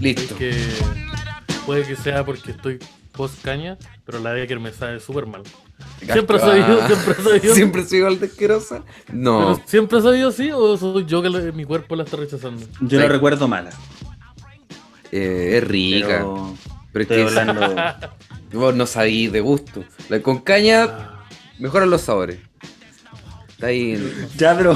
Listo. 0.00 0.22
Es 0.22 0.32
que 0.34 0.54
puede 1.66 1.84
que 1.84 1.96
sea 1.96 2.24
porque 2.24 2.52
estoy 2.52 2.78
post 3.12 3.42
caña, 3.42 3.76
pero 4.04 4.18
la 4.20 4.32
Becker 4.32 4.58
me 4.60 4.72
sabe 4.72 5.00
súper 5.00 5.26
mal. 5.26 5.42
Siempre 6.10 6.36
ha 6.36 6.40
sabido, 6.40 6.78
Ah, 6.82 6.86
siempre 6.86 7.12
ha 7.12 7.22
sabido. 7.24 7.54
¿Siempre 7.54 7.84
soy 7.86 7.98
igual 7.98 8.18
de 8.20 8.26
asquerosa? 8.26 8.82
No. 9.12 9.54
Pero 9.56 9.66
¿Siempre 9.68 9.98
ha 9.98 10.02
sabido 10.02 10.28
así 10.30 10.50
o 10.50 10.76
soy 10.76 11.04
yo 11.06 11.22
que 11.22 11.28
la- 11.30 11.52
mi 11.52 11.64
cuerpo 11.64 11.96
la 11.96 12.04
está 12.04 12.16
rechazando? 12.16 12.64
Yo 12.80 12.88
Sí. 12.88 12.96
la 12.96 13.06
recuerdo 13.08 13.46
mala. 13.48 13.70
Eh, 15.12 15.58
es 15.58 15.64
rica. 15.68 16.24
Pero 16.24 16.54
Pero, 16.92 17.02
es 17.04 17.10
estoy 17.10 17.16
que 17.34 17.40
hablando. 17.40 17.76
vos 18.52 18.74
no 18.74 18.86
sabís 18.86 19.30
de 19.32 19.40
gusto. 19.40 19.84
La 20.08 20.20
con 20.22 20.38
caña 20.40 20.84
Ah, 20.84 21.24
mejoran 21.58 21.90
los 21.90 22.02
sabores. 22.02 22.38
Está 23.60 23.66
ahí. 23.66 23.92
en- 23.92 24.28
ya, 24.38 24.56
pero 24.56 24.74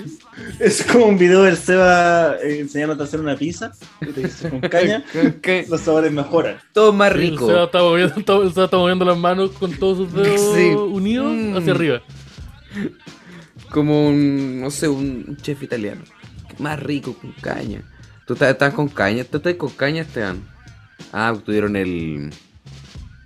es 0.58 0.82
como 0.82 1.06
un 1.06 1.16
video 1.18 1.44
del 1.44 1.56
Seba 1.56 2.34
eh, 2.42 2.58
enseñándote 2.58 3.02
a 3.02 3.04
hacer 3.04 3.20
una 3.20 3.36
pizza. 3.36 3.70
Y 4.00 4.06
te 4.06 4.22
dice 4.22 4.50
con 4.50 4.60
caña, 4.60 5.04
los 5.68 5.80
sabores 5.80 6.10
mejoran. 6.10 6.58
Todo 6.72 6.92
más 6.92 7.12
Sí, 7.12 7.18
rico. 7.18 7.44
El 7.46 7.52
Seba 7.52 7.64
está 7.66 7.78
moviendo, 7.78 8.14
está- 8.18 8.36
el 8.38 8.52
Seba 8.52 8.64
está 8.64 8.76
moviendo 8.76 9.04
las 9.04 9.16
manos 9.18 9.52
con 9.52 9.72
todos 9.72 9.98
sus 9.98 10.12
dedos 10.12 10.56
Sí. 10.56 10.70
unidos 10.74 11.32
Mm. 11.32 11.56
hacia 11.56 11.72
arriba. 11.72 12.02
Como 13.70 14.08
un, 14.08 14.60
no 14.62 14.70
sé, 14.70 14.88
un 14.88 15.36
chef 15.40 15.62
italiano. 15.62 16.02
Más 16.58 16.80
rico 16.82 17.14
con 17.14 17.30
caña. 17.40 17.82
¿Tú 18.26 18.32
estás, 18.32 18.50
estás 18.50 18.74
con 18.74 18.88
caña? 18.88 19.22
¿Tú 19.24 19.36
estás 19.36 19.54
con 19.54 19.70
caña, 19.70 20.02
Esteban? 20.02 20.42
Ah, 21.12 21.34
tuvieron 21.44 21.76
el... 21.76 22.30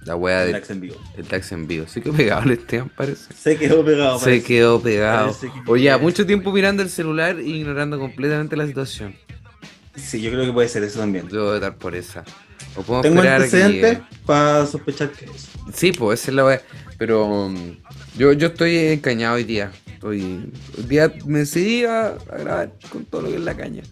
La 0.05 0.17
wea 0.17 0.41
del 0.41 0.49
Relax 0.49 0.71
en 0.71 0.81
vivo. 0.81 0.97
el 1.17 1.25
taxi 1.27 1.55
en 1.55 1.67
vivo. 1.69 1.87
Sí 1.89 2.01
que 2.01 2.11
pegado 2.11 2.43
el 2.43 2.51
Esteban, 2.53 2.91
parece. 2.97 3.33
Se 3.35 3.57
quedó 3.57 3.85
pegado. 3.85 4.19
Se 4.19 4.25
parece. 4.25 4.45
quedó 4.45 4.81
pegado. 4.83 5.37
Que- 5.41 5.51
Oye, 5.71 5.85
ya, 5.85 5.99
mucho 5.99 6.27
tiempo 6.27 6.51
mirando 6.53 6.83
el 6.83 6.91
celular 6.91 7.39
e 7.39 7.43
ignorando 7.47 7.99
completamente 7.99 8.57
la 8.57 8.67
situación. 8.67 9.15
Sí, 9.95 10.21
yo 10.21 10.31
creo 10.31 10.45
que 10.45 10.53
puede 10.53 10.69
ser 10.69 10.83
eso 10.83 10.99
también. 10.99 11.29
Yo 11.29 11.45
voy 11.47 11.57
a 11.57 11.61
dar 11.61 11.77
por 11.77 11.95
esa. 11.95 12.25
O 12.75 12.83
podemos 12.83 13.03
Tengo 13.03 13.17
esperar 13.19 13.43
antecedentes 13.43 13.99
para 14.27 14.67
sospechar 14.67 15.11
que 15.11 15.27
es. 15.27 15.49
Sí, 15.75 15.93
pues 15.93 16.21
esa 16.21 16.31
es 16.31 16.35
la 16.35 16.45
wea. 16.47 16.63
Pero 16.99 17.27
um, 17.27 17.77
yo, 18.17 18.33
yo 18.33 18.49
estoy 18.49 18.77
encañado 18.77 19.37
hoy 19.37 19.45
día. 19.45 19.71
Estoy... 19.87 20.51
Hoy 20.79 20.85
día 20.89 21.13
me 21.27 21.41
decidí 21.41 21.85
a, 21.85 22.09
a 22.09 22.39
grabar 22.39 22.73
con 22.91 23.05
todo 23.05 23.23
lo 23.23 23.29
que 23.29 23.35
es 23.37 23.41
la 23.43 23.55
caña. 23.57 23.83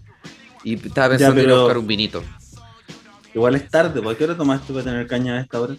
Y 0.64 0.74
estaba 0.74 1.10
pensando 1.10 1.40
en 1.40 1.46
ir 1.46 1.50
a 1.50 1.54
pero- 1.54 1.60
buscar 1.62 1.78
un 1.78 1.86
vinito. 1.86 2.24
Igual 3.32 3.54
es 3.54 3.68
tarde, 3.68 4.02
¿por 4.02 4.16
qué 4.16 4.24
hora 4.24 4.36
tomaste 4.36 4.72
para 4.72 4.84
tener 4.84 5.06
caña 5.06 5.36
a 5.38 5.40
esta 5.42 5.60
hora? 5.60 5.76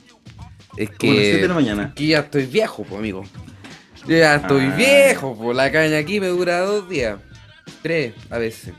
Es 0.77 0.89
Como 0.91 1.14
las 1.14 1.22
7 1.23 1.38
de 1.41 1.41
la 1.41 1.47
que, 1.47 1.53
mañana. 1.53 1.94
que 1.95 2.08
ya 2.08 2.19
estoy 2.19 2.45
viejo, 2.45 2.83
pues 2.83 3.00
amigo. 3.00 3.23
Yo 4.08 4.17
ya 4.17 4.36
estoy 4.36 4.66
Ah. 4.66 4.75
viejo, 4.75 5.36
pues 5.39 5.55
la 5.55 5.72
caña 5.72 5.97
aquí 5.97 6.19
me 6.19 6.27
dura 6.27 6.59
dos 6.61 6.89
días. 6.89 7.19
Tres 7.81 8.14
a 8.30 8.38
veces. 8.38 8.73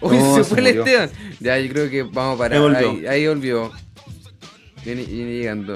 Uy, 0.00 0.16
No, 0.16 0.36
se 0.36 0.44
se 0.44 0.50
fue 0.50 0.60
el. 0.60 0.66
Esteban. 0.78 1.10
Ya, 1.40 1.58
yo 1.58 1.72
creo 1.72 1.90
que 1.90 2.02
vamos 2.02 2.36
a 2.36 2.38
parar. 2.38 2.54
Ahí 2.54 2.60
volvió. 2.62 2.90
Ahí, 2.90 3.06
ahí 3.06 3.26
volvió. 3.28 3.72
Viene, 4.84 5.02
viene 5.04 5.32
llegando. 5.32 5.74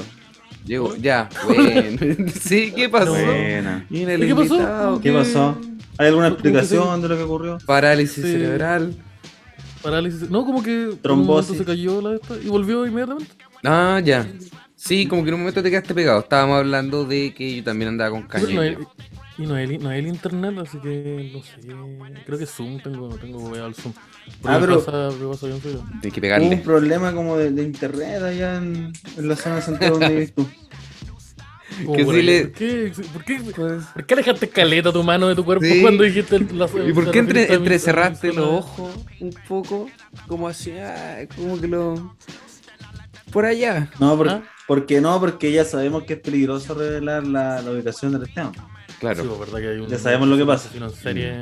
Llegó, 0.64 0.94
ya, 0.96 1.28
bueno. 1.46 1.98
sí, 2.40 2.72
¿qué 2.76 2.88
pasó? 2.88 3.12
Buena. 3.12 3.84
Viene 3.90 4.14
el 4.14 4.24
¿Y 4.24 4.26
qué 4.28 4.34
pasó? 4.34 5.00
¿Qué 5.02 5.12
pasó? 5.12 5.58
¿Hay 5.98 6.08
alguna 6.08 6.28
¿Cómo 6.30 6.36
que 6.42 6.42
se- 6.42 6.58
explicación 6.58 7.02
de 7.02 7.08
lo 7.08 7.16
que 7.16 7.22
ocurrió? 7.24 7.58
Parálisis 7.66 8.14
Sí. 8.24 8.32
cerebral. 8.32 8.94
Parálisis. 9.82 10.30
No, 10.30 10.44
como 10.44 10.62
que 10.62 10.94
Trombosis. 11.02 11.56
se 11.58 11.64
cayó 11.64 12.00
la 12.02 12.10
de 12.10 12.16
esta 12.16 12.34
y 12.42 12.48
volvió 12.48 12.86
inmediatamente. 12.86 13.32
Ah, 13.64 14.00
ya. 14.04 14.26
Sí, 14.82 15.06
como 15.06 15.22
que 15.22 15.28
en 15.28 15.34
un 15.34 15.40
momento 15.40 15.62
te 15.62 15.70
quedaste 15.70 15.94
pegado. 15.94 16.20
Estábamos 16.20 16.58
hablando 16.58 17.04
de 17.04 17.34
que 17.34 17.56
yo 17.56 17.62
también 17.64 17.90
andaba 17.90 18.10
con 18.12 18.22
caña. 18.22 18.46
no 18.54 18.60
hay- 18.62 18.78
y 19.36 19.42
no 19.46 19.54
hay, 19.54 19.78
no 19.78 19.88
hay 19.90 19.98
el 20.00 20.06
internet, 20.06 20.54
así 20.58 20.78
que 20.80 21.30
no 21.34 21.42
sé. 21.42 22.22
Creo 22.26 22.38
que 22.38 22.46
Zoom, 22.46 22.80
tengo, 22.82 23.08
tengo 23.16 23.54
al 23.54 23.74
Zoom. 23.74 23.92
Ah, 24.44 24.56
pero- 24.60 24.82
pasa, 24.82 25.10
me 25.18 25.26
pasa 25.28 25.46
bien 25.48 25.60
feo. 25.60 25.84
Hay 26.02 26.10
que 26.10 26.18
Hubo 26.18 26.20
pegarle. 26.22 26.46
un 26.48 26.62
problema 26.62 27.12
como 27.12 27.36
de, 27.36 27.50
de 27.50 27.62
internet 27.62 28.22
allá 28.22 28.56
en, 28.56 28.92
en 29.18 29.28
la 29.28 29.36
zona 29.36 29.60
Santiago 29.60 29.98
donde 29.98 30.14
vives 30.14 30.32
tú. 30.34 30.46
Que 31.96 32.04
por 32.04 32.14
sí 32.14 32.20
ahí. 32.20 32.26
le- 32.26 32.44
¿Por, 32.46 32.52
qué, 32.52 32.92
por, 33.12 33.24
qué, 33.24 33.40
¿Por 33.94 34.04
qué 34.06 34.14
alejaste 34.14 34.48
caleta 34.48 34.92
tu 34.92 35.02
mano 35.02 35.28
de 35.28 35.34
tu 35.34 35.44
cuerpo 35.44 35.64
Sí. 35.64 35.80
cuando 35.80 36.02
dijiste 36.02 36.38
la 36.52 36.66
¿Y 36.88 36.92
por 36.92 37.10
qué 37.10 37.20
entre, 37.20 37.54
entrecerraste 37.54 38.28
los 38.28 38.36
zona? 38.44 38.48
ojos 38.58 38.90
un 39.20 39.30
poco? 39.48 39.88
Como 40.26 40.48
así, 40.48 40.72
ah, 40.72 41.20
como 41.36 41.58
que 41.60 41.68
lo. 41.68 42.16
Por 43.32 43.44
allá. 43.46 43.88
No, 43.98 44.14
por- 44.16 44.28
¿Ah? 44.28 44.42
Porque 44.70 45.00
no, 45.00 45.18
porque 45.18 45.50
ya 45.50 45.64
sabemos 45.64 46.04
que 46.04 46.12
es 46.12 46.20
peligroso 46.20 46.74
revelar 46.74 47.26
la, 47.26 47.60
la 47.60 47.70
ubicación 47.72 48.12
del 48.12 48.22
Esteban. 48.22 48.52
Claro. 49.00 49.20
Sí, 49.24 49.28
pues, 49.28 49.40
verdad 49.40 49.58
que 49.58 49.68
hay 49.68 49.78
un, 49.80 49.88
Ya 49.88 49.98
sabemos 49.98 50.28
lo 50.28 50.36
que 50.36 50.46
pasa. 50.46 50.68
en 50.72 50.90
serie. 50.90 51.32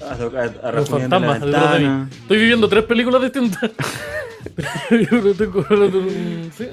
A, 0.00 0.04
a, 0.04 0.12
a 0.14 0.72
Los 0.72 0.88
Rafael 0.88 1.02
de 1.02 1.08
la 1.08 1.10
fantasmas 1.10 1.40
detrás 1.42 1.72
de 1.74 1.80
mí. 1.80 2.06
Estoy 2.22 2.38
viviendo 2.38 2.66
tres 2.66 2.84
películas 2.84 3.20
distintas. 3.20 3.70
Yo 4.90 5.20
no 5.20 5.32
tengo- 5.34 5.66
sí. 6.56 6.68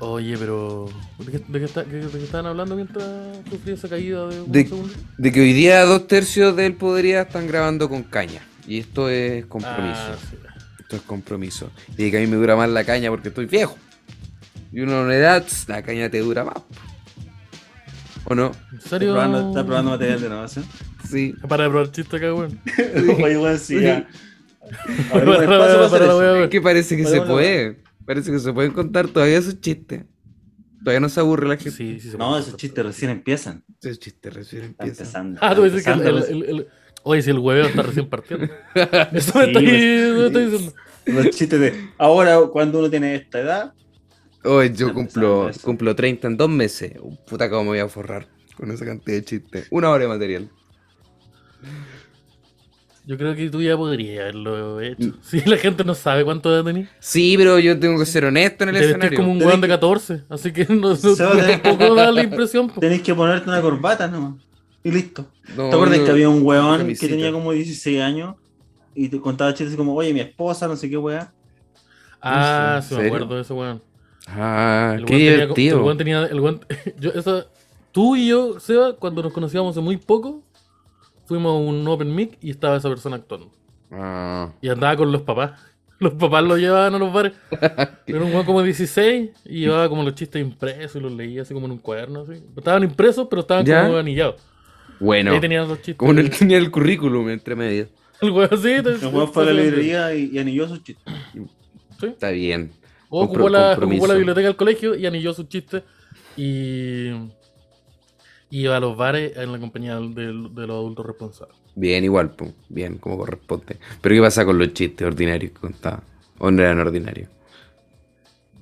Oye, 0.00 0.36
pero. 0.36 0.88
¿De 1.18 1.30
qué, 1.30 1.38
de 1.46 1.58
qué 1.60 1.64
está- 1.64 1.84
de 1.84 2.08
qué 2.10 2.24
estaban 2.24 2.46
hablando 2.46 2.74
mientras 2.74 3.06
sufrí 3.48 3.74
esa 3.74 3.88
caída 3.88 4.26
de 4.26 4.40
un 4.40 4.50
De- 4.50 4.66
segundo? 4.66 4.92
De 5.18 5.30
que 5.32 5.40
hoy 5.40 5.52
día 5.52 5.84
dos 5.84 6.08
tercios 6.08 6.56
del 6.56 6.74
Podría 6.74 7.22
están 7.22 7.46
grabando 7.46 7.88
con 7.88 8.02
caña. 8.02 8.40
Y 8.66 8.80
esto 8.80 9.08
es 9.08 9.46
compromiso. 9.46 10.00
Ah, 10.00 10.16
sí. 10.30 10.36
Esto 10.80 10.96
es 10.96 11.02
compromiso. 11.02 11.70
Y 11.96 12.10
que 12.10 12.16
a 12.16 12.20
mí 12.20 12.26
me 12.26 12.34
dura 12.36 12.56
más 12.56 12.68
la 12.70 12.82
caña 12.84 13.08
porque 13.10 13.28
estoy 13.28 13.46
viejo. 13.46 13.76
Y 14.76 14.82
uno 14.82 15.06
en 15.06 15.12
edad, 15.12 15.42
la 15.68 15.82
caña 15.82 16.10
te 16.10 16.18
dura 16.20 16.44
más. 16.44 16.56
¿O 18.24 18.34
no? 18.34 18.52
¿En 18.72 18.76
¿Está 18.76 18.90
serio? 18.90 19.12
probando, 19.12 19.48
está 19.48 19.64
probando 19.64 19.90
material 19.92 20.20
de 20.20 20.26
grabación? 20.28 20.64
Sí. 21.08 21.34
Para 21.48 21.64
de 21.64 21.70
probar 21.70 21.90
chiste 21.92 22.16
acá, 22.18 22.34
weón. 22.34 22.60
Oye, 23.24 23.38
weón, 23.38 23.58
sí, 23.58 23.80
ya. 23.80 24.06
Es 25.14 26.48
que 26.50 26.60
parece 26.60 26.94
que 26.96 27.06
se 27.06 27.22
puede. 27.22 27.78
Parece 28.04 28.30
que 28.30 28.38
se 28.38 28.52
pueden 28.52 28.72
contar 28.72 29.08
todavía 29.08 29.38
esos 29.38 29.60
chistes. 29.62 30.04
Todavía 30.80 31.00
no 31.00 31.08
se 31.08 31.20
aburre 31.20 31.48
la 31.48 31.56
gente. 31.56 31.70
Sí, 31.70 31.98
sí, 31.98 32.10
se 32.10 32.18
No, 32.18 32.36
esos 32.38 32.56
chistes 32.58 32.84
recién 32.84 33.10
empiezan. 33.12 33.64
Esos 33.80 33.98
chistes 33.98 34.34
recién 34.34 34.62
Está 34.64 34.84
empiezan. 34.84 35.26
empezando. 35.26 35.40
Ah, 35.42 35.54
tú 35.54 35.62
dices 35.64 35.82
que 35.84 35.90
el, 35.90 36.00
el, 36.02 36.16
el- 36.22 36.44
el- 36.50 36.68
Oye, 37.02 37.22
si 37.22 37.30
el 37.30 37.38
hueveo 37.38 37.66
está 37.66 37.82
recién 37.82 38.08
partiendo. 38.10 38.46
Eso 39.12 39.38
me 39.38 39.44
Sí, 39.46 39.50
está, 39.52 39.60
me 39.60 40.26
está 40.26 40.38
diciendo. 40.40 40.74
Los 41.06 41.30
chistes 41.30 41.60
de 41.60 41.88
ahora, 41.98 42.40
cuando 42.52 42.80
uno 42.80 42.90
tiene 42.90 43.14
esta 43.14 43.38
edad, 43.40 43.72
Hoy 44.46 44.72
yo 44.74 44.92
cumplo, 44.94 45.50
cumplo 45.62 45.94
30 45.96 46.28
en 46.28 46.36
dos 46.36 46.48
meses. 46.48 46.92
Uh, 47.00 47.14
Puta, 47.28 47.48
cómo 47.50 47.64
me 47.64 47.68
voy 47.70 47.78
a 47.80 47.88
forrar 47.88 48.28
con 48.56 48.70
esa 48.70 48.84
cantidad 48.84 49.16
de 49.16 49.24
chistes. 49.24 49.66
Una 49.70 49.90
hora 49.90 50.02
de 50.04 50.08
material. 50.08 50.48
Yo 53.04 53.16
creo 53.16 53.36
que 53.36 53.48
tú 53.50 53.62
ya 53.62 53.76
podrías 53.76 54.20
haberlo 54.22 54.76
Mm. 54.78 54.82
hecho. 54.82 55.14
Si 55.22 55.40
la 55.42 55.56
gente 55.58 55.84
no 55.84 55.94
sabe 55.94 56.24
cuánto 56.24 56.52
edad 56.52 56.64
tenés. 56.64 56.88
Sí, 56.98 57.34
pero 57.38 57.58
yo 57.60 57.78
tengo 57.78 57.98
que 58.00 58.06
ser 58.06 58.24
honesto 58.24 58.64
en 58.64 58.70
el 58.70 58.74
vestís 58.74 58.90
escenario. 58.90 59.16
como 59.18 59.32
un 59.32 59.38
weón 59.42 59.60
de 59.60 59.66
que- 59.68 59.72
14. 59.74 60.22
Así 60.28 60.52
que 60.52 60.64
no, 60.66 60.74
no, 60.90 60.96
Se 60.96 61.22
va 61.24 61.32
a 61.32 61.36
tener- 61.36 61.62
tampoco 61.62 61.94
da 61.94 62.10
la 62.10 62.22
impresión. 62.22 62.68
po. 62.68 62.80
tenés 62.80 63.02
que 63.02 63.14
ponerte 63.14 63.48
una 63.48 63.60
corbata 63.60 64.08
nomás. 64.08 64.42
Y 64.82 64.90
listo. 64.90 65.26
No, 65.56 65.68
¿Te 65.70 65.74
acuerdas 65.74 65.98
que 66.00 66.10
había 66.10 66.28
un 66.28 66.42
weón 66.44 66.86
que 66.94 67.08
tenía 67.08 67.30
como 67.32 67.52
16 67.52 68.00
años 68.00 68.34
y 68.94 69.08
te 69.08 69.20
contaba 69.20 69.50
chistes 69.52 69.68
así 69.68 69.76
como, 69.76 69.94
oye, 69.94 70.12
mi 70.12 70.20
esposa, 70.20 70.66
no 70.66 70.74
sé 70.76 70.88
qué 70.90 70.96
weá? 70.96 71.32
Ah, 72.20 72.80
¿En 72.82 72.88
sí, 72.88 72.94
me 72.96 73.06
acuerdo 73.06 73.34
de 73.36 73.42
ese 73.42 73.52
weón. 73.52 73.82
Ah, 74.26 74.94
El 74.96 75.04
qué 75.04 75.12
tenía- 75.14 75.32
divertido. 75.32 75.78
el 75.78 75.84
weón 75.84 75.98
tenía. 75.98 76.22
El 76.26 76.40
weón- 76.40 76.60
yo, 76.98 77.10
esa, 77.10 77.46
tú 77.92 78.16
y 78.16 78.28
yo, 78.28 78.58
Seba, 78.60 78.94
cuando 78.96 79.22
nos 79.22 79.32
conocíamos 79.32 79.70
hace 79.72 79.80
muy 79.80 79.96
poco, 79.96 80.42
fuimos 81.26 81.52
a 81.52 81.56
un 81.58 81.86
Open 81.88 82.14
Mic 82.14 82.36
y 82.40 82.50
estaba 82.50 82.76
esa 82.76 82.88
persona 82.88 83.16
actuando. 83.16 83.50
Ah, 83.92 84.50
Y 84.60 84.68
andaba 84.68 84.96
con 84.96 85.12
los 85.12 85.22
papás. 85.22 85.52
Los 85.98 86.12
papás 86.12 86.44
lo 86.44 86.58
llevaban 86.58 86.94
a 86.94 86.98
los 86.98 87.10
bares. 87.10 87.32
Era 88.06 88.20
un 88.22 88.44
como 88.44 88.60
de 88.60 88.66
16 88.66 89.30
y 89.46 89.60
llevaba 89.60 89.88
como 89.88 90.02
los 90.02 90.14
chistes 90.14 90.42
impresos 90.42 90.96
y 90.96 91.00
los 91.00 91.10
leía 91.10 91.40
así 91.40 91.54
como 91.54 91.64
en 91.64 91.72
un 91.72 91.78
cuaderno. 91.78 92.20
Así. 92.20 92.34
Estaban 92.54 92.82
impresos, 92.82 93.28
pero 93.30 93.40
estaban 93.40 93.64
¿Ya? 93.64 93.86
como 93.86 93.96
anillados. 93.96 94.34
bueno. 95.00 95.32
Ahí 95.32 95.40
tenían 95.40 95.66
los 95.66 95.78
chistes. 95.78 95.96
Como 95.96 96.12
en 96.12 96.18
el, 96.18 96.28
tenía 96.28 96.58
el 96.58 96.70
currículum 96.70 97.30
entre 97.30 97.56
medio. 97.56 97.88
El 98.20 98.30
weón 98.30 98.50
así. 98.52 98.72
El 98.72 99.06
weón 99.06 99.32
fue 99.32 99.44
a 99.44 99.46
la 99.46 99.52
librería 99.54 100.14
y, 100.14 100.28
y 100.34 100.38
anilló 100.38 100.68
sus 100.68 100.84
chistes. 100.84 101.14
Sí. 101.98 102.06
Está 102.08 102.28
bien. 102.28 102.72
O 103.08 103.24
ocupó 103.24 103.48
la, 103.48 103.70
compromiso. 103.70 104.02
ocupó 104.02 104.12
la 104.12 104.18
biblioteca 104.18 104.46
del 104.46 104.56
colegio 104.56 104.94
y 104.94 105.06
anilló 105.06 105.32
sus 105.32 105.48
chistes. 105.48 105.82
Y. 106.36 107.08
y 108.50 108.62
iba 108.62 108.76
a 108.76 108.80
los 108.80 108.96
bares 108.96 109.36
en 109.36 109.52
la 109.52 109.58
compañía 109.58 109.96
de 109.96 110.32
los 110.32 110.70
adultos 110.70 111.06
responsables. 111.06 111.56
Bien, 111.74 112.02
igual, 112.04 112.30
pum. 112.30 112.52
Bien, 112.68 112.96
como 112.98 113.18
corresponde. 113.18 113.78
Pero 114.00 114.14
¿qué 114.14 114.20
pasa 114.20 114.44
con 114.44 114.58
los 114.58 114.72
chistes 114.72 115.06
ordinarios 115.06 115.52
que 115.52 115.60
contaba? 115.60 116.02
¿O 116.38 116.50
no 116.50 116.62
eran 116.62 116.80
ordinarios? 116.80 117.28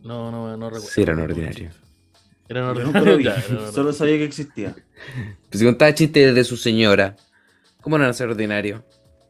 No, 0.03 0.31
no, 0.31 0.57
no 0.57 0.69
recuerdo. 0.69 0.87
Sí, 0.87 1.03
eran 1.03 1.21
ordinarios. 1.21 1.75
Eran 2.49 2.65
ordinarios. 2.65 3.23
ya, 3.23 3.37
eran 3.37 3.73
solo 3.73 3.93
sabía 3.93 4.19
que 4.19 4.25
existía. 4.25 4.75
Pues 5.49 5.61
si 5.61 5.65
contaba 5.65 5.95
chistes 5.95 6.35
de 6.35 6.45
su 6.45 6.57
señora, 6.57 7.17
¿cómo 7.81 7.97
no 7.97 8.03
van 8.05 8.11
a 8.11 8.15
ser 8.15 8.29
ordinarios? 8.29 8.83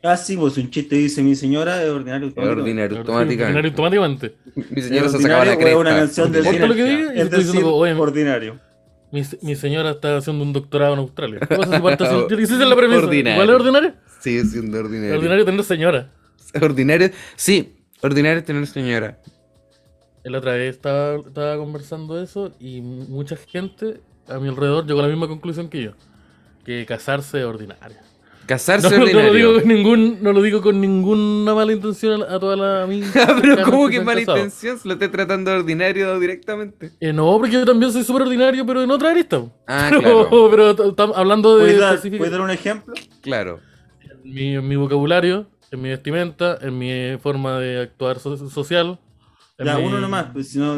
Ah, 0.06 0.16
sí, 0.18 0.36
pues 0.36 0.56
un 0.58 0.70
chiste 0.70 0.96
dice 0.96 1.22
mi 1.22 1.34
señora 1.34 1.82
es 1.82 1.88
ordinario. 1.88 2.28
Es 2.28 2.34
ordinario, 2.36 2.62
Ordinario 2.62 2.98
automáticamente. 2.98 3.68
automáticamente. 3.68 4.34
Mi 4.70 4.82
señora 4.82 5.08
se 5.08 5.18
sacaba 5.18 5.44
la 5.46 5.56
cresta. 5.56 5.78
una 5.78 5.96
canción 5.96 6.30
del 6.30 6.44
Importa 6.44 6.66
lo 6.66 6.74
que 6.74 6.82
cine. 6.82 6.96
diga, 6.96 7.12
Es 7.14 7.30
diciendo, 7.30 7.52
decir, 7.52 7.64
oye, 7.64 7.92
ordinario. 7.94 8.60
Mi, 9.10 9.22
mi 9.42 9.54
señora 9.56 9.90
está 9.92 10.16
haciendo 10.18 10.44
un 10.44 10.52
doctorado 10.52 10.92
en 10.92 10.98
Australia. 11.00 11.40
¿Qué 11.40 11.56
pasa 11.56 11.76
si 11.76 11.82
parte 11.82 12.04
haciendo- 12.04 12.28
Esa 12.38 12.52
es 12.54 12.68
la 12.68 12.76
premisa. 12.76 12.98
Ordinario. 13.04 13.32
¿Igual 13.42 13.48
es 13.48 13.54
ordinario? 13.66 13.94
Sigue 14.20 14.44
siendo 14.44 14.78
ordinario. 14.78 15.10
Es 15.14 15.16
ordinario 15.18 15.44
tener 15.46 15.64
señora. 15.64 16.10
Ordinario. 16.60 17.10
Sí, 17.36 17.76
ordinario 18.02 18.38
es 18.40 18.44
tener 18.44 18.66
señora. 18.66 19.18
La 20.24 20.38
otra 20.38 20.52
vez 20.52 20.74
estaba, 20.76 21.16
estaba 21.16 21.56
conversando 21.56 22.20
eso 22.22 22.52
y 22.60 22.80
mucha 22.82 23.36
gente 23.36 24.00
a 24.28 24.38
mi 24.38 24.48
alrededor 24.48 24.86
llegó 24.86 25.00
a 25.00 25.02
la 25.04 25.08
misma 25.08 25.28
conclusión 25.28 25.68
que 25.68 25.82
yo. 25.82 25.90
Que 26.64 26.84
casarse 26.86 27.38
es 27.40 27.44
ordinario. 27.44 27.96
Casarse 28.46 28.90
No, 28.98 29.06
no, 29.06 29.22
lo 29.22 29.32
digo 29.32 29.54
con 29.54 29.68
ningún, 29.68 30.18
no 30.22 30.32
lo 30.32 30.42
digo 30.42 30.60
con 30.60 30.80
ninguna 30.80 31.54
mala 31.54 31.72
intención 31.72 32.22
a, 32.22 32.34
a 32.34 32.38
toda 32.40 32.56
la 32.56 32.82
amiga. 32.84 33.06
Ah, 33.16 33.38
Pero 33.40 33.62
¿cómo 33.64 33.88
que 33.88 34.00
mala 34.00 34.20
intención? 34.20 34.78
Se 34.78 34.86
lo 34.86 34.94
estoy 34.94 35.08
tratando 35.08 35.50
de 35.50 35.56
ordinario 35.58 36.18
directamente. 36.20 36.90
Eh, 37.00 37.12
no, 37.12 37.36
porque 37.38 37.52
yo 37.54 37.64
también 37.64 37.90
soy 37.92 38.04
súper 38.04 38.22
ordinario, 38.22 38.66
pero 38.66 38.82
en 38.82 38.90
otra 38.90 39.10
arista. 39.10 39.42
Ah, 39.66 39.88
pero, 39.90 40.28
claro. 40.28 40.50
pero 40.50 40.88
estamos 40.90 41.16
hablando 41.16 41.56
de 41.56 41.64
¿Puedes 41.64 41.80
dar, 41.80 42.00
puedes 42.18 42.30
dar 42.32 42.40
un 42.42 42.50
ejemplo? 42.50 42.94
Claro. 43.22 43.60
en 44.24 44.34
mi, 44.34 44.54
en 44.56 44.68
mi 44.68 44.76
vocabulario, 44.76 45.46
en 45.70 45.80
mi 45.82 45.88
vestimenta, 45.88 46.58
en 46.60 46.78
mi 46.78 47.16
forma 47.22 47.58
de 47.58 47.80
actuar 47.82 48.18
so- 48.18 48.36
social. 48.50 48.98
Ya, 49.58 49.78
mi- 49.78 49.84
uno 49.86 50.00
nomás, 50.00 50.26
pues 50.32 50.50
si 50.50 50.58
no, 50.58 50.76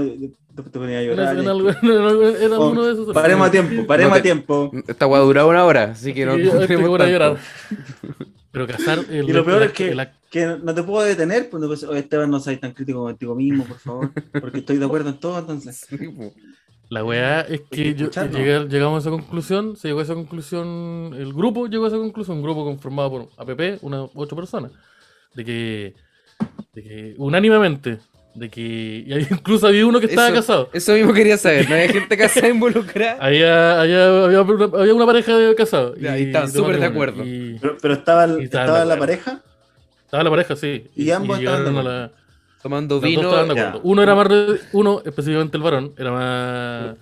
te 0.62 0.78
ponía 0.78 0.98
a 0.98 1.02
llorar. 1.02 1.38
en 1.38 1.48
algo- 1.48 1.70
en 1.70 1.90
algo- 1.90 2.28
en 2.28 2.52
Oh, 2.52 2.84
de 2.84 2.92
esos. 2.92 3.12
Paremos 3.14 3.48
a 3.48 3.50
tiempo, 3.50 3.86
paremos 3.86 4.12
No 4.12 4.16
a 4.18 4.22
tiempo. 4.22 4.70
Esta 4.86 5.04
guay 5.06 5.22
dura 5.22 5.46
una 5.46 5.64
hora, 5.64 5.84
así 5.92 6.12
que 6.14 6.24
no 6.26 6.36
yo 6.36 6.60
estoy 6.60 6.76
por 6.78 7.02
a 7.02 7.06
llorar. 7.08 7.36
Pero 8.52 8.66
casar. 8.66 9.00
el- 9.10 9.28
Y 9.28 9.32
lo 9.32 9.44
peor 9.44 9.62
el- 9.62 9.68
es 9.68 9.72
que, 9.74 9.90
el- 9.90 10.08
que 10.30 10.46
no 10.62 10.74
te 10.74 10.82
puedo 10.82 11.04
detener, 11.04 11.50
pues 11.50 11.60
no 11.60 11.66
puedes, 11.66 11.84
oye 11.84 12.00
Esteban, 12.00 12.30
no 12.30 12.40
seas 12.40 12.58
tan 12.58 12.72
crítico 12.72 13.00
contigo 13.04 13.34
mismo, 13.34 13.64
por 13.64 13.78
favor, 13.78 14.10
porque 14.40 14.58
estoy 14.58 14.78
de 14.78 14.84
acuerdo 14.86 15.10
en 15.10 15.18
todo, 15.20 15.38
entonces. 15.38 15.86
La 16.88 17.04
weá 17.04 17.40
es 17.40 17.62
que 17.68 17.94
yo, 17.94 18.04
escucharlo. 18.04 18.38
llegué- 18.38 18.68
llegamos 18.68 18.98
a 18.98 19.00
esa 19.00 19.10
conclusión, 19.10 19.76
se 19.76 19.88
llegó 19.88 19.98
a 20.00 20.04
esa 20.04 20.14
conclusión, 20.14 21.14
el 21.18 21.32
grupo 21.32 21.66
llegó 21.66 21.84
a 21.84 21.88
esa 21.88 21.96
conclusión, 21.96 22.36
un 22.36 22.44
grupo 22.44 22.64
conformado 22.64 23.10
por 23.10 23.28
APP, 23.36 23.78
unas 23.82 24.08
ocho 24.14 24.36
personas, 24.36 24.70
de 25.34 25.44
que, 25.44 25.94
de 26.74 26.82
que 26.82 27.14
unánimemente, 27.18 27.98
de 28.36 28.50
que 28.50 28.60
y 29.06 29.12
incluso 29.32 29.66
había 29.66 29.86
uno 29.86 29.98
que 30.00 30.06
estaba 30.06 30.28
Eso- 30.28 30.36
casado. 30.36 30.70
Eso 30.72 30.92
mismo 30.92 31.12
quería 31.12 31.36
saber. 31.38 31.68
¿No 31.68 31.74
hay 31.74 31.88
gente 31.88 32.16
casada 32.16 32.48
involucrada? 32.50 33.16
Había, 33.20 33.80
había, 33.80 34.24
había, 34.24 34.42
una, 34.42 34.64
había 34.78 34.94
una 34.94 35.06
pareja 35.06 35.36
de 35.36 35.54
casados. 35.54 35.96
Y 36.00 36.06
estaban 36.06 36.50
súper 36.52 36.78
de 36.78 36.86
acuerdo. 36.86 37.24
Y 37.24 37.58
Pero, 37.60 37.76
pero 37.80 37.94
estaba, 37.94 38.26
de 38.26 38.44
estaba 38.44 38.84
la 38.84 38.98
pareja, 38.98 39.42
estaba 40.04 40.22
la 40.22 40.30
pareja, 40.30 40.56
sí. 40.56 40.86
Y 40.94 41.10
ambos 41.10 41.38
estaban 41.38 41.74
la- 41.84 42.12
Tomando 42.62 42.96
los 42.96 43.02
dos 43.02 43.10
vino. 43.10 43.22
estaban 43.22 43.48
de 43.48 43.54
ya. 43.54 43.68
acuerdo. 43.68 43.88
Uno 43.88 44.02
era 44.02 44.14
más. 44.16 44.26
uno, 44.72 45.02
específicamente 45.04 45.56
el 45.56 45.62
varón, 45.62 45.94
era 45.96 46.10
más. 46.10 46.96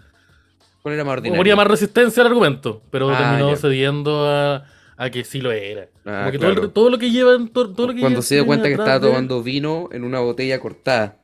¿Cuál 0.82 0.94
era 0.94 1.04
más 1.04 1.12
ordinario? 1.14 1.40
Ponía 1.40 1.56
más 1.56 1.66
resistencia 1.66 2.20
al 2.22 2.26
argumento, 2.26 2.82
pero 2.90 3.08
Ah, 3.10 3.16
terminó 3.16 3.50
ya. 3.50 3.56
cediendo 3.56 4.26
a, 4.28 4.66
a 4.98 5.10
que 5.10 5.24
sí 5.24 5.40
lo 5.40 5.50
era. 5.52 5.86
Ah, 6.04 6.18
Como 6.26 6.32
que 6.32 6.38
todo, 6.38 6.50
el- 6.50 6.70
todo 6.70 6.90
lo 6.90 6.98
que 6.98 7.10
llevan, 7.10 7.48
todo, 7.48 7.70
todo 7.72 7.86
lo 7.86 7.94
que 7.94 8.00
Cuando 8.00 8.18
lleva- 8.20 8.26
se 8.26 8.34
dio 8.34 8.44
cuenta 8.46 8.66
que 8.68 8.74
estaba 8.74 9.00
tomando 9.00 9.42
vino 9.42 9.88
en 9.92 10.04
una 10.04 10.20
botella 10.20 10.60
cortada. 10.60 11.16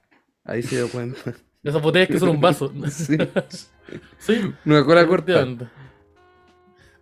Ahí 0.44 0.62
se 0.62 0.76
dio 0.76 0.88
cuenta. 0.88 1.34
Esas 1.62 1.82
botellas 1.82 2.08
que 2.08 2.18
son 2.18 2.30
un 2.30 2.40
vaso. 2.40 2.72
Sí. 2.90 3.16
sí, 4.18 4.52
Una 4.64 4.84
cola 4.84 5.06
corta. 5.06 5.46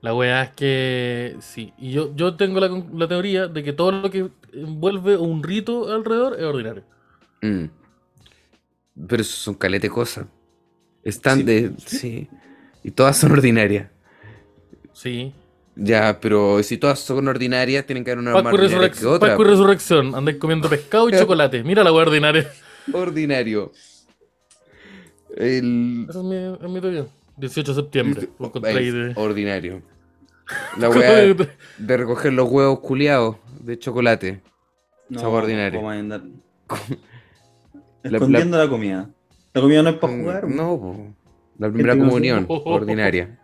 La 0.01 0.15
weá 0.15 0.45
es 0.45 0.51
que 0.51 1.37
sí. 1.41 1.73
Y 1.79 1.93
yo, 1.93 2.15
yo 2.15 2.37
tengo 2.37 2.61
la, 2.61 3.09
teoría 3.09 3.49
de 3.49 3.63
que 3.63 3.73
todo 3.73 3.93
lo 3.93 4.11
que 4.11 4.31
envuelve 4.53 5.17
un 5.17 5.43
rito 5.43 5.93
alrededor 5.93 6.35
es 6.39 6.45
ordinario. 6.45 6.85
Mm. 7.43 7.65
Pero 9.09 9.23
eso 9.23 9.37
son 9.37 9.55
calete 9.55 9.89
cosas. 9.89 10.27
Están 11.03 11.39
Sí. 11.39 11.45
de. 11.45 11.73
Sí. 11.85 12.29
Y 12.85 12.91
todas 12.93 13.17
son 13.17 13.33
ordinarias. 13.33 13.91
Sí. 14.93 15.33
Ya, 15.75 16.19
pero 16.21 16.61
si 16.63 16.77
todas 16.77 16.99
son 16.99 17.29
ordinarias, 17.29 17.87
tienen 17.87 18.05
que 18.05 18.11
haber 18.11 18.21
una 18.21 18.33
más 18.33 18.43
Pascua 18.43 18.61
y, 18.61 18.65
ordinaria 18.65 18.91
que 18.91 19.07
otra. 19.07 19.29
Pascua 19.29 19.47
y 19.47 19.49
resurrección. 19.49 20.15
Andáis 20.15 20.39
comiendo 20.39 20.69
pescado 20.69 21.09
y 21.09 21.13
chocolate. 21.13 21.63
Mira 21.63 21.85
la 21.85 21.93
weá 21.93 22.03
ordinaria. 22.03 22.51
Ordinario. 22.93 23.73
El. 25.37 26.07
Esa 26.09 26.19
es 26.21 26.25
mi, 26.25 26.37
es 26.37 26.71
mi 26.71 26.81
teoría. 26.81 27.07
18 27.37 27.75
de 27.75 27.81
septiembre. 27.83 28.29
De- 28.61 29.13
Ordinario. 29.17 29.83
La 30.79 30.89
weá 30.89 31.35
de 31.79 31.97
recoger 31.97 32.33
los 32.33 32.49
huevos 32.49 32.81
culiados 32.81 33.37
de 33.61 33.79
chocolate. 33.79 34.41
no, 35.11 35.21
Sabor 35.21 35.43
ordinario. 35.45 35.79
¿cómo 35.79 35.91
andar? 35.91 36.23
La- 38.03 38.17
Escondiendo 38.17 38.57
la, 38.57 38.69
comida. 38.69 39.11
La 39.53 39.61
comida 39.61 39.83
no 39.83 39.91
es 39.91 39.97
para 39.97 40.13
jugar. 40.17 40.47
Mm, 40.47 40.57
No, 40.57 40.79
po. 40.81 41.15
La 41.59 41.71
primera 41.71 41.95
no 41.95 42.05
comunión, 42.07 42.47
ordinaria. 42.49 43.39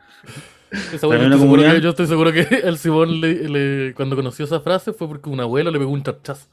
Esa 0.92 1.06
También 1.08 1.30
yo, 1.30 1.36
estoy 1.36 1.64
que, 1.74 1.80
yo 1.82 1.90
estoy 1.90 2.06
seguro 2.06 2.32
que 2.32 2.40
el 2.64 2.78
Simón 2.78 3.20
le, 3.20 3.48
le- 3.48 3.94
cuando 3.94 4.16
conoció 4.16 4.44
esa 4.46 4.60
frase 4.60 4.92
fue 4.92 5.06
porque 5.06 5.28
un 5.28 5.40
abuelo 5.40 5.70
le 5.70 5.78
pegó 5.78 5.90
un 5.92 6.02
chachazo. 6.02 6.48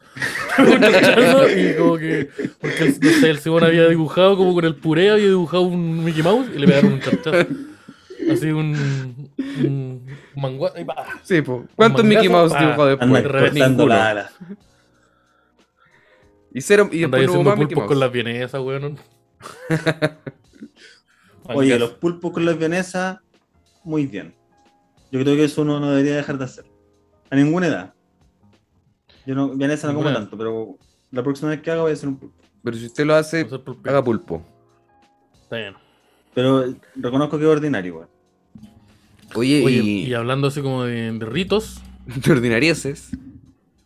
Y 1.55 1.77
como 1.77 1.97
que. 1.97 2.29
Porque 2.59 2.83
el, 2.83 2.99
no 2.99 3.09
sé, 3.19 3.29
el 3.29 3.39
Simón 3.39 3.63
había 3.63 3.87
dibujado 3.87 4.37
como 4.37 4.53
con 4.53 4.65
el 4.65 4.75
puré, 4.75 5.09
había 5.11 5.27
dibujado 5.27 5.63
un 5.63 6.03
Mickey 6.03 6.23
Mouse 6.23 6.47
y 6.53 6.59
le 6.59 6.67
pegaron 6.67 6.93
un 6.93 6.99
chachazo. 6.99 7.47
Así 8.31 8.47
un. 8.47 9.31
un 9.37 10.05
mangua. 10.35 10.73
y 10.77 10.85
pa. 10.85 11.05
Sí, 11.23 11.41
po. 11.41 11.65
¿Cuántos 11.75 12.05
Mickey 12.05 12.29
Mouse 12.29 12.53
dibujó 12.57 12.85
después? 12.85 13.23
Cortando 13.23 13.67
Ninguno. 13.67 13.87
la 13.87 14.09
ala. 14.09 14.31
Y 16.53 16.59
después 16.59 17.27
no 17.27 17.33
hubo 17.33 17.43
más 17.43 17.57
Mickey 17.57 17.75
con 17.75 17.99
las 17.99 18.11
vienesas, 18.11 18.61
weón. 18.61 18.97
Oye, 21.45 21.79
los 21.79 21.91
pulpos 21.91 22.31
con 22.31 22.45
las 22.45 22.57
vienesas, 22.57 23.19
muy 23.83 24.05
bien. 24.05 24.35
Yo 25.11 25.19
creo 25.21 25.35
que 25.35 25.45
eso 25.45 25.63
uno 25.63 25.79
no 25.79 25.91
debería 25.91 26.15
dejar 26.15 26.37
de 26.37 26.45
hacer. 26.45 26.65
A 27.29 27.35
ninguna 27.35 27.67
edad. 27.67 27.93
Yo 29.25 29.35
no, 29.35 29.49
vienesa 29.49 29.87
no 29.87 29.95
como 29.95 30.11
tanto, 30.11 30.37
pero 30.37 30.77
la 31.11 31.23
próxima 31.23 31.49
vez 31.51 31.61
que 31.61 31.71
haga 31.71 31.81
voy 31.83 31.91
a 31.91 31.93
hacer 31.93 32.09
un 32.09 32.17
pulpo. 32.17 32.35
Pero 32.63 32.77
si 32.77 32.85
usted 32.85 33.05
lo 33.05 33.15
hace, 33.15 33.45
pulpo. 33.45 33.77
haga 33.89 34.03
pulpo. 34.03 34.43
Está 35.43 35.57
bien. 35.57 35.73
Pero 36.33 36.63
reconozco 36.95 37.37
que 37.37 37.43
es 37.43 37.49
ordinario, 37.49 37.89
igual. 37.93 38.07
Oye, 39.35 39.63
Oye, 39.65 39.77
y, 39.83 40.03
y 40.07 40.13
hablando 40.13 40.47
así 40.47 40.61
como 40.61 40.83
de, 40.83 41.11
de 41.11 41.25
ritos, 41.25 41.81
de 42.05 42.31
ordinarieces. 42.31 43.11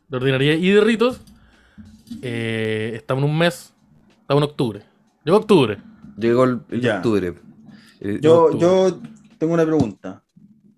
de 0.10 0.18
ordinaria 0.18 0.56
y 0.56 0.70
de 0.70 0.82
ritos, 0.82 1.22
eh, 2.22 2.94
estamos 2.96 3.24
en 3.24 3.30
un 3.30 3.38
mes, 3.38 3.74
estamos 4.22 4.44
en 4.44 4.50
octubre. 4.50 4.82
Llegó 5.24 5.38
octubre. 5.38 5.78
Llegó 6.18 6.44
el, 6.46 6.62
el 6.70 6.82
Ya. 6.82 6.98
octubre. 6.98 7.34
Eh, 8.00 8.20
Yo, 8.22 8.44
octubre. 8.46 8.60
yo 8.62 9.00
tengo 9.38 9.54
una 9.54 9.66
pregunta. 9.66 10.24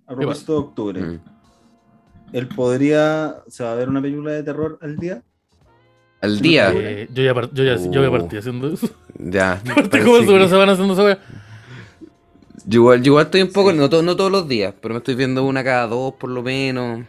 A 0.06 0.16
propósito 0.16 0.54
de 0.54 0.60
octubre. 0.60 1.02
mm. 1.02 1.20
¿Él 2.34 2.48
podría, 2.48 3.36
se 3.48 3.64
va 3.64 3.72
a 3.72 3.76
ver 3.76 3.90
una 3.90 4.02
película 4.02 4.32
de 4.32 4.44
terror 4.44 4.78
al 4.82 4.98
día? 4.98 5.22
Al 6.22 6.40
día. 6.40 6.72
Eh, 6.76 7.08
yo 7.14 7.24
ya, 7.24 7.34
par- 7.34 7.52
yo 7.54 7.64
ya, 7.64 7.76
yo 7.78 8.02
ya 8.04 8.12
partí 8.12 8.38
haciendo 8.38 8.68
eso. 8.74 8.90
Ya. 9.20 9.62
Partí 9.76 10.00
como 10.00 10.20
seguro 10.20 10.48
se 10.48 10.56
van 10.56 10.70
haciendo 10.70 10.94
esa 10.94 11.04
wea. 11.04 11.20
Yo 12.66 12.82
igual, 12.82 13.02
yo 13.02 13.12
igual 13.12 13.26
estoy 13.26 13.42
un 13.44 13.52
poco, 13.52 13.72
Sí. 13.72 13.78
no, 13.78 13.90
to- 13.90 14.04
no 14.04 14.16
todos 14.16 14.32
los 14.32 14.48
días, 14.48 14.74
pero 14.82 14.94
me 14.94 14.98
estoy 14.98 15.16
viendo 15.16 15.44
una 15.46 15.64
cada 15.64 15.88
dos 15.88 16.14
por 16.16 16.30
lo 16.30 16.44
menos. 16.44 17.06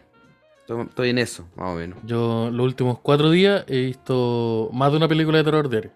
Estoy, 0.61 0.83
estoy 0.83 1.09
en 1.11 1.19
eso, 1.19 1.49
más 1.57 1.69
o 1.75 1.75
menos. 1.79 1.99
Yo 2.05 2.51
los 2.53 2.65
últimos 2.65 2.99
cuatro 3.01 3.31
días 3.31 3.65
he 3.67 3.81
visto 3.81 4.69
más 4.73 4.91
de 4.93 4.99
una 4.99 5.09
película 5.09 5.39
de 5.39 5.45
terror 5.45 5.69
diario. 5.69 5.91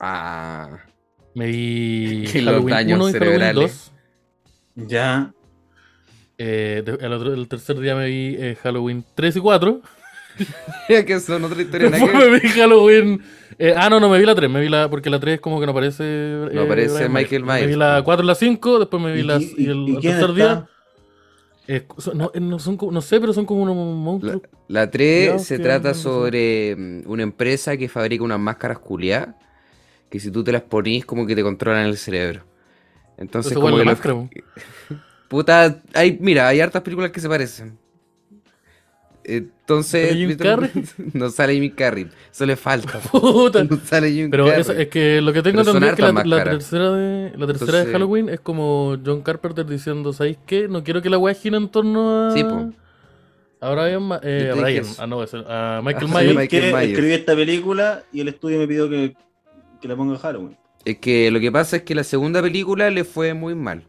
Ah. 0.00 0.68
Me 1.34 1.46
vi 1.46 2.24
Que 2.32 2.42
los 2.42 2.54
Halloween 2.54 2.74
daños 2.74 3.00
1 3.00 3.08
y 3.08 3.12
Halloween 3.12 3.12
cerebrales. 3.38 3.92
2. 4.76 4.86
Ya. 4.88 5.32
Eh, 6.44 6.82
de- 6.84 6.98
el, 7.06 7.12
otro- 7.12 7.32
el 7.34 7.46
tercer 7.46 7.78
día 7.78 7.94
me 7.94 8.06
vi 8.06 8.34
eh, 8.36 8.56
Halloween 8.62 9.04
3 9.14 9.36
y 9.36 9.40
4. 9.40 9.80
que 10.88 11.20
son 11.20 11.44
otra 11.44 11.62
historia. 11.62 11.88
Después 11.90 12.12
me 12.14 12.40
vi 12.40 12.48
Halloween. 12.48 13.22
eh, 13.58 13.74
ah, 13.76 13.88
no, 13.88 14.00
no 14.00 14.08
me 14.08 14.18
vi 14.18 14.24
la 14.26 14.34
3. 14.34 14.50
Me 14.50 14.60
vi 14.60 14.68
la. 14.68 14.90
Porque 14.90 15.08
la 15.08 15.20
3 15.20 15.40
como 15.40 15.60
que 15.60 15.66
no 15.66 15.72
aparece. 15.72 16.02
eh, 16.04 16.48
No 16.52 16.62
aparece 16.62 16.94
Brian 16.94 17.12
Michael 17.12 17.44
Me 17.44 17.54
vi 17.60 17.64
Myers. 17.66 17.76
la 17.78 18.02
4 18.02 18.24
y 18.24 18.26
la 18.26 18.34
5. 18.34 18.78
Después 18.80 19.02
me 19.02 19.12
vi 19.12 19.20
¿Y, 19.20 19.22
las. 19.24 19.40
qui- 19.42 19.54
Y, 19.56 19.66
el, 19.66 19.88
y 19.88 19.94
el 19.96 20.00
tercer 20.00 20.30
está? 20.30 20.34
día. 20.34 20.68
eh, 21.68 21.86
son- 21.98 22.18
no, 22.18 22.32
eh, 22.34 22.40
no 22.40 22.58
son 22.58 22.76
no 22.90 23.00
sé, 23.02 23.20
pero 23.20 23.32
son 23.32 23.46
como 23.46 23.62
unos 23.62 23.76
La, 23.76 23.82
monstruos. 23.84 24.42
la 24.68 24.90
3 24.90 25.20
Cuidado, 25.28 25.38
se 25.44 25.56
que 25.58 25.62
trata 25.62 25.88
no 25.90 25.94
sé. 25.94 26.00
sobre 26.02 26.76
mm, 26.76 27.02
una 27.06 27.22
empresa 27.22 27.76
que 27.76 27.88
fabrica 27.88 28.24
unas 28.24 28.40
máscaras 28.40 28.78
culiadas 28.80 29.36
que 30.10 30.18
si 30.18 30.30
tú 30.32 30.42
te 30.42 30.50
las 30.50 30.62
ponís 30.62 31.06
como 31.06 31.24
que 31.26 31.36
te 31.36 31.42
controlan 31.44 31.86
el 31.86 31.96
cerebro. 31.98 32.42
Entonces 33.16 33.52
Eso 33.52 33.60
como 33.60 33.76
que 33.78 33.84
los-. 33.84 33.98
Puta, 35.32 35.80
hay, 35.94 36.18
mira, 36.20 36.46
hay 36.46 36.60
hartas 36.60 36.82
películas 36.82 37.10
que 37.10 37.18
se 37.20 37.26
parecen. 37.28 37.78
Entonces, 39.24 40.08
¿Sale 40.10 40.14
Jim 40.26 40.36
no 41.14 41.30
sale 41.30 41.54
Jim 41.54 41.72
Carrey, 41.74 42.08
eso 42.30 42.44
le 42.44 42.54
falta. 42.56 42.98
Puta. 43.12 43.64
No 43.64 43.78
sale 43.82 44.10
Jim 44.10 44.30
Pero 44.30 44.44
Carrey. 44.46 44.60
eso- 44.60 44.72
es 44.72 44.88
que 44.88 45.20
lo 45.22 45.32
que 45.32 45.42
tengo 45.42 45.60
entendido 45.60 45.90
es 45.90 45.96
que 45.96 46.02
la, 46.02 46.12
la 46.24 46.44
tercera 46.44 46.90
de 46.92 47.30
la 47.36 47.46
tercera 47.46 47.52
Entonces- 47.78 47.86
de 47.86 47.92
Halloween 47.92 48.28
es 48.28 48.40
como 48.40 48.96
John 49.04 49.22
Carpenter 49.22 49.64
diciendo, 49.64 50.12
¿sabéis 50.12 50.36
qué? 50.44 50.68
No 50.68 50.84
quiero 50.84 51.00
que 51.00 51.08
la 51.08 51.16
weá 51.18 51.34
gire 51.34 51.56
en 51.56 51.68
torno 51.68 52.28
a. 52.28 52.32
Sí, 52.32 52.44
po. 52.44 52.72
A 53.60 53.70
Brian, 53.70 54.10
eh, 54.24 54.50
a 54.52 54.60
Brian, 54.60 54.84
ah, 54.98 55.06
no, 55.06 55.22
a 55.22 55.80
Michael 55.84 56.10
Ah, 56.10 56.20
Myers. 56.20 56.34
Myers. 56.52 56.90
Escribí 56.90 57.12
esta 57.12 57.34
película 57.36 58.02
y 58.12 58.20
el 58.20 58.28
estudio 58.28 58.58
me 58.58 58.66
pidió 58.66 58.90
que, 58.90 59.14
que 59.80 59.88
le 59.88 59.94
ponga 59.96 60.18
Halloween. 60.18 60.58
Es 60.84 60.98
que 60.98 61.30
lo 61.30 61.38
que 61.38 61.52
pasa 61.52 61.76
es 61.76 61.82
que 61.84 61.94
la 61.94 62.02
segunda 62.02 62.42
película 62.42 62.90
le 62.90 63.04
fue 63.04 63.34
muy 63.34 63.54
mal. 63.54 63.84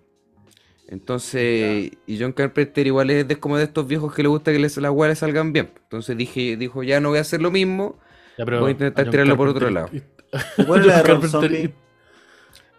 Entonces, 0.94 1.92
y 2.06 2.20
John 2.20 2.32
Carpenter 2.34 2.86
igual 2.88 3.10
es 3.10 3.28
de, 3.28 3.40
como 3.40 3.58
de 3.58 3.64
estos 3.66 3.88
viejos 3.88 4.14
que 4.14 4.22
le 4.24 4.30
gusta 4.30 4.52
que 4.52 4.60
les, 4.60 4.78
las 4.78 4.92
weas 4.92 5.10
le 5.12 5.16
salgan 5.16 5.52
bien. 5.52 5.72
Entonces 5.84 6.16
dije, 6.16 6.56
dijo, 6.56 6.84
ya 6.84 7.00
no 7.00 7.10
voy 7.10 7.18
a 7.18 7.22
hacer 7.22 7.42
lo 7.42 7.52
mismo, 7.52 7.98
Ya, 8.38 8.46
pero 8.46 8.62
Voy 8.62 8.70
a 8.70 8.72
intentar 8.72 9.10
tirarlo 9.10 9.36
por 9.36 9.48
otro 9.50 9.68
Carpenter- 9.70 10.04
¿Cuál 10.68 10.82
es 10.82 10.86
la 10.88 10.94
de 10.98 11.02
John 11.02 11.08
Rob 11.22 11.22
Carpenter- 11.22 11.30
Zombie? 11.30 11.74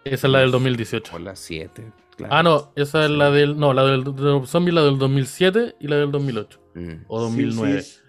Esa 0.05 0.27
es 0.27 0.31
la 0.33 0.39
del 0.39 0.51
2018. 0.51 1.11
Por 1.11 1.21
las 1.21 1.39
7. 1.39 1.91
Ah, 2.29 2.43
no, 2.43 2.71
esa 2.75 3.03
es 3.05 3.11
la 3.11 3.29
del. 3.31 3.57
No, 3.59 3.73
la 3.73 3.83
del 3.83 4.03
de 4.03 4.11
Rob 4.11 4.45
Zombie, 4.45 4.71
la 4.71 4.83
del 4.83 4.97
2007 4.97 5.75
y 5.79 5.87
la 5.87 5.97
del 5.97 6.11
2008. 6.11 6.59
Mm. 6.75 6.91
O 7.07 7.19
2009. 7.21 7.81
Sí, 7.81 7.91
sí. 7.91 8.01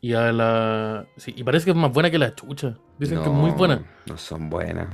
Y 0.00 0.14
a 0.14 0.32
la. 0.32 1.06
Sí, 1.16 1.34
y 1.36 1.44
parece 1.44 1.66
que 1.66 1.70
es 1.72 1.76
más 1.76 1.92
buena 1.92 2.10
que 2.10 2.18
la 2.18 2.34
chucha. 2.34 2.76
Dicen 2.98 3.18
que 3.18 3.24
es 3.26 3.30
muy 3.30 3.50
buena. 3.52 3.84
No 4.06 4.16
son 4.16 4.48
buenas. 4.50 4.88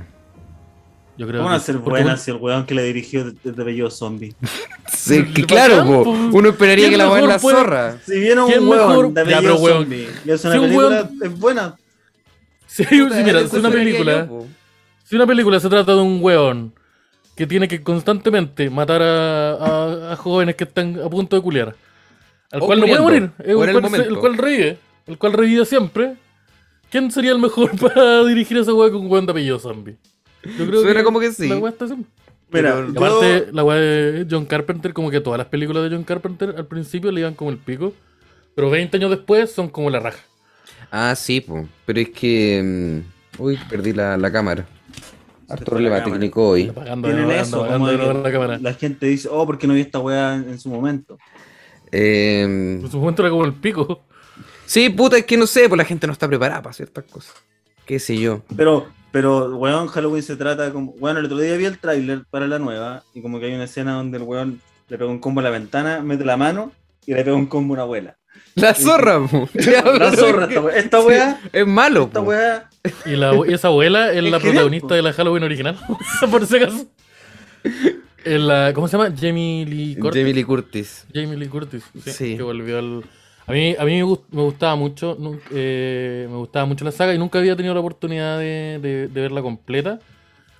Yo 1.17 1.25
creo 1.27 1.39
¿Cómo 1.39 1.49
van 1.49 1.55
a 1.55 1.59
que- 1.59 1.65
ser 1.65 1.77
buenas 1.77 2.21
si 2.21 2.31
el 2.31 2.37
weón 2.37 2.65
que 2.65 2.75
le 2.75 2.83
dirigió 2.83 3.21
es 3.27 3.55
de 3.55 3.61
apellido 3.61 3.89
zombie? 3.89 4.33
Sí, 4.87 5.23
que 5.33 5.43
claro, 5.45 5.85
po. 5.85 6.09
uno 6.09 6.49
esperaría 6.49 6.85
¿Quién 6.87 6.91
que 6.91 6.97
la 6.97 7.03
es 7.05 7.13
mejor 7.13 7.29
la 7.29 7.37
puede- 7.39 7.57
zorra. 7.57 7.97
Si 8.05 8.19
viene 8.19 8.41
un 8.41 8.47
¿Quién 8.51 8.67
weón 8.67 8.87
mejor? 8.89 9.13
de 9.13 9.13
Ya, 9.13 9.21
apellido 9.37 9.41
pero 9.53 9.55
weón. 9.63 9.77
zombie 9.83 10.07
y 10.25 10.31
es 10.31 10.43
una 10.45 10.53
Si 10.53 10.57
un 10.59 10.65
película, 10.65 11.09
es 11.23 11.39
buena. 11.39 11.75
Sí, 12.67 12.83
sí, 12.85 13.01
Puta, 13.03 13.15
mira, 13.23 13.47
si 13.47 13.55
una 13.57 13.69
película. 13.69 14.25
yo. 14.27 14.45
Si 15.03 15.15
una 15.15 15.27
película 15.27 15.59
se 15.59 15.69
trata 15.69 15.91
de 15.93 16.01
un 16.01 16.19
weón 16.21 16.73
que 17.35 17.45
tiene 17.45 17.67
que 17.67 17.83
constantemente 17.83 18.69
matar 18.71 19.01
a, 19.03 19.51
a- 19.53 20.13
a 20.13 20.15
jóvenes 20.15 20.55
que 20.55 20.63
están 20.63 20.99
a 21.03 21.09
punto 21.09 21.35
de 21.35 21.41
culiar, 21.43 21.75
al 22.51 22.61
O 22.61 22.65
cual 22.65 22.79
no 22.79 22.87
puede 22.87 23.01
morir, 23.01 23.31
el 23.39 23.49
el 23.51 23.55
cual, 23.55 23.81
momento. 23.81 24.09
el 24.09 24.17
cual 24.17 24.37
revive, 24.37 24.77
el 25.05 25.17
cual 25.19 25.33
revive 25.33 25.65
siempre, 25.65 26.15
¿quién 26.89 27.11
sería 27.11 27.31
el 27.31 27.39
mejor 27.39 27.71
para 27.79 28.23
dirigir 28.25 28.57
esa 28.57 28.73
weá 28.73 28.89
con 28.91 29.01
un 29.01 29.11
weón 29.11 29.25
de 29.27 29.31
apellido 29.33 29.59
zombie? 29.59 29.97
Yo 30.57 30.65
creo 30.67 30.81
Suena 30.81 31.03
como 31.03 31.19
que 31.19 31.31
sí. 31.31 31.47
La 31.49 31.57
weá 31.57 31.71
está 31.71 31.85
así. 31.85 31.95
Mira, 31.95 32.05
Pero- 32.75 32.89
Y 32.89 32.93
yo- 32.93 32.99
aparte, 33.05 33.47
la 33.51 33.63
weá 33.63 33.77
de 33.77 34.27
John 34.29 34.45
Carpenter, 34.45 34.93
como 34.93 35.09
que 35.11 35.19
todas 35.21 35.37
las 35.37 35.47
películas 35.47 35.83
de 35.83 35.95
John 35.95 36.03
Carpenter 36.03 36.53
al 36.57 36.67
principio 36.67 37.11
le 37.11 37.21
iban 37.21 37.33
como 37.33 37.49
el 37.51 37.57
pico, 37.57 37.93
pero 38.55 38.69
20 38.69 38.97
años 38.97 39.09
después 39.09 39.51
son 39.51 39.69
como 39.69 39.89
la 39.89 39.99
raja. 39.99 40.19
Ah, 40.91 41.15
sí, 41.15 41.41
po. 41.41 41.67
Pero 41.85 41.99
es 41.99 42.09
que. 42.09 43.01
mm, 43.03 43.41
Uy, 43.41 43.59
perdí 43.69 43.91
la, 43.91 44.15
la 44.15 44.31
cámara. 44.31 44.65
Harto 45.49 45.65
problema 45.65 46.01
técnico 46.03 46.49
hoy. 46.49 46.71
Tienen 47.03 47.29
eso, 47.31 47.67
como 47.67 47.87
de 47.89 47.97
la 47.97 48.31
cámara. 48.31 48.57
que 48.57 48.63
la 48.63 48.73
gente 48.73 49.05
dice, 49.07 49.27
oh, 49.31 49.45
¿por 49.45 49.57
qué 49.57 49.67
no 49.67 49.73
vi 49.73 49.81
esta 49.81 49.99
weá 49.99 50.35
en, 50.35 50.49
en 50.49 50.59
su 50.59 50.69
momento? 50.69 51.17
Eh, 51.91 52.41
En 52.81 52.89
su 52.89 52.97
momento 52.99 53.21
era 53.21 53.29
como 53.29 53.45
el 53.45 53.53
pico. 53.53 54.01
sí, 54.65 54.89
puta, 54.89 55.17
es 55.17 55.25
que 55.25 55.37
no 55.37 55.45
sé, 55.47 55.67
pues 55.67 55.77
la 55.77 55.85
gente 55.85 56.07
no 56.07 56.13
está 56.13 56.27
preparada 56.27 56.61
para 56.61 56.73
ciertas 56.73 57.03
cosas. 57.05 57.33
Qué 57.85 57.99
sé 57.99 58.17
yo. 58.17 58.41
Pero, 58.55 58.87
pero, 59.15 59.55
weón, 59.55 59.87
Halloween 59.87 60.21
se 60.23 60.35
trata 60.35 60.73
como. 60.73 60.91
Bueno, 60.99 61.19
el 61.19 61.25
otro 61.27 61.37
día 61.37 61.55
vi 61.55 61.63
el 61.63 61.77
tráiler 61.79 62.23
para 62.29 62.47
la 62.47 62.59
nueva 62.59 63.03
y 63.13 63.21
como 63.21 63.39
que 63.39 63.45
hay 63.45 63.53
una 63.53 63.63
escena 63.63 63.93
donde 63.93 64.17
el 64.17 64.23
weón 64.23 64.59
le 64.89 64.97
pega 64.97 65.09
un 65.09 65.19
combo 65.19 65.39
a 65.39 65.43
la 65.43 65.51
ventana, 65.51 66.01
mete 66.01 66.25
la 66.25 66.35
mano 66.35 66.73
y 67.05 67.13
le 67.13 67.23
pega 67.23 67.33
un 67.37 67.45
combo 67.45 67.73
a 67.73 67.75
una 67.75 67.83
abuela. 67.83 68.17
La 68.55 68.73
zorra, 68.73 69.25
po. 69.31 69.47
La 69.53 70.11
zorra, 70.11 70.45
esta 70.47 70.59
weá. 70.65 70.75
Esta 70.77 70.99
weá, 70.99 71.39
Es 71.53 71.65
malo, 71.65 72.03
esta 72.03 72.19
po. 72.19 72.25
weá. 72.27 72.69
Y, 73.05 73.15
la, 73.15 73.33
y 73.47 73.53
esa 73.53 73.69
abuela 73.69 74.11
es 74.11 74.17
Es 74.17 74.29
la 74.29 74.39
protagonista 74.39 74.89
po. 74.89 74.93
de 74.95 75.01
la 75.01 75.13
Halloween 75.13 75.43
original. 75.43 75.77
por 76.29 76.45
si 76.45 76.57
acaso. 76.57 76.85
Es 78.25 78.41
la- 78.41 78.73
¿Cómo 78.75 78.89
se 78.89 78.97
llama? 78.97 79.13
Jamie 79.17 79.65
Lee 79.65 79.95
Curtis. 79.95 80.19
Jamie 80.19 80.33
Lee 80.33 80.43
Curtis. 80.43 81.05
Jamie 81.13 81.37
Lee 81.37 81.47
Curtis. 81.47 81.83
Sí, 82.03 82.11
Sí. 82.11 82.35
Que 82.37 82.43
volvió 82.43 82.79
al. 82.79 83.03
A 83.47 83.51
mí, 83.51 83.75
a 83.77 83.85
mí 83.85 83.91
me, 83.97 84.03
gust- 84.03 84.25
me 84.31 84.41
gustaba 84.41 84.75
mucho. 84.75 85.17
eh, 85.51 86.27
me 86.29 86.37
gustaba 86.37 86.65
mucho 86.65 86.83
la 86.85 86.91
saga 86.91 87.13
y 87.13 87.17
nunca 87.19 87.39
había 87.39 87.55
tenido 87.55 87.73
la 87.73 87.79
oportunidad 87.79 88.39
de, 88.39 88.79
de- 88.81 89.07
de 89.07 89.21
verla 89.21 89.41
completa. 89.41 89.99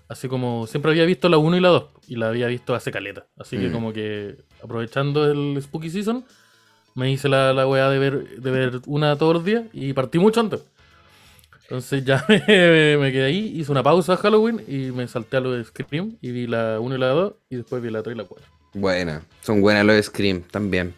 Así 0.07 0.27
como 0.27 0.67
siempre 0.67 0.91
había 0.91 1.05
visto 1.05 1.27
la 1.29 1.37
1 1.39 1.57
y 1.57 1.61
la 1.61 1.69
2. 1.69 1.85
Y 2.07 2.15
la 2.15 2.27
había 2.29 2.45
visto 2.47 2.75
hace 2.75 2.91
caleta. 2.91 3.25
Así 3.39 3.57
que 3.57 3.69
Mm. 3.69 3.71
como 3.71 3.91
que 3.91 4.37
aprovechando 4.63 5.29
el 5.31 5.59
Spooky 5.61 5.89
Season, 5.89 6.23
me 6.93 7.11
hice 7.11 7.27
la, 7.27 7.53
la 7.53 7.67
weá 7.67 7.89
de 7.89 7.97
ver, 7.97 8.37
de 8.39 8.51
ver 8.51 8.81
una 8.85 9.17
todos 9.17 9.33
los 9.33 9.43
días 9.45 9.63
y 9.73 9.93
partí 9.93 10.19
mucho 10.19 10.39
antes. 10.41 10.63
Entonces 11.63 12.05
ya 12.05 12.23
me, 12.29 12.97
me 12.97 13.11
quedé 13.11 13.23
ahí, 13.25 13.51
hice 13.55 13.71
una 13.71 13.81
pausa 13.81 14.13
a 14.13 14.17
Halloween 14.17 14.61
y 14.67 14.91
me 14.91 15.07
salté 15.07 15.37
a 15.37 15.39
lo 15.39 15.51
de 15.53 15.63
Scream 15.63 16.17
y 16.21 16.29
vi 16.31 16.45
la 16.45 16.79
1 16.79 16.95
y 16.95 16.97
la 16.99 17.07
2 17.07 17.33
y 17.49 17.55
después 17.55 17.81
vi 17.81 17.89
la 17.89 18.03
3 18.03 18.15
y 18.15 18.17
la 18.19 18.25
4. 18.25 18.45
Buena. 18.75 19.23
Son 19.41 19.59
buenas 19.61 19.83
los 19.85 19.95
de 19.95 20.03
Scream 20.03 20.43
también. 20.43 20.93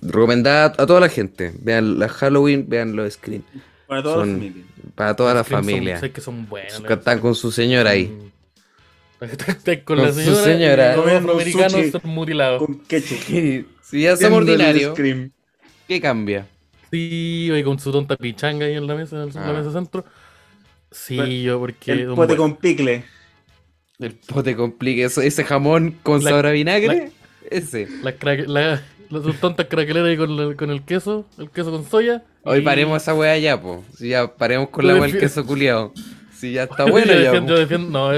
Recomendada 0.00 0.66
a 0.76 0.86
toda 0.86 1.00
la 1.00 1.08
gente. 1.08 1.52
Vean 1.60 1.98
la 1.98 2.08
Halloween, 2.08 2.66
vean 2.68 2.96
los 2.96 3.14
Scream. 3.14 3.42
Para 3.86 4.02
toda 4.02 4.14
Son- 4.16 4.28
la 4.28 4.34
familia. 4.36 4.64
Para 4.94 5.16
toda 5.16 5.34
la 5.34 5.44
Scream 5.44 5.62
son- 5.64 5.70
familia. 5.72 6.00
sé 6.00 6.10
que 6.10 6.20
son 6.20 6.48
buenas. 6.48 6.82
Están 6.88 7.20
con 7.20 7.34
su 7.34 7.52
señora 7.52 7.90
ahí. 7.90 8.12
Están 9.20 9.56
con, 9.84 9.96
Con 9.96 10.06
la 10.06 10.12
su 10.12 10.20
señora, 10.20 10.44
señora. 10.44 10.84
y 10.92 10.96
los 10.96 11.04
Comiendo 11.04 11.12
un 11.34 11.40
afroamericanos 11.40 11.72
sushi. 11.72 11.90
son 11.90 12.00
mutilados. 12.04 12.58
Con 12.58 12.80
ketchup. 12.80 13.66
Si 13.84 14.00
ya 14.00 14.16
somos 14.16 14.38
ordinarios, 14.38 14.92
Scream. 14.94 15.30
¿qué 15.86 16.00
cambia? 16.00 16.46
Sí, 16.90 17.50
y 17.54 17.62
con 17.62 17.78
su 17.78 17.92
tonta 17.92 18.16
pichanga 18.16 18.64
ahí 18.66 18.74
en 18.74 18.86
la 18.86 18.94
mesa, 18.94 19.22
en 19.22 19.32
la 19.34 19.48
Ah. 19.48 19.52
mesa 19.52 19.72
centro. 19.72 20.04
Sí, 20.90 21.16
Bueno, 21.16 21.32
yo 21.32 21.58
porque... 21.60 21.92
El 21.92 22.06
pote 22.14 22.34
con 22.36 22.56
picle. 22.56 23.04
El 23.98 24.14
pote 24.14 24.56
complique 24.56 25.04
eso, 25.04 25.20
ese 25.20 25.44
jamón 25.44 25.96
con 26.02 26.24
La- 26.24 26.30
sabor 26.30 26.46
a 26.46 26.50
vinagre. 26.52 27.12
Ese. 27.50 27.86
Las, 28.02 28.14
craque- 28.14 28.46
la- 29.14 29.32
tontas 29.34 29.66
craqueleras 29.68 30.08
ahí 30.08 30.16
con, 30.16 30.36
la- 30.36 30.54
con 30.56 30.70
el 30.70 30.82
queso, 30.82 31.24
el 31.38 31.50
queso 31.50 31.70
con 31.70 31.84
soya. 31.88 32.22
Hoy 32.42 32.58
y- 32.58 32.62
paremos 32.62 33.02
esa 33.02 33.14
weá 33.14 33.36
ya, 33.38 33.60
po. 33.60 33.82
Si 33.96 34.08
ya 34.08 34.26
paremos 34.34 34.68
con 34.70 34.82
Yo 34.82 34.88
la 34.88 34.94
weá 34.94 35.04
del 35.06 35.16
defi- 35.16 35.20
queso 35.20 35.44
culiado. 35.46 35.92
Si 36.36 36.52
ya 36.52 36.64
está 36.64 36.84
yo 36.86 36.90
bueno 36.92 37.12
ya. 37.12 37.18
defiendo, 37.20 37.54
yo 37.54 37.58
defiendo, 37.60 37.90
no, 37.90 38.12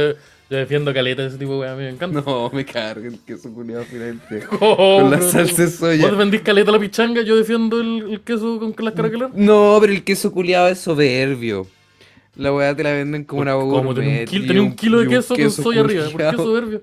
yo 0.49 0.57
defiendo 0.59 0.95
caleta 0.95 1.23
de 1.23 1.29
ese 1.29 1.38
tipo 1.38 1.53
de 1.55 1.59
weá, 1.61 1.73
a 1.73 1.76
mí 1.76 1.83
me 1.83 1.91
encanta. 1.91 2.23
No, 2.25 2.50
me 2.53 2.65
carga 2.65 3.07
el 3.09 3.19
queso 3.21 3.53
culiado 3.53 3.85
finalmente. 3.85 4.43
Oh, 4.61 5.00
Con 5.03 5.11
la 5.11 5.19
pero- 5.19 5.31
salsa 5.31 5.62
de 5.62 5.71
soya. 5.71 6.03
Vos 6.03 6.12
defendís 6.12 6.41
caleta 6.43 6.71
la 6.73 6.79
pichanga, 6.79 7.23
yo 7.23 7.37
defiendo 7.37 7.81
el, 7.81 8.12
el 8.12 8.21
queso 8.21 8.59
con 8.59 8.85
las 8.85 8.95
craqueleras. 8.95 9.35
No, 9.35 9.79
pero 9.81 9.93
el 9.93 10.03
queso 10.05 10.33
culiado 10.33 10.69
es 10.69 10.79
soberbio. 10.79 11.67
La 12.37 12.52
weá 12.52 12.76
te 12.76 12.83
la 12.83 12.93
venden 12.93 13.25
como 13.25 13.43
una 13.43 13.55
Como 13.55 13.95
tenía 13.95 14.21
un, 14.21 14.26
kilo, 14.26 14.45
y 14.45 14.47
tenía 14.47 14.62
un 14.62 14.75
kilo 14.76 14.99
de 14.99 15.07
y 15.07 15.09
queso, 15.09 15.35
con 15.37 15.50
soya 15.50 15.81
arriba, 15.81 16.05
¿por 16.11 16.21
qué 16.31 16.37
soberbio? 16.37 16.83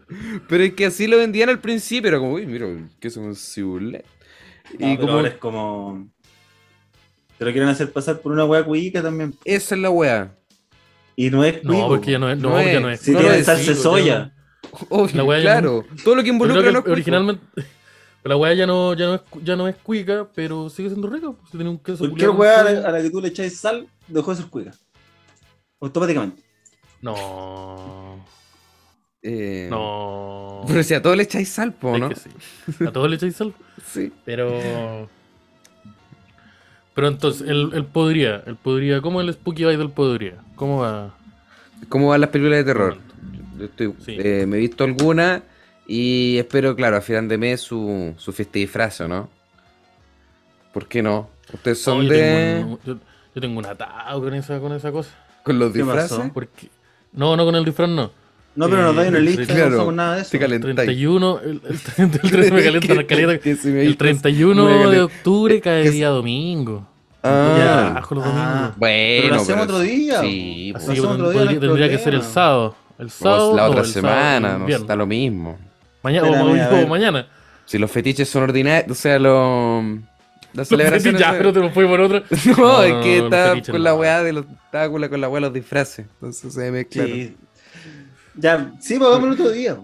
Pero 0.50 0.64
es 0.64 0.74
que 0.74 0.86
así 0.88 1.06
lo 1.08 1.18
vendían 1.18 1.50
al 1.50 1.60
principio, 1.60 2.08
era 2.10 2.18
como, 2.18 2.34
uy, 2.34 2.46
mira, 2.48 2.68
el 2.68 2.90
queso 3.00 3.22
con 3.22 3.36
cibulet. 3.36 4.04
No, 4.80 4.88
Y 4.88 4.96
pero 4.98 5.00
como, 5.02 5.14
ahora 5.14 5.28
es 5.30 5.36
como. 5.36 6.08
Te 7.38 7.46
lo 7.46 7.52
quieren 7.52 7.70
hacer 7.70 7.92
pasar 7.92 8.20
por 8.22 8.32
una 8.32 8.46
weá 8.46 8.64
cuica 8.64 9.02
también. 9.02 9.36
esa 9.46 9.76
es 9.76 9.82
la 9.82 9.90
weá. 9.92 10.36
Y 11.16 11.30
no 11.30 11.44
es 11.44 11.64
No, 11.64 11.88
porque 11.88 12.12
ya 12.12 12.20
no 12.20 12.32
es. 12.32 12.38
No, 12.40 12.50
No 12.50 12.62
ya 12.62 12.72
es. 12.74 12.82
no 12.82 12.90
es. 12.90 13.00
Si 13.02 13.12
no 13.12 13.20
tiene 13.20 13.44
salsa 13.44 13.76
soya. 13.76 14.34
Obvio, 14.90 15.16
La 15.18 15.24
weá 15.24 15.38
ya 15.40 15.44
claro. 15.44 15.86
Todo 16.04 16.16
lo 16.16 16.24
que 16.24 16.30
involucra 16.30 16.64
no 16.72 16.80
es 16.80 16.84
cuico. 16.84 16.92
originalmente. 16.94 17.44
La 18.24 18.38
weá 18.38 18.54
ya 18.54 18.66
no, 18.66 18.94
ya, 18.96 19.06
no 19.06 19.16
es, 19.16 19.22
ya 19.44 19.56
no 19.58 19.68
es 19.68 19.76
cuica, 19.76 20.30
pero 20.34 20.70
sigue 20.70 20.90
siendo 20.90 21.10
rica. 21.10 21.28
pues, 21.34 21.52
Si 21.52 21.58
tiene 21.58 21.70
un 21.70 21.78
queso 21.78 22.00
Cualquier 22.00 22.30
weá 22.32 22.62
a 22.62 22.64
soya. 22.64 22.80
la, 22.80 22.88
a 22.88 22.92
la 22.94 23.02
que 23.02 23.10
tú 23.12 23.22
le 23.22 23.28
echáis 23.28 23.60
sal, 23.60 23.88
dejó 24.08 24.32
de 24.32 24.38
ser 24.38 24.50
cuica. 24.50 24.72
Automáticamente. 25.84 26.42
No. 27.02 28.26
Eh, 29.22 29.68
No. 29.70 30.64
Pero 30.68 30.82
si 30.84 30.94
a 30.94 31.02
todos 31.02 31.18
le 31.18 31.24
echáis 31.24 31.50
sal, 31.50 31.74
po, 31.74 31.96
Es 31.96 32.00
¿no? 32.02 32.10
que 32.10 32.16
sí. 32.16 32.30
A 32.88 32.92
todos 32.92 33.10
le 33.10 33.18
echáis 33.18 33.36
sal. 33.36 33.54
Sí. 33.86 34.12
Pero. 34.24 35.10
Pero 36.96 37.08
entonces, 37.08 37.48
él, 37.48 37.72
él 37.74 37.86
podría. 37.86 38.44
Él 38.46 38.56
podría. 38.56 39.02
¿Cómo 39.02 39.20
el 39.22 39.34
Spooky 39.34 39.64
del 39.64 39.90
podría? 39.90 40.36
¿Cómo 40.56 40.80
va? 40.80 41.14
¿Cómo 41.90 42.08
van 42.10 42.22
las 42.22 42.30
películas 42.30 42.60
de 42.60 42.64
terror? 42.64 42.98
Yo 43.58 43.66
estoy, 43.66 43.94
Sí. 44.06 44.18
eh, 44.20 44.46
me 44.48 44.58
he 44.58 44.60
visto 44.62 44.84
alguna 44.84 45.44
y 45.86 46.38
espero, 46.38 46.76
claro, 46.76 46.98
a 46.98 47.02
final 47.02 47.28
de 47.28 47.38
mes 47.38 47.62
su, 47.62 48.14
su 48.18 48.32
fiesta 48.32 48.54
de 48.54 48.60
disfraz, 48.62 49.02
¿o 49.02 49.08
¿no? 49.08 49.30
¿Por 50.74 50.88
qué 50.88 51.02
no? 51.04 51.30
¿Ustedes 51.54 51.82
son 51.82 51.98
No, 51.98 52.04
yo 52.04 52.10
de... 52.14 52.22
Tengo 52.60 52.72
un, 52.72 52.80
yo, 52.86 52.98
yo 53.36 53.42
tengo 53.42 53.60
un 53.60 53.66
atado 53.66 54.22
con 54.22 54.34
esa, 54.34 54.60
con 54.60 54.72
esa 54.72 54.92
cosa. 54.92 55.12
Con 55.44 55.60
los 55.60 55.72
¿Qué 55.72 55.80
disfraces? 55.80 56.20
Porque. 56.34 56.70
No, 57.14 57.36
no 57.36 57.46
con 57.46 57.56
el 57.56 57.66
disfraz, 57.66 57.90
no. 57.90 58.12
No, 58.56 58.70
pero 58.70 58.84
nos 58.84 58.96
da 58.96 59.08
una 59.08 59.18
Eh, 59.18 59.22
lista, 59.22 59.54
claro, 59.54 59.78
no 59.86 59.92
nada 59.92 60.16
de 60.18 60.22
eso. 60.22 60.32
te 60.32 60.40
calentáis. 60.40 60.76
31. 60.76 61.40
El, 61.44 61.62
el, 61.68 61.80
30 61.80 62.20
el 62.24 62.32
30 62.32 62.56
me 62.56 62.64
calienta 62.64 62.94
la 62.94 63.40
si 63.56 63.68
me 63.70 63.82
El 63.82 63.88
vistes, 63.88 63.98
31 63.98 64.66
me 64.66 64.88
de 64.96 65.02
octubre 65.02 65.60
caería 65.62 66.10
domingo. 66.10 66.88
Ah, 67.24 67.56
Ya, 67.96 68.00
los 68.02 68.10
domingos. 68.10 68.34
Ah, 68.36 68.74
bueno. 68.78 69.22
Pero 69.24 69.36
lo 69.36 69.42
hacemos 69.42 69.62
pero- 69.62 69.64
otro 69.64 69.80
día, 69.80 70.22
Sí, 70.22 70.70
pues, 70.72 70.84
Así 70.84 70.94
que 70.94 71.00
hacemos 71.00 71.16
otro 71.16 71.30
día, 71.32 71.40
podría- 71.40 71.46
no 71.46 71.52
hay 71.64 71.68
tendría 71.68 71.90
que 71.90 71.98
ser 72.04 72.14
el 72.14 72.20
problema. 72.20 72.34
sábado. 72.34 72.76
El 73.00 73.06
o 73.08 73.10
sábado. 73.10 73.56
la 73.56 73.62
no, 73.64 73.70
otra 73.70 73.82
el 73.82 73.88
sábado, 73.88 74.14
semana, 74.16 74.54
el 74.54 74.60
no 74.60 74.68
está 74.76 74.96
lo 74.96 75.08
mismo. 75.08 75.58
Mañana, 76.04 76.28
Espérame, 76.28 76.82
o, 76.82 76.86
o 76.86 76.88
mañana. 76.88 77.28
Si 77.66 77.78
los 77.80 77.90
fetiches 77.90 78.30
son 78.30 78.44
ordinarios, 78.44 78.92
o 78.92 79.02
sea, 79.02 79.18
los... 79.18 79.84
Las 80.54 80.68
celebraciones... 80.68 81.20
ya, 81.20 81.32
pero 81.32 81.52
te 81.52 81.60
lo 81.60 81.70
fui 81.72 81.86
por 81.86 82.00
otra. 82.02 82.24
No, 82.46 82.58
No, 82.58 82.84
es 82.84 83.04
que 83.04 83.18
estaba 83.20 83.62
con 83.62 83.84
la 83.84 83.96
weá 83.96 84.24
de 84.24 84.34
los... 84.34 84.46
Estaba 84.66 84.90
con 84.90 85.02
la, 85.02 85.10
con 85.10 85.22
la 85.22 85.30
weá 85.30 85.36
de 85.38 85.42
los 85.48 85.54
disfraces. 85.54 86.06
Entonces 86.16 86.54
se 86.54 86.72
me 86.72 86.86
claro. 86.86 87.10
Sí. 87.14 87.36
Ya, 88.36 88.72
sí, 88.80 88.98
pues 88.98 89.10
hagámoslo 89.10 89.34
otro 89.34 89.50
día. 89.52 89.78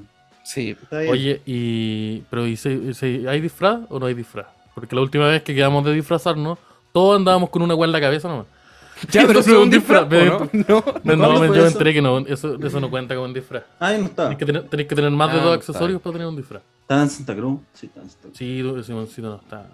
Sí. 0.44 0.76
Está 0.82 1.00
bien. 1.00 1.12
Oye, 1.12 1.42
y. 1.46 2.24
Pero 2.30 2.48
¿y 2.48 2.58
se- 2.58 2.94
se- 2.96 3.26
¿hay 3.30 3.40
disfraz 3.42 3.82
o 3.90 4.00
no 4.00 4.08
hay 4.08 4.16
disfraz? 4.16 4.48
Porque 4.74 4.96
la 4.96 5.02
última 5.04 5.28
vez 5.28 5.44
que 5.44 5.54
quedamos 5.54 5.86
de 5.86 5.94
disfrazarnos, 5.94 6.58
todos 6.92 7.18
andábamos 7.18 7.50
con 7.52 7.62
una 7.62 7.76
weá 7.76 7.86
en 7.88 7.92
la 7.92 8.02
cabeza 8.02 8.28
nomás. 8.28 8.48
Ya, 9.12 9.26
pero 9.28 9.40
Eso 9.40 9.52
es 9.52 9.58
un 9.58 9.70
disfraz, 9.70 10.10
¿no? 10.12 10.40
No. 10.52 10.66
No, 10.68 10.82
¿Cuándo 10.82 11.16
no, 11.16 11.38
fue 11.38 11.48
yo 11.48 11.54
me 11.54 11.58
eso? 11.60 11.68
enteré 11.68 11.94
que 11.94 12.02
no, 12.02 12.18
eso, 12.20 12.58
eso 12.62 12.80
no 12.80 12.90
cuenta 12.90 13.14
como 13.16 13.26
un 13.28 13.34
disfraz. 13.34 13.64
Ah, 13.80 13.94
no 13.94 14.06
está. 14.08 14.24
Tenéis 14.24 14.40
que 14.40 14.46
tener, 14.46 14.64
tenéis 14.64 14.90
que 14.90 14.96
tener 14.96 15.12
más 15.12 15.32
de 15.32 15.40
Ah, 15.40 15.44
dos 15.44 15.46
no 15.52 15.54
está 15.60 15.72
accesorios 15.72 16.02
para 16.02 16.14
tener 16.14 16.28
un 16.28 16.36
disfraz. 16.36 16.64
Estaba 16.82 17.02
en 17.04 17.10
Santa 17.10 17.36
Cruz. 17.36 17.60
Sí, 17.74 17.86
estaba 17.86 18.04
en 18.06 18.10
Santa 18.10 18.28
Cruz. 18.28 18.38
Sí, 18.38 18.84
Simoncito 18.86 19.30
no 19.30 19.36
está. 19.36 19.68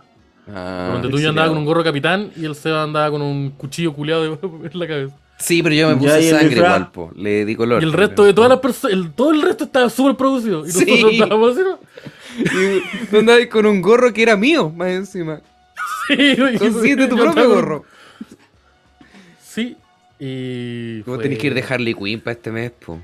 Ah, 0.53 0.89
Donde 0.93 1.09
tú 1.09 1.19
yo 1.19 1.29
andaba 1.29 1.47
con 1.49 1.57
un 1.57 1.65
gorro 1.65 1.83
capitán 1.83 2.31
y 2.35 2.45
el 2.45 2.53
Seba 2.55 2.83
andaba 2.83 3.09
con 3.11 3.21
un 3.21 3.49
cuchillo 3.51 3.93
culiado 3.93 4.25
en 4.43 4.79
la 4.79 4.87
cabeza. 4.87 5.15
Sí, 5.37 5.61
pero 5.61 5.75
yo 5.75 5.89
me 5.89 5.95
puse 5.97 6.29
sangre 6.29 6.55
igual, 6.55 6.91
po. 6.91 7.11
Le 7.15 7.43
di 7.45 7.55
color. 7.55 7.81
Y 7.81 7.85
el 7.85 7.91
resto 7.93 8.23
de 8.23 8.33
todas 8.33 8.49
las 8.49 8.59
personas, 8.59 9.09
todo 9.15 9.31
el 9.31 9.41
resto 9.41 9.65
estaba 9.65 9.89
súper 9.89 10.15
producido. 10.15 10.65
Y 10.65 10.71
Sí. 10.71 10.85
nosotros 10.85 11.11
estábamos 11.13 11.51
así, 11.51 11.61
¿no? 11.61 11.79
Y 12.37 13.05
tú 13.07 13.17
andabas 13.19 13.47
con 13.47 13.65
un 13.65 13.81
gorro 13.81 14.13
que 14.13 14.21
era 14.23 14.35
mío, 14.37 14.69
más 14.69 14.89
encima. 14.89 15.41
Sí, 16.07 16.35
Consíguete 16.59 17.07
tu 17.07 17.15
propio 17.17 17.45
con- 17.45 17.53
gorro. 17.55 17.85
Sí. 19.41 19.75
Y. 20.19 20.99
Vos 21.01 21.15
fue- 21.15 21.23
tenés 21.23 21.39
que 21.39 21.47
ir 21.47 21.53
de 21.53 21.63
Harley 21.67 21.93
Quinn 21.93 22.19
para 22.21 22.33
este 22.33 22.51
mes, 22.51 22.71
po. 22.71 22.99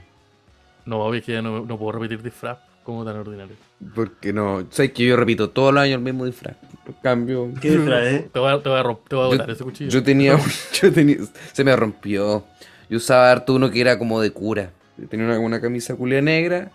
No, 0.86 1.14
es 1.14 1.24
que 1.24 1.34
ya 1.34 1.42
no, 1.42 1.66
no 1.66 1.78
puedo 1.78 1.94
repetir 1.94 2.22
disfraz 2.22 2.60
como 2.84 3.04
tan 3.06 3.16
ordinario. 3.18 3.56
Porque 3.96 4.32
no. 4.34 4.66
Sabes 4.70 4.92
que 4.94 5.06
yo 5.06 5.16
repito 5.18 5.50
todos 5.50 5.74
los 5.74 5.82
años 5.84 5.96
el 5.98 6.04
mismo 6.04 6.26
disfraz. 6.26 6.56
Cambio. 7.02 7.52
¿Qué 7.62 7.70
es? 7.76 7.76
Te 8.32 8.40
voy 8.40 8.52
a, 8.52 8.62
te 8.62 8.70
voy 8.70 8.80
a, 8.80 8.84
romp- 8.84 9.08
te 9.08 9.16
voy 9.16 9.26
a 9.26 9.30
Yo- 9.32 9.38
botar 9.38 9.50
ese 9.52 9.64
cuchillo. 9.64 9.90
Yo 9.90 10.04
tenía, 10.04 10.38
yo 10.82 10.92
tenía, 10.92 11.18
se 11.54 11.64
me 11.64 11.76
rompió. 11.76 12.44
Yo 12.90 12.98
usaba 12.98 13.32
harto 13.32 13.54
uno 13.54 13.70
que 13.72 13.80
era 13.82 13.98
como 13.98 14.20
de 14.22 14.32
cura. 14.32 14.72
Yo 14.98 15.08
tenía 15.08 15.26
una, 15.26 15.40
una 15.40 15.62
camisa 15.62 15.96
culia 15.96 16.22
negra 16.22 16.72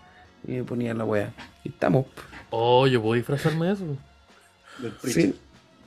y 0.47 0.53
me 0.53 0.63
ponía 0.63 0.93
la 0.93 1.05
wea. 1.05 1.31
Y 1.63 1.69
estamos. 1.69 2.05
Oh, 2.49 2.87
yo 2.87 3.01
puedo 3.01 3.13
disfrazarme 3.15 3.67
de 3.67 3.73
eso. 3.73 3.83
Del 4.79 4.91
preacher. 4.93 5.23
Sí. 5.23 5.35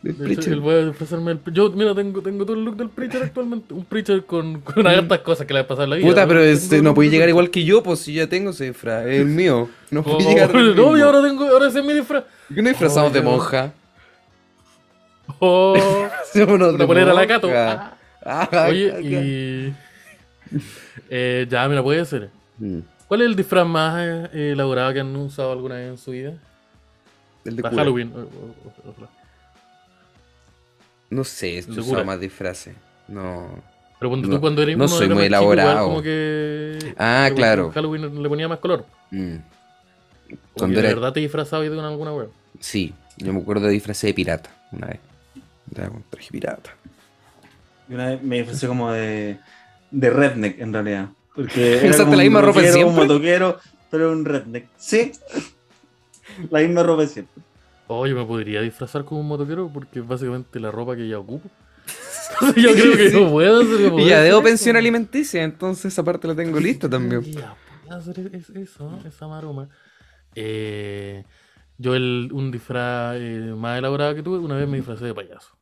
del 0.02 0.16
De 0.18 0.24
hecho, 0.24 0.34
preacher. 0.34 0.52
el 0.52 0.60
voy 0.60 0.74
a 0.74 0.84
disfrazarme 0.86 1.34
del. 1.34 1.54
Yo, 1.54 1.70
mira, 1.72 1.94
tengo, 1.94 2.22
tengo 2.22 2.44
todo 2.44 2.56
el 2.56 2.64
look 2.64 2.76
del 2.76 2.90
preacher 2.90 3.22
actualmente. 3.22 3.74
Un 3.74 3.84
preacher 3.84 4.24
con, 4.24 4.60
con 4.60 4.86
hartas 4.86 5.18
cosas 5.20 5.46
que 5.46 5.54
le 5.54 5.60
va 5.60 5.64
a 5.64 5.68
pasar 5.68 5.84
en 5.84 5.90
la 5.90 5.96
vida. 5.96 6.08
Puta, 6.08 6.26
pero 6.28 6.40
este, 6.42 6.80
no 6.82 6.94
podía 6.94 7.10
llegar 7.10 7.28
igual 7.28 7.50
que 7.50 7.64
yo, 7.64 7.82
pues 7.82 7.98
si 8.00 8.14
ya 8.14 8.28
tengo 8.28 8.50
ese 8.50 8.66
disfraz. 8.66 9.06
Es 9.06 9.20
el 9.20 9.26
mío. 9.26 9.68
No 9.90 10.00
Oh, 10.00 10.04
puedo 10.04 10.18
llegar. 10.20 10.52
del 10.52 10.76
no, 10.76 10.96
y 10.96 11.00
ahora 11.00 11.22
tengo, 11.22 11.44
ahora 11.48 11.68
ese 11.68 11.80
es 11.80 11.84
mi 11.84 11.94
disfraz. 11.94 12.24
¿Por 12.46 12.54
qué 12.56 12.62
no 12.62 12.68
disfrazamos 12.68 13.10
Oh, 13.10 13.14
de 13.14 13.20
yo- 13.20 13.24
monja? 13.30 13.72
Oh, 15.38 16.06
una 16.34 16.87
polera 16.87 17.10
a 17.12 17.14
la 17.14 17.26
cato. 17.26 17.49
Ah. 17.54 17.94
Ah, 18.25 18.66
Oye, 18.68 18.90
acá. 18.90 19.00
y. 19.00 19.75
Eh, 21.08 21.46
ya, 21.49 21.68
mira, 21.68 21.82
puede 21.82 22.04
ser. 22.04 22.30
Mm, 22.58 22.80
¿Cuál 23.08 23.22
es 23.22 23.26
el 23.28 23.37
disfraz 23.37 23.66
más 23.66 24.28
eh, 24.32 24.50
elaborado 24.52 24.92
que 24.92 25.00
han 25.00 25.14
usado 25.16 25.52
alguna 25.52 25.76
vez 25.76 25.90
en 25.90 25.99
su 25.99 26.10
vida? 26.10 26.34
El 27.44 27.56
de 27.56 27.62
Para 27.62 27.70
cura. 27.72 27.82
Halloween. 27.84 28.12
No 31.08 31.25
sé, 31.25 31.62
yo 31.66 31.80
usaba 31.82 32.04
más 32.04 32.20
disfraces. 32.20 32.75
No. 33.08 33.49
Pero 33.99 34.10
cuando 34.10 34.28
No, 34.28 34.34
tú 34.37 34.40
cuando 34.40 34.62
eres 34.62 34.76
no 34.76 34.84
uno 34.84 34.94
soy 34.96 35.08
muy 35.08 35.16
más 35.16 35.25
chico, 35.26 35.42
igual 35.42 35.58
elaborado. 35.58 35.88
como 35.88 36.02
que. 36.02 36.94
Ah, 36.96 37.26
que 37.28 37.34
claro. 37.34 37.70
Halloween 37.72 38.22
le 38.22 38.28
ponía 38.28 38.49
más 38.49 38.58
color. 38.58 38.84
Mm, 39.10 39.37
que 40.56 40.66
de 40.66 40.82
verdad 40.82 41.12
te 41.12 41.20
disfrazabas 41.20 41.68
de 41.68 41.76
una 41.76 41.88
alguna 41.88 42.12
web. 42.12 42.30
Sí, 42.60 42.94
yo 43.16 43.32
me 43.32 43.40
acuerdo 43.40 43.66
de 43.66 43.72
disfraces 43.72 44.08
de 44.08 44.14
pirata 44.14 44.50
una 44.72 44.87
vez. 44.88 45.00
Con 45.74 46.04
traje 46.10 46.28
pirata. 46.30 46.76
Y 47.88 47.94
una 47.94 48.06
vez 48.10 48.22
me 48.22 48.36
disfrazé 48.38 48.66
como 48.66 48.92
de, 48.92 49.38
de 49.90 50.10
redneck, 50.10 50.60
en 50.60 50.72
realidad. 50.72 51.08
Porque 51.34 51.78
era 51.78 51.84
¿Usaste 51.90 52.04
como 52.04 52.12
la 52.16 52.18
un 52.18 52.24
misma 52.24 52.40
ropa 52.40 52.60
rockero, 52.60 52.74
un 52.76 52.82
siempre? 52.94 53.02
motoquero, 53.06 53.58
pero 53.90 54.12
un 54.12 54.24
redneck. 54.24 54.68
Sí. 54.76 55.12
La 56.50 56.60
misma 56.60 56.82
ropa 56.82 57.06
siempre. 57.06 57.42
Oye, 57.88 58.14
me 58.14 58.24
podría 58.24 58.60
disfrazar 58.60 59.04
como 59.04 59.20
un 59.20 59.28
motoquero 59.28 59.68
porque 59.72 59.98
es 60.00 60.06
básicamente 60.06 60.60
la 60.60 60.70
ropa 60.70 60.94
que 60.96 61.08
ya 61.08 61.18
ocupo. 61.18 61.48
yo 62.56 62.72
creo 62.72 62.96
que 62.96 63.10
Sí. 63.10 63.20
no 63.20 63.30
puedo 63.30 63.60
hacer. 63.62 63.92
Y 63.98 64.06
ya 64.08 64.20
debo 64.20 64.38
eso. 64.38 64.44
pensión 64.44 64.76
alimenticia, 64.76 65.42
entonces 65.42 65.86
esa 65.92 66.02
parte 66.04 66.28
la 66.28 66.34
tengo 66.36 66.60
lista 66.60 66.88
también. 66.88 67.22
Ya, 67.24 67.54
puedo 67.84 67.98
hacer 67.98 68.30
es- 68.34 68.50
eso, 68.50 68.98
esa 69.04 69.26
maroma. 69.26 69.68
Eh, 70.36 71.24
yo 71.78 71.94
el, 71.96 72.28
un 72.32 72.50
disfraz 72.52 73.16
eh, 73.18 73.52
más 73.56 73.78
elaborado 73.78 74.14
que 74.14 74.22
tuve, 74.22 74.38
una 74.38 74.56
vez 74.56 74.68
me 74.68 74.76
disfracé 74.76 75.06
de 75.06 75.14
payaso. 75.14 75.56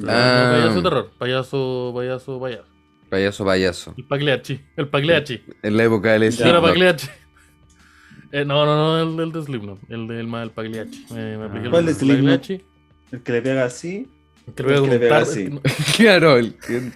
No, 0.00 0.08
Ah. 0.10 0.50
payaso 0.52 0.74
de 0.76 0.82
terror, 0.82 1.10
payaso, 1.18 1.92
payaso, 1.94 2.40
payaso. 2.40 2.64
Payaso, 3.08 3.44
payaso. 3.44 3.94
El 3.96 4.04
Pagliacci, 4.04 4.60
el 4.76 4.88
Pagliacci. 4.88 5.40
En 5.62 5.76
la 5.76 5.84
época 5.84 6.12
del 6.12 6.32
Slipknot. 6.32 6.62
Pagliacci. 6.62 7.06
Eh, 8.32 8.44
no, 8.44 8.66
no, 8.66 8.74
no, 8.76 9.12
el, 9.14 9.20
el 9.28 9.32
de 9.32 9.42
Slipknot, 9.42 9.78
el 9.88 10.08
del 10.08 10.26
más 10.26 10.40
del 10.42 10.50
Pagliacci. 10.50 11.06
Me, 11.10 11.38
me 11.38 11.60
el 11.64 11.70
¿Cuál 11.70 11.86
de 11.86 11.94
Slipknot? 11.94 12.50
El 13.12 13.22
que 13.22 13.32
le 13.32 13.42
pega 13.42 13.64
así. 13.64 14.08
El 14.48 14.54
que 14.54 14.62
le 14.64 14.68
pega 14.68 14.78
El 14.84 14.90
que 14.90 14.98
le 14.98 15.14
así. 15.14 15.42
el 15.64 15.94
Claro, 15.96 16.36
el 16.36 16.54
que, 16.56 16.76
el 16.76 16.92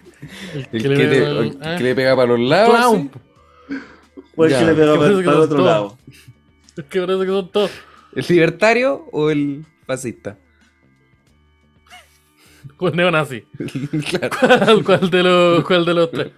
el 0.73 0.83
le 0.83 1.07
pega 1.07 1.31
el 1.31 1.59
ah, 1.63 1.79
le 1.79 1.95
para 1.95 2.27
los 2.27 2.41
lados. 2.41 2.75
clown. 2.77 3.11
O 4.37 4.45
el 4.45 4.51
Ya. 4.51 4.59
que 4.59 4.65
le 4.67 4.75
pega 4.75 4.93
Que 4.93 4.99
para, 4.99 5.11
para 5.13 5.13
el 5.21 5.29
otro 5.29 5.47
todos. 5.57 5.65
lado. 5.67 5.99
Es 6.77 6.85
que 6.87 7.01
parece 7.01 7.21
que 7.21 7.27
son 7.31 7.53
todos. 7.53 7.71
¿El 8.17 8.25
libertario 8.29 9.07
o 9.13 9.31
el 9.31 9.65
fascista? 9.87 10.39
Con 12.77 12.97
neonazi. 12.97 13.43
claro. 14.11 14.31
¿Cuál, 14.41 14.85
cuál 15.01 15.11
de 15.11 15.23
los, 15.23 15.65
¿Cuál 15.65 15.85
de 15.85 15.95
los 15.95 16.11
tres? 16.11 16.33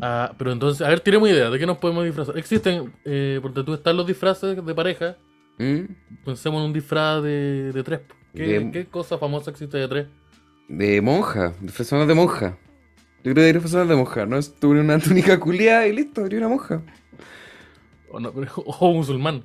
Ah, 0.00 0.32
pero 0.38 0.52
entonces, 0.52 0.86
a 0.86 0.88
ver, 0.88 1.00
tiremos 1.00 1.28
idea. 1.28 1.50
¿De 1.50 1.58
qué 1.58 1.66
nos 1.66 1.78
podemos 1.78 2.04
disfrazar? 2.04 2.36
Existen, 2.38 2.92
eh, 3.04 3.38
porque 3.42 3.62
tú 3.62 3.74
están 3.74 3.96
los 3.96 4.06
disfraces 4.06 4.64
de 4.64 4.74
pareja. 4.74 5.16
¿Mm? 5.58 5.80
Pensemos 6.24 6.60
en 6.60 6.66
un 6.66 6.72
disfraz 6.72 7.22
de, 7.22 7.72
de 7.72 7.82
tres. 7.82 8.00
¿Qué, 8.34 8.42
De- 8.60 8.70
¿Qué 8.70 8.86
cosa 8.86 9.18
famosa 9.18 9.50
existe 9.50 9.76
de 9.78 9.88
tres? 9.88 10.06
De 10.68 11.00
monja, 11.00 11.54
disfrazados 11.60 12.08
de 12.08 12.14
monja. 12.14 12.58
Yo 13.22 13.32
creo 13.32 13.46
que 13.46 13.52
disfrazados 13.52 13.88
de 13.88 13.96
monja, 13.96 14.26
¿no? 14.26 14.40
Tuve 14.42 14.80
una 14.80 14.98
túnica 14.98 15.38
culiada 15.38 15.86
y 15.86 15.92
listo, 15.94 16.22
abrí 16.22 16.36
una 16.36 16.48
monja. 16.48 16.82
O, 18.10 18.18
no, 18.20 18.32
pero- 18.32 18.52
o 18.56 18.92
musulmán. 18.94 19.44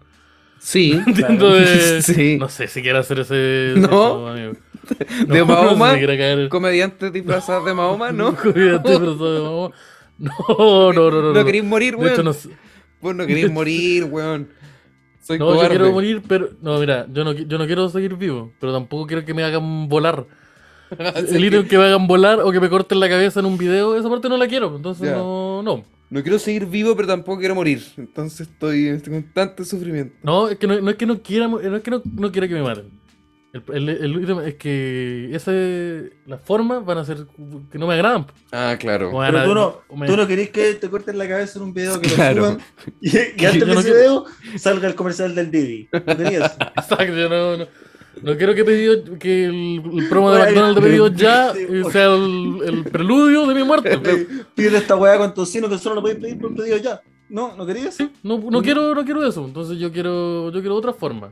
Sí. 0.64 1.02
De. 1.08 2.02
Sí. 2.04 2.38
No 2.40 2.48
sé 2.48 2.68
si 2.68 2.82
quiero 2.82 3.00
hacer 3.00 3.20
ese. 3.20 3.74
No. 3.78 3.88
eso, 3.88 4.28
amigo. 4.28 4.54
De 5.28 5.40
No, 5.40 5.46
Mahoma, 5.46 5.98
No 5.98 6.50
comediantes 6.50 7.12
disfrazados 7.12 7.66
de 7.66 7.74
Mahoma, 7.74 8.12
¿no? 8.12 8.36
Comediante 8.36 8.90
disfrazado 8.90 9.34
de 9.34 9.42
Mahoma. 9.42 9.76
No, 10.18 10.94
no, 10.94 11.12
no, 11.12 11.22
no. 11.22 11.34
No 11.34 11.46
queréis 11.46 11.64
morir, 11.64 11.96
De 11.98 12.06
hecho, 12.06 12.14
weón. 12.16 12.26
no 12.26 12.34
sé. 12.34 12.50
Vos 13.02 13.16
no 13.16 13.26
queréis 13.26 13.52
morir, 13.52 14.04
weón. 14.06 14.50
Soy 15.22 15.40
No, 15.40 15.48
yo 15.50 15.54
cobarde. 15.56 15.78
quiero 15.78 15.92
morir, 15.92 16.22
pero. 16.28 16.50
No, 16.62 16.80
mira, 16.80 17.08
yo 17.12 17.24
no, 17.24 17.32
yo 17.34 17.58
no 17.58 17.66
quiero 17.66 17.90
seguir 17.90 18.16
vivo, 18.16 18.52
pero 18.60 18.72
tampoco 18.74 19.08
quiero 19.08 19.26
que 19.26 19.34
me 19.34 19.44
hagan 19.44 19.88
volar. 19.90 20.26
El 21.16 21.46
ítem 21.46 21.68
que 21.68 21.78
me 21.78 21.86
hagan 21.86 22.06
volar 22.06 22.40
o 22.42 22.52
que 22.52 22.60
me 22.60 22.70
corten 22.70 23.00
la 23.00 23.08
cabeza 23.10 23.40
en 23.40 23.46
un 23.46 23.58
video, 23.58 23.96
esa 23.96 24.10
parte 24.10 24.28
no 24.30 24.38
la 24.38 24.48
quiero, 24.48 24.76
entonces 24.76 25.10
no, 25.12 25.64
no. 25.64 25.84
No 26.12 26.22
quiero 26.22 26.38
seguir 26.38 26.66
vivo, 26.68 26.96
pero 26.96 27.08
tampoco 27.08 27.40
quiero 27.40 27.56
morir. 27.56 27.82
Entonces 27.98 28.42
estoy 28.48 28.90
en 28.90 28.96
este 28.96 29.10
constante 29.10 29.66
sufrimiento. 29.66 30.14
No, 30.24 30.48
es 30.50 30.58
que 30.60 30.68
no, 30.68 30.80
no 30.82 30.92
es 30.92 30.98
que 30.98 31.06
no 31.08 31.22
quiera, 31.24 31.48
no 31.48 31.60
es 31.76 31.82
que 31.82 31.90
no, 31.90 32.02
no 32.06 32.32
quiera 32.32 32.48
que 32.48 32.54
me 32.54 32.62
maten. 32.62 33.00
El, 33.54 33.64
el, 33.74 33.90
el 33.90 34.24
ítem 34.24 34.40
es 34.42 34.56
que 34.56 35.30
ese, 35.34 36.14
las 36.26 36.42
formas 36.42 36.86
van 36.86 37.00
a 37.00 37.06
ser 37.06 37.26
que 37.70 37.78
no 37.78 37.86
me 37.88 37.96
agradan. 37.96 38.26
Ah, 38.52 38.78
claro. 38.80 39.12
Pero 39.18 39.44
tú 39.44 39.54
no, 39.54 39.82
me- 39.98 40.08
tú 40.08 40.16
no 40.16 40.26
querés 40.28 40.50
que 40.52 40.74
te 40.76 40.90
corten 40.90 41.18
la 41.18 41.28
cabeza 41.28 41.60
en 41.60 41.64
un 41.66 41.74
video 41.74 42.00
que 42.00 42.10
Claro. 42.16 42.42
lo 42.42 42.48
suban 42.52 42.62
y, 43.02 43.10
y 43.10 43.46
antes 43.46 43.60
de 43.68 43.74
no 43.74 43.80
ese 43.80 43.92
quiero- 43.92 43.98
video 44.00 44.26
salga 44.58 44.88
el 44.88 44.96
comercial 44.96 45.36
del 45.36 45.52
Didi. 45.52 45.90
¿No 45.94 46.06
querías? 46.18 46.58
Exacto, 46.78 47.14
yo 47.16 47.28
no, 47.30 47.58
no, 47.58 47.68
no 48.22 48.38
quiero 48.38 48.54
que, 48.54 48.64
pedido, 48.66 49.18
que 49.20 49.46
el, 49.46 49.82
el 50.00 50.10
promo 50.10 50.32
de 50.32 50.40
McDonald's 50.40 50.76
de 50.76 50.82
pedido 50.82 51.08
ya 51.08 51.52
eh, 51.58 51.84
sea 51.92 52.14
el, 52.16 52.60
el 52.66 52.84
preludio 52.84 53.48
de 53.48 53.56
mi 53.56 53.64
muerte. 53.64 53.98
Pide 54.56 54.78
esta 54.78 54.96
weá 54.96 55.18
con 55.18 55.34
tocino 55.34 55.70
que 55.70 55.78
solo 55.78 55.96
lo 55.96 56.02
podéis 56.02 56.20
pedir 56.20 56.40
por 56.40 56.56
pedido 56.56 56.78
ya. 56.78 57.02
No, 57.30 57.56
¿no 57.56 57.66
querías? 57.66 57.96
Sí, 57.96 58.10
no, 58.24 58.38
no 58.38 58.62
quiero, 58.62 58.94
no 58.94 59.06
quiero 59.06 59.26
eso. 59.26 59.46
Entonces 59.46 59.78
yo 59.80 59.92
quiero, 59.92 60.52
yo 60.52 60.60
quiero 60.60 60.76
otra 60.76 60.92
forma. 60.94 61.32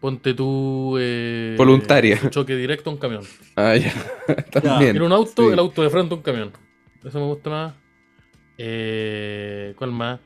Ponte 0.00 0.32
tú. 0.34 0.96
Eh, 0.98 1.54
Voluntaria. 1.58 2.18
un 2.22 2.30
Choque 2.30 2.56
directo 2.56 2.88
a 2.90 2.92
un 2.94 2.98
camión. 2.98 3.22
Ah, 3.56 3.76
ya. 3.76 3.92
También. 4.52 4.92
Quiero 4.92 5.06
un 5.06 5.12
auto, 5.12 5.46
Sí. 5.46 5.52
el 5.52 5.58
auto 5.58 5.82
de 5.82 5.90
frente 5.90 6.14
a 6.14 6.16
un 6.16 6.22
camión. 6.22 6.52
Eso 7.04 7.18
me 7.20 7.26
gusta 7.26 7.50
más. 7.50 7.74
Eh, 8.58 9.74
¿Cuál 9.76 9.92
más? 9.92 10.20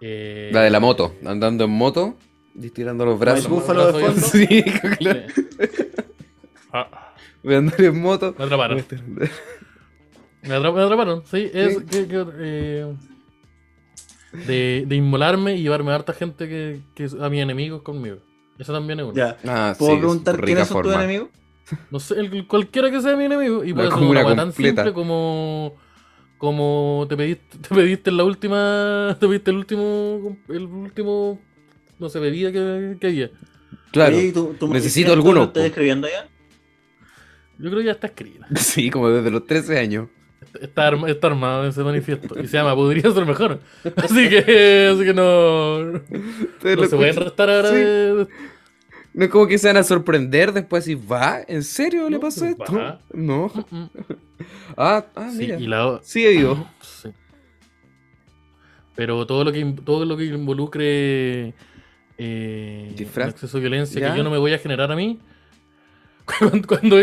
Eh, 0.00 0.50
La 0.52 0.62
de 0.62 0.70
la 0.70 0.80
moto. 0.80 1.14
Andando 1.24 1.64
en 1.64 1.70
moto. 1.70 2.16
Y 2.54 2.70
tirando 2.70 3.04
los 3.04 3.18
brazos. 3.18 3.48
Búfalo 3.48 3.92
de 3.92 4.00
fondo. 4.06 4.20
Sí, 4.20 4.46
claro. 4.98 5.20
sí. 5.34 5.38
Ah, 6.72 7.12
Voy 7.42 7.54
a 7.54 7.58
andar 7.58 7.80
en 7.80 8.00
moto. 8.00 8.34
me 8.38 8.44
atraparon. 8.44 8.84
Me, 10.42 10.48
atra- 10.56 10.72
me 10.74 10.82
atraparon, 10.82 11.22
sí. 11.26 11.50
Es, 11.52 11.76
Sí. 11.78 11.84
que- 11.84 12.08
que, 12.08 12.24
eh, 12.38 12.94
de, 14.46 14.84
de 14.86 14.96
inmolarme 14.96 15.56
y 15.56 15.62
llevarme 15.62 15.92
a 15.92 15.96
harta 15.96 16.12
gente 16.14 16.48
que, 16.48 16.80
que 16.94 17.08
a 17.20 17.28
mis 17.28 17.40
enemigos 17.42 17.82
conmigo. 17.82 18.16
Eso 18.58 18.72
también 18.72 19.00
es 19.00 19.04
uno. 19.06 19.14
Ya. 19.14 19.36
Ah, 19.46 19.74
¿Puedo 19.78 19.92
sí, 19.92 19.98
preguntar 19.98 20.40
quiénes 20.40 20.68
son 20.68 20.82
tus 20.82 20.94
enemigos? 20.94 21.28
No 21.90 22.00
sé, 22.00 22.14
el- 22.20 22.46
cualquiera 22.46 22.90
que 22.90 23.00
sea 23.00 23.16
mi 23.16 23.24
enemigo. 23.24 23.64
Y 23.64 23.72
Una 23.72 23.82
puede 23.88 23.90
ser 24.00 24.08
una 24.10 24.24
hueá 24.26 24.36
tan 24.36 24.52
simple 24.52 24.92
como. 24.92 25.74
Como 26.38 27.06
te 27.08 27.16
pediste, 27.16 27.58
te 27.58 27.68
pediste 27.74 28.10
en 28.10 28.16
la 28.16 28.24
última. 28.24 29.16
Te 29.20 29.26
pediste 29.28 29.50
el 29.52 29.56
último. 29.58 30.36
El 30.48 30.64
último. 30.66 31.40
No 32.02 32.08
sé, 32.08 32.18
bebida 32.18 32.50
que, 32.52 32.96
que 33.00 33.06
había. 33.06 33.30
Claro. 33.92 34.16
Oye, 34.16 34.32
¿tú- 34.32 34.54
tú- 34.58 34.68
Necesito 34.68 35.08
¿tú 35.08 35.12
alguno, 35.14 35.40
¿Lo 35.40 35.44
estás 35.46 35.64
escribiendo 35.64 36.08
ya? 36.08 36.28
Yo 37.58 37.70
creo 37.70 37.78
que 37.78 37.84
ya 37.86 37.92
está 37.92 38.08
escrita. 38.08 38.46
Sí, 38.56 38.90
como 38.90 39.08
desde 39.08 39.30
los 39.30 39.46
13 39.46 39.78
años. 39.78 40.08
Está, 40.60 40.88
arma- 40.88 41.08
está 41.08 41.28
armado 41.28 41.66
ese 41.66 41.82
manifiesto. 41.82 42.38
Y 42.42 42.46
se 42.48 42.56
llama 42.56 42.74
Podría 42.74 43.02
ser 43.10 43.24
mejor. 43.24 43.60
Así 43.96 44.28
que. 44.28 44.90
Así 44.92 45.04
que 45.04 45.14
no. 45.14 45.84
No 45.84 46.00
se 46.88 46.96
pueden 46.96 47.16
restar 47.16 47.48
ahora 47.48 47.68
Sí. 47.70 47.76
de. 47.76 48.26
No 49.14 49.24
es 49.24 49.30
como 49.30 49.46
que 49.46 49.58
se 49.58 49.68
van 49.68 49.76
a 49.76 49.82
sorprender 49.84 50.52
después 50.52 50.88
y 50.88 50.94
va, 50.94 51.40
¿en 51.46 51.62
serio 51.62 52.04
le 52.10 52.16
No, 52.16 52.20
pasó 52.20 52.46
esto? 52.46 52.72
va. 52.72 52.98
No. 53.12 53.46
Mm, 53.70 53.76
mm. 53.76 53.90
Ah, 54.76 55.04
ah, 55.14 55.30
Sí, 55.30 55.38
mira. 55.38 55.58
y 55.60 55.66
la 55.68 56.00
Sigue 56.02 56.30
vivo. 56.30 56.66
Sí. 56.80 57.10
Pero 58.94 59.24
todo 59.26 59.44
lo 59.44 59.52
que 59.52 59.64
todo 59.84 60.04
lo 60.04 60.16
que 60.16 60.24
involucre 60.24 61.54
eh, 62.24 62.92
Disfraz. 62.96 63.26
un 63.26 63.30
exceso 63.32 63.56
de 63.58 63.60
violencia 63.62 64.00
¿Ya? 64.00 64.10
que 64.12 64.18
yo 64.18 64.24
no 64.24 64.30
me 64.30 64.38
voy 64.38 64.52
a 64.52 64.58
generar 64.58 64.90
a 64.92 64.96
mí. 64.96 65.18
Cuando, 66.24 66.66
cuando, 66.68 66.96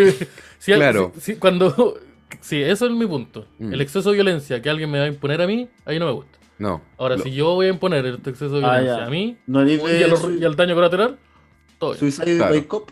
si 0.59 0.71
al- 0.71 0.79
Claro. 0.79 1.11
si- 1.19 1.35
cuando 1.35 1.99
sí, 2.41 2.61
eso 2.61 2.85
es 2.85 2.91
mi 2.93 3.05
punto. 3.05 3.45
Mm. 3.59 3.73
El 3.73 3.81
exceso 3.81 4.09
de 4.11 4.15
violencia 4.15 4.61
que 4.61 4.69
alguien 4.69 4.89
me 4.89 4.97
va 4.99 5.05
a 5.05 5.07
imponer 5.09 5.41
a 5.41 5.47
mí, 5.47 5.67
ahí 5.85 5.99
no 5.99 6.05
me 6.05 6.13
gusta. 6.13 6.39
No. 6.57 6.81
Ahora, 6.97 7.17
Lo- 7.17 7.23
si 7.23 7.31
yo 7.31 7.53
voy 7.53 7.65
a 7.67 7.69
imponer 7.69 8.05
este 8.05 8.29
exceso 8.29 8.59
de 8.59 8.65
Ah, 8.65 8.79
violencia 8.79 9.05
a 9.05 9.09
mí 9.09 9.37
No 9.47 9.67
y, 9.67 9.73
eres 9.73 10.03
a 10.05 10.07
los- 10.07 10.39
y 10.39 10.43
al 10.45 10.55
daño 10.55 10.73
colateral, 10.75 11.17
todo. 11.79 11.95
Suicide 11.95 12.37
Claro. 12.37 12.53
by 12.53 12.63
Cop. 12.63 12.91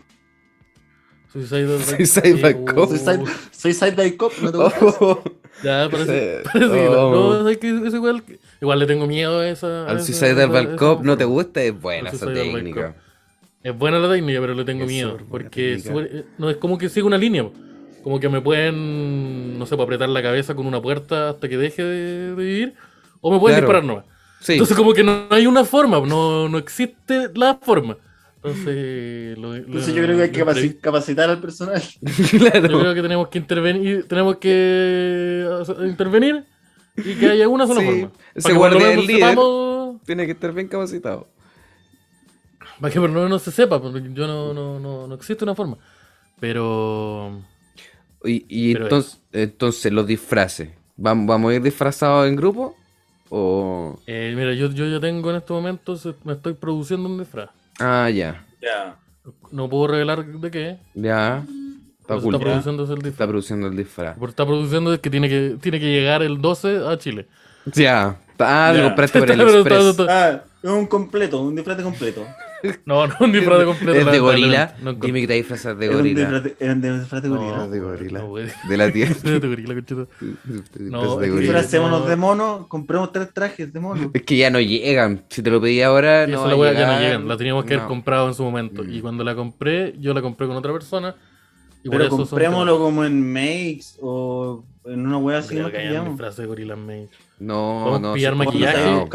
Suicide 1.32 1.66
by- 1.66 1.84
Suicide 2.06 2.40
by 2.42 2.64
cop. 2.64 2.78
uh, 2.78 2.86
Suicide, 2.96 3.24
Suicide 3.52 3.92
by 3.96 4.16
Cop. 4.16 4.32
¿No 4.42 4.50
te 4.50 4.56
gusta? 4.58 4.78
Oh, 5.00 5.22
Ya, 5.62 5.88
parece, 5.90 6.40
parece 6.44 6.72
que 6.74 6.88
oh. 6.88 7.10
no, 7.10 7.42
no, 7.42 7.48
es 7.48 7.58
que 7.58 7.68
es 7.86 7.94
igual, 7.94 8.22
que- 8.24 8.38
igual 8.60 8.78
le 8.78 8.86
tengo 8.86 9.06
miedo 9.06 9.40
a 9.40 9.48
esa. 9.48 9.86
Al 9.86 9.96
esa- 9.96 10.06
Suicide 10.06 10.30
esa- 10.32 10.46
by 10.46 10.64
esa 10.64 10.76
Cop 10.76 11.02
no 11.04 11.16
te 11.16 11.24
gusta, 11.24 11.62
es 11.62 11.78
buena 11.80 12.10
esa 12.10 12.26
técnica. 12.32 12.94
Es 13.62 13.76
buena 13.76 13.98
la 13.98 14.08
técnica, 14.10 14.40
pero 14.40 14.54
le 14.54 14.64
tengo 14.64 14.84
Es 14.84 14.88
miedo. 14.90 15.18
Porque 15.28 15.74
eh, 15.84 16.24
no 16.38 16.48
es 16.50 16.56
como 16.58 16.78
que 16.78 16.88
siga 16.88 17.06
una 17.06 17.18
línea. 17.18 17.46
Como 18.02 18.20
que 18.20 18.28
me 18.28 18.40
pueden, 18.40 19.58
no 19.58 19.66
sé, 19.66 19.74
apretar 19.74 20.08
la 20.08 20.22
cabeza 20.22 20.54
con 20.54 20.66
una 20.66 20.80
puerta 20.80 21.30
hasta 21.30 21.48
que 21.48 21.58
deje 21.58 21.82
de, 21.82 22.28
de 22.30 22.34
vivir. 22.36 22.74
O 23.20 23.32
me 23.32 23.38
pueden 23.40 23.58
Claro. 23.58 23.66
disparar 23.66 23.84
nomás. 23.84 24.04
Sí. 24.40 24.52
Entonces 24.52 24.76
como 24.76 24.92
que 24.94 25.02
no 25.02 25.26
hay 25.30 25.46
una 25.48 25.64
forma, 25.64 26.00
no, 26.00 26.48
no 26.48 26.58
existe 26.58 27.28
la 27.34 27.56
forma. 27.60 27.96
Entonces, 28.36 29.36
lo- 29.36 29.48
lo- 29.48 29.56
Entonces 29.56 29.92
yo 29.92 30.02
creo 30.04 30.16
que 30.16 30.22
hay 30.22 30.30
que 30.30 30.44
capaci- 30.44 30.80
capacitar 30.80 31.28
al 31.28 31.40
personal. 31.40 31.82
claro. 32.30 32.68
Yo 32.68 32.78
creo 32.80 32.94
que 32.94 33.02
tenemos 33.02 33.28
que 33.28 33.38
intervenir, 33.38 34.06
tenemos 34.06 34.36
que 34.36 35.44
intervenir 35.84 36.44
y 37.04 37.14
que 37.16 37.30
haya 37.30 37.48
una 37.48 37.66
sola 37.66 37.80
Sí, 37.80 37.86
forma. 37.86 38.10
ese 38.34 38.52
guardia 38.52 38.86
del 38.88 39.06
líder. 39.06 39.30
sepamos- 39.30 40.02
Tiene 40.04 40.26
que 40.26 40.32
estar 40.32 40.52
bien 40.52 40.68
capacitado. 40.68 41.28
Para 42.80 42.92
que 42.92 43.00
por 43.00 43.10
lo 43.10 43.22
menos 43.24 43.42
se 43.42 43.50
sepa, 43.50 43.80
porque 43.82 44.02
yo 44.12 44.26
no, 44.26 44.52
no, 44.54 44.78
no, 44.78 45.06
no 45.06 45.14
existe 45.14 45.44
una 45.44 45.54
forma. 45.54 45.78
Pero. 46.40 47.42
Y, 48.24 48.44
y 48.48 48.72
Pero 48.72 48.84
entonces, 48.86 49.20
entonces, 49.32 49.92
los 49.92 50.06
disfraces. 50.06 50.70
¿Vam- 50.96 51.26
¿Vamos 51.26 51.52
a 51.52 51.54
ir 51.56 51.62
disfrazados 51.62 52.28
en 52.28 52.36
grupo? 52.36 52.76
¿O.? 53.30 53.98
eh, 54.06 54.32
mira, 54.36 54.54
yo, 54.54 54.70
yo 54.70 54.86
ya 54.86 55.00
tengo 55.00 55.30
en 55.30 55.36
estos 55.36 55.54
momentos, 55.54 56.08
me 56.24 56.32
estoy 56.32 56.54
produciendo 56.54 57.08
un 57.08 57.18
disfraz. 57.18 57.50
Ah, 57.78 58.08
ya. 58.10 58.44
Ya. 58.62 58.96
No 59.52 59.68
puedo 59.68 59.88
revelar 59.88 60.24
de 60.24 60.50
qué, 60.50 60.78
Ya. 60.94 61.44
Está 62.08 62.16
se 62.16 62.22
cool. 62.22 62.34
está 62.34 62.44
produciendo 62.46 62.82
el 62.84 62.88
Está 62.90 63.08
disfraz. 63.08 63.28
produciendo 63.28 63.66
el 63.68 63.76
disfraz. 63.76 64.18
Por 64.18 64.28
está 64.30 64.46
produciendo 64.46 64.92
es 64.94 65.00
que 65.00 65.10
tiene 65.10 65.28
que 65.28 65.56
tiene 65.60 65.78
que 65.78 65.86
llegar 65.92 66.22
el 66.22 66.40
12 66.40 66.78
a 66.88 66.96
Chile. 66.98 67.26
Ya. 67.74 68.16
Ah, 68.38 68.70
lo 68.72 68.78
Ya. 68.78 68.84
compraste 68.86 69.18
por 69.18 69.30
el 69.30 69.40
está- 69.40 69.58
Express. 69.58 69.86
está- 69.86 70.06
Ah, 70.28 70.44
es 70.62 70.70
un 70.70 70.86
completo, 70.86 71.42
un 71.42 71.54
disfraz 71.54 71.80
completo. 71.82 72.24
No, 72.86 73.06
no, 73.06 73.14
un 73.20 73.30
disfraz 73.30 73.60
de 73.60 73.64
completo. 73.66 74.00
Es 74.00 74.06
de 74.10 74.18
gorila. 74.18 74.74
No 74.82 74.92
Dime 74.92 75.20
que 75.20 75.28
te 75.28 75.34
disfrazas 75.34 75.78
de 75.78 75.86
gorila. 75.86 76.20
disfraz 76.28 76.42
de- 76.42 76.90
disfraz 76.98 77.22
de 77.22 77.28
gorila. 77.28 77.56
No, 77.56 77.68
de 77.68 77.78
gorila. 77.78 78.24
De 78.68 78.76
la 78.76 78.90
tía. 78.92 79.06
De 79.22 79.38
gorila, 79.38 79.74
conchito. 79.74 80.08
No. 80.80 81.18
Disfracémonos 81.20 82.00
No. 82.00 82.06
de 82.08 82.16
mono, 82.16 82.66
compremos 82.68 83.12
tres 83.12 83.32
trajes 83.32 83.72
de 83.72 83.78
mono. 83.78 84.10
Es 84.12 84.22
que 84.22 84.36
ya 84.36 84.50
no 84.50 84.58
llegan. 84.60 85.22
Si 85.28 85.40
te 85.42 85.50
lo 85.50 85.60
pedí 85.60 85.82
ahora, 85.82 86.26
no 86.26 86.38
esa 86.40 86.48
la 86.48 86.56
wea 86.56 86.72
ya 86.72 86.86
no 86.88 86.98
llegan. 87.00 87.28
La 87.28 87.36
teníamos 87.36 87.64
que 87.64 87.74
haber 87.74 87.86
comprado 87.86 88.26
en 88.26 88.34
su 88.34 88.42
momento. 88.42 88.82
Mm. 88.82 88.92
Y 88.92 89.00
cuando 89.02 89.22
la 89.22 89.36
compré, 89.36 89.94
yo 90.00 90.12
la 90.12 90.20
compré 90.22 90.48
con 90.48 90.56
otra 90.56 90.72
persona. 90.72 91.14
Pero 91.90 92.04
eso 92.04 92.16
comprémoslo 92.16 92.78
como 92.78 93.04
en 93.04 93.32
Makes 93.32 93.98
o 94.00 94.64
en 94.84 95.06
una 95.06 95.18
wea 95.18 95.38
así 95.38 95.54
nos 95.56 95.70
que 95.70 95.78
disfraces 96.08 96.36
de 96.38 96.46
gorila 96.46 96.74
en 96.74 96.86
Mage. 96.86 97.08
No, 97.38 97.98
no. 97.98 98.14
pillar 98.14 98.32
sí, 98.32 98.38
¿Cómo 98.38 98.50
maquillaje. 98.50 98.90
no. 98.90 99.08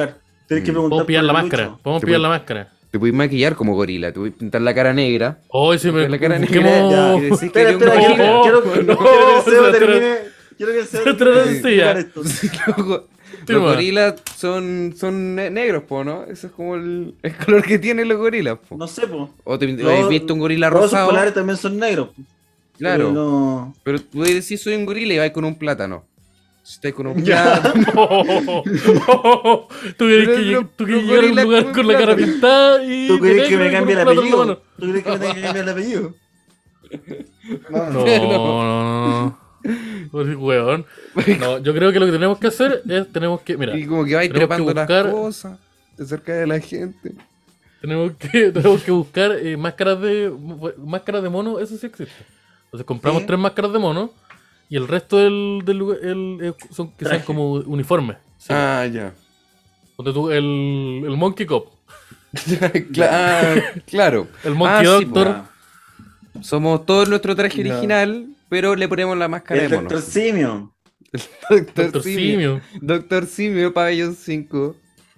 Tienes 0.48 0.66
que 0.66 0.72
Mm. 0.72 0.74
preguntar 0.74 0.90
Podemos 0.90 1.06
pillar 1.08 1.24
la 1.24 1.34
máscara. 1.34 1.78
Podemos 1.82 2.04
pillar 2.04 2.20
la 2.20 2.30
máscara. 2.30 2.70
Te 2.92 3.00
puedes 3.00 3.16
maquillar 3.16 3.56
como 3.56 3.74
gorila. 3.76 4.12
Te 4.12 4.20
voy 4.20 4.30
a 4.30 4.34
pintar 4.34 4.62
la 4.62 4.74
cara 4.76 4.94
negra. 4.94 5.40
Oh, 5.48 5.76
sí, 5.78 5.90
pero 5.92 6.08
la 6.08 6.20
cara 6.20 6.38
negra 6.38 7.16
y 7.18 7.22
decís 7.22 7.40
que 7.40 7.46
Espera, 7.48 7.70
un 7.70 7.82
espera, 7.82 7.96
No, 7.96 8.42
quiero, 8.44 8.62
quiero, 8.64 8.84
no, 8.84 8.98
quiero 8.98 8.98
que 8.98 9.36
el 9.38 9.42
Seba 9.56 9.72
termine. 9.72 10.16
Quiero 10.58 10.72
que 10.74 10.80
el 10.80 10.86
Seba 10.86 11.04
se 11.04 11.14
termine. 11.16 12.08
Los, 13.48 13.60
los 13.60 13.62
gorilas 13.62 14.16
son, 14.38 14.94
son 14.96 15.36
ne- 15.36 15.50
negros, 15.50 15.84
po, 15.84 16.04
¿no? 16.04 16.24
Ese 16.26 16.48
es 16.48 16.54
como 16.54 16.76
el, 16.76 17.16
el 17.24 17.36
color 17.36 17.64
que 17.64 17.78
tienen 17.80 18.08
los 18.08 18.18
gorilas, 18.18 18.58
po. 18.70 18.78
No 18.78 18.88
sé, 18.88 19.06
po. 19.08 19.32
O 19.44 19.58
te 19.60 19.68
Los- 19.68 19.92
has 20.04 20.08
visto 20.08 20.34
un 20.34 20.40
gorila 20.40 20.70
rosado. 20.70 21.08
polares 21.10 21.34
también 21.34 21.58
son 21.58 21.78
negros. 21.78 22.10
Claro. 22.78 23.10
Pero 23.10 23.12
no- 23.14 23.76
Pero 23.84 24.00
tú 24.02 24.08
puedes 24.18 24.34
decir 24.36 24.58
soy 24.58 24.76
un 24.76 24.86
gorila 24.86 25.14
y 25.14 25.18
vas 25.20 25.32
con 25.32 25.46
un 25.46 25.56
plátano. 25.56 26.04
Si 26.64 26.76
estás 26.76 26.94
con 26.94 27.08
un 27.08 27.16
plátano. 27.24 27.84
Oh, 27.96 28.64
oh, 29.08 29.68
Tú 29.98 30.06
Pero 30.06 30.36
que, 30.36 30.42
querés 30.78 31.04
llegar 31.04 31.24
a 31.24 31.28
un 31.28 31.42
lugar 31.44 31.64
con 31.66 31.74
con 31.74 31.88
la 31.88 31.98
cara 31.98 32.16
pintada 32.16 32.84
y. 32.84 33.08
¿Tú 33.08 33.20
querés 33.20 33.50
que 33.50 33.58
me 33.58 33.72
cambie 33.72 33.96
el 33.96 34.02
apellido? 34.02 34.58
¿Tú 34.80 34.86
querés 34.88 35.04
que 35.04 35.10
me 35.12 35.18
tenga 35.20 35.34
que 35.36 35.42
cambiar 35.42 35.64
el 35.66 35.70
apellido? 35.70 36.14
No, 37.70 37.90
no, 37.92 38.06
no. 38.06 39.40
Pues, 40.12 40.36
weón. 40.38 40.86
No, 41.40 41.58
yo 41.60 41.74
creo 41.74 41.92
que 41.92 42.00
lo 42.00 42.06
que 42.06 42.12
tenemos 42.12 42.38
que 42.38 42.48
hacer 42.48 42.82
es, 42.88 43.12
tenemos 43.12 43.42
que, 43.42 43.58
mira, 43.58 43.78
Y 43.78 43.86
como 43.86 44.06
que 44.06 44.16
vais 44.16 44.32
Tenemos 44.32 44.50
que 44.58 44.64
trepando 44.64 44.74
buscar- 44.82 45.06
las 45.06 45.14
cosas. 45.14 45.60
Te 45.98 46.04
acercas 46.04 46.36
de 46.38 46.48
la 46.48 46.60
gente. 46.60 47.14
tenemos 47.82 48.14
que, 48.18 48.52
tenemos 48.52 48.84
que 48.84 48.92
buscar 48.92 49.32
eh, 49.34 49.58
máscaras 49.58 50.00
de 50.02 50.32
máscaras 50.78 51.24
de 51.24 51.30
mono, 51.30 51.60
eso 51.60 51.76
sí 51.78 51.86
existe. 51.88 52.14
Entonces 52.74 52.88
compramos 52.88 53.22
Sí. 53.22 53.28
tres 53.28 53.40
máscaras 53.40 53.72
de 53.72 53.78
mono 53.78 54.12
y 54.68 54.78
el 54.78 54.88
resto 54.88 55.18
del, 55.18 55.62
del 55.64 55.78
lugar 55.78 56.00
el- 56.02 56.40
eh, 56.42 56.54
son 56.72 56.90
que 56.94 57.06
sean 57.06 57.22
como 57.22 57.52
uniformes. 57.54 58.18
Sí. 58.40 58.48
Ah, 58.50 58.88
ya. 58.92 59.14
Tú 59.96 60.32
el, 60.32 61.04
el 61.06 61.16
Monkey 61.16 61.46
Cop, 61.46 61.72
ah, 63.00 63.54
claro. 63.86 64.28
el 64.44 64.56
Monkey 64.56 64.88
Ah, 64.88 64.98
sí, 65.00 65.06
Doctor. 65.06 65.28
Ah, 65.28 65.50
Somos 66.42 66.84
todo 66.88 67.06
nuestro 67.06 67.36
traje 67.36 67.64
No. 67.64 67.72
original, 67.72 68.28
pero 68.50 68.76
le 68.76 68.88
ponemos 68.88 69.16
la 69.18 69.28
máscara 69.28 69.62
El 69.64 69.70
de 69.70 69.76
mono. 69.78 69.90
Doctor 69.90 70.12
Simio. 70.12 70.74
Doctor, 71.50 71.74
Doctor 71.76 72.02
Simio. 72.04 72.26
Simio. 72.26 72.62
Doctor 72.82 73.26
Simio, 73.28 73.72
pabellón 73.74 74.16
5. 74.16 74.76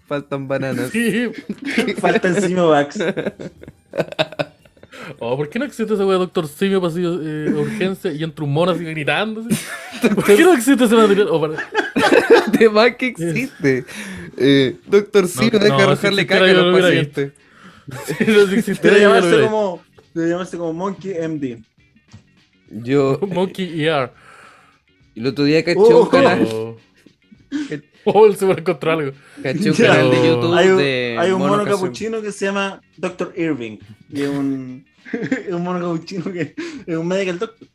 Faltan 0.08 0.48
bananas. 0.50 0.90
Sí. 0.92 1.32
Falta 2.02 2.28
el 2.28 2.42
Simio 2.44 2.68
Bax. 2.68 3.00
Oh, 5.20 5.38
¿por 5.38 5.50
qué 5.50 5.60
no 5.60 5.66
existe 5.66 5.94
ese 5.94 6.04
de 6.04 6.14
Doctor 6.14 6.48
Simio 6.48 6.80
para 6.82 6.92
así, 6.92 7.02
eh, 7.04 7.54
urgencia 7.56 8.12
y 8.12 8.24
entra 8.24 8.44
un 8.46 8.54
mono 8.54 8.72
así 8.72 8.84
gritando? 8.84 9.42
así? 9.42 10.10
¿Por 10.14 10.24
qué 10.26 10.44
no 10.44 10.54
existe 10.54 10.84
ese 10.86 10.96
material? 10.96 11.28
Oh, 11.32 11.42
para- 11.42 11.58
De 12.52 12.70
más 12.70 12.96
que 12.96 13.08
existe. 13.08 13.86
Eh, 14.38 14.76
Doctor 14.88 15.28
Simio 15.28 15.52
no, 15.54 15.60
deja 15.60 15.78
si 15.78 15.84
arrojarle 15.84 16.22
existiera 16.24 16.48
caca 16.48 16.60
a 16.60 16.64
los 16.64 16.82
pacientes. 16.82 17.32
Si 18.18 18.24
no 18.26 18.42
existiera, 18.42 18.98
Debe 18.98 19.02
yo 19.02 19.10
lo 19.10 19.16
llamarse 19.16 19.44
como, 19.46 19.84
debe 20.16 20.30
llamarse 20.30 20.58
como 20.58 20.74
Monkey 20.74 21.14
MD. 21.28 21.58
Yo. 22.84 23.20
Monkey 23.28 23.84
ER. 23.86 24.12
el 25.16 25.28
otro 25.28 25.44
día 25.46 25.64
caché 25.64 25.78
Oh. 25.80 26.04
un 26.04 26.10
canal, 26.10 26.48
Oh, 26.52 26.78
oh 28.06 28.26
el 28.26 28.36
super 28.36 28.60
encontró 28.60 28.92
algo. 28.92 29.12
caché 29.42 29.70
un 29.70 29.76
canal 29.78 30.10
de 30.12 30.18
YouTube 30.18 30.54
Hay 30.58 30.70
un, 30.70 30.78
de 30.78 31.16
hay 31.20 31.32
un 31.32 31.40
mono 31.40 31.56
hace- 31.62 31.70
capuchino 31.72 32.22
que 32.24 32.32
se 32.32 32.46
llama 32.46 32.82
Dr. 32.98 33.34
Irving. 33.38 33.78
Y 34.12 34.22
es 34.24 34.30
un, 34.30 34.86
es 35.48 35.54
un 35.54 35.64
mono 35.64 35.80
capuchino 35.80 36.32
que 36.32 36.56
es 36.86 36.96
un 36.98 37.08
medical 37.08 37.40
doctor. 37.40 37.68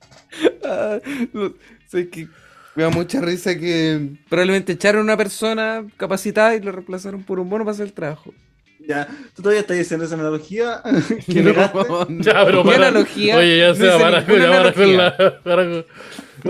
Ah, 0.65 0.99
no, 1.33 1.55
sé 1.89 2.09
que 2.09 2.29
me 2.77 2.85
da 2.85 2.91
mucha 2.91 3.21
risa 3.21 3.59
que 3.59 4.11
probablemente 4.29 4.73
echaron 4.73 5.01
a 5.01 5.05
una 5.05 5.17
persona 5.17 5.85
capacitada 5.97 6.55
y 6.55 6.61
lo 6.61 6.71
reemplazaron 6.73 7.23
por 7.25 7.41
un 7.41 7.49
mono 7.49 7.65
para 7.65 7.73
hacer 7.75 7.87
el 7.87 7.93
trabajo. 7.93 8.33
Ya, 8.87 9.07
tú 9.37 9.43
todavía 9.43 9.61
estás 9.61 9.77
diciendo 9.77 10.07
esa 10.07 10.15
analogía 10.15 10.83
que 11.27 11.43
No. 11.43 11.53
Ya, 12.21 12.45
pero 12.47 12.63
¿Qué 12.63 12.71
para. 12.71 12.89
analogía? 12.89 13.37
Oye, 13.37 13.59
ya 13.59 13.69
No 13.69 13.75
se 13.75 13.81
hice 13.87 13.91
va 13.93 13.99
para, 13.99 14.21
ya 14.21 14.27
para 14.27 14.73
con 14.73 14.85
analogía. 14.85 14.97
la. 15.19 15.41
para 15.43 15.65
con- 15.65 15.87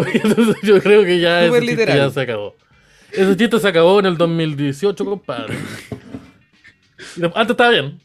Oye, 0.03 0.21
entonces 0.23 0.57
yo 0.63 0.81
creo 0.81 1.03
que 1.05 1.19
ya 1.21 1.45
ese 1.47 1.61
chiste 1.67 1.87
ya 1.87 2.11
se 2.11 2.21
acabó. 2.21 2.55
Ese 3.11 3.37
chiste 3.37 3.59
se 3.59 3.67
acabó 3.69 3.99
en 3.99 4.07
el 4.07 4.17
2018, 4.17 5.05
compadre. 5.05 5.57
Antes 7.35 7.51
estaba 7.51 7.71
bien. 7.71 8.01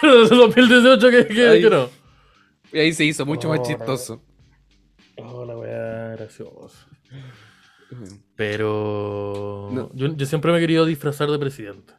Pero 0.00 0.20
desde 0.22 0.34
el 0.34 0.40
2018 0.42 1.10
que, 1.10 1.26
que, 1.34 1.48
Ay. 1.48 1.62
que 1.62 1.70
no. 1.70 1.88
Y 2.72 2.78
ahí 2.78 2.92
se 2.92 3.04
hizo 3.04 3.26
mucho 3.26 3.48
más 3.48 3.60
Oh, 3.60 3.64
chistoso. 3.66 4.22
Oh, 5.18 5.44
la 5.44 5.56
weá 5.56 6.16
graciosa. 6.16 6.86
Pero 8.36 9.68
No. 9.72 9.90
yo, 9.94 10.16
yo 10.16 10.26
siempre 10.26 10.50
me 10.52 10.58
he 10.58 10.60
querido 10.60 10.84
disfrazar 10.86 11.30
de 11.30 11.38
presidente. 11.38 11.92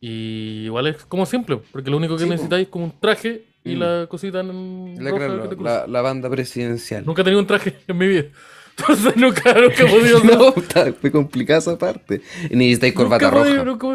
Y 0.00 0.64
igual 0.66 0.86
es 0.86 1.04
como 1.06 1.26
simple, 1.26 1.60
porque 1.72 1.90
lo 1.90 1.96
único 1.96 2.16
que 2.16 2.22
Sí, 2.24 2.30
necesitáis 2.30 2.66
es 2.66 2.68
como 2.70 2.84
un 2.84 3.00
traje 3.00 3.44
y 3.64 3.74
Mm. 3.74 3.78
la 3.80 4.06
cosita 4.08 4.40
en 4.40 4.94
La, 5.02 5.10
roja 5.10 5.26
claro, 5.26 5.48
que 5.50 5.56
te 5.56 5.62
la, 5.62 5.86
la 5.88 6.00
banda 6.02 6.30
presidencial. 6.30 7.04
Nunca 7.04 7.22
he 7.22 7.24
tenido 7.24 7.40
un 7.40 7.46
traje 7.48 7.76
en 7.88 7.98
mi 7.98 8.06
vida. 8.06 8.24
Entonces 8.78 9.16
nunca, 9.16 9.52
nunca 9.54 9.82
he 9.82 9.86
podido. 9.90 10.20
No, 10.24 10.48
está- 10.54 10.92
fue 10.92 11.10
complicada 11.10 11.58
esa 11.58 11.76
parte. 11.76 12.22
Y 12.48 12.54
necesitáis 12.54 12.94
corbata 12.94 13.24
nunca 13.30 13.38
he 13.38 13.42
podido- 13.42 13.64
roja. 13.64 13.86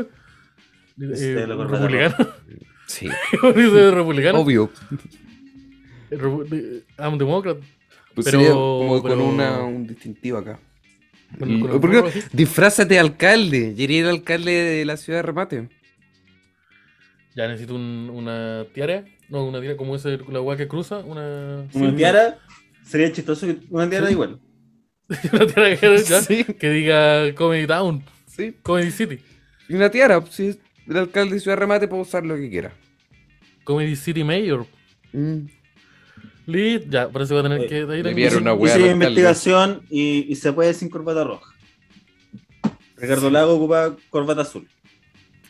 nunca 0.98 1.14
Este, 1.14 1.32
Eh, 1.34 1.46
republicano. 1.46 2.16
Sí, 2.86 3.08
republicano. 3.92 4.40
obvio. 4.42 4.70
I'm 6.98 7.18
Democrat. 7.18 7.58
Pues 8.16 8.26
Pero- 8.26 8.40
sería 8.40 8.52
como 8.54 9.02
con 9.02 9.22
una, 9.22 9.64
un 9.64 9.88
distintivo 9.88 10.38
acá. 10.38 10.60
Con- 11.40 11.60
con 11.62 11.72
el 11.72 11.80
¿Por 11.80 11.90
qué 11.90 11.96
no? 11.98 12.02
gorro 12.04 12.08
así. 12.10 12.22
Disfrázate 12.32 12.94
de 12.94 13.00
alcalde. 13.00 13.74
Yo 13.76 13.84
iría 13.84 14.02
el 14.02 14.08
alcalde 14.10 14.52
de 14.52 14.86
la 14.86 14.98
ciudad 14.98 15.20
de 15.20 15.24
Remate. 15.24 15.70
Ya 17.36 17.48
necesito 17.48 17.76
un- 17.76 18.12
una 18.14 18.66
tiara. 18.74 19.06
No, 19.30 19.46
una 19.46 19.60
tiara 19.60 19.76
como 19.78 19.96
ese, 19.96 20.20
la 20.30 20.42
weá 20.42 20.56
que 20.58 20.68
cruza. 20.68 21.00
Una. 21.00 21.66
Una 21.74 21.90
sí, 21.90 21.96
tiara, 21.96 22.38
sería 22.84 23.12
chistoso 23.12 23.48
que 23.48 23.58
una 23.72 23.90
tiara 23.90 24.08
Sí. 24.08 24.14
igual. 24.14 24.40
una 25.34 25.48
tiara 25.48 25.76
que, 25.76 25.98
ya, 26.04 26.22
Sí. 26.22 26.44
que 26.44 26.70
diga 26.70 27.34
Comedy 27.34 27.66
Town, 27.66 28.04
Sí. 28.28 28.54
Comedy 28.62 28.92
City. 28.92 29.20
Y 29.68 29.74
una 29.74 29.90
tiara, 29.90 30.24
si 30.30 30.48
es 30.50 30.60
el 30.88 30.98
alcalde 30.98 31.34
de 31.36 31.40
ciudad 31.40 31.58
de 31.58 31.62
Remate 31.62 31.88
puede 31.88 32.04
usar 32.04 32.24
lo 32.26 32.36
que 32.36 32.50
quiera. 32.50 32.72
Comedy 33.64 33.96
City 33.96 34.24
Mayor. 34.24 34.68
Mm. 35.14 35.46
Listo, 36.46 36.88
ya, 36.90 37.10
parece 37.10 37.30
que 37.30 37.34
va 37.36 37.40
a 37.40 37.44
tener 37.44 37.68
que. 37.68 37.84
una 37.84 38.52
al 38.52 38.62
alcalde. 38.62 38.90
investigación 38.92 39.82
y, 39.90 40.26
y 40.32 40.36
se 40.36 40.52
puede 40.52 40.74
sin 40.74 40.90
corbata 40.90 41.24
roja. 41.24 41.54
Ricardo 42.98 43.30
Lago 43.30 43.56
ocupa 43.56 43.96
corbata 44.10 44.42
azul. 44.42 44.68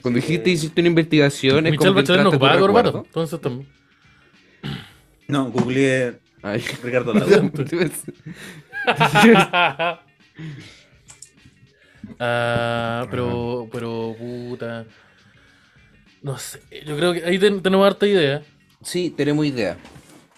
Cuando 0.02 0.20
dijiste 0.20 0.50
hiciste 0.50 0.82
una 0.82 0.90
investigación, 0.90 1.66
es 1.66 1.72
Michelle 1.72 1.94
Bachelet 1.94 2.24
no 2.24 2.28
a 2.28 2.32
ocupaba 2.32 2.60
corbata. 2.60 2.90
Entonces 3.06 3.40
también. 3.40 3.68
No, 5.28 5.50
googleé 5.52 6.20
Ay. 6.42 6.62
Ricardo 6.84 7.14
Lago. 7.14 7.30
ah, 12.20 13.08
pero, 13.10 13.70
pero, 13.72 14.16
puta. 14.20 14.86
No 16.22 16.38
sé, 16.38 16.60
yo 16.86 16.98
creo 16.98 17.14
que 17.14 17.24
ahí 17.24 17.40
ten- 17.40 17.62
tenemos 17.62 17.86
harta 17.88 18.06
idea. 18.08 18.44
Sí, 18.82 19.10
tenemos 19.16 19.46
idea. 19.46 19.78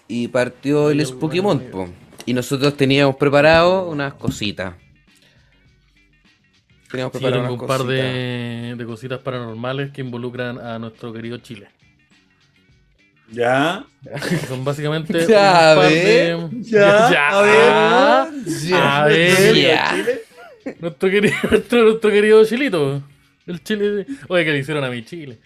Y 0.08 0.28
partió 0.28 0.90
el 0.90 1.04
Month, 1.42 1.70
po. 1.70 1.88
Y 2.24 2.32
nosotros 2.34 2.76
teníamos 2.76 3.16
preparado 3.16 3.88
unas 3.88 4.14
cositas. 4.14 4.74
Teníamos 6.90 7.12
Sí, 7.12 7.18
preparado 7.18 7.40
unas 7.42 7.52
un 7.52 7.66
par 7.66 7.78
cositas. 7.78 7.96
de, 8.04 8.74
de 8.76 8.86
cositas 8.86 9.20
paranormales 9.20 9.90
que 9.90 10.00
involucran 10.02 10.58
a 10.58 10.78
nuestro 10.78 11.12
querido 11.12 11.38
Chile. 11.38 11.68
Ya. 13.30 13.84
Son 14.48 14.64
básicamente 14.64 15.12
Ya, 15.28 15.74
un 15.74 15.82
par 15.82 15.90
de... 15.90 16.48
Ya, 16.60 17.28
a 17.28 17.42
ver. 17.42 18.44
Ya. 18.46 19.02
a 19.02 19.06
ver. 19.06 19.54
Ya. 19.56 20.04
Nuestro 20.80 21.10
querido, 21.10 21.34
nuestro, 21.50 21.82
nuestro 21.84 22.10
querido 22.10 22.44
Chilito. 22.44 23.02
El 23.46 23.62
Chile. 23.62 24.06
Oye, 24.28 24.44
que 24.44 24.52
le 24.52 24.58
hicieron 24.58 24.84
a 24.84 24.90
mi 24.90 25.04
Chile. 25.04 25.38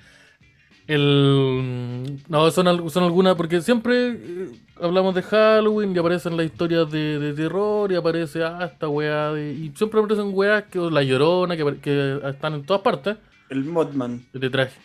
El. 0.95 2.21
No, 2.29 2.51
son, 2.51 2.91
son 2.91 3.05
algunas, 3.05 3.37
porque 3.37 3.61
siempre 3.61 4.09
eh, 4.11 4.49
hablamos 4.81 5.15
de 5.15 5.23
Halloween 5.23 5.95
y 5.95 5.99
aparecen 6.01 6.37
las 6.37 6.47
historias 6.47 6.91
de, 6.91 7.19
de 7.19 7.33
terror 7.33 7.93
y 7.93 7.95
aparece, 7.95 8.43
ah, 8.43 8.69
esta 8.73 8.89
weá. 8.89 9.33
de- 9.33 9.53
y 9.53 9.73
siempre 9.77 10.01
aparecen 10.01 10.31
weas 10.33 10.65
que 10.65 10.79
la 10.81 11.03
llorona, 11.05 11.57
que, 11.57 11.77
que 11.81 12.21
están 12.29 12.55
en 12.55 12.65
todas 12.65 12.83
partes. 12.83 13.17
El 13.49 13.65
Modman. 13.65 14.27
Yo 14.33 14.41
te 14.41 14.51
traje. 14.51 14.81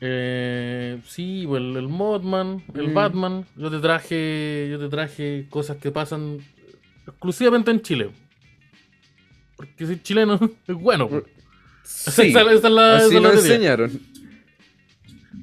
Eh, 0.00 1.00
sí, 1.04 1.44
pues, 1.46 1.62
el, 1.62 1.76
el 1.76 1.88
Modman, 1.88 2.64
el 2.74 2.88
Mm. 2.88 2.94
Batman. 2.94 3.44
Yo 3.56 3.70
te 3.70 3.78
traje. 3.78 4.68
Yo 4.70 4.78
te 4.80 4.88
traje 4.88 5.46
cosas 5.48 5.76
que 5.76 5.90
pasan 5.92 6.38
exclusivamente 7.06 7.70
en 7.70 7.82
Chile. 7.82 8.10
Porque 9.56 9.86
si 9.86 10.02
chileno 10.02 10.38
es 10.66 10.74
bueno. 10.74 11.08
Sí, 11.84 12.22
Esa- 12.30 12.42
esa 12.52 12.52
es 12.52 12.62
la- 12.74 12.96
esa 12.96 13.06
así 13.06 13.16
es 13.16 13.22
la 13.22 13.28
nos 13.28 13.32
teoría. 13.42 13.54
enseñaron. 13.54 14.15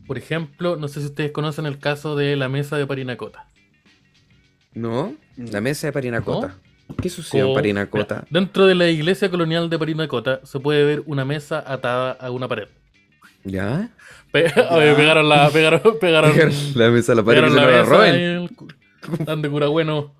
Por 0.07 0.17
ejemplo, 0.17 0.75
no 0.75 0.87
sé 0.87 0.99
si 0.99 1.07
ustedes 1.07 1.31
conocen 1.31 1.65
el 1.65 1.79
caso 1.79 2.15
de 2.15 2.35
la 2.35 2.49
mesa 2.49 2.77
de 2.77 2.85
Parinacota. 2.85 3.47
¿No? 4.73 5.15
La 5.37 5.61
mesa 5.61 5.87
de 5.87 5.93
Parinacota. 5.93 6.55
¿Qué 7.01 7.09
sucedió 7.09 7.49
en 7.49 7.53
Parinacota? 7.55 8.15
Mira, 8.15 8.27
dentro 8.29 8.65
de 8.65 8.75
la 8.75 8.89
iglesia 8.89 9.29
colonial 9.29 9.69
de 9.69 9.79
Parinacota 9.79 10.41
se 10.43 10.59
puede 10.59 10.83
ver 10.83 11.03
una 11.05 11.23
mesa 11.25 11.63
atada 11.65 12.11
a 12.11 12.29
una 12.31 12.47
pared. 12.47 12.67
¿Ya? 13.43 13.89
Pe- 14.31 14.45
Oye, 14.71 14.93
pegaron 14.95 15.27
la. 15.29 15.49
Pegaron, 15.49 15.81
pegaron, 15.99 16.31
la 16.75 16.89
mesa 16.89 17.13
a 17.13 17.15
la 17.15 17.23
pared 17.23 17.41
se 17.41 17.49
la 17.49 17.49
no 17.49 17.55
la 17.61 17.67
mesa 17.67 17.83
roben. 17.83 18.15
y 18.15 19.31
el 19.31 19.41
de 19.41 19.49
cura 19.49 19.67
bueno. 19.67 20.13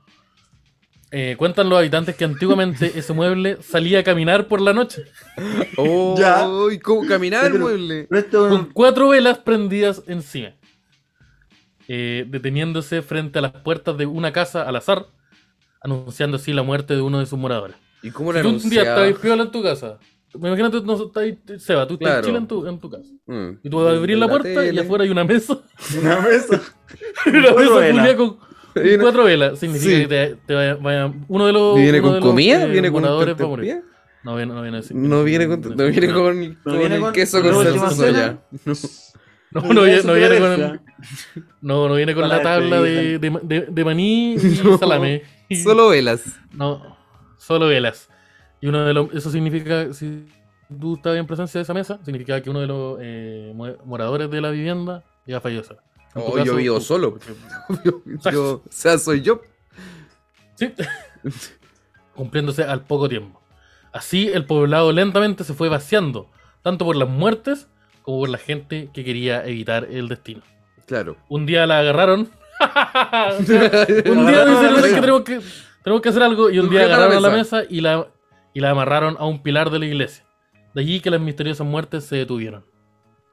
Eh, 1.16 1.36
cuentan 1.38 1.70
los 1.70 1.78
habitantes 1.78 2.16
que 2.16 2.24
antiguamente 2.26 2.92
ese 2.96 3.14
mueble 3.14 3.60
salía 3.62 4.00
a 4.00 4.04
caminar 4.04 4.48
por 4.48 4.60
la 4.60 4.74
noche 4.74 5.04
Oh, 5.78 6.16
Ya. 6.18 6.48
¿y 6.74 6.80
cómo 6.80 7.06
caminaba 7.08 7.46
el 7.46 7.60
mueble? 7.60 8.08
Esto 8.10 8.50
con 8.50 8.66
cuatro 8.74 9.10
velas 9.10 9.38
prendidas 9.38 10.02
encima, 10.08 10.54
eh, 11.88 12.26
deteniéndose 12.28 13.02
frente 13.04 13.38
a 13.40 13.44
las 13.44 13.52
puertas 13.52 13.96
de 13.98 14.06
una 14.08 14.32
casa 14.34 14.64
al 14.64 14.76
azar, 14.76 15.06
anunciando 15.82 16.38
así 16.38 16.52
la 16.52 16.64
muerte 16.64 16.96
de 16.96 17.02
uno 17.02 17.20
de 17.20 17.26
sus 17.28 17.38
moradores. 17.38 17.76
¿Y 18.02 18.10
cómo 18.10 18.32
Si 18.32 18.38
la 18.38 18.42
tú 18.44 18.50
un 18.50 18.70
día 18.70 18.82
estás 18.82 19.20
piola 19.22 19.44
en 19.44 19.52
tu 19.52 19.62
casa, 19.62 20.00
me 20.40 20.48
imagino 20.48 20.72
que 20.72 20.82
no 20.82 20.94
estás 20.96 21.24
ahí, 21.24 21.38
Seba, 21.60 21.88
tú 21.88 21.94
estás 21.94 22.08
Claro. 22.08 22.20
en 22.20 22.26
Chile 22.26 22.38
en 22.40 22.48
tu, 22.48 22.66
en 22.68 22.80
tu 22.80 22.90
casa. 22.90 23.10
Mm. 23.28 23.50
Y 23.64 23.70
tú 23.70 23.78
vas 23.84 23.94
a 23.94 23.98
abrir 23.98 24.18
la, 24.18 24.26
La 24.26 24.32
puerta 24.32 24.50
y 24.50 24.56
tele. 24.56 24.82
afuera 24.82 25.04
hay 25.04 25.10
una 25.12 25.24
mesa. 25.24 25.60
una 26.02 26.20
mesa. 26.22 26.62
una 27.28 27.52
mesa 27.54 28.18
con, 28.18 28.38
cuatro 29.02 29.24
velas. 29.26 29.60
Significa 29.60 29.92
Sí. 29.96 30.02
que 30.02 30.08
te, 30.08 30.36
te 30.48 30.54
vaya, 30.56 30.76
vaya- 30.76 31.14
uno 31.28 31.46
de 31.48 31.54
los. 31.54 31.80
¿Y 31.80 31.84
¿Viene 31.84 32.02
con 32.02 32.20
comida? 32.20 32.64
eh, 32.64 32.70
¿Viene 32.70 32.92
con 32.92 33.04
tortilla? 33.04 33.82
No 34.24 34.36
viene, 34.38 34.54
no 34.54 34.62
viene 34.62 34.78
así. 34.78 34.94
No 34.94 35.24
viene 35.24 35.48
con, 35.48 35.62
no 35.62 35.86
viene 35.86 36.08
con, 36.14 36.56
con 36.64 36.78
viene 36.80 36.96
el 36.96 37.02
con- 37.02 37.14
queso 37.14 37.42
con 37.42 37.64
salsa 37.64 37.90
soya. 37.92 38.38
No. 38.66 39.62
No, 39.62 39.72
no, 39.72 39.82
viene, 39.84 40.02
no 40.02 40.14
viene 40.16 40.40
con. 40.40 40.82
No, 41.62 41.88
no 41.88 41.94
viene 41.94 42.16
con 42.16 42.24
Para 42.24 42.38
la 42.38 42.42
tabla 42.42 42.82
de, 42.82 43.20
de, 43.20 43.40
de- 43.44 43.68
de 43.70 43.86
maní 43.86 44.34
y 44.34 44.38
No, 44.64 44.80
salame. 44.80 45.22
Solo 45.64 45.90
velas. 45.90 46.24
No, 46.54 46.98
solo 47.38 47.68
velas. 47.68 48.10
Y 48.62 48.68
uno 48.68 48.84
de 48.84 48.94
los. 48.96 49.14
Eso 49.14 49.30
significa. 49.30 49.94
Si 49.94 50.26
tú 50.80 50.96
estabas 50.96 51.20
en 51.20 51.28
presencia 51.28 51.60
de 51.60 51.64
esa 51.64 51.74
mesa, 51.76 52.00
significa 52.04 52.42
que 52.42 52.50
uno 52.50 52.62
de 52.62 52.68
los 52.68 52.98
eh, 53.00 53.52
mo- 53.54 53.78
moradores 53.86 54.32
de 54.32 54.42
la 54.42 54.50
vivienda 54.50 55.04
ya 55.28 55.40
falleció. 55.40 55.78
Oh, 56.16 56.38
yo 56.44 56.56
vivo 56.56 56.78
tú. 56.78 56.84
solo. 56.84 57.20
Yo, 57.84 58.02
yo- 58.32 58.54
o 58.56 58.62
sea, 58.70 58.98
soy 58.98 59.22
yo. 59.22 59.42
Sí. 60.56 60.72
Cumpliéndose 62.16 62.64
al 62.64 62.82
poco 62.86 63.10
tiempo. 63.10 63.42
Así 63.92 64.28
el 64.30 64.46
poblado 64.46 64.92
lentamente 64.92 65.44
se 65.44 65.54
fue 65.54 65.70
vaciando, 65.70 66.30
tanto 66.62 66.86
por 66.86 66.96
las 66.96 67.10
muertes 67.10 67.68
como 68.04 68.20
por 68.20 68.30
la 68.30 68.38
gente 68.38 68.90
que 68.94 69.04
quería 69.04 69.46
evitar 69.46 69.86
el 69.90 70.08
destino. 70.10 70.42
Claro. 70.86 71.16
Un 71.30 71.46
día 71.46 71.66
la 71.66 71.80
agarraron. 71.80 72.30
un 73.40 73.46
día 73.46 74.46
dijeron 74.46 74.76
"¿Sabes 74.76 74.94
qué? 74.94 75.00
tenemos 75.02 75.22
que, 75.24 75.42
tenemos 75.84 76.02
que 76.02 76.10
hacer 76.10 76.24
algo. 76.24 76.50
Y 76.50 76.60
un 76.60 76.70
día 76.70 76.88
la 76.88 76.96
agarraron 76.96 77.24
la 77.24 77.30
mesa. 77.30 77.58
mesa 77.58 77.68
y 77.70 77.82
la, 77.82 78.08
y 78.54 78.60
la 78.60 78.70
amarraron 78.72 79.16
a 79.20 79.26
un 79.26 79.42
pilar 79.42 79.70
de 79.70 79.80
la 79.80 79.86
iglesia. 79.86 80.26
De 80.74 80.82
allí 80.82 81.00
que 81.00 81.10
las 81.10 81.22
misteriosas 81.22 81.66
muertes 81.66 82.06
se 82.06 82.16
detuvieron. 82.18 82.66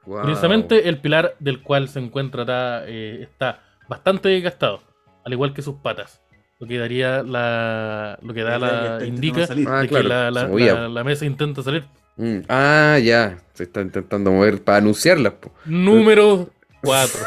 Wow. 0.05 0.21
Curiosamente, 0.21 0.89
el 0.89 0.99
pilar 0.99 1.35
del 1.39 1.61
cual 1.61 1.87
se 1.87 1.99
encuentra 1.99 2.41
está, 2.41 2.87
eh, 2.87 3.19
está 3.21 3.61
bastante 3.87 4.29
desgastado, 4.29 4.81
al 5.23 5.33
igual 5.33 5.53
que 5.53 5.61
sus 5.61 5.75
patas. 5.75 6.21
Lo 6.59 6.67
que 6.67 6.77
daría 6.77 7.23
la. 7.23 8.19
Lo 8.21 8.35
que 8.35 8.43
da 8.43 8.59
la. 8.59 9.03
indica. 9.03 9.47
Ah, 9.67 9.83
claro, 9.87 10.55
que 10.55 10.69
la, 10.69 11.03
mesa 11.03 11.25
intenta 11.25 11.63
salir. 11.63 11.85
Mm. 12.17 12.41
Ah, 12.49 12.99
ya. 13.03 13.39
Se 13.53 13.63
está 13.63 13.81
intentando 13.81 14.31
mover 14.31 14.63
para 14.63 14.77
anunciarlas. 14.77 15.33
po. 15.33 15.51
Número 15.65 16.49
4. 16.83 17.19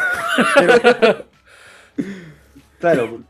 Claro. 2.80 3.22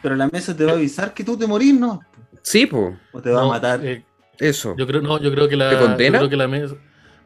Pero 0.00 0.16
la 0.16 0.28
mesa 0.28 0.56
te 0.56 0.64
va 0.64 0.72
a 0.72 0.74
avisar 0.74 1.12
que 1.12 1.22
tú 1.22 1.36
te 1.36 1.46
morís, 1.46 1.78
¿no? 1.78 2.00
Sí, 2.40 2.64
po. 2.64 2.96
O 3.12 3.20
te 3.20 3.30
va 3.30 3.42
a 3.42 3.46
matar. 3.46 3.80
Eso. 4.38 4.74
yo 4.78 4.86
creo, 4.86 5.02
no, 5.02 5.20
yo 5.20 5.30
creo 5.30 5.48
que 5.48 5.56
la. 5.56 5.68
¿Te 5.68 5.76
condena? 5.76 6.18
Yo 6.18 6.20
creo 6.20 6.30
que 6.30 6.36
la 6.36 6.48
mesa. 6.48 6.76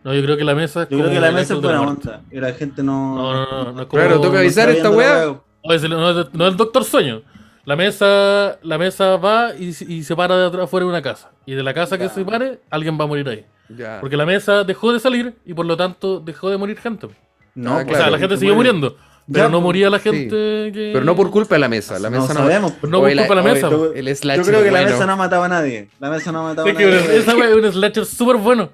No, 0.03 0.15
yo 0.15 0.23
creo 0.23 0.37
que 0.37 0.45
la 0.45 0.55
mesa 0.55 0.83
es 0.85 0.89
Yo 0.89 0.99
creo 0.99 1.11
que 1.11 1.21
la 1.21 1.31
mesa 1.33 1.55
es 1.55 1.61
buena 1.61 1.83
onda. 1.83 2.23
Y 2.31 2.41
la 2.41 2.53
gente 2.53 2.83
no. 2.83 3.17
No, 3.17 3.33
no, 3.33 3.65
no, 3.65 3.73
no 3.73 3.81
es 3.83 3.87
como. 3.87 4.03
Claro, 4.03 4.17
toca 4.21 4.33
no 4.35 4.39
avisar 4.39 4.69
está 4.71 4.89
esta 4.89 4.91
weá. 4.97 5.37
No 5.65 5.75
es, 5.75 5.83
el, 5.85 5.91
no, 5.91 6.21
es- 6.21 6.33
no 6.33 6.47
es 6.47 6.51
el 6.53 6.57
Doctor 6.57 6.85
Sueño. 6.85 7.23
La 7.67 7.77
mesa, 7.77 8.59
la 8.63 8.79
mesa 8.79 9.17
va 9.17 9.55
y, 9.55 9.69
y 9.87 10.03
se 10.03 10.17
para 10.17 10.37
de 10.39 10.47
atrás 10.47 10.65
afuera 10.65 10.85
de 10.87 10.91
una 10.91 11.03
casa. 11.03 11.31
Y 11.45 11.55
de 11.55 11.63
la 11.63 11.75
casa 11.75 11.99
que 11.99 12.09
se 12.09 12.25
pare, 12.25 12.61
alguien 12.71 12.99
va 12.99 13.05
a 13.05 13.07
morir 13.07 13.29
ahí. 13.29 13.45
Ya. 13.69 13.99
Porque 14.01 14.17
la 14.17 14.25
mesa 14.27 14.65
dejó 14.65 14.93
de 14.93 14.99
salir 15.01 15.35
y 15.45 15.53
por 15.55 15.67
lo 15.67 15.77
tanto 15.77 16.19
dejó 16.21 16.49
de 16.51 16.57
morir 16.57 16.79
gente. 16.79 17.09
No, 17.55 17.73
Ah, 17.73 17.83
O 17.83 17.85
pues, 17.85 17.89
sea, 17.89 17.97
Claro, 17.99 18.11
la 18.13 18.19
gente 18.19 18.35
te 18.35 18.41
siguió 18.41 18.55
muere. 18.55 18.73
muriendo. 18.73 18.97
Pero 19.31 19.45
Ya, 19.45 19.51
no 19.51 19.59
pues, 19.59 19.63
moría 19.63 19.91
la 19.91 19.99
sí. 19.99 20.05
gente 20.11 20.29
que. 20.73 20.91
Pero 20.95 21.05
no 21.05 21.15
por 21.15 21.31
culpa 21.31 21.55
de 21.57 21.59
la 21.61 21.69
mesa. 21.69 21.99
La 21.99 22.09
No 22.11 22.21
mesa 22.23 22.33
no. 22.35 22.41
sabemos. 22.41 22.73
No 22.83 23.01
Oye, 23.01 23.15
por 23.15 23.27
culpa 23.27 23.41
de 23.43 23.49
la 23.49 23.55
mesa. 23.55 23.71
yo- 23.71 23.93
El 23.93 24.07
Yo 24.09 24.15
slasher 24.17 24.45
creo 24.45 24.63
que 24.65 24.71
la 24.71 24.83
mesa 24.83 25.07
no 25.07 25.17
mataba 25.19 25.45
a 25.45 25.49
nadie. 25.49 25.91
La 26.01 26.11
mesa 26.11 26.33
no 26.33 26.43
mataba 26.43 26.67
a 26.67 26.71
Es 26.73 26.77
que 26.77 26.85
nadie. 26.87 27.17
esa 27.19 27.37
wea 27.37 27.49
es 27.51 27.55
un 27.55 27.73
slasher 27.73 28.07
súper 28.07 28.37
bueno. 28.39 28.71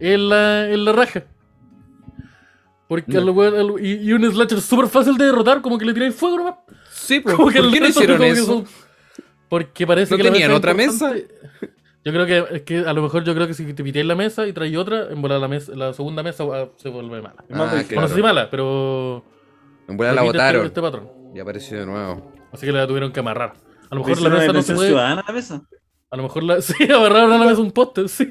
Es 0.00 0.18
la, 0.18 0.68
es 0.68 0.78
la 0.78 0.92
raja. 0.92 1.24
Porque 2.88 3.12
No. 3.14 3.40
al 3.42 3.54
al- 3.56 3.84
y, 3.84 3.94
y 4.08 4.12
un 4.12 4.30
slasher 4.30 4.60
súper 4.60 4.86
fácil 4.88 5.16
de 5.18 5.24
derrotar, 5.26 5.60
como 5.60 5.76
que 5.76 5.84
le 5.84 5.92
tiráis 5.92 6.14
fuego 6.14 6.38
nomás. 6.38 6.54
Sí. 6.90 7.20
Como 7.22 7.48
que 7.50 7.60
¿Por 7.60 7.72
qué 7.72 7.80
no 7.80 7.88
hicieron 7.88 8.22
eso? 8.22 8.44
son- 8.46 8.64
Porque 9.48 9.86
parece 9.86 10.12
¿No 10.12 10.16
que 10.18 10.24
la 10.24 10.30
tenían 10.32 10.50
mesa 10.50 10.58
otra 10.58 10.70
importante- 10.72 11.28
Yo 12.04 12.12
creo 12.12 12.26
que, 12.26 12.56
es 12.56 12.62
que 12.62 12.78
a 12.78 12.92
lo 12.92 13.02
mejor 13.02 13.24
yo 13.24 13.34
creo 13.34 13.46
que 13.48 13.54
si 13.54 13.72
te 13.74 13.82
pitéis 13.84 14.06
la 14.06 14.14
mesa 14.14 14.46
y 14.46 14.52
traes 14.52 14.76
otra, 14.76 15.08
en 15.10 15.20
volar 15.20 15.40
la, 15.40 15.48
mesa, 15.48 15.72
la 15.74 15.92
segunda 15.92 16.22
mesa 16.22 16.44
ah, 16.52 16.68
se 16.76 16.88
vuelve 16.88 17.20
mala. 17.22 17.34
Ah. 17.38 17.44
Bueno, 17.48 17.64
no 17.66 17.72
sé 17.78 17.82
si 17.84 17.88
claro. 17.94 18.22
mala, 18.22 18.50
pero. 18.50 19.24
En 19.88 19.96
buena 19.96 20.12
la 20.14 20.20
este- 20.22 20.32
botaron 20.32 20.66
Este, 20.66 20.80
patrón. 20.80 21.08
y 21.34 21.40
apareció 21.40 21.78
de 21.80 21.86
nuevo. 21.86 22.32
Así 22.52 22.66
que 22.66 22.72
la 22.72 22.86
tuvieron 22.86 23.12
que 23.12 23.20
amarrar. 23.20 23.54
A 23.90 23.94
lo 23.94 24.02
¿Le 24.02 24.06
mejor 24.08 24.22
la 24.22 24.30
mesa 24.38 24.52
no 24.52 24.62
se 24.62 24.74
puede. 24.74 24.88
ciudadana 24.88 25.20
a 25.20 25.24
la 25.28 25.32
mesa? 25.32 25.62
A 26.10 26.16
lo 26.16 26.22
mejor 26.24 26.42
la. 26.44 26.60
Sí, 26.62 26.74
amarraron 26.92 27.32
a 27.32 27.38
la 27.38 27.46
mesa 27.46 27.60
un 27.60 27.72
poste, 27.72 28.08
sí. 28.08 28.28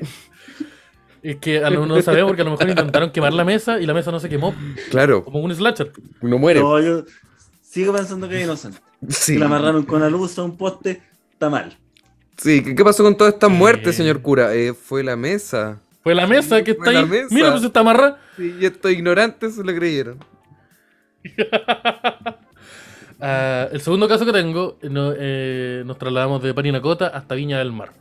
Es 1.28 1.38
que 1.38 1.64
a 1.64 1.70
lo, 1.72 1.86
no 1.88 2.00
sabemos 2.04 2.30
porque 2.30 2.44
a 2.44 2.46
lo 2.46 2.52
mejor 2.52 2.70
intentaron 2.70 3.10
quemar 3.12 3.34
la 3.34 3.44
mesa 3.44 3.80
y 3.80 3.86
la 3.88 3.94
mesa 3.96 4.12
no 4.12 4.20
se 4.20 4.30
quemó. 4.30 4.54
Claro, 4.92 5.24
Como 5.26 5.40
un 5.40 5.54
slasher. 5.56 5.92
no 6.22 6.38
muere. 6.38 6.60
No, 6.60 6.80
yo 6.80 7.04
sigo 7.64 7.94
pensando 7.94 8.30
que 8.30 8.38
es 8.38 8.44
inocente. 8.44 8.78
Sí. 9.10 9.34
Si 9.34 9.38
la 9.40 9.48
amarraron 9.48 9.84
con 9.86 10.02
la 10.02 10.10
luz 10.10 10.38
a 10.38 10.44
un 10.44 10.56
poste, 10.56 11.02
está 11.32 11.50
mal. 11.50 11.76
Sí, 12.38 12.62
¿qué, 12.64 12.76
qué 12.76 12.84
pasó 12.84 13.04
con 13.04 13.18
todas 13.18 13.34
estas 13.34 13.50
muertes, 13.50 13.96
Eh. 13.96 13.98
señor 13.98 14.22
cura? 14.22 14.54
Eh, 14.54 14.74
fue 14.74 15.04
la 15.04 15.16
mesa. 15.16 15.80
Fue 16.04 16.14
la 16.14 16.28
mesa 16.28 16.64
que 16.64 16.76
Fue 16.76 16.86
está 16.86 16.92
la 16.92 17.00
ahí. 17.00 17.06
mesa. 17.08 17.28
Mira, 17.34 17.52
pues 17.52 17.64
está 17.64 17.80
amarrada. 17.80 18.20
Sí, 18.38 18.56
y 18.60 18.66
estos 18.66 18.92
ignorantes 18.92 19.56
se 19.56 19.64
lo 19.64 19.74
creyeron. 19.74 20.20
Ah, 23.20 23.70
el 23.72 23.80
segundo 23.80 24.10
caso 24.10 24.26
que 24.26 24.34
tengo, 24.34 24.78
no, 24.84 25.14
eh, 25.18 25.84
nos 25.86 25.98
trasladamos 25.98 26.44
de 26.44 26.54
Parinacota 26.54 27.08
hasta 27.08 27.34
Viña 27.34 27.58
del 27.60 27.72
Mar. 27.72 27.94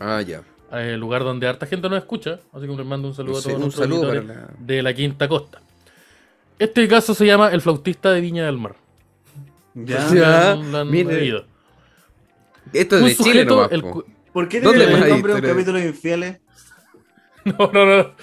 Ah, 0.00 0.20
ya. 0.22 0.42
El 0.72 0.98
lugar 1.00 1.22
donde 1.24 1.46
harta 1.46 1.66
gente 1.66 1.88
nos 1.88 1.98
escucha. 1.98 2.40
Así 2.52 2.66
que 2.66 2.72
les 2.74 2.86
mando 2.86 3.08
un 3.08 3.14
saludo 3.14 3.40
Sí, 3.40 3.50
a 3.50 3.52
todos 3.52 3.54
un 3.56 3.62
nuestros 3.62 3.84
saludo 3.84 4.14
la- 4.14 4.50
de 4.58 4.82
la 4.82 4.94
Quinta 4.94 5.28
Costa. 5.28 5.60
Este 6.58 6.86
caso 6.88 7.14
se 7.14 7.26
llama 7.26 7.50
El 7.50 7.60
flautista 7.60 8.10
de 8.12 8.20
Viña 8.20 8.46
del 8.46 8.56
Mar. 8.58 8.74
Ya. 9.74 10.08
Ya, 10.14 10.54
Lo 10.54 10.78
han 10.78 10.90
mire. 10.90 11.14
leído. 11.16 11.44
Esto 12.72 12.96
es 12.96 13.02
Un 13.02 13.08
de 13.08 13.16
Chile 13.16 13.30
sujeto, 13.42 13.54
nomás, 13.56 13.72
el 13.72 13.82
¿Por 14.32 14.48
qué 14.48 14.60
¿Dónde 14.60 14.86
tiene 14.86 15.02
el 15.04 15.08
nombre 15.10 15.34
de 15.34 15.40
un 15.40 15.46
capítulo 15.46 15.78
de 15.78 15.86
infieles? 15.88 16.40
No, 17.44 17.70
no, 17.72 17.84
no. 17.84 18.14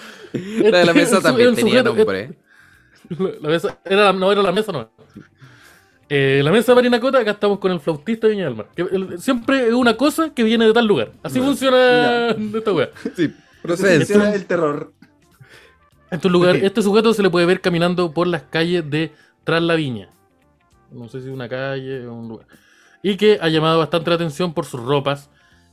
La 0.72 0.78
de 0.80 0.86
la 0.86 0.94
mesa 0.94 1.20
también 1.22 1.54
tenía 1.56 1.82
sujeto- 1.84 1.94
nombre. 1.96 2.38
La, 3.10 3.30
la 3.42 3.50
mesa, 3.50 3.80
era 3.84 4.04
la- 4.06 4.14
no 4.14 4.32
era 4.32 4.42
la 4.42 4.52
mesa, 4.54 4.72
no. 4.72 4.90
Eh, 6.10 6.42
la 6.44 6.52
mesa 6.52 6.72
de 6.72 6.76
Parinacota, 6.78 7.20
acá 7.20 7.32
estamos 7.32 7.60
con 7.60 7.72
el 7.72 7.80
flautista 7.80 8.28
de 8.28 8.34
Viña 8.34 8.46
del 8.46 8.56
Mar. 8.56 8.68
Que 8.76 8.82
el- 8.82 9.20
siempre 9.20 9.68
es 9.68 9.74
una 9.74 9.96
cosa 9.96 10.34
que 10.34 10.44
viene 10.44 10.66
de 10.66 10.74
tal 10.74 10.88
lugar. 10.88 11.12
Así 11.22 11.40
funciona 11.40 12.30
esta 12.56 12.74
wea. 12.74 12.90
Sí, 13.16 13.32
procede. 13.62 13.98
Funciona 13.98 14.34
el 14.34 14.46
terror. 14.46 14.92
En 16.12 16.16
este 16.16 16.30
lugar, 16.30 16.56
este 16.56 16.82
sujeto 16.82 17.14
se 17.14 17.22
le 17.22 17.30
puede 17.30 17.46
ver 17.46 17.62
caminando 17.62 18.12
por 18.12 18.26
las 18.26 18.42
calles 18.44 18.90
de 18.90 19.12
Tras 19.44 19.62
la 19.62 19.76
Viña. 19.76 20.10
No 20.92 21.08
sé 21.08 21.22
si 21.22 21.30
una 21.30 21.48
calle 21.48 22.08
o 22.08 22.14
un 22.16 22.28
lugar. 22.30 22.48
Y 23.04 23.16
que 23.16 23.38
ha 23.40 23.48
llamado 23.48 23.78
bastante 23.78 24.10
la 24.10 24.16
atención 24.16 24.54
por 24.56 24.66
sus 24.66 24.82
ropas 24.82 25.30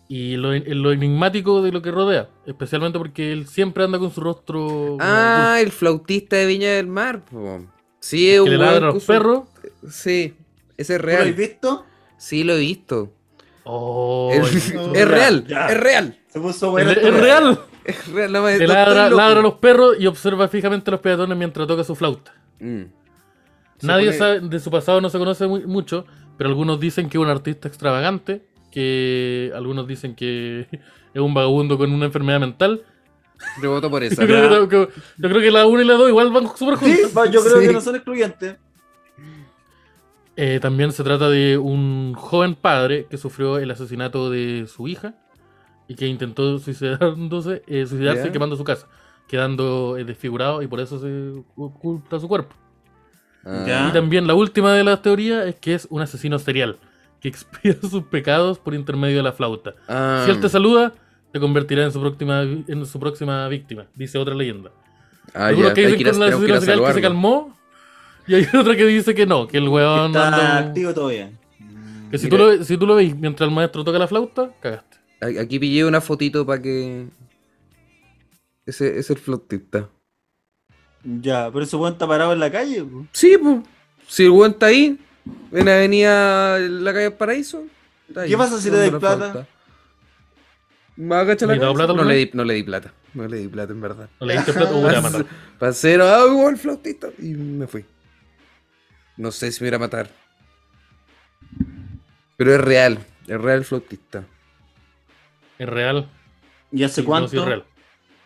y 0.09 0.37
lo, 0.37 0.53
lo 0.55 0.93
enigmático 0.93 1.63
de 1.63 1.73
lo 1.73 1.81
que 1.81 1.91
rodea. 1.91 2.29
Especialmente 2.45 2.99
porque 2.99 3.33
él 3.33 3.47
siempre 3.47 3.85
anda 3.85 3.99
con 3.99 4.11
su 4.13 4.21
rostro. 4.21 4.99
Ah, 5.01 5.57
el 5.63 5.73
flautista 5.73 6.37
de 6.37 6.45
Viña 6.47 6.69
del 6.73 6.87
Mar, 6.87 7.25
po. 7.25 7.65
Sí, 7.99 8.29
es 8.31 8.37
dulce, 8.39 8.53
que 8.53 8.59
le 8.59 8.63
un 8.63 8.71
ladra 8.73 8.89
a 8.91 8.93
los 8.93 9.05
perros. 9.05 9.45
Sí, 9.91 10.35
ese 10.77 10.95
es 10.97 11.01
¿Tú 11.01 11.07
lo 11.07 11.13
has 11.13 11.19
real. 11.21 11.35
visto? 11.35 11.87
Sí, 12.19 12.45
lo 12.45 12.55
he 12.55 12.59
visto. 12.61 13.13
Oh, 13.65 14.31
es, 14.33 14.75
no, 14.75 14.93
es 14.93 14.99
ya, 15.01 15.05
real, 15.05 15.47
ya. 15.47 15.67
es 15.69 15.77
real. 15.81 16.19
Se 16.29 16.41
puso 16.41 16.67
es, 16.67 16.73
bueno. 16.73 16.91
es 16.93 16.97
esto, 16.99 17.11
real. 17.11 17.61
Es 17.85 18.09
real, 18.13 18.33
no 18.33 18.43
me 18.43 18.59
no 18.59 18.67
ladra, 18.67 19.07
a 19.07 19.43
los 19.43 19.55
perros 19.55 19.97
y 19.99 20.07
observa 20.07 20.49
fijamente 20.49 20.91
a 20.91 20.93
los 20.93 21.01
peatones 21.01 21.37
mientras 21.37 21.67
toca 21.67 21.83
su 21.85 21.95
flauta. 21.95 22.33
Mm. 22.61 22.83
Nadie 23.83 24.07
pone- 24.07 24.19
sabe, 24.19 24.41
de 24.41 24.59
su 24.61 24.71
pasado 24.71 25.01
no 25.01 25.09
se 25.11 25.19
conoce 25.19 25.47
muy- 25.47 25.67
mucho, 25.67 26.07
pero 26.39 26.49
algunos 26.51 26.81
dicen 26.81 27.09
que 27.09 27.19
es 27.19 27.23
un 27.23 27.29
artista 27.29 27.69
extravagante, 27.69 28.43
que 28.71 29.53
algunos 29.55 29.87
dicen 29.87 30.15
que 30.15 30.67
es 31.15 31.21
un 31.21 31.35
vagabundo 31.35 31.77
con 31.79 31.93
una 31.93 32.07
enfermedad 32.07 32.41
mental. 32.41 32.83
Yo 33.63 33.71
voto 33.71 33.91
por 33.91 34.03
esa. 34.05 34.23
Yo 34.23 34.29
creo, 34.29 34.69
que, 34.69 34.77
que- 34.87 34.93
yo 35.19 35.29
creo 35.29 35.41
que 35.41 35.51
la 35.51 35.67
1 35.67 35.83
y 35.83 35.85
la 35.85 35.95
2 35.95 36.09
igual 36.09 36.31
van 36.33 36.57
súper 36.57 36.79
Sí, 36.79 37.03
juntas. 37.03 37.31
yo 37.31 37.43
creo 37.45 37.61
Sí. 37.61 37.67
que 37.67 37.73
no 37.73 37.81
son 37.81 37.97
excluyentes. 37.97 38.57
Eh, 40.37 40.61
también 40.61 40.93
se 40.93 41.03
trata 41.03 41.31
de 41.31 41.57
un 41.57 42.13
joven 42.15 42.55
padre 42.55 43.07
que 43.09 43.17
sufrió 43.17 43.59
el 43.59 43.71
asesinato 43.71 44.31
de 44.31 44.67
su 44.67 44.87
hija 44.87 45.15
y 45.89 45.95
que 45.95 46.07
intentó 46.07 46.59
suicidándose, 46.59 47.63
eh, 47.67 47.87
suicidarse 47.87 48.31
quemando 48.33 48.55
su 48.55 48.65
casa, 48.65 48.87
quedando 49.29 49.97
eh, 49.97 50.05
desfigurado 50.05 50.61
y 50.61 50.67
por 50.67 50.81
eso 50.81 51.01
se 51.01 51.43
oculta 51.57 52.21
su 52.21 52.29
cuerpo. 52.29 52.55
Ah. 53.47 53.87
Y 53.89 53.93
también 53.95 54.27
la 54.27 54.35
última 54.35 54.75
de 54.75 54.85
las 54.85 55.01
teorías 55.01 55.47
es 55.47 55.55
que 55.55 55.75
es 55.75 55.87
un 55.89 56.03
asesino 56.03 56.39
serial 56.39 56.79
que 57.21 57.29
expía 57.29 57.75
sus 57.81 58.03
pecados 58.05 58.59
por 58.59 58.75
intermedio 58.75 59.19
de 59.19 59.23
la 59.23 59.33
flauta. 59.33 59.75
Ah. 59.89 60.23
Si 60.27 60.31
él 60.31 60.41
te 60.41 60.51
saluda, 60.51 60.93
te 61.33 61.41
convertirá 61.41 61.85
en 61.85 61.93
su 61.93 62.01
próxima, 62.01 62.43
en 62.43 62.85
su 62.85 63.01
próxima 63.01 63.49
víctima, 63.49 63.87
dice 63.95 64.19
otra 64.19 64.35
leyenda. 64.35 64.71
Ah, 65.33 65.47
Algunos 65.47 65.71
ya, 65.71 65.75
que 65.75 65.81
dicen 65.81 65.99
que 65.99 66.05
que 66.05 66.11
un 66.11 66.19
que 66.19 66.25
asesino 66.27 66.61
serial 66.61 66.85
que 66.85 66.93
se 66.93 67.01
calmó 67.01 67.56
y 68.27 68.35
hay 68.35 68.47
otra 68.55 68.77
que 68.77 68.85
dice 68.87 69.15
que 69.15 69.27
no, 69.27 69.47
que 69.47 69.59
el 69.59 69.69
weón 69.69 70.07
Está 70.09 70.27
anda... 70.27 70.59
activo 70.59 70.93
todavía. 70.95 71.31
Que 72.11 72.19
si 72.19 72.27
Mira. 72.27 72.37
tú, 72.37 72.45
lo, 72.45 72.65
si 72.65 72.77
tú 72.77 72.87
lo 72.87 72.95
veis 72.95 73.17
mientras 73.17 73.49
el 73.49 73.55
maestro 73.55 73.85
toca 73.85 73.99
la 73.99 74.07
flauta, 74.07 74.51
cagaste. 74.61 74.97
Aquí 75.41 75.59
pillé 75.59 75.85
una 75.85 76.01
fotito 76.01 76.45
para 76.47 76.61
que. 76.63 77.07
Ese 78.65 78.99
es 78.99 79.11
el 79.11 79.19
flautista. 79.19 79.89
Ya, 81.03 81.51
pero 81.53 81.65
ese 81.65 81.77
weón 81.77 81.93
está 81.95 82.07
parado 82.07 82.33
en 82.33 82.41
la 82.41 82.51
calle. 82.51 82.85
po. 82.85 83.07
Sí, 83.13 83.37
pues. 83.41 83.61
Si 84.09 84.25
el 84.25 84.31
weón 84.31 84.53
está 84.53 84.67
ahí, 84.67 84.99
en 85.53 85.65
la 85.65 85.75
avenida 85.75 86.59
La 86.59 86.93
Calle 86.93 87.11
Paraíso. 87.11 87.65
está 88.09 88.23
ahí, 88.23 88.31
¿Qué 88.31 88.37
pasa 88.37 88.61
si 88.61 88.71
le 88.71 88.79
dais 88.79 88.93
la 88.93 88.99
plata? 89.01 89.31
flauta. 89.33 89.49
¿Me 90.97 91.09
va 91.09 91.19
a 91.19 91.21
agachar 91.23 91.49
la 91.49 91.73
plata 91.75 91.93
no, 91.93 92.05
le 92.05 92.15
di, 92.17 92.31
no 92.33 92.45
le 92.45 92.55
di 92.55 92.63
plata. 92.63 92.93
No 93.15 93.27
le 93.29 93.39
di 93.39 93.49
plata, 93.49 93.73
en 93.73 93.81
verdad. 93.81 94.09
No 94.21 94.27
le 94.27 94.35
diste 94.35 94.53
plata, 94.53 94.75
uh, 94.75 94.87
te 94.87 94.93
va 94.93 94.99
a 94.99 95.01
matar. 95.03 95.27
Pasero, 95.59 96.05
ah, 96.05 96.49
el 96.49 96.57
flautista. 96.57 97.09
Y 97.19 97.35
me 97.35 97.67
fui. 97.67 97.85
No 99.17 99.31
sé 99.33 99.51
si 99.53 99.63
me 99.63 99.69
iba 99.69 99.77
a 99.77 99.81
matar. 99.81 100.11
Pero 102.37 102.55
es 102.55 102.61
real. 102.61 102.99
Es 103.27 103.41
real 103.41 103.59
el 103.59 103.65
flautista. 103.65 104.25
Es 105.59 105.69
real. 105.69 106.09
¿Y 106.71 106.83
hace 106.85 106.97
Sí, 106.97 107.01
no, 107.03 107.07
cuánto? 107.07 107.29
sí 107.29 107.39
es 107.39 107.45
real. 107.45 107.65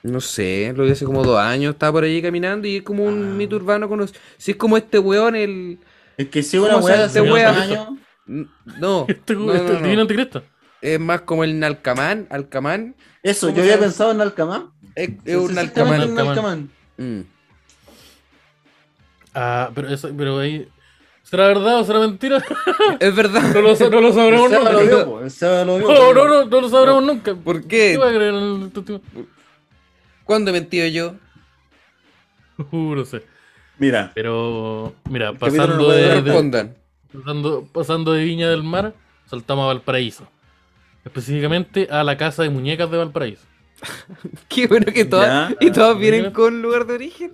No 0.03 0.20
sé, 0.20 0.72
lo 0.74 0.85
vi 0.85 0.92
hace 0.92 1.05
como 1.05 1.22
dos 1.22 1.38
años. 1.38 1.74
Estaba 1.74 1.92
por 1.92 2.05
allí 2.05 2.22
caminando 2.22 2.66
y 2.66 2.76
es 2.79 2.83
como 2.83 3.05
un 3.05 3.22
Ah. 3.33 3.35
mito 3.37 3.57
urbano. 3.57 3.88
Cono... 3.88 4.07
Si 4.38 4.53
es 4.53 4.57
como 4.57 4.76
este 4.76 4.98
weón, 4.98 5.37
el. 5.37 5.79
Es 6.16 6.29
que 6.29 6.42
si 6.42 6.59
una 6.59 6.74
¿Cómo 6.74 6.87
se 6.87 6.92
weá 6.92 6.98
de 6.98 7.05
hace 7.05 7.20
este 7.20 7.44
años. 7.44 7.88
No, 8.26 9.05
Este, 9.09 9.35
no, 9.35 9.53
este 9.53 9.72
no, 9.72 9.79
no. 9.79 9.85
divino 9.85 10.03
anticristo. 10.03 10.42
es 10.81 10.98
más 10.98 11.20
como 11.22 11.44
el 11.44 11.59
Nalcamán. 11.59 12.26
Alcamán. 12.31 12.94
Eso, 13.22 13.46
¿Cómo 13.48 13.59
yo 13.59 13.62
había 13.64 13.79
pensado 13.79 14.11
en 14.12 14.20
Alcamán. 14.22 14.70
Es, 14.94 15.11
es 15.24 15.37
un 15.37 15.55
Nalcamán. 15.55 16.03
sí, 16.03 16.09
un 16.09 16.18
Alcamán. 16.18 16.70
Mm. 16.96 17.20
Ah, 19.35 19.70
pero 19.74 19.88
eso, 19.88 20.11
pero 20.16 20.38
ahí. 20.38 20.66
¿Será 21.31 21.47
verdad 21.47 21.79
o 21.81 21.85
será 21.85 22.01
mentira? 22.01 22.43
Es 23.01 23.14
verdad. 23.14 23.55
No 23.55 23.62
lo, 23.62 23.77
sa- 23.77 23.88
no 23.88 24.01
lo 24.01 24.12
sabremos 24.12 24.51
El 24.51 24.59
Seba 24.59 24.73
lo 24.73 24.81
nunca. 24.81 24.95
vio, 24.95 25.64
lo 25.64 25.79
vio. 25.79 25.88
No, 25.88 26.12
no, 26.14 26.29
no, 26.29 26.45
no 26.47 26.61
lo 26.61 26.69
sabremos 26.69 27.03
nunca. 27.05 27.35
¿Por 27.37 27.62
¿Qué 27.62 27.93
qué? 27.93 27.97
voy 27.99 28.09
a 28.09 28.12
creer 28.14 28.35
en 28.35 28.62
el 28.62 28.73
testimonio? 28.73 29.07
¿Cuándo 30.25 30.51
he 30.51 30.53
mentido 30.55 30.87
yo? 30.88 31.14
Uh, 32.73 32.95
no 32.95 33.05
sé. 33.07 33.25
Mira, 33.79 34.12
Pero, 34.14 34.93
mira, 35.09 35.33
no 35.33 35.38
pasando 35.38 35.90
de, 35.90 36.71
pasando, 37.12 37.66
pasando 37.73 38.12
de 38.12 38.25
Viña 38.25 38.51
del 38.51 38.62
Mar, 38.62 38.93
saltamos 39.27 39.64
a 39.64 39.69
Valparaíso. 39.69 40.29
Específicamente 41.05 41.88
a 41.90 42.05
la 42.05 42.19
casa 42.19 42.43
de 42.43 42.51
muñecas 42.51 42.90
de 42.90 42.99
Valparaíso. 42.99 43.43
Qué 44.51 44.66
bueno 44.66 44.93
que 44.93 45.07
todas, 45.07 45.49
Ya. 45.51 45.57
y 45.66 45.71
todas 45.71 45.97
vienen 45.99 46.33
con 46.33 46.61
lugar 46.61 46.85
de 46.87 46.93
origen. 46.95 47.33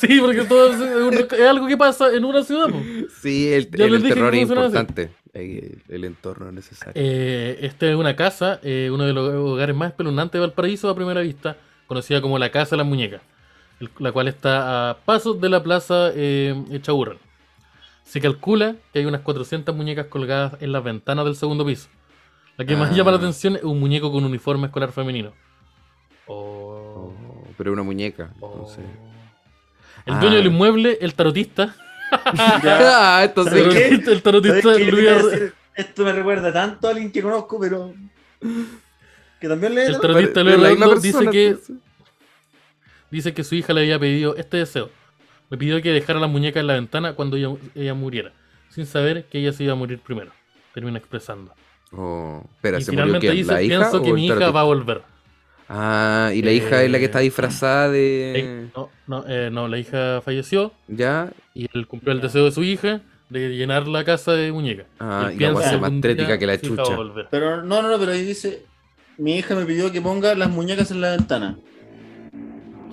Sí, 0.00 0.18
porque 0.20 0.42
todo 0.42 0.72
es, 0.72 1.32
es 1.32 1.40
algo 1.46 1.66
que 1.66 1.76
pasa 1.76 2.12
en 2.14 2.24
una 2.24 2.42
ciudad. 2.42 2.68
Sí, 3.20 3.52
el, 3.52 3.68
terror 3.68 4.34
es 4.34 4.42
importante. 4.42 5.10
El, 5.32 5.82
el 5.88 6.04
entorno 6.04 6.48
es 6.48 6.54
necesario. 6.54 6.92
Eh, 6.94 7.58
esta 7.62 7.88
es 7.88 7.96
una 7.96 8.16
casa, 8.16 8.58
eh, 8.62 8.90
uno 8.92 9.04
de 9.04 9.12
los 9.12 9.32
hogares 9.34 9.74
más 9.76 9.90
espeluznantes 9.90 10.32
de 10.32 10.40
Valparaíso 10.40 10.88
a 10.88 10.94
primera 10.94 11.20
vista, 11.20 11.56
conocida 11.86 12.20
como 12.20 12.38
la 12.38 12.50
Casa 12.50 12.70
de 12.70 12.78
las 12.78 12.86
Muñecas, 12.86 13.22
la 13.98 14.12
cual 14.12 14.28
está 14.28 14.90
a 14.90 14.98
pasos 14.98 15.40
de 15.40 15.48
la 15.48 15.62
plaza 15.62 16.10
eh, 16.14 16.54
Echaurren. 16.70 17.18
Se 18.04 18.20
calcula 18.20 18.76
que 18.92 18.98
hay 18.98 19.04
unas 19.06 19.20
400 19.22 19.74
muñecas 19.74 20.06
colgadas 20.06 20.54
en 20.60 20.72
las 20.72 20.82
ventanas 20.84 21.24
del 21.24 21.36
segundo 21.36 21.64
piso. 21.64 21.88
La 22.58 22.64
que 22.66 22.76
más 22.76 22.90
Ah. 22.90 22.94
llama 22.94 23.10
la 23.12 23.16
atención 23.18 23.56
es 23.56 23.62
un 23.62 23.78
muñeco 23.80 24.12
con 24.12 24.24
uniforme 24.24 24.66
escolar 24.66 24.92
femenino. 24.92 25.32
Oh. 26.26 26.62
Oh, 26.94 27.14
pero 27.56 27.72
una 27.72 27.82
muñeca. 27.82 28.30
Oh. 28.40 28.50
entonces. 28.52 28.84
El 30.06 30.14
Ah. 30.14 30.20
dueño 30.20 30.36
del 30.36 30.46
inmueble, 30.46 30.98
el 31.00 31.14
tarotista. 31.14 31.74
Ya. 32.62 33.18
ah, 33.18 33.24
entonces. 33.24 34.06
El 34.06 34.22
tarotista 34.22 34.74
Luis 34.76 35.08
Esto 35.74 36.04
me 36.04 36.12
recuerda 36.12 36.52
tanto 36.52 36.88
a 36.88 36.90
alguien 36.90 37.10
que 37.10 37.22
conozco, 37.22 37.58
pero. 37.58 37.94
Que 39.40 39.48
también 39.48 39.74
lee. 39.74 39.80
El 39.82 39.86
tarot. 39.98 40.02
tarotista 40.02 40.42
Luis 40.42 40.56
Arredondo 40.56 40.96
dice 40.96 41.30
que. 41.30 41.56
Dice 43.10 43.32
que 43.34 43.44
su 43.44 43.54
hija 43.54 43.72
le 43.72 43.80
había 43.82 43.98
pedido 43.98 44.36
este 44.36 44.58
deseo. 44.58 44.90
Le 45.50 45.58
pidió 45.58 45.80
que 45.82 45.90
dejara 45.90 46.18
la 46.20 46.26
muñeca 46.26 46.60
en 46.60 46.66
la 46.66 46.74
ventana 46.74 47.12
cuando 47.14 47.36
ella, 47.36 47.48
ella 47.74 47.92
muriera, 47.94 48.32
sin 48.70 48.86
saber 48.86 49.24
que 49.24 49.38
ella 49.38 49.52
se 49.52 49.64
iba 49.64 49.72
a 49.74 49.76
morir 49.76 49.98
primero. 49.98 50.32
Termina 50.72 50.98
expresando. 50.98 51.52
Oh, 51.92 52.42
espera, 52.56 52.78
y 52.78 52.82
¿se 52.82 52.90
finalmente 52.90 53.30
dice, 53.30 53.52
¿La 53.52 53.62
hija 53.62 53.78
pienso 53.80 54.02
que 54.02 54.14
mi 54.14 54.26
hija 54.26 54.50
va 54.50 54.60
a 54.60 54.64
volver. 54.64 55.02
Ah, 55.68 56.30
y 56.34 56.42
la 56.42 56.52
hija 56.52 56.82
es 56.82 56.90
la 56.90 56.98
que 56.98 57.04
está 57.06 57.20
Eh, 57.20 57.24
disfrazada 57.24 57.88
de... 57.90 58.32
Eh, 58.38 58.66
No, 58.76 58.90
no, 59.06 59.24
eh, 59.28 59.48
no, 59.50 59.68
la 59.68 59.78
hija 59.78 60.20
falleció 60.22 60.72
¿Ya? 60.88 61.30
y 61.54 61.68
él 61.72 61.86
cumplió 61.86 62.12
el 62.12 62.20
deseo 62.20 62.44
de 62.44 62.52
su 62.52 62.62
hija 62.62 63.00
de 63.30 63.48
llenar 63.56 63.88
la 63.88 64.04
casa 64.04 64.32
de 64.32 64.52
muñecas. 64.52 64.86
Ah, 65.00 65.28
Él 65.30 65.36
y 65.40 65.44
la 65.44 65.52
más 65.78 66.00
trética 66.02 66.26
día 66.28 66.38
que 66.38 66.46
la 66.46 66.60
chucha. 66.60 66.82
Pero 67.30 67.62
no, 67.62 67.80
no, 67.80 67.88
no, 67.88 67.98
pero 67.98 68.12
ahí 68.12 68.22
dice, 68.24 68.62
mi 69.16 69.38
hija 69.38 69.54
me 69.54 69.64
pidió 69.64 69.90
que 69.90 70.02
ponga 70.02 70.34
las 70.34 70.50
muñecas 70.50 70.90
en 70.90 71.00
la 71.00 71.12
ventana. 71.12 71.56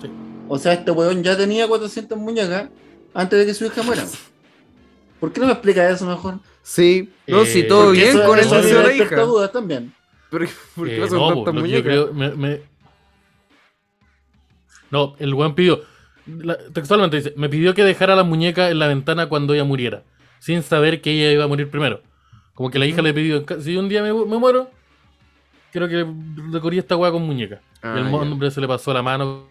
Sí. 0.00 0.10
O 0.48 0.58
sea, 0.58 0.72
este 0.72 0.90
weón 0.92 1.22
ya 1.22 1.36
tenía 1.36 1.68
400 1.68 2.16
muñecas 2.16 2.70
antes 3.12 3.38
de 3.38 3.44
que 3.46 3.52
su 3.54 3.66
hija 3.66 3.82
muera. 3.82 4.04
¿Por 5.18 5.32
qué 5.32 5.40
no 5.40 5.46
me 5.46 5.52
explica 5.52 5.88
eso 5.90 6.06
mejor? 6.06 6.38
Sí, 6.62 7.10
no, 7.26 7.42
Eh, 7.42 7.46
sí, 7.46 7.64
todo 7.64 7.86
Porque 7.86 7.98
bien 8.00 8.16
eso- 8.16 8.24
con 8.26 8.38
eso 8.38 8.54
me 8.54 8.62
de 8.62 8.72
la 8.82 8.92
hija. 8.94 9.20
dudas 9.20 9.52
también. 9.52 9.92
¿Por 10.30 10.46
qué, 10.46 10.52
por 10.76 10.86
qué 10.88 10.96
Eh, 10.96 11.00
pasan 11.00 11.18
no, 11.18 11.44
lo 11.44 11.62
que 11.62 11.68
yo 11.70 11.82
creo, 11.82 12.12
me- 12.12 12.30
me- 12.30 12.60
No, 14.90 15.14
el 15.18 15.34
weón 15.34 15.54
pidió. 15.54 15.82
la- 16.26 16.58
textualmente 16.72 17.16
dice: 17.16 17.34
Me 17.36 17.48
pidió 17.48 17.74
que 17.74 17.84
dejara 17.84 18.14
las 18.16 18.26
muñecas 18.26 18.70
en 18.70 18.78
la 18.78 18.86
ventana 18.88 19.28
cuando 19.28 19.54
ella 19.54 19.64
muriera. 19.64 20.02
Sin 20.38 20.62
saber 20.62 21.00
que 21.00 21.10
ella 21.12 21.32
iba 21.32 21.44
a 21.44 21.48
morir 21.48 21.70
primero. 21.70 22.02
Como 22.54 22.70
que 22.70 22.78
la 22.78 22.86
hija 22.86 23.02
le 23.02 23.12
pidió: 23.14 23.44
Si 23.60 23.76
un 23.76 23.88
día 23.88 24.02
me, 24.02 24.12
me 24.12 24.38
muero, 24.38 24.70
quiero 25.72 25.88
que 25.88 26.04
decorí 26.52 26.78
esta 26.78 26.96
weá 26.96 27.10
con 27.10 27.22
muñecas. 27.26 27.60
Ah, 27.82 27.94
y 27.96 28.00
el 28.00 28.10
ya. 28.10 28.16
hombre 28.16 28.50
se 28.50 28.60
le 28.60 28.68
pasó 28.68 28.92
la 28.92 29.02
mano 29.02 29.48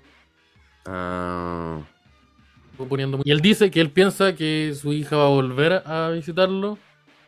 Ah, 0.86 1.80
poniendo 2.88 3.20
Y 3.26 3.32
él 3.32 3.42
dice 3.42 3.70
que 3.70 3.82
él 3.82 3.92
piensa 3.92 4.36
que 4.36 4.74
su 4.80 4.94
hija 4.94 5.18
va 5.18 5.26
a 5.26 5.30
volver 5.30 5.84
a 5.86 6.10
visitarlo 6.10 6.78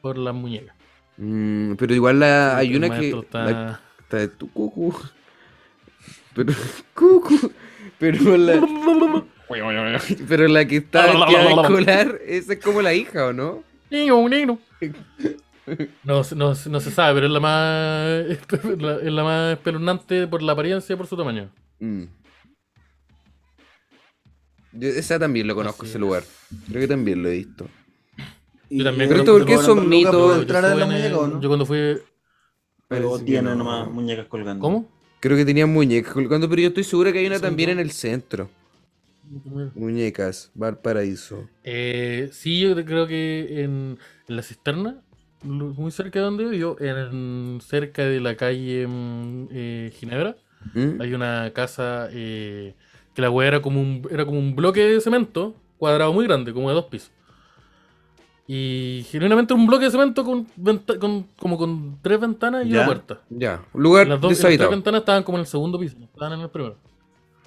por 0.02 0.18
las 0.18 0.34
muñecas. 0.34 0.76
Mm, 1.22 1.76
pero 1.76 1.94
igual 1.96 2.20
la, 2.20 2.58
hay 2.58 2.76
una 2.76 3.00
que... 3.00 3.10
está- 3.10 3.46
la- 3.46 3.80
está 4.00 4.18
de 4.18 4.28
tu 4.28 4.52
cucu. 4.52 4.94
Pero... 6.34 6.54
Cucu. 6.96 7.52
Pero 8.00 8.38
la... 8.38 8.54
Pero 10.30 10.48
la 10.48 10.66
que 10.66 10.78
está 10.78 11.04
a 11.12 11.50
escolar, 11.62 12.20
esa 12.26 12.54
es 12.54 12.60
como 12.64 12.82
la 12.82 12.94
hija, 12.94 13.28
¿o 13.28 13.34
no? 13.34 13.64
Niño, 13.90 14.28
niño. 14.30 14.60
No, 16.04 16.24
se- 16.24 16.36
no, 16.36 16.50
no 16.70 16.80
se 16.80 16.92
sabe, 16.92 17.14
pero 17.14 17.28
es 17.28 17.32
la 17.32 17.40
más 17.40 18.08
la- 18.80 18.96
es 18.98 19.12
la 19.14 19.24
más 19.24 19.54
espeluznante 19.54 20.26
por 20.28 20.42
la 20.42 20.54
apariencia 20.54 20.94
y 20.94 20.98
por 20.98 21.06
su 21.08 21.16
tamaño. 21.16 21.50
Mm. 21.80 22.06
Yo 24.74 24.88
esa 24.90 25.20
también 25.20 25.48
lo 25.48 25.56
conozco, 25.56 25.84
Así 25.84 25.92
ese 25.92 25.98
es. 25.98 26.02
lugar. 26.02 26.24
Creo 26.68 26.82
que 26.82 26.88
también 26.88 27.22
lo 27.22 27.30
he 27.30 27.34
visto. 27.38 27.68
Y- 28.72 28.84
también 28.84 29.10
Pero 29.10 29.10
creo 29.10 29.20
esto 29.20 29.34
que 29.34 29.40
porque 29.40 29.58
¿te 29.58 29.64
son 29.66 29.90
mitos. 29.90 30.14
Yo 30.14 30.42
entrar 30.42 30.66
a 30.66 30.68
estuve 30.70 30.80
la 30.80 30.86
en 30.86 30.92
el- 30.92 31.12
muñeca 31.12 31.18
o 31.20 31.28
no? 31.28 31.42
Yo 31.42 31.48
cuando 31.50 31.66
fui. 31.66 31.78
Pero 32.88 33.20
tiene 33.20 33.42
no. 33.42 33.56
nomás 33.56 33.90
muñecas 33.92 34.28
colgando. 34.28 34.62
¿Cómo? 34.62 34.90
Creo 35.20 35.38
que 35.38 35.46
tenían 35.46 35.72
muñecas 35.72 36.14
colgando, 36.14 36.50
pero 36.50 36.62
yo 36.64 36.68
estoy 36.70 36.84
segura 36.84 37.12
que 37.12 37.20
hay 37.20 37.28
una 37.28 37.40
también 37.40 37.70
en 37.70 37.80
el 37.80 37.92
centro. 37.92 38.50
Muñecas, 39.76 40.52
Valparaíso. 40.56 41.48
Eh, 41.64 42.30
sí, 42.32 42.60
yo 42.62 42.74
creo 42.86 43.08
que 43.08 43.64
en, 43.64 43.98
en 44.28 44.36
la 44.36 44.42
cisterna, 44.44 45.02
muy 45.44 45.92
cerca 45.92 46.20
de 46.20 46.26
donde 46.26 46.44
vivo, 46.50 46.56
yo, 46.56 46.86
en, 46.86 47.60
cerca 47.62 48.04
de 48.04 48.20
la 48.20 48.36
calle 48.36 48.88
mm, 48.88 49.48
eh, 49.52 49.92
Ginebra, 49.96 50.36
¿Mm? 50.74 51.02
hay 51.02 51.14
una 51.14 51.52
casa 51.54 52.10
eh, 52.12 52.74
que 53.16 53.22
la 53.22 53.30
weá 53.30 53.48
era 53.48 53.62
como 53.62 53.82
un 53.82 54.08
era 54.12 54.26
como 54.26 54.40
un 54.40 54.56
bloque 54.56 54.82
de 54.82 55.02
cemento 55.02 55.56
cuadrado 55.78 56.14
muy 56.14 56.26
grande, 56.26 56.54
como 56.54 56.70
de 56.70 56.76
dos 56.76 56.86
pisos. 56.86 57.12
Y 58.48 59.06
genuinamente 59.10 59.54
un 59.54 59.66
bloque 59.66 59.86
de 59.86 59.92
cemento 59.92 60.26
con, 60.26 60.46
venta- 60.58 60.98
con 61.00 61.28
como 61.40 61.58
con 61.58 62.00
tres 62.02 62.20
ventanas 62.20 62.66
y 62.66 62.70
Ya. 62.70 62.78
una 62.80 62.86
puerta. 62.86 63.22
Ya, 63.30 63.62
un 63.74 63.84
lugar 63.84 64.08
Las, 64.08 64.20
dos, 64.20 64.32
las 64.32 64.40
tres 64.40 64.50
deshabitado. 64.50 64.72
ventanas 64.72 65.00
estaban 65.02 65.24
como 65.24 65.38
en 65.38 65.42
el 65.42 65.48
segundo 65.48 65.80
piso, 65.80 65.96
no 66.00 66.06
estaban 66.06 66.34
en 66.34 66.42
el 66.42 66.50
primero. 66.50 66.76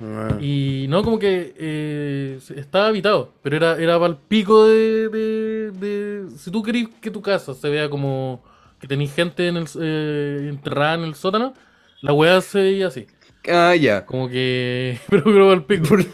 Ah. 0.00 0.38
Y 0.40 0.86
no, 0.88 1.02
como 1.04 1.18
que 1.18 1.54
eh, 1.58 2.38
estaba 2.56 2.86
habitado, 2.88 3.32
pero 3.42 3.56
era, 3.56 3.76
era 3.76 3.98
para 3.98 4.12
el 4.12 4.16
pico 4.18 4.66
de, 4.66 5.08
de, 5.08 5.70
de- 5.72 6.30
Si 6.38 6.50
tú 6.50 6.62
querís 6.62 6.88
que 7.00 7.10
tu 7.10 7.20
casa 7.22 7.54
se 7.54 7.68
vea 7.68 7.88
como 7.90 8.42
que 8.80 8.88
tenéis 8.88 9.14
gente 9.14 9.46
en 9.48 9.56
el, 9.58 9.66
eh, 9.80 10.46
enterrada 10.50 10.94
en 10.94 11.02
el 11.04 11.14
sótano, 11.14 11.54
la 12.00 12.12
weá 12.12 12.40
se 12.40 12.60
veía 12.62 12.86
así. 12.88 13.06
Ah, 13.48 13.74
ya. 13.76 14.04
Como 14.06 14.28
que. 14.28 14.98
Pero, 15.10 15.24
pero 15.24 15.50
al 15.50 15.64
pico. 15.64 15.86
Por, 15.88 16.04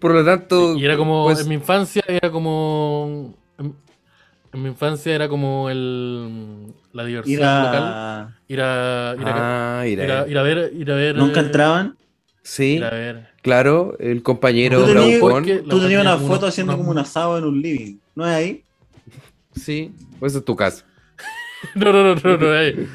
por 0.00 0.12
lo 0.14 0.24
tanto. 0.24 0.76
Y 0.76 0.84
era 0.84 0.96
como. 0.96 1.24
pues, 1.24 1.40
En 1.42 1.48
mi 1.48 1.54
infancia 1.56 2.02
era 2.08 2.30
como. 2.30 3.34
En, 4.52 4.62
mi 4.62 4.68
infancia 4.68 5.14
era 5.14 5.28
como 5.28 5.68
el. 5.70 6.72
La 6.92 7.04
diversión 7.04 7.32
Ir 7.34 7.38
local. 7.40 7.82
a... 7.84 8.36
Ir 8.48 8.60
a. 8.62 9.14
Ir 9.18 9.26
a, 9.26 9.80
Ah, 9.80 9.86
ir 9.86 9.98
mira. 9.98 10.22
a, 10.22 10.28
ir 10.28 10.38
a 10.38 10.42
ver. 10.42 10.72
Ir 10.74 10.90
a 10.90 10.94
ver. 10.94 11.16
Nunca 11.16 11.40
eh, 11.40 11.44
entraban. 11.44 11.96
Sí, 12.42 12.76
Ir 12.76 12.84
a 12.84 12.90
ver. 12.90 13.28
claro, 13.42 13.94
el 14.00 14.22
compañero 14.22 14.80
Tú 14.84 14.94
tenías- 14.94 15.62
Tú 15.68 15.80
tenías 15.80 16.00
una 16.00 16.16
foto 16.16 16.38
una- 16.40 16.48
haciendo 16.48 16.72
una- 16.72 16.78
como 16.78 16.90
un 16.92 16.98
asado 16.98 17.36
en 17.38 17.44
un 17.44 17.60
living. 17.60 17.96
¿No 18.14 18.26
es 18.26 18.32
ahí? 18.34 18.64
Sí, 19.54 19.92
pues 20.18 20.32
esa 20.32 20.38
es 20.38 20.44
tu 20.44 20.56
casa. 20.56 20.84
No, 21.74 21.92
no, 21.92 22.14
no, 22.14 22.14
no, 22.14 22.36
no, 22.38 22.54
eh. 22.60 22.86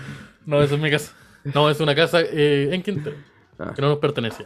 no, 0.46 0.62
eso 0.64 0.76
es 0.76 0.82
mi 0.82 0.90
casa. 0.90 1.14
No, 1.44 1.70
es 1.70 1.80
una 1.82 1.94
casa 1.94 2.22
eh, 2.22 2.70
en 2.72 2.82
Quintero, 2.82 3.18
Ah. 3.60 3.74
que 3.76 3.82
no 3.82 3.90
nos 3.90 3.98
pertenece. 4.00 4.46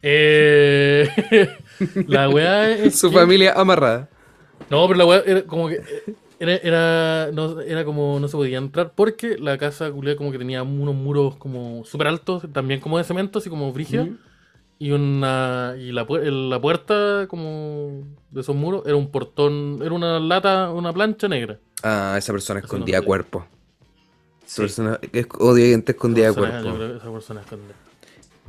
Eh, 0.00 1.08
la 2.06 2.28
weá 2.28 2.70
es 2.70 2.98
Su 2.98 3.10
que- 3.10 3.16
familia 3.16 3.52
amarrada. 3.54 4.08
No, 4.70 4.86
pero 4.86 4.98
la 4.98 5.04
weá 5.04 5.22
era 5.26 5.42
como 5.42 5.68
que. 5.68 5.80
Era, 6.42 6.56
era, 6.56 7.30
no, 7.32 7.60
era 7.60 7.84
como 7.84 8.18
no 8.18 8.26
se 8.26 8.36
podía 8.36 8.58
entrar 8.58 8.94
porque 8.96 9.38
la 9.38 9.56
casa 9.58 9.92
culia 9.92 10.16
como 10.16 10.32
que 10.32 10.38
tenía 10.38 10.64
unos 10.64 10.92
muros 10.96 11.36
como 11.36 11.84
súper 11.84 12.08
altos, 12.08 12.42
también 12.52 12.80
como 12.80 12.98
de 12.98 13.04
cemento, 13.04 13.38
así 13.38 13.48
como 13.48 13.72
brígidos. 13.72 14.08
Mm. 14.08 14.14
Y 14.80 14.90
una 14.90 15.76
y 15.78 15.92
la, 15.92 16.04
la 16.04 16.60
puerta 16.60 17.28
como 17.28 18.02
de 18.32 18.40
esos 18.40 18.56
muros 18.56 18.82
era 18.86 18.96
un 18.96 19.12
portón, 19.12 19.78
era 19.82 19.92
una 19.94 20.18
lata, 20.18 20.72
una 20.72 20.92
plancha 20.92 21.28
negra. 21.28 21.60
Ah, 21.84 22.16
esa 22.18 22.32
persona 22.32 22.58
Eso 22.58 22.66
escondía 22.66 22.98
no 22.98 23.04
cuerpo. 23.06 23.46
Esa 24.44 24.62
persona 24.62 24.98
es 25.12 25.26
gente 25.70 25.92
escondida 25.92 26.24
de 26.24 26.30
Esa 26.32 26.40
persona- 26.40 26.58
yo 26.58 26.64
cuerpo. 26.64 26.78
creo 26.78 26.90
que 26.90 26.96
esa 26.98 27.12
persona 27.12 27.40
escondía. 27.42 27.76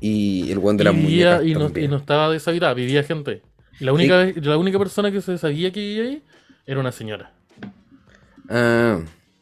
Y 0.02 0.52
el 0.52 0.58
guan 0.58 0.78
de 0.78 0.84
vivía, 0.86 1.36
muñecas 1.36 1.46
y, 1.46 1.54
no, 1.54 1.80
y 1.80 1.88
no 1.88 1.98
estaba 1.98 2.32
deshabitada, 2.32 2.74
vivía 2.74 3.04
gente. 3.04 3.44
Y 3.80 3.84
la 3.86 3.94
única, 3.94 4.26
la 4.41 4.58
única 4.58 4.80
persona 4.80 5.12
que 5.12 5.22
se 5.22 5.38
sabía 5.38 5.72
que 5.72 5.80
vivía 5.80 6.04
ahí 6.04 6.24
era 6.66 6.80
una 6.80 6.91
señora. 6.91 7.32
Ah, 8.56 8.99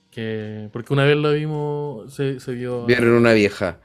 Que, 0.10 0.70
porque 0.72 0.94
una 0.94 1.04
vez 1.06 1.18
la 1.18 1.32
vimos, 1.32 2.14
se, 2.14 2.40
se 2.40 2.54
vio. 2.54 2.86
vieron 2.86 3.10
una 3.10 3.34
vieja. 3.34 3.80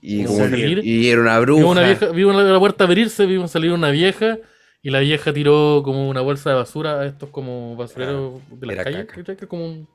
Y, 0.00 0.24
Como 0.24 0.38
como 0.38 0.50
salir. 0.50 0.80
que- 0.82 0.86
y 0.88 1.08
era 1.08 1.20
una 1.20 1.38
bruja. 1.40 1.60
Vimos 1.60 1.72
una 1.76 1.86
vieja, 1.86 2.06
vimos 2.08 2.36
la, 2.36 2.58
puerta 2.58 2.84
abrirse, 2.84 3.26
vimos 3.26 3.50
salir 3.50 3.72
una 3.72 3.90
vieja. 3.90 4.38
Y 4.82 4.90
la 4.90 4.98
vieja 5.00 5.32
tiró 5.32 5.80
como 5.82 6.10
una 6.10 6.20
bolsa 6.20 6.50
de 6.50 6.56
basura 6.56 7.00
a 7.00 7.06
estos 7.06 7.30
como 7.30 7.74
basureros 7.74 8.34
de 8.50 8.66
las 8.66 8.74
era 8.74 8.84
calles. 8.84 9.06
Que 9.24 9.32
es 9.32 9.46
como 9.46 9.64
un 9.66 9.88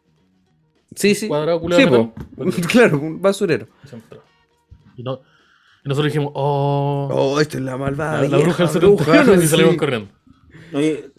Sí, 0.96 1.14
sí. 1.14 1.28
cuadrado 1.28 1.60
culiado 1.62 1.84
Sí, 1.84 1.90
de 1.90 1.96
po. 1.96 2.14
metal. 2.46 2.68
claro, 2.72 3.00
un 3.00 3.22
basurero. 3.22 3.68
Y, 4.98 5.04
no, 5.04 5.22
y 5.86 5.90
nosotros 5.90 6.12
dijimos, 6.12 6.32
oh, 6.34 7.08
Oh, 7.12 7.40
esto 7.40 7.58
es 7.60 7.64
la 7.64 7.78
malvada. 7.78 8.24
la, 8.24 8.28
la 8.30 8.38
bruja 8.40 8.64
del 8.64 8.72
71 8.74 9.34
y 9.36 9.42
sí. 9.42 9.48
salimos 9.48 9.76
corriendo. 9.76 10.10
Oye, 10.74 11.12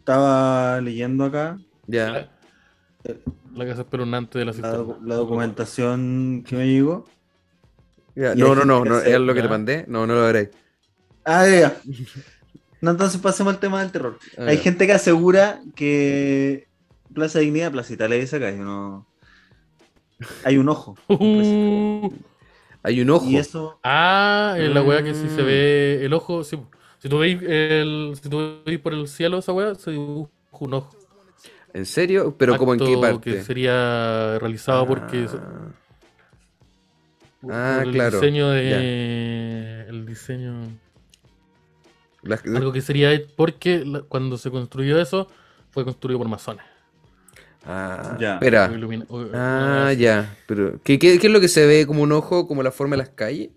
estaba 0.00 0.80
leyendo 0.80 1.24
acá 1.24 1.58
Ya. 1.86 2.30
La 3.54 3.64
casa 3.66 3.82
espeluznante 3.82 4.38
de 4.38 4.44
la 4.44 4.52
la, 4.52 4.84
la 5.02 5.14
documentación 5.16 6.44
que 6.46 6.56
me 6.56 6.66
llegó. 6.66 7.06
Y 8.14 8.20
No, 8.38 8.54
no, 8.54 8.64
no, 8.64 8.84
no, 8.84 8.98
es 9.00 9.18
lo 9.18 9.34
que 9.34 9.42
te 9.42 9.48
mandé. 9.48 9.84
No, 9.88 10.06
no 10.06 10.14
lo 10.14 10.24
haré. 10.26 10.50
Ah, 11.24 11.46
ya, 11.46 11.60
ya. 11.60 11.76
No, 12.82 12.92
entonces 12.92 13.20
pasemos 13.20 13.52
al 13.52 13.60
tema 13.60 13.80
del 13.82 13.92
terror. 13.92 14.18
Ah, 14.38 14.46
Hay 14.48 14.56
gente 14.56 14.86
que 14.86 14.94
asegura 14.94 15.60
que 15.74 16.66
Plaza 17.12 17.38
Dignidad, 17.40 17.72
Plaza 17.72 17.92
Italia 17.92 18.16
dice 18.18 18.36
acá, 18.36 18.50
yo 18.50 18.64
no... 18.64 19.06
Hay 20.44 20.56
un 20.58 20.68
ojo. 20.68 20.96
Uh, 21.08 22.10
Hay 22.82 23.00
un 23.02 23.10
ojo. 23.10 23.26
Y 23.26 23.36
eso, 23.36 23.78
ah, 23.84 24.56
es 24.58 24.70
la 24.72 24.82
weá 24.82 25.02
que 25.02 25.14
si 25.14 25.28
se 25.28 25.42
Mm. 25.42 25.46
ve 25.46 26.04
el 26.06 26.12
ojo. 26.14 26.42
sí. 26.44 26.58
Si 27.00 27.08
tú 27.08 27.18
veis 27.18 27.40
el, 27.42 28.12
si 28.22 28.28
tú 28.28 28.60
veis 28.64 28.78
por 28.78 28.92
el 28.94 29.08
cielo 29.08 29.38
esa 29.38 29.52
weá, 29.52 29.74
se 29.74 29.90
dibuja 29.90 30.30
un 30.60 30.74
ojo. 30.74 30.96
¿En 31.72 31.86
serio? 31.86 32.34
¿Pero 32.38 32.56
como 32.58 32.74
en 32.74 32.80
qué 32.80 32.86
Acto 32.86 33.00
parte? 33.00 33.32
Que 33.32 33.42
sería 33.42 34.38
realizado 34.38 34.86
porque 34.86 35.26
Ah. 35.32 35.72
Ah, 37.50 37.80
el 37.84 37.92
claro, 37.92 38.20
diseño 38.20 38.50
de 38.50 39.86
el 39.88 40.04
diseño 40.04 40.68
Las- 42.22 42.44
algo 42.44 42.70
que 42.70 42.82
sería 42.82 43.18
porque 43.34 43.82
cuando 44.08 44.36
se 44.36 44.50
construyó 44.50 45.00
eso 45.00 45.26
fue 45.70 45.84
construido 45.84 46.18
por 46.18 46.28
masones. 46.28 46.66
Ah, 47.64 48.16
Ya. 48.20 48.34
Espera. 48.34 48.70
ilumina- 48.74 49.06
o- 49.08 49.24
Ah, 49.32 49.92
ya. 49.96 50.36
Pero, 50.46 50.78
¿qué, 50.84 50.98
qué, 50.98 51.18
qué 51.18 51.26
es 51.28 51.32
lo 51.32 51.40
que 51.40 51.48
se 51.48 51.64
ve 51.66 51.86
como 51.86 52.02
un 52.02 52.12
ojo? 52.12 52.46
¿Como 52.46 52.62
la 52.62 52.70
forma 52.72 52.92
de 52.96 52.98
las 52.98 53.08
calles? 53.10 53.50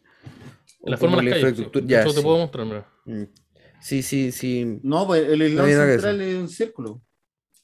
¿O 0.85 0.89
La 0.89 0.97
forma 0.97 1.17
de 1.21 1.29
sí. 1.29 1.35
infraestructura? 1.35 1.85
Ya, 1.87 2.01
hecho, 2.01 2.11
te 2.11 2.17
sí. 2.17 2.23
puedo 2.23 2.37
mostrar, 2.37 2.65
mira. 2.65 2.85
Mm. 3.05 3.23
Sí, 3.81 4.03
sí, 4.03 4.31
sí. 4.31 4.79
no, 4.83 5.07
pues 5.07 5.27
el 5.27 5.39
que 5.39 5.57
central 5.75 6.21
es 6.21 6.35
un 6.35 6.49
círculo. 6.49 7.01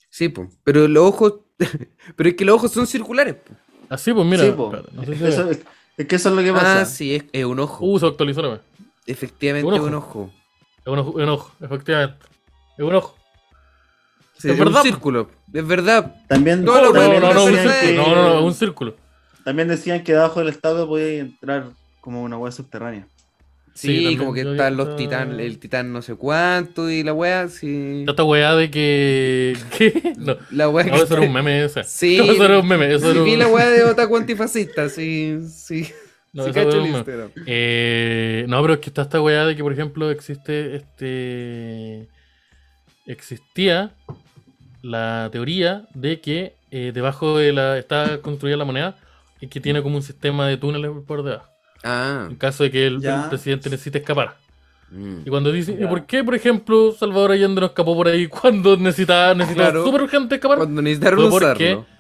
Sí, 0.10 0.30
pues. 0.30 0.50
Pero 0.64 0.88
los 0.88 1.04
ojos 1.04 1.34
Pero 2.16 2.30
es 2.30 2.36
que 2.36 2.46
los 2.46 2.56
ojos 2.56 2.72
son 2.72 2.88
circulares. 2.88 3.36
po. 3.36 3.54
Así, 3.90 4.14
pues 4.14 4.26
mira. 4.26 4.44
Sí, 4.44 4.52
po. 4.52 4.74
espérate, 4.74 4.92
no 4.96 5.06
sé 5.06 5.16
si 5.16 5.24
Eso- 5.26 5.46
ve. 5.46 5.52
es, 5.52 5.60
es 5.98 6.08
que 6.08 6.16
eso 6.16 6.30
es 6.30 6.36
lo 6.36 6.42
que 6.44 6.54
pasa. 6.54 6.82
Ah, 6.82 6.86
sí, 6.86 7.16
es, 7.16 7.26
es 7.34 7.46
un 7.46 7.60
ojo. 7.60 7.86
Uh, 7.86 8.00
se 8.00 8.08
actualizó 8.08 8.42
la. 8.42 8.62
Efectivamente, 9.06 9.68
un 9.68 9.74
es 9.74 9.80
ojo. 9.80 9.88
un 9.90 9.96
ojo. 9.96 10.34
Es 10.86 10.88
un 10.88 11.00
ojo, 11.00 11.10
es 11.20 11.24
un 11.24 11.30
ojo, 11.30 11.52
efectivamente. 11.62 12.26
Es 12.78 12.84
un 12.86 12.96
ojo. 12.96 13.16
Sí, 14.38 14.48
Es 14.48 14.54
es 14.54 14.60
verdad. 14.60 14.78
un 14.78 14.84
círculo. 14.84 15.30
Es 15.54 15.68
verdad. 15.68 16.16
También, 16.28 16.64
No, 16.64 16.76
No, 16.82 16.92
también 16.94 17.22
no, 17.22 17.34
no, 17.34 18.34
No, 18.40 18.46
un 18.46 18.54
círculo. 18.54 18.96
También 19.44 19.68
decían 19.68 20.04
que 20.04 20.14
debajo 20.14 20.40
del 20.40 20.50
estadio 20.50 20.88
podía 20.88 21.20
entrar 21.20 21.72
como 22.02 22.24
una 22.24 22.38
hueá 22.38 22.52
subterránea. 22.52 23.08
Sí, 23.74 23.88
Sí, 23.88 23.96
también 24.04 24.20
como 24.20 24.34
que 24.34 24.42
están 24.42 24.76
los 24.76 24.98
titán, 24.98 25.40
el 25.40 25.58
titán 25.58 25.94
no 25.94 26.02
sé 26.02 26.16
cuánto 26.16 26.90
y 26.90 27.02
la 27.04 27.14
wea, 27.14 27.48
sí. 27.48 28.04
Esta 28.08 28.24
weá 28.26 28.56
de 28.56 28.70
que. 28.70 29.56
¿Qué? 29.78 30.14
No, 30.18 30.36
La 30.52 30.66
no, 30.66 30.76
que 30.76 30.90
eso 30.96 31.14
era 31.14 31.22
un 31.26 31.32
meme 31.34 31.64
ese. 31.64 31.84
Sí. 31.86 32.18
No, 32.26 32.32
eso 32.32 32.46
era 32.46 32.60
un 32.60 32.68
meme. 32.68 32.94
Eso 32.94 33.06
Sí, 33.06 33.12
era 33.12 33.20
un... 33.20 33.26
vi 33.26 33.36
la 33.38 33.48
wea 33.48 33.70
de 33.70 33.84
otaku 33.86 34.18
antifascista, 34.18 34.90
sí, 34.90 35.40
sí. 35.48 35.88
No, 36.34 36.44
sí 36.44 36.50
esa 36.50 36.66
cacho 36.66 36.84
weá. 36.84 37.30
Eh, 37.46 38.46
no, 38.50 38.62
pero 38.62 38.74
es 38.74 38.80
que 38.82 38.90
está 38.90 39.04
esta 39.04 39.22
weá 39.22 39.46
de 39.46 39.56
que, 39.56 39.64
por 39.64 39.72
ejemplo, 39.72 40.12
existe 40.12 40.76
este. 40.76 42.10
Existía 43.06 43.94
la 44.82 45.30
teoría 45.32 45.88
de 45.94 46.20
que 46.20 46.54
eh, 46.72 46.92
debajo 46.94 47.38
de 47.38 47.54
la. 47.54 47.78
está 47.78 48.22
construida 48.22 48.58
la 48.58 48.66
moneda 48.66 48.98
y 49.40 49.48
que 49.48 49.62
tiene 49.62 49.82
como 49.82 49.96
un 49.96 50.04
sistema 50.04 50.48
de 50.48 50.58
túneles 50.58 50.92
por 51.08 51.24
debajo. 51.24 51.49
Ah. 51.84 52.28
En 52.30 52.36
caso 52.36 52.64
de 52.64 52.72
que 52.72 52.88
el, 52.88 53.00
presidente 53.30 53.70
necesite 53.70 54.00
escapar. 54.00 54.36
mm. 54.92 55.20
Y 55.26 55.30
cuando 55.30 55.52
dicen, 55.52 55.82
¿y 55.82 55.86
por 55.88 56.06
qué, 56.06 56.24
por 56.24 56.36
ejemplo, 56.36 56.92
Salvador 56.92 57.32
Allende 57.32 57.62
no 57.62 57.68
escapó 57.68 57.96
por 57.96 58.08
ahí 58.08 58.28
cuando 58.42 58.76
necesitaba, 58.78 59.34
necesitaba 59.34 59.70
Claro. 59.72 59.86
súper 59.86 60.02
urgente 60.04 60.36
escapar? 60.36 60.58
Cuando 60.58 60.82
necesitaron 60.82 61.20
Fue 61.20 61.30
porque- 61.40 61.64
usarlo. 61.74 62.00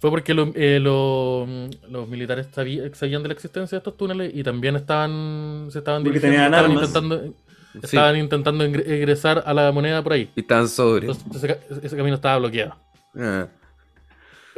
Fue 0.00 0.10
porque 0.10 0.32
lo- 0.32 0.52
eh, 0.54 0.78
lo- 0.78 1.44
los 1.90 2.08
militares 2.08 2.46
sabían 2.52 3.22
de 3.22 3.28
la 3.28 3.34
existencia 3.34 3.74
de 3.74 3.78
estos 3.80 3.96
túneles 3.96 4.30
y 4.32 4.44
también 4.44 4.76
estaban 4.76 5.66
se 5.72 5.78
estaban 5.78 6.04
Porque 6.04 6.20
dirigiendo, 6.20 6.36
tenían 6.36 6.54
estaban 6.54 6.70
armas. 6.70 6.88
intentando 6.88 7.34
Sí. 7.72 7.80
estaban 7.82 8.16
intentando 8.16 8.64
ingre- 8.64 8.86
ingresar 8.96 9.42
a 9.44 9.52
la 9.52 9.72
moneda 9.72 10.00
por 10.02 10.12
ahí. 10.12 10.30
Y 10.36 10.42
tan 10.44 10.68
sobre. 10.68 11.08
Entonces 11.08 11.56
ese, 11.68 11.86
ese 11.86 11.96
camino 11.96 12.14
estaba 12.14 12.38
bloqueado. 12.38 12.76
Ah. 13.18 13.48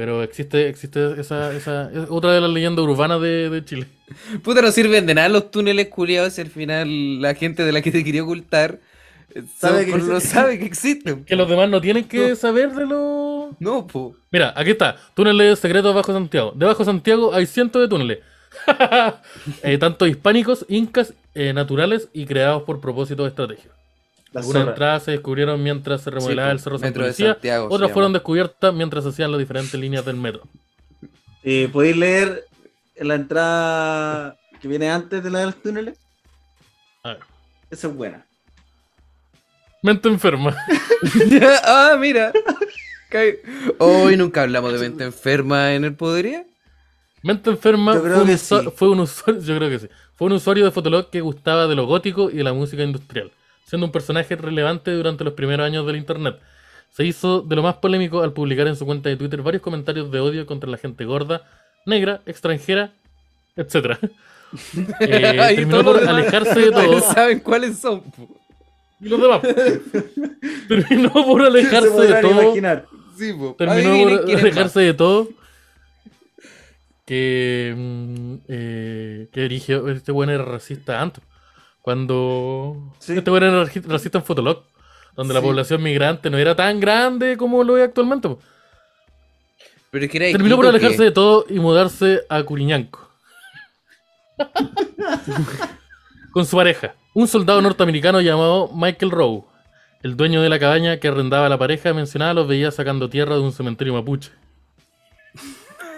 Pero 0.01 0.23
existe 0.23 0.67
existe 0.71 1.21
esa, 1.21 1.53
esa 1.55 1.91
es 1.93 2.07
otra 2.09 2.33
de 2.33 2.41
las 2.41 2.49
leyendas 2.49 2.83
urbanas 2.87 3.21
de, 3.21 3.51
de 3.51 3.63
Chile. 3.67 3.87
Puta, 4.43 4.63
no 4.63 4.71
sirven 4.73 5.05
de 5.05 5.13
nada 5.13 5.29
los 5.29 5.51
túneles 5.51 5.89
culiados 5.89 6.33
si 6.33 6.41
al 6.41 6.47
final 6.49 7.21
la 7.21 7.35
gente 7.35 7.65
de 7.67 7.71
la 7.73 7.83
que 7.83 7.91
te 7.91 8.03
quería 8.03 8.23
ocultar 8.23 8.81
eh, 9.35 9.43
Sabe 9.59 9.85
que 9.85 9.91
no 9.91 9.97
existen. 9.99 10.21
sabe 10.23 10.59
que 10.59 10.65
existen. 10.65 11.25
Que 11.27 11.37
los 11.37 11.47
demás 11.51 11.69
no 11.69 11.83
tienen 11.83 12.05
que 12.05 12.31
No. 12.31 12.35
saber 12.35 12.71
de 12.73 12.87
lo 12.87 13.51
No, 13.61 13.87
po. 13.87 14.17
Mira, 14.31 14.55
aquí 14.57 14.71
está. 14.71 14.97
Túneles 15.13 15.59
secretos 15.59 15.95
bajo 15.95 16.15
Santiago. 16.15 16.55
Debajo 16.57 16.79
de 16.79 16.85
Santiago 16.87 17.35
hay 17.35 17.45
cientos 17.45 17.83
de 17.83 17.89
túneles. 17.89 18.19
Eh, 19.63 19.77
tanto 19.77 20.07
hispánicos, 20.07 20.65
incas, 20.71 21.13
eh, 21.35 21.53
naturales 21.53 22.09
y 22.15 22.25
creados 22.25 22.63
por 22.63 22.81
propósitos 22.81 23.29
estratégicos. 23.29 23.77
La 23.77 23.80
Algunas 24.35 24.69
entradas 24.69 25.03
se 25.05 25.11
descubrieron 25.13 25.63
mientras 25.63 26.03
se 26.03 26.11
remodelaba 26.11 26.51
el 26.53 26.61
Cerro. 26.61 26.79
Santiago 26.79 27.13
se 27.13 27.75
Otras 27.75 27.91
fueron 27.93 28.13
descubiertas 28.13 28.73
mientras 28.73 29.05
se 29.05 29.11
hacían 29.11 29.31
las 29.33 29.39
diferentes 29.39 29.75
líneas 29.75 30.05
del 30.05 30.17
metro. 30.17 30.43
Eh, 31.43 31.69
¿Podéis 31.73 31.97
leer 31.97 32.45
la 32.97 33.15
entrada 33.15 34.37
que 34.61 34.69
viene 34.69 34.91
antes 34.91 35.23
de 35.23 35.31
la 35.31 35.41
de 35.41 35.47
los 35.47 35.57
túneles? 35.57 35.99
A 37.03 37.11
ver. 37.11 37.19
Esa 37.71 37.89
es 37.89 37.95
buena. 37.95 38.25
Mente 39.83 40.09
enferma. 40.09 40.57
ah, 41.65 41.97
mira. 41.99 42.33
Hoy 43.79 44.17
nunca 44.17 44.43
hablamos 44.43 44.73
de 44.73 44.79
mente 44.79 45.05
enferma 45.05 45.75
en 45.75 45.85
el 45.85 45.95
Podería. 45.95 46.47
Mente 47.23 47.51
enferma 47.51 47.95
Yo 47.95 48.03
creo 48.03 48.15
fue, 48.15 48.23
un 48.23 48.29
que 48.29 48.39
sí. 48.39 48.55
fue 48.77 48.89
un 48.91 49.01
usuario, 49.01 49.43
yo 49.43 49.57
creo 49.57 49.71
que 49.71 49.79
sí. 49.81 49.89
Fue 50.15 50.27
un 50.27 50.35
usuario 50.35 50.65
de 50.65 50.71
Fotolog 50.71 51.11
que 51.11 51.21
gustaba 51.21 51.67
de 51.67 51.75
lo 51.75 51.87
gótico 51.87 52.31
y 52.31 52.37
de 52.37 52.45
la 52.45 52.53
música 52.53 52.83
industrial, 52.83 53.31
siendo 53.71 53.87
un 53.87 53.93
personaje 53.93 54.35
relevante 54.35 54.91
durante 54.91 55.23
los 55.23 55.35
primeros 55.35 55.65
años 55.65 55.87
del 55.87 55.95
internet. 55.95 56.41
Se 56.91 57.05
hizo 57.05 57.41
de 57.41 57.55
lo 57.55 57.63
más 57.63 57.77
polémico 57.77 58.21
al 58.21 58.33
publicar 58.33 58.67
en 58.67 58.75
su 58.75 58.85
cuenta 58.85 59.09
de 59.09 59.17
Twitter 59.17 59.43
varios 59.43 59.63
comentarios 59.63 60.11
de 60.11 60.19
odio 60.19 60.45
contra 60.45 60.69
la 60.69 60.77
gente 60.77 61.05
gorda, 61.05 61.43
negra, 61.87 62.21
extranjera, 62.27 62.93
etc. 63.57 63.97
Eh, 64.99 65.55
terminó 65.55 65.85
todos 65.85 66.01
por 66.01 66.09
alejarse 66.09 66.59
de 66.59 66.71
todo. 66.73 67.01
saben 67.03 67.39
cuáles 67.39 67.79
son. 67.79 68.03
Y 69.01 69.09
los 69.09 69.23
demás. 69.23 69.43
terminó 70.69 71.13
por 71.13 71.41
Se 71.43 71.47
alejarse 71.47 72.01
de 72.01 72.21
todo. 72.21 72.55
Sí. 73.17 73.33
Terminó 73.57 74.11
por 74.27 74.39
alejarse 74.41 74.81
de 74.81 74.95
todo. 74.95 75.29
Que. 77.07 77.73
mm, 77.77 78.35
eh, 78.49 79.29
que 79.31 79.43
dirigió. 79.43 79.89
Este 79.89 80.11
weón 80.11 80.31
era 80.31 80.45
racista 80.45 81.01
antes. 81.01 81.23
Cuando. 81.83 82.77
Sí. 82.99 83.17
Este 83.17 83.31
era 83.37 83.65
raci- 83.65 83.85
racista 83.87 84.19
en 84.19 84.25
Fotolog. 84.25 84.63
Donde 85.17 85.35
la 85.35 85.41
población 85.43 85.83
migrante 85.83 86.31
no 86.31 86.39
era 86.39 86.55
tan 86.55 86.79
grande 86.81 87.37
como 87.37 87.65
lo 87.65 87.77
es 87.77 87.85
actualmente. 87.85 88.29
po. 88.29 88.39
Pero 89.91 90.05
es 90.05 90.11
que 90.11 90.19
era 90.19 90.31
Terminó 90.31 90.57
por 90.57 90.67
alejarse 90.67 91.03
de 91.03 91.11
todo 91.11 91.45
y 91.49 91.59
mudarse 91.59 92.23
a 92.29 92.43
Curiñanco. 92.43 93.11
Con 96.33 96.47
su 96.47 96.57
pareja. 96.57 96.95
Un 97.13 97.27
soldado 97.27 97.61
norteamericano 97.61 98.21
llamado 98.21 98.71
Michael 98.73 99.11
Rowe. 99.11 99.45
El 100.03 100.17
dueño 100.17 100.41
de 100.43 100.49
la 100.49 100.59
cabaña 100.59 100.99
que 100.99 101.09
arrendaba 101.09 101.47
a 101.47 101.49
la 101.49 101.59
pareja 101.59 101.93
mencionada 101.93 102.35
los 102.35 102.47
veía 102.47 102.71
sacando 102.71 103.11
tierra 103.11 103.35
de 103.35 103.41
un 103.43 103.53
cementerio 103.53 103.93
mapuche. 103.95 104.31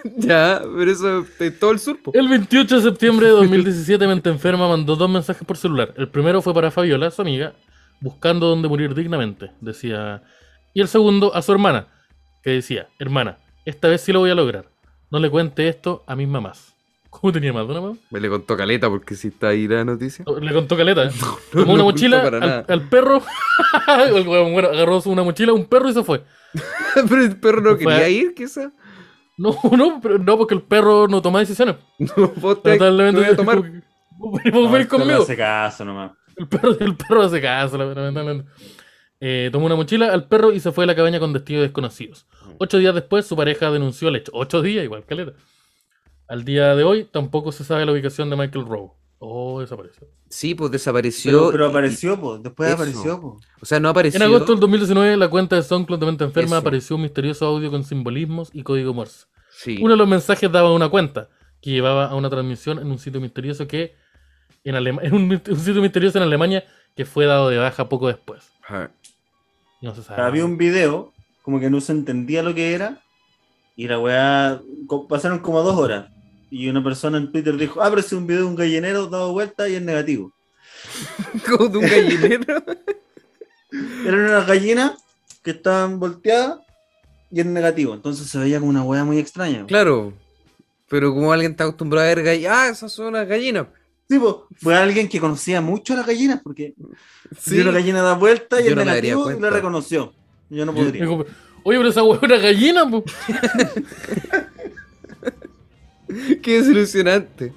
Ya, 0.17 0.61
pero 0.77 0.91
eso 0.91 1.27
es 1.39 1.59
todo 1.59 1.71
el 1.73 1.79
sur, 1.79 2.01
po. 2.03 2.11
El 2.15 2.29
28 2.29 2.77
de 2.77 2.83
septiembre 2.83 3.27
de 3.27 3.33
2017, 3.33 4.07
Mente 4.07 4.31
Enferma 4.31 4.69
mandó 4.69 4.97
dos 4.97 5.09
mensajes 5.11 5.47
por 5.47 5.57
celular. 5.57 5.95
El 5.97 6.09
primero 6.09 6.43
fue 6.43 6.53
para 6.55 6.71
Fabiola, 6.71 7.11
su 7.11 7.23
amiga, 7.23 7.53
buscando 8.01 8.47
dónde 8.49 8.69
morir 8.69 8.95
dignamente, 8.95 9.51
decía. 9.61 10.23
Y 10.75 10.81
el 10.81 10.89
segundo 10.89 11.35
a 11.35 11.43
su 11.43 11.53
hermana, 11.53 11.87
que 12.43 12.51
decía, 12.51 12.89
hermana, 12.99 13.39
esta 13.65 13.89
vez 13.89 14.01
sí 14.01 14.13
lo 14.13 14.21
voy 14.21 14.31
a 14.31 14.35
lograr. 14.35 14.67
No 15.11 15.19
le 15.19 15.31
cuente 15.31 15.69
esto 15.69 16.03
a 16.07 16.17
mis 16.17 16.27
mamás. 16.27 16.75
¿Cómo 17.11 17.31
tenía 17.31 17.53
más 17.53 17.67
de 17.67 17.73
una 17.73 17.81
mamá? 17.83 17.97
Me 18.11 18.19
le 18.21 18.31
contó 18.31 18.57
Caleta 18.57 18.89
porque 18.89 19.15
si 19.15 19.29
está 19.29 19.49
ahí 19.49 19.69
la 19.69 19.85
noticia. 19.85 20.25
No, 20.27 20.41
Le 20.41 20.53
contó 20.55 20.77
caleta. 20.79 21.05
¿eh? 21.09 21.11
no 21.21 21.37
Tomó 21.53 21.75
una 21.75 21.83
mochila 21.85 22.23
al, 22.23 22.65
al 22.67 22.89
perro. 22.89 23.23
bueno, 24.25 24.69
agarró 24.69 25.01
una 25.05 25.23
mochila, 25.23 25.53
un 25.53 25.67
perro 25.67 25.91
y 25.91 25.93
se 25.93 26.03
fue. 26.03 26.23
pero 27.09 27.23
el 27.23 27.37
perro 27.37 27.61
no 27.61 27.77
Fue- 27.77 27.79
quería 27.93 28.09
ir, 28.09 28.35
quizá. 28.35 28.73
No, 29.39 29.57
no, 29.77 30.01
pero 30.03 30.19
no, 30.19 30.39
porque 30.39 30.55
el 30.55 30.63
perro 30.63 31.09
no 31.09 31.23
toma 31.23 31.41
decisiones. 31.41 31.77
No, 31.99 32.29
vos 32.37 32.63
te 32.63 32.71
Lamentablemente, 32.71 33.21
voy 33.21 33.31
a 33.31 33.37
tomar. 33.37 33.63
que, 33.63 33.83
Vos 34.19 34.31
vos 34.31 34.43
venís 34.43 34.53
No, 34.53 34.99
no 34.99 35.05
conmigo. 35.05 35.23
hace 35.23 35.37
caso 35.37 35.85
nomás. 35.85 36.13
El 36.37 36.49
perro, 36.49 36.77
el 36.79 36.97
perro 36.97 37.23
hace 37.23 37.41
caso, 37.41 37.77
lamentablemente. 37.79 38.51
Eh, 39.21 39.51
tomó 39.53 39.67
una 39.67 39.77
mochila 39.77 40.13
al 40.13 40.27
perro 40.27 40.53
y 40.53 40.61
se 40.61 40.73
fue 40.73 40.85
a 40.85 40.87
la 40.87 40.95
cabaña 40.97 41.21
con 41.21 41.33
destinos 41.33 41.63
desconocidos. 41.63 42.27
Ocho 42.59 42.79
días 42.79 42.95
después, 42.95 43.25
su 43.27 43.37
pareja 43.37 43.71
denunció 43.71 44.09
el 44.09 44.17
hecho. 44.17 44.33
Ocho 44.35 44.63
días, 44.63 44.85
igual 44.85 45.05
caleta. 45.07 45.33
Al 46.29 46.45
día 46.45 46.75
de 46.75 46.83
hoy, 46.85 47.05
tampoco 47.05 47.53
se 47.53 47.65
sabe 47.65 47.85
la 47.87 47.93
ubicación 47.93 48.31
de 48.31 48.37
Michael 48.37 48.67
Rowe. 48.67 48.93
Oh, 49.25 49.61
desapareció. 49.61 50.09
Sí, 50.29 50.55
pues 50.57 50.73
desapareció. 50.73 51.31
Pero, 51.31 51.51
pero 51.53 51.67
y- 51.67 51.71
apareció, 51.71 52.21
pues. 52.21 52.43
Después 52.43 52.69
Eso. 52.71 52.75
apareció, 52.75 53.21
pues. 53.21 53.35
O 53.63 53.67
sea, 53.67 53.79
no 53.79 53.89
apareció. 53.89 54.17
En 54.19 54.23
agosto 54.25 54.51
del 54.53 54.61
2019, 54.61 55.17
la 55.17 55.29
cuenta 55.31 55.55
de 55.55 55.63
SoundCloud 55.63 56.01
de 56.01 56.07
Mente 56.07 56.25
Enferma 56.25 56.49
Eso. 56.49 56.57
apareció 56.57 56.97
un 56.97 57.03
misterioso 57.03 57.47
audio 57.47 57.71
con 57.71 57.85
simbolismos 57.85 58.51
y 58.53 58.63
código 58.65 58.93
Morse. 58.95 59.27
Sí. 59.51 59.79
Uno 59.81 59.93
de 59.93 59.99
los 59.99 60.09
mensajes 60.09 60.51
daba 60.51 60.73
una 60.75 60.89
cuenta 60.89 61.29
que 61.61 61.71
llevaba 61.71 62.07
a 62.07 62.17
una 62.17 62.29
transmisión 62.31 62.81
en 62.81 62.91
un 62.91 62.99
sitio 62.99 63.21
misterioso 63.21 63.69
que. 63.69 63.95
En, 64.65 64.75
Alema- 64.75 65.03
en 65.05 65.15
un, 65.15 65.23
un 65.33 65.57
sitio 65.61 65.81
misterioso 65.83 66.19
en 66.19 66.25
Alemania 66.25 66.65
que 66.97 67.05
fue 67.05 67.27
dado 67.27 67.49
de 67.49 67.59
baja 67.59 67.89
poco 67.89 68.09
después. 68.09 68.51
Ajá. 68.65 68.91
No 69.81 69.95
se 69.95 70.03
sabe. 70.03 70.23
Había 70.23 70.45
un 70.45 70.57
video, 70.59 71.13
como 71.43 71.61
que 71.61 71.71
no 71.71 71.81
se 71.81 71.93
entendía 71.93 72.43
lo 72.43 72.55
que 72.55 72.73
era. 72.75 73.03
Y 73.77 73.87
la 73.89 73.99
weá. 74.01 74.61
Pasaron 75.09 75.39
como 75.41 75.63
dos 75.63 75.77
horas. 75.77 76.11
Y 76.55 76.69
una 76.69 76.85
persona 76.85 77.17
en 77.17 77.33
Twitter 77.33 77.57
dijo: 77.57 77.83
Ah, 77.83 77.89
pero 77.89 78.01
es 78.03 78.13
un 78.13 78.27
video 78.27 78.43
de 78.43 78.49
un 78.49 78.57
gallinero 78.57 79.07
dado 79.07 79.33
vuelta 79.33 79.67
y 79.71 79.75
es 79.77 79.83
negativo. 79.83 80.31
Como 81.49 81.69
de 81.69 81.79
un 81.79 81.87
gallinero. 81.87 82.63
Eran 84.07 84.21
unas 84.21 84.47
gallinas 84.47 84.93
que 85.43 85.53
estaban 85.53 85.99
volteadas 85.99 86.59
y 87.31 87.41
es 87.41 87.47
negativo. 87.47 87.95
Entonces 87.95 88.29
se 88.29 88.39
veía 88.39 88.59
como 88.59 88.69
una 88.69 88.83
weá 88.83 89.03
muy 89.03 89.19
extraña. 89.19 89.67
claro. 89.67 90.13
Pero 90.89 91.15
como 91.15 91.33
alguien 91.33 91.53
está 91.53 91.65
acostumbrado 91.65 92.05
a 92.05 92.15
ver 92.15 92.23
gallinas. 92.23 92.53
Ah, 92.55 92.69
esas 92.69 92.93
son 92.93 93.07
unas 93.07 93.27
gallinas. 93.27 93.67
Sí, 94.11 94.19
po, 94.19 94.47
fue 94.61 94.77
alguien 94.77 95.09
que 95.09 95.19
conocía 95.19 95.63
mucho 95.63 95.95
a 95.95 95.97
las 95.97 96.07
gallinas 96.07 96.41
porque 96.45 96.75
Sí. 97.41 97.59
una 97.61 97.71
gallina 97.71 98.03
da 98.03 98.13
vuelta 98.13 98.61
y 98.61 98.65
Yo 98.65 98.71
es 98.71 98.77
no 98.77 98.85
negativo 98.85 99.31
la 99.41 99.49
reconoció. 99.49 100.13
Yo 100.51 100.67
no 100.67 100.75
podría. 100.75 101.09
Oye, 101.65 101.79
pero 101.79 101.89
esa 101.89 102.03
hueá 102.03 102.19
es 102.19 102.23
una 102.25 102.37
gallina, 102.37 102.91
po". 102.91 103.03
Qué 106.43 106.59
desilusionante. 106.59 107.53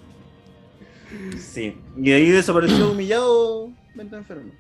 Sí. 1.40 1.78
Y 1.98 2.12
ahí 2.12 2.30
desapareció 2.30 2.92
humillado 2.92 3.70
Venta 3.94 4.18
Enfermo. 4.18 4.52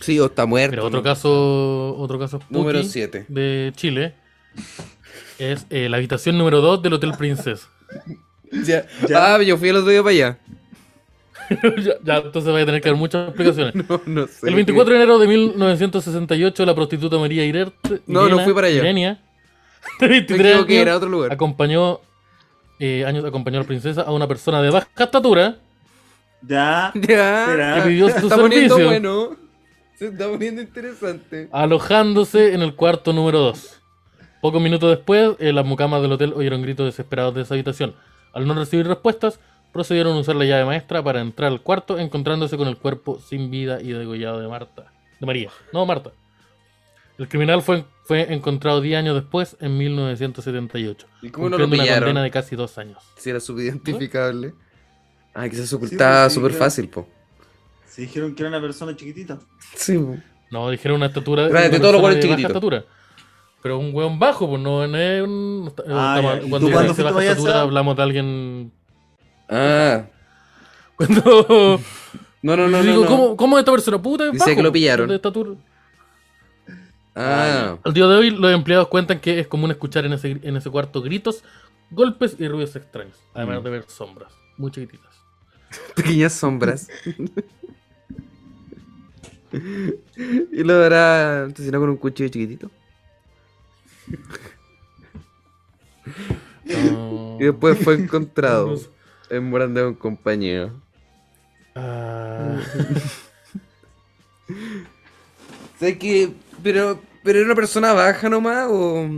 Sí, 0.00 0.18
o 0.20 0.26
está 0.26 0.46
muerto. 0.46 0.72
Mira, 0.76 0.84
otro 0.84 0.98
¿no? 0.98 1.02
caso, 1.04 1.96
otro 1.96 2.18
caso 2.18 2.40
Número 2.48 2.82
7. 2.82 3.26
de 3.28 3.72
Chile. 3.76 4.14
Es 5.38 5.66
eh, 5.70 5.88
la 5.88 5.96
habitación 5.96 6.36
número 6.38 6.60
2 6.60 6.82
del 6.82 6.92
Hotel 6.94 7.12
Princess. 7.16 7.68
Ya. 8.52 8.84
Ya. 9.08 9.34
Ah, 9.36 9.40
yo 9.42 9.56
fui 9.56 9.68
el 9.68 9.76
otro 9.76 9.90
día 9.90 10.02
para 10.02 10.10
allá. 10.10 10.38
ya, 11.84 11.94
ya, 12.02 12.16
entonces 12.16 12.50
voy 12.50 12.62
a 12.62 12.66
tener 12.66 12.80
que 12.82 12.88
dar 12.88 12.98
muchas 12.98 13.28
explicaciones. 13.28 13.74
No, 13.88 14.00
no 14.06 14.26
sé. 14.26 14.48
El 14.48 14.56
24 14.56 14.90
de 14.92 14.96
enero 14.96 15.20
de 15.20 15.28
1968, 15.28 16.66
la 16.66 16.74
prostituta 16.74 17.16
María 17.18 17.44
Irerte, 17.44 18.00
No, 18.08 18.28
no 18.28 18.40
fui 18.40 18.52
para 18.52 18.66
allá. 18.66 18.78
Irenia, 18.78 19.20
de 20.00 20.06
Me 20.08 20.12
23 20.14 20.40
equivoqué, 20.50 20.72
años, 20.74 20.82
era 20.82 20.96
otro 20.96 21.08
lugar. 21.08 21.32
acompañó, 21.32 22.00
eh, 22.80 23.04
años 23.06 23.24
acompañó 23.24 23.58
a 23.58 23.60
la 23.62 23.66
princesa 23.66 24.02
a 24.02 24.10
una 24.12 24.26
persona 24.26 24.60
de 24.62 24.70
baja 24.70 24.88
estatura 24.98 25.56
Ya. 26.42 26.92
Ya. 26.94 27.74
Que 27.76 27.88
pidió 27.90 28.08
su 28.08 28.26
está 28.26 28.36
servicio, 28.36 28.84
bueno. 28.86 29.36
Se 29.96 30.06
está 30.08 30.28
poniendo 30.30 30.62
interesante. 30.62 31.48
alojándose 31.52 32.54
en 32.54 32.62
el 32.62 32.74
cuarto 32.74 33.12
número 33.12 33.38
2. 33.40 33.80
Pocos 34.40 34.62
minutos 34.62 34.88
después, 34.96 35.36
eh, 35.38 35.52
las 35.52 35.66
mucamas 35.66 36.00
del 36.00 36.12
hotel 36.12 36.32
oyeron 36.34 36.62
gritos 36.62 36.86
desesperados 36.86 37.34
de 37.34 37.42
esa 37.42 37.52
habitación. 37.54 37.94
Al 38.32 38.46
no 38.46 38.54
recibir 38.54 38.86
respuestas, 38.86 39.38
procedieron 39.72 40.16
a 40.16 40.20
usar 40.20 40.36
la 40.36 40.46
llave 40.46 40.64
maestra 40.64 41.02
para 41.02 41.20
entrar 41.20 41.52
al 41.52 41.60
cuarto, 41.60 41.98
encontrándose 41.98 42.56
con 42.56 42.66
el 42.66 42.78
cuerpo 42.78 43.20
sin 43.20 43.50
vida 43.50 43.82
y 43.82 43.92
degollado 43.92 44.40
de 44.40 44.48
Marta. 44.48 44.90
De 45.20 45.26
María. 45.26 45.50
No, 45.74 45.84
Marta. 45.84 46.12
El 47.18 47.28
criminal 47.28 47.60
fue, 47.60 47.84
fue 48.10 48.34
encontrado 48.34 48.80
10 48.80 48.98
años 48.98 49.14
después, 49.14 49.56
en 49.60 49.78
1978. 49.78 51.06
¿Y 51.22 51.30
cómo 51.30 51.48
no 51.48 51.56
lo 51.56 51.62
cumpliendo 51.62 51.74
una 51.76 51.82
pillaron? 51.84 52.08
condena 52.08 52.22
de 52.24 52.30
casi 52.32 52.56
dos 52.56 52.76
años. 52.76 52.98
Si 53.16 53.30
era 53.30 53.38
subidentificable. 53.38 54.52
Ah, 55.32 55.48
que 55.48 55.54
se 55.54 55.72
ocultaba 55.76 56.28
sí, 56.28 56.34
súper 56.34 56.52
fácil, 56.52 56.88
po. 56.88 57.06
Se 57.86 58.02
dijeron 58.02 58.34
que 58.34 58.42
era 58.42 58.48
una 58.48 58.60
persona 58.60 58.96
chiquitita. 58.96 59.38
Sí, 59.76 59.96
po. 59.96 60.16
No, 60.50 60.68
dijeron 60.70 60.96
una 60.96 61.06
estatura 61.06 61.46
una 61.46 61.70
todos 61.70 61.92
los 61.92 62.02
de 62.02 62.08
baja 62.08 62.20
chiquititos. 62.20 62.50
estatura. 62.50 62.84
Pero 63.62 63.78
un 63.78 63.94
hueón 63.94 64.18
bajo, 64.18 64.48
pues 64.48 64.60
no, 64.60 64.88
no 64.88 64.98
es 64.98 65.22
un. 65.22 65.72
Ah. 65.88 66.40
¿Y 66.44 66.50
cuando 66.50 66.66
tú 66.66 66.74
baja 67.04 67.22
estatura 67.22 67.60
hablamos 67.60 67.96
de 67.96 68.02
alguien. 68.02 68.72
Ah. 69.48 70.06
Cuando. 70.96 71.80
No, 72.42 72.56
no, 72.56 72.66
no, 72.66 72.82
digo, 72.82 73.02
no. 73.02 73.06
¿cómo, 73.06 73.36
¿cómo 73.36 73.56
es 73.56 73.60
esta 73.62 73.70
persona? 73.70 74.02
Puta, 74.02 74.24
es 74.26 74.32
Dice 74.32 74.46
bajo, 74.46 74.56
que 74.56 74.62
lo 74.64 74.72
pillaron. 74.72 75.08
de 75.08 75.14
estatura. 75.14 75.52
Ah. 77.22 77.78
Al 77.84 77.92
día 77.92 78.06
de 78.06 78.16
hoy, 78.16 78.30
los 78.30 78.50
empleados 78.52 78.88
cuentan 78.88 79.20
que 79.20 79.40
es 79.40 79.46
común 79.46 79.70
escuchar 79.70 80.06
en 80.06 80.14
ese, 80.14 80.38
en 80.42 80.56
ese 80.56 80.70
cuarto 80.70 81.02
gritos, 81.02 81.44
golpes 81.90 82.36
y 82.38 82.48
ruidos 82.48 82.74
extraños, 82.76 83.18
además 83.34 83.60
Mm. 83.60 83.64
de 83.64 83.70
ver 83.70 83.84
sombras 83.88 84.32
muy 84.56 84.70
chiquititas. 84.70 85.14
Pequeñas 85.96 86.32
sombras. 86.32 86.88
y 89.52 90.62
lo 90.62 90.74
habrá 90.74 91.44
asesinado 91.44 91.82
con 91.82 91.90
un 91.90 91.96
cuchillo 91.96 92.28
chiquitito. 92.28 92.70
No. 96.64 97.20
Y 97.40 97.44
después 97.44 97.78
fue 97.82 97.94
encontrado 97.94 98.76
sé. 98.76 98.90
en 99.30 99.48
morando 99.48 99.82
con 99.82 99.94
compañía. 99.94 100.70
Ah, 101.74 102.60
¿Sabes 105.78 105.96
qué? 105.96 106.34
Pero, 106.62 107.00
pero 107.22 107.38
era 107.38 107.46
una 107.46 107.54
persona 107.54 107.92
baja 107.92 108.28
nomás 108.28 108.66
o, 108.70 109.08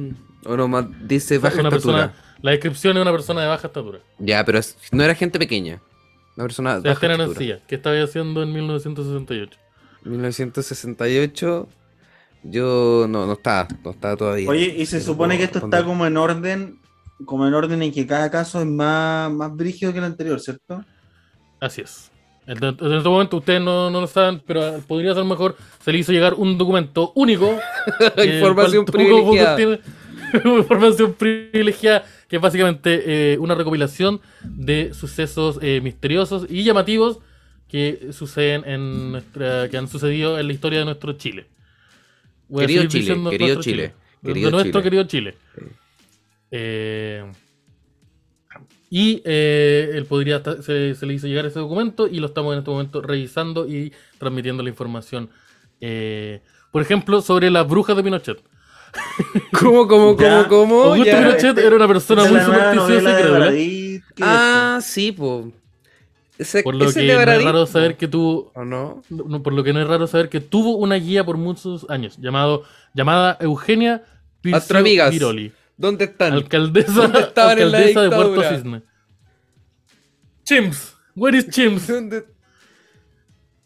o 0.44 0.56
nomás 0.56 0.86
dice 1.06 1.38
baja 1.38 1.60
una 1.60 1.68
estatura. 1.68 1.96
persona, 2.08 2.38
la 2.42 2.50
descripción 2.52 2.96
es 2.96 3.02
una 3.02 3.12
persona 3.12 3.42
de 3.42 3.48
baja 3.48 3.66
estatura. 3.66 3.98
Ya, 4.18 4.44
pero 4.44 4.58
es- 4.58 4.76
no 4.90 5.02
era 5.02 5.14
gente 5.14 5.38
pequeña. 5.38 5.80
Una 6.36 6.44
persona 6.44 6.74
de 6.80 6.88
baja 6.88 6.92
estatura. 7.06 7.14
Arancilla, 7.24 7.60
que 7.66 7.74
estaba 7.74 7.96
haciendo 8.02 8.42
en 8.42 8.52
1968. 8.52 9.58
1968. 10.04 11.68
Yo 12.44 13.06
no, 13.08 13.26
no 13.26 13.34
estaba, 13.34 13.68
no 13.84 13.90
estaba 13.92 14.16
todavía. 14.16 14.48
Oye, 14.50 14.74
y 14.76 14.86
se 14.86 15.00
supone 15.00 15.38
que 15.38 15.44
esto 15.44 15.58
está 15.60 15.84
como 15.84 16.06
en 16.06 16.16
orden, 16.16 16.80
como 17.24 17.46
en 17.46 17.54
orden 17.54 17.82
en 17.82 17.92
que 17.92 18.04
cada 18.06 18.30
caso 18.30 18.60
es 18.60 18.66
más, 18.66 19.30
más 19.30 19.54
brígido 19.54 19.92
que 19.92 19.98
el 19.98 20.04
anterior, 20.04 20.40
¿cierto? 20.40 20.84
Así 21.60 21.82
es. 21.82 22.10
En, 22.46 22.56
este 22.56 23.08
momento 23.08 23.36
ustedes 23.36 23.60
no, 23.60 23.88
no 23.90 24.00
lo 24.00 24.06
saben, 24.06 24.42
pero 24.46 24.80
podría 24.86 25.14
ser 25.14 25.24
mejor. 25.24 25.56
Se 25.84 25.92
le 25.92 25.98
hizo 25.98 26.12
llegar 26.12 26.34
un 26.34 26.58
documento 26.58 27.12
único. 27.14 27.58
Información 28.24 28.84
privilegiada. 28.84 29.56
tiene- 29.56 29.80
información 30.44 31.14
privilegiada, 31.14 32.04
que 32.28 32.36
es 32.36 32.42
básicamente 32.42 33.32
eh, 33.34 33.38
una 33.38 33.54
recopilación 33.54 34.20
de 34.42 34.94
sucesos 34.94 35.58
eh, 35.60 35.80
misteriosos 35.82 36.46
y 36.48 36.64
llamativos 36.64 37.18
que 37.68 38.08
suceden 38.12 38.64
en 38.66 39.12
nuestra, 39.12 39.68
que 39.68 39.76
han 39.76 39.88
sucedido 39.88 40.38
en 40.38 40.46
la 40.46 40.52
historia 40.52 40.80
de 40.80 40.84
nuestro 40.84 41.14
Chile. 41.14 41.46
Querido 42.54 42.86
Chile, 42.86 43.30
querido 43.30 43.60
Chile, 43.62 43.94
querido 44.22 44.46
de 44.46 44.52
nuestro 44.52 44.80
Chile. 44.80 44.82
querido 44.82 45.04
Chile. 45.04 45.34
Eh, 46.50 47.24
y 48.94 49.22
eh, 49.24 49.90
él 49.94 50.04
podría 50.04 50.42
se, 50.60 50.94
se 50.94 51.06
le 51.06 51.14
hizo 51.14 51.26
llegar 51.26 51.46
ese 51.46 51.58
documento 51.60 52.06
y 52.08 52.20
lo 52.20 52.26
estamos 52.26 52.52
en 52.52 52.58
este 52.58 52.70
momento 52.70 53.00
revisando 53.00 53.66
y 53.66 53.90
transmitiendo 54.18 54.62
la 54.62 54.68
información. 54.68 55.30
eh, 55.80 56.42
por 56.70 56.82
ejemplo, 56.82 57.22
sobre 57.22 57.50
las 57.50 57.66
brujas 57.66 57.96
de 57.96 58.02
Pinochet. 58.02 58.38
¿Cómo, 59.58 59.88
cómo, 59.88 60.16
Ya. 60.18 60.46
cómo, 60.46 60.48
cómo? 60.48 60.82
Augusto 60.84 61.04
Ya. 61.06 61.18
Pinochet 61.18 61.56
era 61.58 61.74
una 61.76 61.88
persona 61.88 62.24
muy 62.24 62.38
supersticiosa 62.40 62.74
novela 62.74 63.10
y 63.10 63.14
de 63.14 63.20
crédula. 63.22 63.38
Baradit, 63.38 64.02
¿qué 64.14 64.22
es 64.22 64.28
Ah, 64.28 64.78
sí, 64.82 65.12
po. 65.12 65.52
Ese, 66.38 66.62
Por 66.62 66.74
lo 66.74 66.86
ese 66.86 67.00
que 67.00 67.14
no 67.14 67.20
es 67.20 67.44
raro 67.44 67.66
saber 67.66 67.96
que 67.96 68.08
tuvo. 68.08 68.52
¿O 68.54 68.64
no? 68.64 69.02
no, 69.10 69.42
por 69.42 69.52
lo 69.52 69.62
que 69.64 69.72
no 69.72 69.80
es 69.80 69.86
raro 69.88 70.06
saber 70.06 70.28
que 70.28 70.40
tuvo 70.40 70.76
una 70.76 70.96
guía 70.96 71.24
por 71.24 71.36
muchos 71.38 71.86
años, 71.88 72.16
llamado, 72.18 72.64
llamada 72.94 73.36
Eugenia 73.40 74.02
Pircio. 74.42 74.82
Viroli, 74.82 75.52
¿Dónde 75.82 76.04
están? 76.04 76.32
alcaldesa, 76.32 76.92
¿Dónde 76.92 77.18
estaban 77.20 77.58
en 77.58 77.72
la 77.72 77.78
alcaldesa 77.78 78.02
de 78.02 78.10
Puerto? 78.10 78.42
Cisne. 78.54 78.82
Chimps, 80.44 80.96
where 81.16 81.36
is 81.36 81.48
Chimps? 81.50 81.88
¿Dónde- 81.88 82.24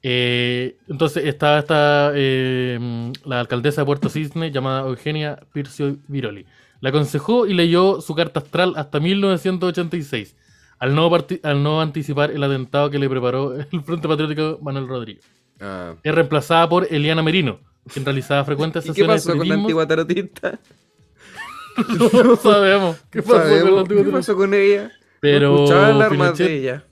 Eh, 0.03 0.77
entonces 0.89 1.25
estaba 1.25 1.59
esta, 1.59 2.13
eh, 2.15 3.13
la 3.25 3.41
alcaldesa 3.41 3.83
de 3.83 3.87
Puerto 3.87 4.09
Cisne 4.09 4.51
llamada 4.53 4.89
Eugenia 4.89 5.39
Pircio 5.53 5.97
Viroli. 6.09 6.47
La 6.81 6.89
aconsejó 6.91 7.47
y 7.47 7.55
leyó 7.55 8.01
su 8.01 8.15
carta 8.15 8.41
astral 8.41 8.75
hasta 8.77 9.01
1986, 9.01 10.37
al 10.79 10.95
no, 10.95 11.11
al 11.43 11.63
no 11.63 11.81
anticipar 11.81 12.31
el 12.31 12.43
atentado 12.43 12.89
que 12.91 12.99
le 12.99 13.09
preparó 13.11 13.55
el 13.61 13.83
Frente 13.83 14.07
Patriótico 14.09 14.59
Manuel 14.63 14.87
Rodríguez. 14.89 15.25
Ah. 15.61 15.95
Es 16.03 16.15
reemplazada 16.15 16.69
por 16.69 16.87
Eliana 16.91 17.23
Merino, 17.23 17.59
quien 17.93 18.05
realizaba 18.05 18.45
frecuentes 18.45 18.85
¿Y 18.85 18.89
qué 18.89 18.93
sesiones 18.95 19.23
pasó 19.23 19.33
de 19.33 19.39
con 19.39 19.49
la 19.49 19.55
antigua 19.57 19.87
tarotista? 19.89 20.59
No 22.25 22.37
sabemos 22.37 22.97
qué 23.11 23.23
pasó 23.23 23.35
con 23.35 23.43
la 23.43 23.59
¿Sabemos 23.59 23.81
antigua 23.81 24.05
¿Qué 24.05 24.11
pasó 24.11 24.37
con 24.37 24.55
ella? 24.55 24.91
Pero 25.21 25.51
No 25.51 25.55
escuchaba 25.57 25.87
alarmas 25.89 26.11
Pinochet, 26.33 26.47
de 26.47 26.59
ella. 26.59 26.85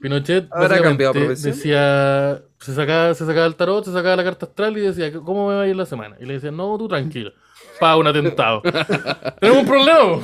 Pinochet 0.00 0.48
¿Habrá 0.50 0.68
básicamente 0.68 1.04
cambiado 1.04 1.28
decía, 1.28 2.42
se 2.58 2.74
sacaba, 2.74 3.14
se 3.14 3.26
sacaba 3.26 3.46
el 3.46 3.54
tarot, 3.54 3.84
se 3.84 3.92
sacaba 3.92 4.16
la 4.16 4.24
carta 4.24 4.46
astral 4.46 4.76
y 4.78 4.80
decía, 4.80 5.12
¿cómo 5.12 5.48
me 5.48 5.54
va 5.54 5.62
a 5.62 5.68
ir 5.68 5.76
la 5.76 5.86
semana? 5.86 6.16
Y 6.20 6.24
le 6.24 6.34
decía, 6.34 6.50
no, 6.50 6.76
tú 6.78 6.88
tranquilo, 6.88 7.32
para 7.78 7.96
un 7.96 8.06
atentado. 8.06 8.62
Tenemos 9.40 9.62
un 9.62 9.68
problema. 9.68 10.20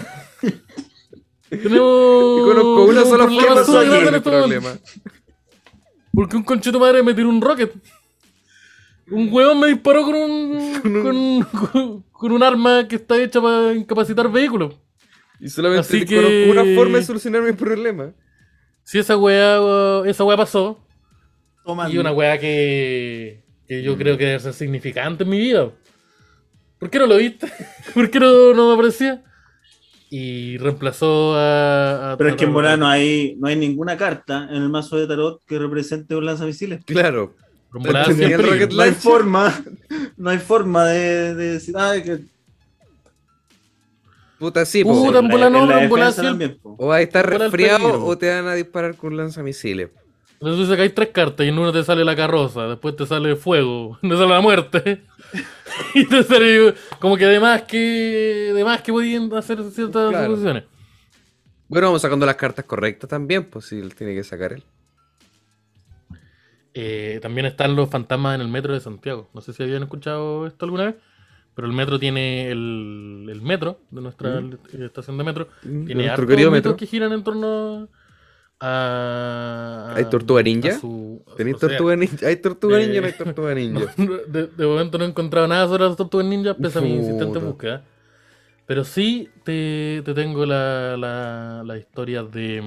Tenemos, 1.49 2.41
Y 2.41 2.45
conozco 2.45 2.85
una 2.85 3.05
sola 3.05 3.25
forma 3.29 3.91
de 3.91 4.05
este 4.05 4.21
problema. 4.21 4.71
Porque 6.13 6.37
un 6.37 6.43
conchito 6.43 6.81
madre 6.81 7.03
me 7.03 7.13
tiró 7.13 7.29
un 7.29 7.41
rocket. 7.43 7.75
Un 9.11 9.29
huevón 9.33 9.61
me 9.61 9.69
disparó 9.69 10.03
con 10.05 10.15
un, 10.15 10.81
con, 10.83 11.43
con- 11.71 12.03
con 12.11 12.33
un 12.33 12.43
arma 12.43 12.89
que 12.89 12.97
está 12.97 13.23
hecha 13.23 13.41
para 13.41 13.75
incapacitar 13.75 14.31
vehículos. 14.31 14.75
Y 15.39 15.49
solamente 15.49 15.81
Así 15.81 16.05
que- 16.05 16.49
una 16.51 16.65
forma 16.75 16.99
de 16.99 17.05
solucionar 17.05 17.43
mi 17.43 17.53
problema. 17.53 18.13
Si 18.83 18.99
esa 18.99 19.17
weá, 19.17 19.59
esa 20.07 20.25
weá 20.25 20.37
pasó, 20.37 20.81
Toma, 21.65 21.91
y 21.91 21.99
una 21.99 22.13
weá 22.13 22.39
que, 22.39 23.43
que 23.67 23.83
yo 23.83 23.97
creo 23.97 24.17
que 24.17 24.25
debe 24.27 24.41
ser 24.41 24.53
significante 24.53 25.25
en 25.25 25.31
mi 25.31 25.39
vida. 25.41 25.71
¿Por 26.79 26.89
qué 26.91 26.99
no 27.01 27.07
lo 27.07 27.17
viste? 27.17 27.49
¿Por 27.95 28.11
qué 28.11 28.21
no, 28.21 28.55
no 28.55 28.69
me 28.69 28.75
aparecía? 28.75 29.23
Y 30.09 30.57
reemplazó 30.59 31.35
a. 31.35 32.13
a- 32.13 32.17
Pero 32.17 32.31
es 32.31 32.37
que 32.37 32.45
en 32.45 32.53
volar 32.53 32.79
no 32.79 32.87
hay, 32.87 33.35
no 33.39 33.49
hay 33.49 33.57
ninguna 33.57 33.97
carta 33.97 34.47
en 34.51 34.63
el 34.63 34.69
mazo 34.69 34.97
de 34.97 35.07
tarot 35.09 35.45
que 35.47 35.59
represente 35.59 36.15
un 36.15 36.25
lanzamisiles. 36.27 36.85
Claro. 36.85 37.35
En 37.85 38.23
el 38.23 38.43
Rocket 38.43 38.73
No 38.73 38.83
hay 38.83 38.93
forma, 38.93 39.65
no 40.17 40.31
hay 40.31 40.39
forma 40.39 40.87
de, 40.87 41.35
de 41.35 41.53
decir, 41.53 41.75
ah, 41.77 41.95
que 42.03 42.21
Puta, 44.39 44.67
sí, 44.67 44.85
po. 44.85 44.93
Puta, 44.93 45.19
en 45.21 45.29
bola 45.29 45.49
no, 45.49 45.63
en 45.63 45.91
la 45.99 46.13
también. 46.13 46.59
O 46.63 46.95
estar 46.95 47.27
resfriado 47.29 48.05
o 48.05 48.19
te 48.19 48.29
van 48.29 48.47
a 48.47 48.55
disparar 48.55 48.95
con 48.97 49.13
un 49.13 49.19
lanzamisiles. 49.19 49.91
Entonces 50.35 50.67
tú 50.67 50.71
sacáis 50.71 50.95
tres 50.95 51.09
cartas 51.09 51.47
y 51.47 51.49
en 51.49 51.59
una 51.59 51.73
te 51.73 51.83
sale 51.83 52.05
la 52.05 52.15
carroza, 52.15 52.69
después 52.69 52.95
te 52.95 53.07
sale 53.07 53.37
fuego, 53.37 53.99
te 54.03 54.09
sale 54.11 54.29
la 54.29 54.41
muerte. 54.43 55.05
y 55.95 56.05
te 56.05 56.23
sale 56.23 56.75
como 57.01 57.17
que 57.17 57.25
además 57.25 57.63
que 57.63 58.51
además 58.53 58.83
que 58.83 58.93
podían 58.93 59.33
hacer 59.35 59.63
ciertas 59.71 60.11
Claro. 60.11 60.27
suposiciones. 60.27 60.65
Bueno, 61.69 61.89
vamos 61.89 62.03
sacando 62.03 62.27
las 62.27 62.37
cartas 62.37 62.65
correctas 62.67 63.09
también, 63.09 63.45
pues 63.45 63.65
si 63.65 63.79
él 63.79 63.95
tiene 63.95 64.15
que 64.15 64.23
sacar 64.23 64.53
él. 64.53 64.63
Eh, 66.79 67.21
también 67.23 67.47
están 67.47 67.75
los 67.75 67.89
fantasmas 67.89 68.35
en 68.35 68.43
el 68.43 68.49
metro 68.49 68.75
de 68.75 68.81
Santiago. 68.81 69.31
No 69.33 69.41
sé 69.41 69.55
si 69.55 69.63
habían 69.63 69.83
escuchado 69.85 70.47
esto 70.47 70.67
alguna 70.67 70.85
vez, 70.87 70.95
Pero 71.55 71.67
el 71.69 71.73
metro 71.73 71.99
tiene 71.99 72.51
el, 72.51 73.27
el 73.31 73.41
metro 73.41 73.81
de 73.91 74.03
nuestra 74.03 74.43
Mm. 74.43 74.59
estación 74.83 75.17
de 75.17 75.25
metro. 75.25 75.49
De 75.63 75.71
Tiene 75.87 76.05
nuestro 76.07 76.25
hartos 76.29 76.51
metro. 76.53 76.77
que 76.77 76.87
giran 76.87 77.13
en 77.15 77.25
torno 77.25 77.89
a. 78.61 79.95
¿Hay 79.97 80.05
tortuga 80.11 80.43
ninja? 80.43 80.79
su- 80.79 81.23
¿Tenéis 81.37 81.57
sea, 81.59 81.69
tortuga 81.71 81.97
ninja? 81.97 82.27
¿Hay 82.27 82.37
tortuga 82.37 82.79
ninja 82.79 82.99
o 82.99 83.01
no 83.01 83.07
hay 83.07 83.13
eh, 83.13 83.17
tortuga 83.17 83.55
ninja? 83.55 83.95
de, 84.29 84.47
de 84.49 84.67
momento 84.67 84.99
no 84.99 85.05
he 85.05 85.09
encontrado 85.09 85.49
nada 85.49 85.67
sobre 85.69 85.85
las 85.85 85.97
tortugas 85.97 86.27
ninjas, 86.27 86.57
pese 86.61 86.79
a 86.79 86.83
mi 86.83 86.95
insistente 86.95 87.39
búsqueda. 87.39 87.85
Pero 88.67 88.85
sí 88.85 89.31
te, 89.45 90.03
te 90.05 90.13
tengo 90.13 90.45
la, 90.45 90.97
la, 90.99 91.63
la 91.65 91.79
historia 91.79 92.23
de. 92.23 92.63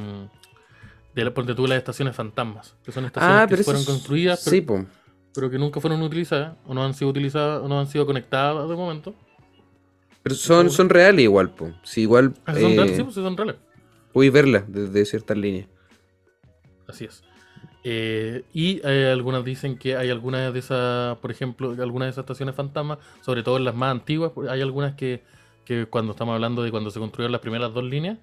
De 1.25 1.31
ponte 1.31 1.53
tú 1.55 1.67
las 1.67 1.77
estaciones 1.77 2.15
fantasmas. 2.15 2.75
Que 2.83 2.91
son 2.91 3.05
estaciones 3.05 3.43
Ah, 3.43 3.47
que 3.47 3.57
fueron 3.63 3.81
es- 3.81 3.87
construidas, 3.87 4.41
pero, 4.43 4.55
Sí, 4.55 4.61
po. 4.61 4.85
pero 5.33 5.49
que 5.49 5.57
nunca 5.59 5.79
fueron 5.79 6.01
utilizadas, 6.01 6.55
o 6.65 6.73
no 6.73 6.83
han 6.83 6.93
sido 6.93 7.11
utilizadas, 7.11 7.61
o 7.63 7.67
no 7.67 7.79
han 7.79 7.87
sido 7.87 8.05
conectadas 8.05 8.67
de 8.69 8.75
momento. 8.75 9.13
Pero 10.23 10.35
son, 10.35 10.69
son 10.69 10.89
reales 10.89 11.23
igual, 11.23 11.49
po. 11.51 11.71
Sí, 11.83 12.01
igual 12.01 12.33
Ah, 12.45 12.53
son 12.53 12.71
eh, 12.71 12.75
reales, 12.75 12.95
sí, 12.97 13.03
pues 13.03 13.15
son 13.15 13.37
reales. 13.37 13.55
puedes 14.11 14.31
verlas 14.33 14.63
desde 14.67 15.05
ciertas 15.05 15.37
líneas. 15.37 15.67
Así 16.87 17.05
es. 17.05 17.23
Eh, 17.83 18.43
y 18.53 18.81
eh, 18.83 19.09
algunas 19.11 19.45
dicen 19.45 19.77
que 19.77 19.95
hay 19.95 20.09
algunas 20.09 20.51
de 20.51 20.59
esas, 20.59 21.17
por 21.19 21.31
ejemplo, 21.31 21.71
algunas 21.81 22.07
de 22.07 22.09
esas 22.11 22.23
estaciones 22.23 22.53
fantasmas, 22.55 22.97
sobre 23.21 23.41
todo 23.43 23.55
en 23.57 23.63
las 23.63 23.75
más 23.75 23.91
antiguas, 23.91 24.31
hay 24.49 24.61
algunas 24.61 24.95
que, 24.95 25.23
que 25.63 25.85
cuando 25.85 26.11
estamos 26.11 26.33
hablando 26.33 26.61
de 26.63 26.71
cuando 26.71 26.91
se 26.91 26.99
construyeron 26.99 27.31
las 27.31 27.41
primeras 27.41 27.73
dos 27.73 27.85
líneas, 27.85 28.17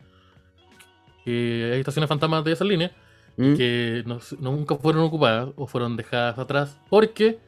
que 1.26 1.70
hay 1.74 1.80
estaciones 1.80 2.08
fantasmas 2.08 2.42
de 2.44 2.52
esas 2.52 2.66
líneas 2.66 2.92
¿Mm? 3.36 3.54
que 3.56 4.02
no- 4.06 4.20
nunca 4.38 4.76
fueron 4.76 5.02
ocupadas 5.02 5.50
o 5.56 5.66
fueron 5.66 5.94
dejadas 5.98 6.38
atrás 6.38 6.78
porque 6.88 7.38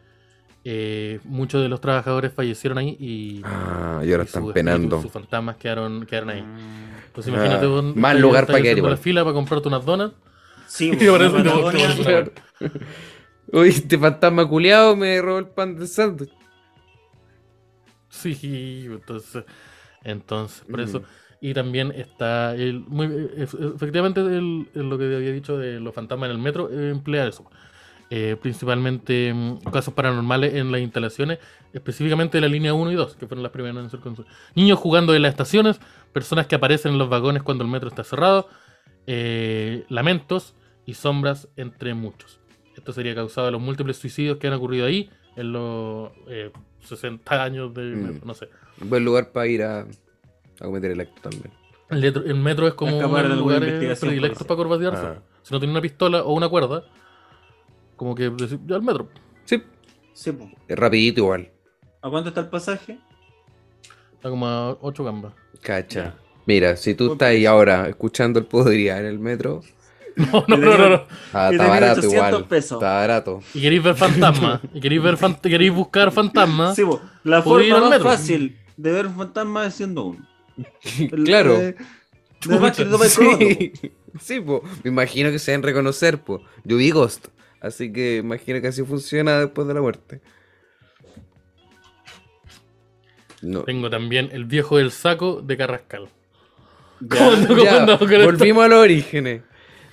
eh, 0.64 1.20
muchos 1.24 1.62
de 1.62 1.68
los 1.70 1.80
trabajadores 1.80 2.32
fallecieron 2.34 2.76
ahí 2.76 2.96
y, 3.00 3.40
Ah, 3.44 4.02
y 4.04 4.10
ahora 4.10 4.24
y 4.24 4.26
están 4.26 4.52
penando. 4.52 5.00
sus 5.00 5.10
fantasmas 5.10 5.56
quedaron, 5.56 6.04
quedaron 6.04 6.28
ahí. 6.30 6.44
Entonces 7.06 7.32
Ah, 7.32 7.36
imagínate, 7.36 7.66
más 7.68 7.86
estás- 8.12 8.20
lugar 8.20 8.42
estás 8.42 8.54
pa' 8.56 8.62
quedar 8.62 8.72
haciendo 8.72 8.78
igual. 8.80 8.90
la 8.92 8.96
fila 8.98 9.22
para 9.24 9.34
comprarte 9.34 9.68
unas 9.68 9.84
donas 9.86 10.10
Sí, 10.66 10.90
y 10.92 10.96
pues, 10.96 11.32
una 11.32 11.56
wea. 11.56 12.24
Oye, 13.52 13.68
este 13.70 13.96
fantasma 13.96 14.46
culiado 14.46 14.94
me 14.96 15.22
robó 15.22 15.38
el 15.38 15.46
pan 15.46 15.74
del 15.76 15.88
sándwich. 15.88 16.32
Sí, 18.10 18.84
entonces, 18.86 19.44
entonces, 20.04 20.64
por 20.68 20.80
eso. 20.80 21.02
Y 21.40 21.54
también 21.54 21.92
está 21.92 22.54
el, 22.56 22.80
muy, 22.80 23.06
e- 23.06 23.42
e- 23.42 23.74
efectivamente 23.76 24.20
el- 24.20 24.68
el- 24.74 24.88
lo 24.88 24.98
que 24.98 25.04
había 25.04 25.32
dicho 25.32 25.56
de 25.56 25.78
los 25.80 25.94
fantasmas 25.94 26.30
en 26.30 26.36
el 26.36 26.42
metro, 26.42 26.68
eh, 26.70 26.90
emplea 26.90 27.26
eso. 27.28 27.48
Eh, 28.10 28.36
principalmente 28.40 29.32
mm, 29.34 29.58
casos 29.70 29.92
paranormales 29.94 30.54
en 30.54 30.72
las 30.72 30.80
instalaciones, 30.80 31.38
específicamente 31.74 32.38
de 32.38 32.40
la 32.40 32.48
línea 32.48 32.72
1 32.74 32.90
y 32.90 32.94
2, 32.94 33.14
que 33.16 33.26
fueron 33.26 33.42
las 33.42 33.52
primeras 33.52 33.84
en 33.84 33.90
ser 33.90 34.00
construidas. 34.00 34.34
Niños 34.54 34.78
jugando 34.78 35.14
en 35.14 35.22
las 35.22 35.30
estaciones, 35.32 35.78
personas 36.12 36.46
que 36.46 36.54
aparecen 36.56 36.92
en 36.92 36.98
los 36.98 37.08
vagones 37.10 37.42
cuando 37.42 37.64
el 37.64 37.70
metro 37.70 37.88
está 37.88 38.02
cerrado, 38.04 38.48
eh, 39.06 39.84
lamentos 39.90 40.54
y 40.86 40.94
sombras 40.94 41.48
entre 41.56 41.94
muchos. 41.94 42.40
Esto 42.76 42.92
sería 42.92 43.14
causado 43.14 43.46
de 43.46 43.52
los 43.52 43.60
múltiples 43.60 43.96
suicidios 43.98 44.38
que 44.38 44.46
han 44.46 44.54
ocurrido 44.54 44.86
ahí 44.86 45.10
en 45.36 45.52
los 45.52 46.10
eh, 46.28 46.50
60 46.80 47.42
años 47.44 47.74
de 47.74 47.82
Mm. 47.82 48.02
metro, 48.06 48.26
no 48.26 48.34
sé. 48.34 48.48
Buen 48.80 49.04
lugar 49.04 49.32
para 49.32 49.46
ir 49.48 49.62
a, 49.62 49.86
a 50.60 50.64
cometer 50.64 50.90
el 50.90 51.00
acto 51.00 51.20
también. 51.30 51.50
El, 51.90 52.00
letro- 52.00 52.24
el 52.24 52.34
metro 52.34 52.66
es 52.68 52.74
como 52.74 52.96
Escapar 52.96 53.26
un 53.26 53.38
lugar 53.38 53.60
predilecto 53.60 54.44
para 54.44 54.56
corbatearse. 54.56 55.06
Ah. 55.06 55.22
Si 55.42 55.52
no 55.54 55.58
tiene 55.60 55.72
una 55.72 55.80
pistola 55.80 56.22
o 56.22 56.32
una 56.34 56.48
cuerda, 56.48 56.84
como 57.96 58.14
que 58.14 58.28
decir, 58.30 58.58
ya 58.66 58.76
al 58.76 58.82
metro. 58.82 59.08
Sí, 59.44 59.62
Sí, 60.12 60.32
pues. 60.32 60.50
es 60.68 60.76
rapidito 60.78 61.20
igual. 61.20 61.50
¿A 62.02 62.10
cuánto 62.10 62.28
está 62.28 62.40
el 62.42 62.48
pasaje? 62.48 62.98
Está 64.14 64.30
como 64.30 64.46
a 64.46 64.72
8 64.80 65.04
gambas. 65.04 65.32
Cacha. 65.62 66.14
Mira, 66.46 66.76
si 66.76 66.94
tú 66.94 67.12
estás 67.12 67.28
ahí 67.28 67.46
ahora 67.46 67.88
escuchando 67.88 68.38
el 68.38 68.46
podría 68.46 68.98
en 68.98 69.06
el 69.06 69.18
metro, 69.18 69.62
No, 70.16 70.44
no, 70.48 70.56
no, 70.56 70.76
no, 70.78 70.88
no. 70.88 71.02
ah, 71.32 71.50
está 71.52 71.68
barato 71.68 72.00
1800 72.02 72.12
igual. 72.12 72.44
pesos. 72.46 72.72
Está 72.78 72.92
barato. 72.94 73.40
Y 73.54 73.60
queréis 73.60 73.82
ver 73.84 73.94
fantasmas. 73.94 74.60
y 74.74 74.80
queréis 74.80 75.02
ver 75.02 75.16
fan- 75.16 75.38
queréis 75.40 75.72
buscar 75.72 76.10
fantasmas. 76.10 76.74
Sí, 76.74 76.84
pues. 76.84 76.98
La 77.22 77.42
¿Puedo 77.44 77.60
ir 77.60 77.70
forma 77.72 77.88
más 77.88 77.98
metro? 77.98 78.10
fácil 78.10 78.58
de 78.76 78.92
ver 78.92 79.06
un 79.06 79.14
fantasma 79.16 79.66
es 79.66 79.74
siendo 79.74 80.04
uno. 80.06 80.26
Claro. 81.24 81.58
de- 81.58 81.72
de 82.46 83.08
Sí, 83.08 83.72
sí 84.20 84.40
po. 84.40 84.62
me 84.84 84.90
imagino 84.90 85.30
que 85.30 85.38
se 85.38 85.50
deben 85.52 85.62
reconocer, 85.64 86.18
po. 86.18 86.42
Yo 86.64 86.76
vi 86.76 86.90
Ghost, 86.90 87.28
así 87.60 87.92
que 87.92 88.16
imagino 88.18 88.60
que 88.60 88.68
así 88.68 88.82
funciona 88.84 89.40
después 89.40 89.66
de 89.68 89.74
la 89.74 89.80
muerte. 89.80 90.20
No. 93.42 93.62
Tengo 93.62 93.88
también 93.88 94.30
el 94.32 94.44
viejo 94.44 94.78
del 94.78 94.90
saco 94.90 95.40
de 95.42 95.56
Carrascal. 95.56 96.08
Ya. 97.00 97.08
¿Cómo 97.18 97.30
no- 97.36 97.46
cómo 97.48 97.64
Ya, 97.64 97.80
andamos 97.80 97.98
con 98.00 98.12
esto? 98.12 98.24
volvimos 98.24 98.64
a 98.64 98.68
los 98.68 98.78
orígenes. 98.78 99.42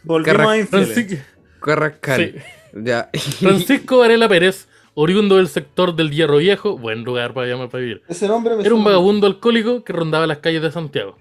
Volvimos 0.04 0.38
Carra- 0.38 0.54
a. 0.54 0.66
Francisco, 0.66 1.16
Carrascal. 1.62 2.34
Sí. 2.34 2.42
Ya. 2.84 3.10
Francisco 3.40 4.00
Varela 4.00 4.28
Pérez, 4.28 4.68
oriundo 4.96 5.36
del 5.36 5.48
sector 5.48 5.96
del 5.96 6.12
Hierro 6.12 6.38
Viejo, 6.38 6.78
buen 6.78 7.04
lugar 7.04 7.34
para 7.34 7.48
llamar 7.48 7.70
para 7.70 7.82
vivir. 7.82 8.02
Ese 8.08 8.28
nombre 8.28 8.56
me 8.56 8.64
Era 8.64 8.74
un 8.74 8.84
vagabundo 8.84 9.28
alcohólico 9.28 9.84
que 9.84 9.94
rondaba 9.94 10.26
las 10.26 10.40
calles 10.40 10.62
de 10.62 10.72
Santiago. 10.72 11.18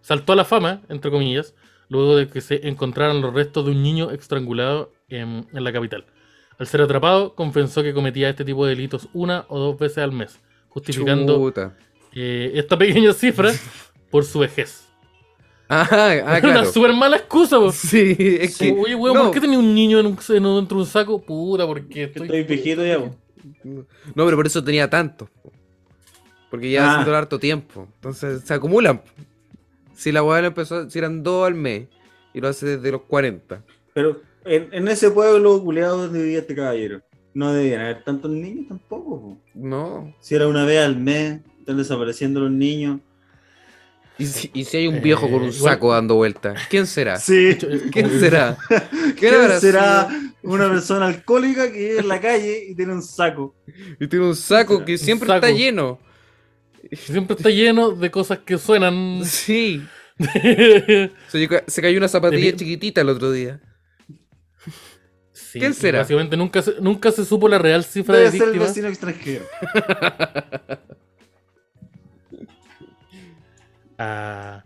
Saltó 0.00 0.34
a 0.34 0.36
la 0.36 0.44
fama, 0.44 0.82
entre 0.88 1.10
comillas, 1.10 1.54
luego 1.88 2.16
de 2.16 2.28
que 2.28 2.40
se 2.40 2.68
encontraran 2.68 3.20
los 3.20 3.34
restos 3.34 3.64
de 3.64 3.72
un 3.72 3.82
niño 3.82 4.10
estrangulado 4.10 4.92
en, 5.08 5.46
en 5.52 5.64
la 5.64 5.72
capital. 5.72 6.06
Al 6.58 6.66
ser 6.66 6.82
atrapado, 6.82 7.34
confesó 7.34 7.82
que 7.82 7.94
cometía 7.94 8.28
este 8.28 8.44
tipo 8.44 8.66
de 8.66 8.74
delitos 8.74 9.08
una 9.12 9.46
o 9.48 9.58
dos 9.58 9.78
veces 9.78 9.98
al 9.98 10.12
mes, 10.12 10.40
justificando 10.68 11.52
eh, 12.12 12.52
esta 12.54 12.76
pequeña 12.76 13.12
cifra 13.12 13.52
por 14.10 14.24
su 14.24 14.40
vejez. 14.40 14.87
Ah, 15.68 15.86
ah, 15.90 16.14
Era 16.14 16.24
una 16.24 16.40
claro. 16.40 16.72
súper 16.72 16.92
mala 16.94 17.16
excusa, 17.18 17.58
po. 17.58 17.70
Sí, 17.72 18.16
es 18.18 18.56
que. 18.56 18.72
Oye, 18.72 18.94
weón, 18.94 19.14
no, 19.16 19.24
¿por 19.24 19.34
qué 19.34 19.40
tenía 19.40 19.58
un 19.58 19.74
niño 19.74 19.98
en 20.00 20.06
un- 20.06 20.18
en 20.30 20.46
un- 20.46 20.56
dentro 20.60 20.76
de 20.78 20.82
un 20.84 20.88
saco? 20.88 21.20
Puta, 21.20 21.66
porque 21.66 21.88
Que 21.88 22.02
estoy... 22.04 22.22
Estoy 22.22 22.42
viejito 22.44 22.84
ya, 22.86 22.98
po. 22.98 23.14
no, 23.64 24.24
pero 24.24 24.36
por 24.36 24.46
eso 24.46 24.64
tenía 24.64 24.88
tanto. 24.88 25.28
po. 25.42 25.52
Porque 26.50 26.70
ya 26.70 26.84
Ah. 26.86 26.90
haciendo 26.92 27.14
harto 27.16 27.38
tiempo. 27.38 27.86
Entonces 27.96 28.42
se 28.44 28.54
acumulan. 28.54 29.02
Si 29.94 30.10
la 30.12 30.22
weá 30.22 30.38
empezó, 30.46 30.88
si 30.88 30.98
eran 30.98 31.22
dos 31.22 31.46
al 31.46 31.54
mes 31.54 31.88
y 32.32 32.40
lo 32.40 32.48
hace 32.48 32.64
desde 32.76 32.90
los 32.92 33.02
40. 33.02 33.62
Pero 33.92 34.22
en, 34.46 34.68
en 34.72 34.88
ese 34.88 35.10
pueblo 35.10 35.62
culeado 35.62 35.98
donde 35.98 36.22
vivía 36.22 36.38
este 36.38 36.54
caballero, 36.54 37.02
no 37.34 37.52
debían 37.52 37.82
haber 37.82 38.04
tantos 38.04 38.30
niños 38.30 38.68
tampoco. 38.68 39.20
po. 39.20 39.38
No. 39.54 40.14
Si 40.20 40.34
era 40.34 40.48
una 40.48 40.64
vez 40.64 40.80
al 40.82 40.96
mes, 40.96 41.40
están 41.58 41.76
desapareciendo 41.76 42.40
los 42.40 42.50
niños. 42.50 43.00
¿Y 44.18 44.26
si, 44.26 44.50
y 44.52 44.64
si 44.64 44.76
hay 44.78 44.86
un 44.88 45.00
viejo 45.00 45.22
con 45.30 45.42
un 45.42 45.48
Eh, 45.50 45.52
igual- 45.54 45.74
saco 45.74 45.92
dando 45.92 46.16
vueltas? 46.16 46.60
¿Quién 46.68 46.86
será? 46.86 47.18
Sí. 47.18 47.56
¿Quién 47.92 48.18
será? 48.18 48.56
¿Quién 49.18 49.60
será 49.60 50.08
una 50.42 50.68
persona 50.68 51.06
alcohólica 51.06 51.70
que 51.70 51.78
vive 51.78 51.98
en 52.00 52.08
la 52.08 52.20
calle 52.20 52.66
y 52.68 52.74
tiene 52.74 52.92
un 52.94 53.02
saco? 53.02 53.54
Y 54.00 54.06
tiene 54.08 54.24
un 54.26 54.34
saco 54.36 54.84
que 54.84 54.98
siempre 54.98 55.28
saco. 55.28 55.46
está 55.46 55.56
lleno. 55.56 56.00
Siempre 56.92 57.36
está 57.36 57.50
lleno 57.50 57.90
de 57.92 58.10
cosas 58.10 58.38
que 58.38 58.58
suenan... 58.58 59.22
Sí. 59.24 59.82
Se, 61.28 61.80
cayó 61.82 61.98
una 61.98 62.08
zapatilla 62.08 62.56
chiquitita 62.56 63.00
el 63.02 63.08
otro 63.10 63.30
día. 63.30 63.60
Sí, 65.32 65.60
¿Quién 65.60 65.74
será? 65.74 66.00
Básicamente 66.00 66.36
nunca 66.36 66.60
se, 66.60 66.74
nunca 66.80 67.12
se 67.12 67.24
supo 67.24 67.48
la 67.48 67.58
real 67.58 67.84
cifra 67.84 68.16
Debe 68.16 68.30
de 68.32 68.38
ser 68.38 68.48
el 68.48 68.52
víctimas. 68.54 68.68
vecino 68.70 68.88
extranjero. 68.88 69.44
Ah, 73.98 74.64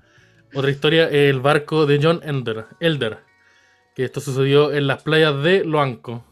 otra 0.55 0.71
historia, 0.71 1.09
el 1.09 1.41
barco 1.41 1.87
de 1.87 1.99
John 2.03 2.21
Elder, 2.23 2.67
Elder, 2.79 3.19
que 3.95 4.05
esto 4.05 4.21
sucedió 4.21 4.73
en 4.73 4.87
las 4.87 5.03
playas 5.03 5.43
de 5.43 5.65
Loanco. 5.65 6.25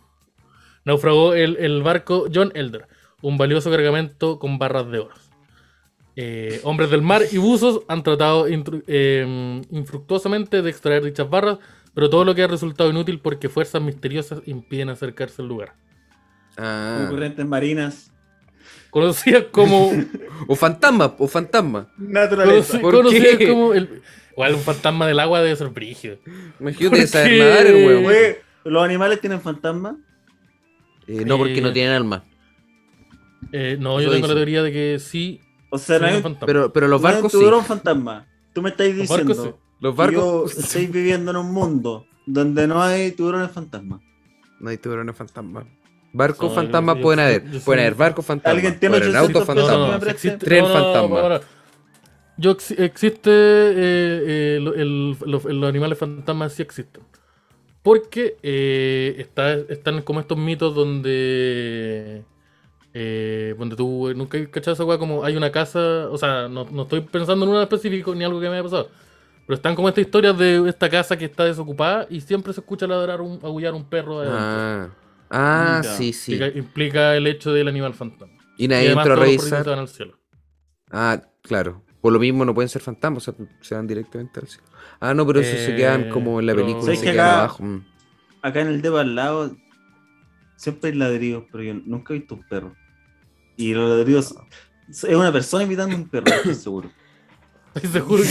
Naufragó 0.85 1.35
el, 1.35 1.57
el 1.57 1.83
barco 1.83 2.27
John 2.33 2.53
Elder, 2.55 2.87
un 3.23 3.39
valioso 3.39 3.71
cargamento 3.71 4.39
con 4.39 4.59
barras 4.59 4.91
de 4.91 4.99
oro. 4.99 5.15
Eh, 6.17 6.61
hombres 6.65 6.91
del 6.91 7.03
mar 7.03 7.23
y 7.31 7.39
buzos 7.39 7.83
han 7.89 8.03
tratado 8.03 8.47
eh, 8.49 9.63
infructuosamente 9.71 10.61
de 10.61 10.69
extraer 10.69 11.03
dichas 11.05 11.31
barras, 11.31 11.59
pero 11.95 12.11
todo 12.11 12.25
lo 12.25 12.35
que 12.35 12.43
ha 12.43 12.47
resultado 12.47 12.91
inútil 12.91 13.21
porque 13.21 13.49
fuerzas 13.49 13.81
misteriosas 13.81 14.43
impiden 14.45 14.91
acercarse 14.91 15.41
al 15.41 15.49
lugar. 15.49 15.75
Ah. 16.59 17.07
Corrientes 17.09 17.47
marinas. 17.47 18.13
Conocidas 18.91 19.45
como 19.53 19.93
O 20.49 20.57
fantasma, 20.57 21.15
o 21.19 21.29
fantasma. 21.29 21.89
Naturaleza. 21.97 22.79
Conoci- 22.79 22.81
¿Por 22.81 22.95
conocidas 22.95 23.37
qué? 23.37 23.49
como 23.49 23.73
el. 23.75 24.03
Igual 24.33 24.55
un 24.55 24.61
fantasma 24.61 25.07
del 25.07 25.21
agua 25.21 25.43
debe 25.43 25.55
ser 25.57 25.69
brígido. 25.69 26.19
Imagínate 26.59 26.97
¿Por 26.99 27.07
saber 27.09 27.39
nadar, 27.39 27.67
el 27.67 27.87
weón. 27.87 28.15
¿los 28.65 28.85
animales 28.85 29.21
tienen 29.21 29.41
fantasmas? 29.41 29.97
Eh, 31.07 31.25
no, 31.27 31.37
porque 31.39 31.59
Eh, 31.59 31.61
no 31.63 31.73
tienen 31.73 31.93
alma. 31.93 32.25
Eh, 33.53 33.77
no, 33.79 33.99
Eso 33.99 34.09
yo 34.09 34.15
tengo 34.15 34.27
la 34.29 34.35
teoría 34.35 34.63
de 34.63 34.73
que 34.73 34.99
sí. 34.99 35.41
O 35.71 35.79
sea, 35.79 35.99
no 35.99 36.09
sí, 36.09 36.15
hay, 36.15 36.23
fantasma. 36.23 36.47
Pero, 36.47 36.73
pero 36.73 36.89
los 36.89 37.01
barcos 37.03 37.33
sí. 37.33 37.39
tiburón 37.39 37.65
fantasma. 37.65 38.27
Tú 38.55 38.63
me 38.63 38.71
estás 38.71 38.87
Los 38.89 39.09
barcos 39.09 39.27
diciendo 39.29 39.59
sí. 39.59 39.65
Los 39.81 39.95
que 39.95 39.99
barcos. 39.99 40.55
yo 40.55 40.61
estoy 40.61 40.87
viviendo 40.87 41.31
en 41.33 41.37
un 41.37 41.53
mundo 41.53 42.07
donde 42.27 42.67
no 42.67 42.83
hay 42.83 43.13
tiburones 43.13 43.51
fantasmas. 43.51 44.01
No 44.61 44.71
hay 44.71 44.79
tiburones 44.79 45.17
fantasma. 45.17 45.65
Barcos 46.13 46.49
No, 46.51 46.55
fantasmas 46.55 46.97
yo- 46.97 47.03
pueden 47.03 47.19
yo- 47.19 47.25
haber. 47.25 47.51
yo 47.51 47.61
pueden 47.61 47.81
haber 47.85 47.95
barcos 47.95 48.27
fantasmas. 48.27 48.55
¿Alguien 48.57 48.81
tiene 48.81 48.99
pueden 48.99 49.17
haber 49.17 49.31
800 49.31 49.49
autos 49.49 49.55
pesos? 49.55 49.71
fantasmas. 49.71 50.01
no, 50.01 50.07
me 50.07 50.13
existe. 50.13 50.39
Tren 50.47 50.65
no, 50.65 50.69
no, 50.69 50.75
fantasma. 50.75 51.41
yo 52.37 52.51
ex- 52.53 52.71
existe 52.73 53.31
eh, 53.31 54.23
eh, 54.27 54.57
el- 54.57 55.17
los 55.27 55.45
animales 55.69 55.99
fantasmas 55.99 56.53
sí 56.53 56.63
existen. 56.63 57.03
Porque 57.83 58.37
eh, 58.43 59.15
está, 59.19 59.53
están 59.55 60.03
como 60.03 60.21
estos 60.21 60.37
mitos 60.37 60.75
donde 60.75 62.25
eh, 62.93 63.55
donde 63.59 63.77
tú 63.77 64.13
nunca 64.17 64.37
has 64.37 64.49
cachado 64.49 64.75
esa 64.75 64.85
weá 64.85 64.99
como 64.99 65.25
hay 65.25 65.37
una 65.37 65.51
casa, 65.53 66.09
o 66.11 66.19
sea, 66.19 66.49
no, 66.49 66.67
no 66.71 66.83
estoy 66.83 67.01
pensando 67.03 67.45
en 67.47 67.53
una 67.53 67.63
específico 67.63 68.15
ni 68.15 68.25
algo 68.25 68.41
que 68.41 68.49
me 68.49 68.55
haya 68.55 68.65
pasado. 68.65 68.89
Pero 69.47 69.55
están 69.57 69.75
como 69.77 69.89
estas 69.89 70.03
historias 70.05 70.37
de 70.37 70.69
esta 70.69 70.89
casa 70.91 71.17
que 71.17 71.25
está 71.25 71.45
desocupada 71.45 72.07
y 72.11 72.21
siempre 72.21 72.53
se 72.53 72.61
escucha 72.61 72.87
ladrar 72.87 73.21
un, 73.21 73.39
aullar 73.43 73.75
un 73.75 73.85
perro 73.85 74.19
adentro. 74.19 74.39
Ah, 74.41 74.89
ah 75.31 75.81
Ya. 75.85 75.95
sí, 75.97 76.13
sí. 76.13 76.33
Implica, 76.35 76.59
implica 76.59 77.17
el 77.17 77.27
hecho 77.27 77.53
del 77.53 77.69
animal 77.69 77.95
fantasma. 77.95 78.37
Y 78.59 78.69
nadie 78.69 78.91
entró 78.93 79.13
a 79.15 79.17
revisar. 79.17 79.65
se 79.65 79.71
van 79.71 79.79
al 79.79 79.89
cielo. 79.89 80.19
Ah, 80.91 81.23
claro. 81.43 81.83
Por 82.01 82.13
lo 82.13 82.19
mismo 82.19 82.45
no 82.45 82.55
pueden 82.55 82.69
ser 82.69 82.83
fantasmas, 82.83 83.29
o 83.29 83.33
sea, 83.35 83.47
se 83.61 83.75
van 83.75 83.87
directamente 83.87 84.41
al 84.41 84.49
cielo. 84.49 84.65
Ah, 85.01 85.15
no, 85.15 85.27
pero 85.27 85.41
eso 85.41 85.57
se 85.57 85.73
Eh, 85.73 85.77
quedan 85.77 86.09
como 86.11 86.41
en 86.41 86.47
la 86.47 86.53
pero- 86.55 86.65
película, 86.65 86.85
¿Sabes 86.85 87.01
se 87.01 87.07
que 87.07 87.13
quedan 87.13 87.27
acá- 87.27 87.39
abajo. 87.41 87.63
mm. 87.63 87.85
Acá 88.43 88.61
en 88.63 88.69
el 88.69 88.83
depa 88.83 89.01
al 89.03 89.15
lado 89.15 89.57
siempre 90.57 90.91
hay 90.91 90.97
ladridos, 90.97 91.45
pero 91.53 91.65
yo 91.65 91.75
nunca 91.75 92.15
he 92.15 92.19
visto 92.19 92.35
un 92.35 92.43
perro. 92.49 92.75
Y 93.57 93.75
los 93.75 93.89
ladridos 93.91 94.35
es 94.89 95.05
una 95.05 95.31
persona 95.33 95.65
imitando 95.65 95.95
a 95.95 95.99
un 95.99 96.09
perro, 96.09 96.27
estoy 96.29 96.55
seguro. 96.55 96.91
Estoy 97.75 97.91
seguro 97.93 98.23
que 98.23 98.29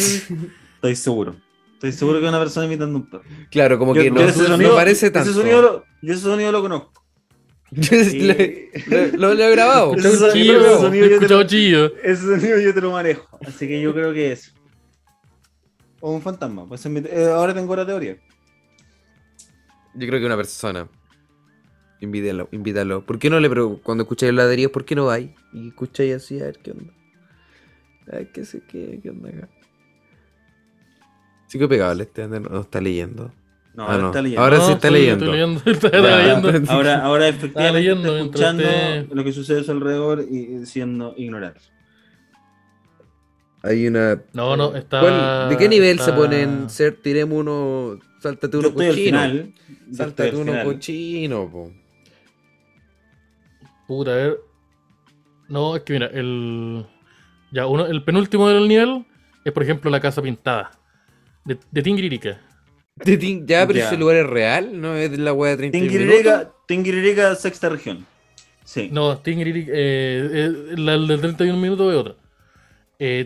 Estoy 0.76 0.96
seguro. 0.96 1.36
Estoy 1.80 1.92
seguro 1.94 2.20
que 2.20 2.26
es 2.26 2.30
una 2.30 2.40
persona 2.40 2.66
imitando 2.66 2.98
un 3.00 3.10
perro. 3.10 3.24
Claro, 3.50 3.80
como 3.80 3.96
Yo- 3.96 4.02
que 4.02 4.12
no, 4.12 4.20
ese 4.22 4.42
no 4.44 4.48
sonido- 4.50 4.76
parece 4.76 5.12
tanto. 5.12 5.30
Ese 5.30 5.40
sonido 5.40 5.62
lo, 5.62 5.86
yo 6.02 6.14
ese 6.14 6.22
sonido 6.24 6.52
lo 6.52 6.62
conozco. 6.62 6.92
Yo 7.72 7.96
Y- 7.98 8.70
lo, 8.88 9.08
lo- 9.18 9.34
lo 9.36 9.44
he 9.44 9.52
grabado. 9.52 9.94
Ese 9.96 10.10
sonido- 10.18 10.34
chillo, 10.34 10.60
ese 10.60 10.74
he 10.74 10.78
sonido 10.78 11.04
yo 11.06 11.10
te 11.10 11.14
escuchado 11.16 11.42
lo- 11.42 11.48
chillo. 11.48 11.96
Ese 12.04 12.22
sonido 12.22 12.60
yo 12.60 12.74
te 12.74 12.82
lo 12.82 12.92
manejo. 12.92 13.40
Así 13.48 13.68
que 13.68 13.80
yo 13.82 13.94
creo 13.94 14.12
que 14.14 14.32
es. 14.34 14.54
O 16.02 16.12
un 16.12 16.22
fantasma. 16.22 16.66
mi- 16.66 17.00
eh, 17.06 17.30
ahora 17.34 17.54
tengo 17.54 17.74
la 17.76 17.86
teoría. 17.86 18.18
Yo 19.96 20.08
creo 20.08 20.20
que 20.20 20.26
una 20.26 20.36
persona. 20.38 20.88
Invítalo, 22.02 22.48
invítalo. 22.52 23.06
¿Por 23.06 23.20
qué 23.20 23.30
no 23.30 23.40
le 23.40 23.50
pero 23.50 23.80
cuando 23.84 24.04
escucháis 24.04 24.34
ladrillos, 24.34 24.72
por 24.72 24.84
qué 24.86 24.96
no 24.96 25.06
vais? 25.06 25.30
Y 25.54 25.70
escucháis 25.70 26.16
así, 26.16 26.40
a 26.42 26.46
ver 26.46 26.60
qué 26.64 26.72
onda. 26.72 26.94
A 28.12 28.16
ver 28.18 28.32
qué 28.32 28.46
sé 28.46 28.62
qué, 28.68 29.00
qué 29.04 29.10
onda 29.10 29.30
acá. 29.30 29.50
Sí 31.50 31.60
que 31.60 31.68
pegable, 31.68 32.04
este 32.04 32.28
no 32.28 32.62
está 32.62 32.80
leyendo. 32.80 33.32
No, 33.74 33.84
Ah, 33.84 33.92
ahora 33.92 34.02
no. 34.02 34.08
está 34.10 34.22
leyendo. 34.22 34.44
Ahora 34.44 34.62
sí 34.62 34.72
está 34.72 34.88
sí, 34.88 34.94
leyendo. 34.94 35.26
Leyendo, 35.32 35.62
Ahora- 35.94 36.18
leyendo. 36.42 36.52
Ahora, 36.72 37.04
ahora 37.04 37.28
efectivamente 37.28 37.74
leyendo 37.80 38.18
está 38.18 38.54
mientras 38.54 38.56
escuchando 38.56 39.16
lo 39.16 39.24
que 39.24 39.34
sucede 39.34 39.60
a 39.62 39.64
su 39.64 39.72
alrededor 39.72 40.22
y 40.30 40.66
siendo 40.66 41.14
ignorante. 41.18 41.62
Hay 43.64 43.88
una. 43.88 44.22
No, 44.34 44.56
no, 44.56 44.76
está. 44.76 45.02
¿Cuál- 45.02 45.50
¿De 45.50 45.58
qué 45.58 45.68
nivel 45.68 45.98
se 46.00 46.12
está- 46.12 46.16
ponen? 46.16 46.70
Ser, 46.70 46.98
tiremos 47.02 47.40
uno. 47.40 48.00
Sáltate 48.22 48.58
uno 48.58 48.68
al 48.68 48.74
cochino. 48.74 49.20
Sáltate 49.92 50.30
al 50.30 50.36
uno 50.36 50.64
cochino, 50.64 51.50
po. 51.52 51.72
Puta, 53.88 54.12
a 54.12 54.16
ver. 54.16 54.40
No, 55.48 55.76
es 55.76 55.84
que 55.84 55.94
mira, 55.94 56.08
el. 56.08 56.86
Ya, 57.52 57.66
uno, 57.66 57.86
el 57.88 58.04
penúltimo 58.04 58.48
del 58.50 58.68
nivel 58.68 59.06
es, 59.44 59.52
por 59.52 59.64
ejemplo, 59.64 59.90
la 59.90 60.00
casa 60.00 60.22
pintada. 60.22 60.72
De, 61.56 61.58
de. 61.72 62.38
De 63.06 63.44
Ya, 63.46 63.66
pero 63.66 63.80
Ya. 63.80 63.88
ese 63.88 63.98
lugar 63.98 64.18
es 64.18 64.28
real, 64.28 64.80
no 64.82 64.96
es 64.96 65.10
de 65.12 65.18
la 65.18 65.34
wea 65.34 65.52
de 65.52 65.58
30 65.58 65.78
minutos. 65.78 65.98
Tingiririca, 66.00 66.52
Tingiririca, 66.68 67.36
sexta 67.36 67.70
región. 67.70 68.06
Sí. 68.66 68.90
No, 68.92 69.18
Tingririka. 69.18 69.72
Eh, 69.74 70.30
eh, 70.32 70.52
la 70.78 70.94
el 70.96 71.08
del 71.08 71.22
31 71.22 71.58
minutos 71.58 71.92
es 71.94 72.00
otra. 72.00 72.16
Eh, 73.00 73.24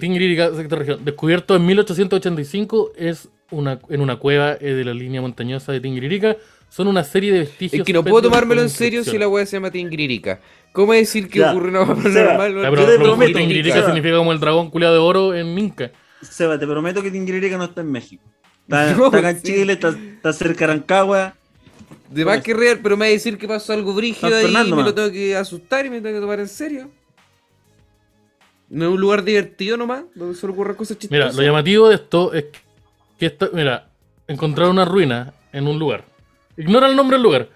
sexta 0.56 0.76
región. 0.76 1.04
Descubierto 1.04 1.56
en 1.56 1.66
1885, 1.66 2.94
es 2.96 3.30
una, 3.50 3.80
en 3.90 4.02
una 4.02 4.18
cueva 4.18 4.54
eh, 4.54 4.74
de 4.74 4.86
la 4.86 4.94
línea 4.94 5.22
montañosa 5.22 5.72
de 5.72 5.80
Tingririka. 5.80 6.38
Son 6.70 6.88
una 6.88 7.04
serie 7.04 7.32
de 7.34 7.40
vestigios. 7.40 7.82
Es 7.82 7.86
que 7.86 7.94
no 7.94 8.04
puedo 8.04 8.24
tomármelo 8.24 8.62
en 8.62 8.70
serio 8.70 9.04
si 9.04 9.18
la 9.18 9.28
wea 9.28 9.46
se 9.46 9.58
llama 9.58 9.72
Tingririka. 9.72 10.40
¿Cómo 10.72 10.94
decir 10.94 11.28
que 11.30 11.40
Ya, 11.40 11.52
ocurre 11.52 11.70
una 11.70 11.84
wea 11.84 12.12
Seba, 12.12 12.50
normal? 12.50 12.76
Ya, 12.76 12.82
Yo 12.82 12.88
te 12.88 13.00
prometo, 13.00 13.38
Tingririka 13.38 13.76
Seba. 13.76 13.86
significa 13.88 14.18
como 14.18 14.32
el 14.32 14.40
dragón 14.40 14.70
culiado 14.72 14.94
de 14.94 15.00
oro 15.00 15.36
en 15.36 15.58
Inca. 15.58 15.92
Seba, 16.24 16.58
te 16.60 16.66
prometo 16.68 17.02
que 17.02 17.12
Tingiririca 17.12 17.58
no 17.58 17.66
está 17.66 17.82
en 17.82 17.92
México. 17.92 18.24
Está, 18.64 18.94
No, 18.94 19.06
está 19.08 19.18
acá 19.20 19.30
en 19.32 19.38
sí. 19.38 19.44
Chile, 19.44 19.74
está, 19.74 19.90
está 19.90 20.34
cerca 20.34 20.68
de 20.68 20.74
Rancagua. 20.74 21.36
De 22.10 22.26
más 22.26 22.42
que 22.42 22.54
real, 22.54 22.80
pero 22.84 22.96
me 22.96 23.06
va 23.06 23.10
a 23.10 23.12
decir 23.12 23.38
que 23.38 23.48
pasó 23.48 23.74
algo 23.74 23.94
brígido 23.94 24.36
ahí 24.36 24.44
y 24.44 24.46
Fernando, 24.46 24.76
me 24.76 24.84
lo 24.84 24.94
tengo 24.94 25.12
que 25.12 25.36
asustar 25.36 25.86
y 25.86 25.90
me 25.90 26.00
tengo 26.02 26.16
que 26.18 26.22
tomar 26.22 26.40
en 26.40 26.48
serio. 26.48 26.90
No 28.70 28.86
es 28.86 28.92
un 28.92 29.02
lugar 29.02 29.24
divertido 29.24 29.78
nomás, 29.78 30.04
donde 30.16 30.36
solo 30.36 30.54
ocurren 30.54 30.76
cosas 30.76 30.98
Mira, 31.10 31.26
chistosas. 31.26 31.36
lo 31.36 31.44
llamativo 31.44 31.90
de 31.90 31.96
esto 31.96 32.34
es 32.34 32.46
que 33.20 33.26
esto, 33.28 33.50
mira, 33.54 33.90
encontraron 34.28 34.74
una 34.74 34.86
ruina 34.86 35.34
en 35.52 35.68
un 35.68 35.78
lugar. 35.80 36.06
Ignora 36.58 36.88
el 36.88 36.96
nombre 36.96 37.18
del 37.18 37.24
lugar. 37.24 37.50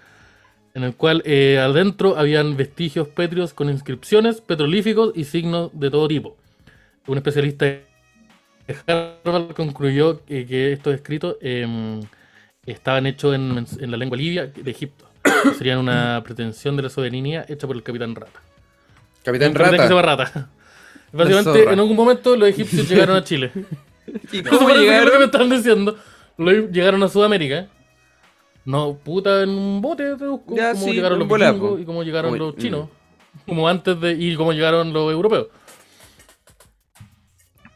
En 0.74 0.84
el 0.84 0.94
cual 0.94 1.22
eh, 1.24 1.58
adentro 1.58 2.16
habían 2.16 2.56
vestigios 2.56 3.08
pétreos 3.08 3.52
con 3.52 3.68
inscripciones, 3.68 4.40
petrolíficos 4.40 5.12
y 5.16 5.24
signos 5.24 5.70
de 5.72 5.90
todo 5.90 6.06
tipo. 6.06 6.36
Un 7.06 7.16
especialista 7.16 7.64
de 7.64 7.84
Harvard 8.86 9.54
concluyó 9.54 10.24
que, 10.24 10.46
que 10.46 10.72
estos 10.72 10.94
escritos 10.94 11.36
em, 11.40 12.00
estaban 12.66 13.06
hechos 13.06 13.34
en, 13.34 13.66
en 13.80 13.90
la 13.90 13.96
lengua 13.96 14.16
libia 14.16 14.46
de 14.46 14.70
Egipto. 14.70 15.06
Serían 15.58 15.78
una 15.78 16.22
pretensión 16.24 16.76
de 16.76 16.82
la 16.82 16.90
soberanía 16.90 17.44
hecha 17.48 17.66
por 17.66 17.76
el 17.76 17.82
capitán 17.82 18.14
Rata. 18.14 18.40
Capitán 19.22 19.48
Un 19.48 19.54
capitán 19.54 19.76
que 19.76 19.82
se 19.82 19.88
llama 19.88 20.02
Rata. 20.02 20.24
Rata. 20.24 20.48
Básicamente, 21.12 21.62
en 21.72 21.78
algún 21.78 21.96
momento 21.96 22.36
los 22.36 22.48
egipcios 22.48 22.88
llegaron 22.90 23.16
a 23.16 23.24
Chile. 23.24 23.50
¿Y 24.32 24.42
cómo 24.42 24.60
parece 24.60 24.66
que 24.66 24.66
me 24.66 24.80
llegaron? 24.80 25.22
están 25.22 25.50
diciendo. 25.50 25.96
Llegaron 26.36 27.02
a 27.02 27.08
Sudamérica. 27.08 27.68
No, 28.64 28.94
puta, 28.96 29.42
en 29.42 29.50
un 29.50 29.80
bote. 29.80 30.16
Como 30.18 30.56
Ya, 30.56 30.74
sí, 30.74 30.92
llegaron 30.92 31.18
los 31.18 31.28
vikingos 31.28 31.80
y 31.80 31.84
cómo 31.84 32.02
llegaron 32.02 32.38
los 32.38 32.54
mm. 32.54 32.58
chinos. 32.58 32.88
Como 33.46 33.68
antes 33.68 33.98
de. 34.00 34.12
Y 34.12 34.36
cómo 34.36 34.52
llegaron 34.52 34.92
los 34.92 35.10
europeos. 35.10 35.48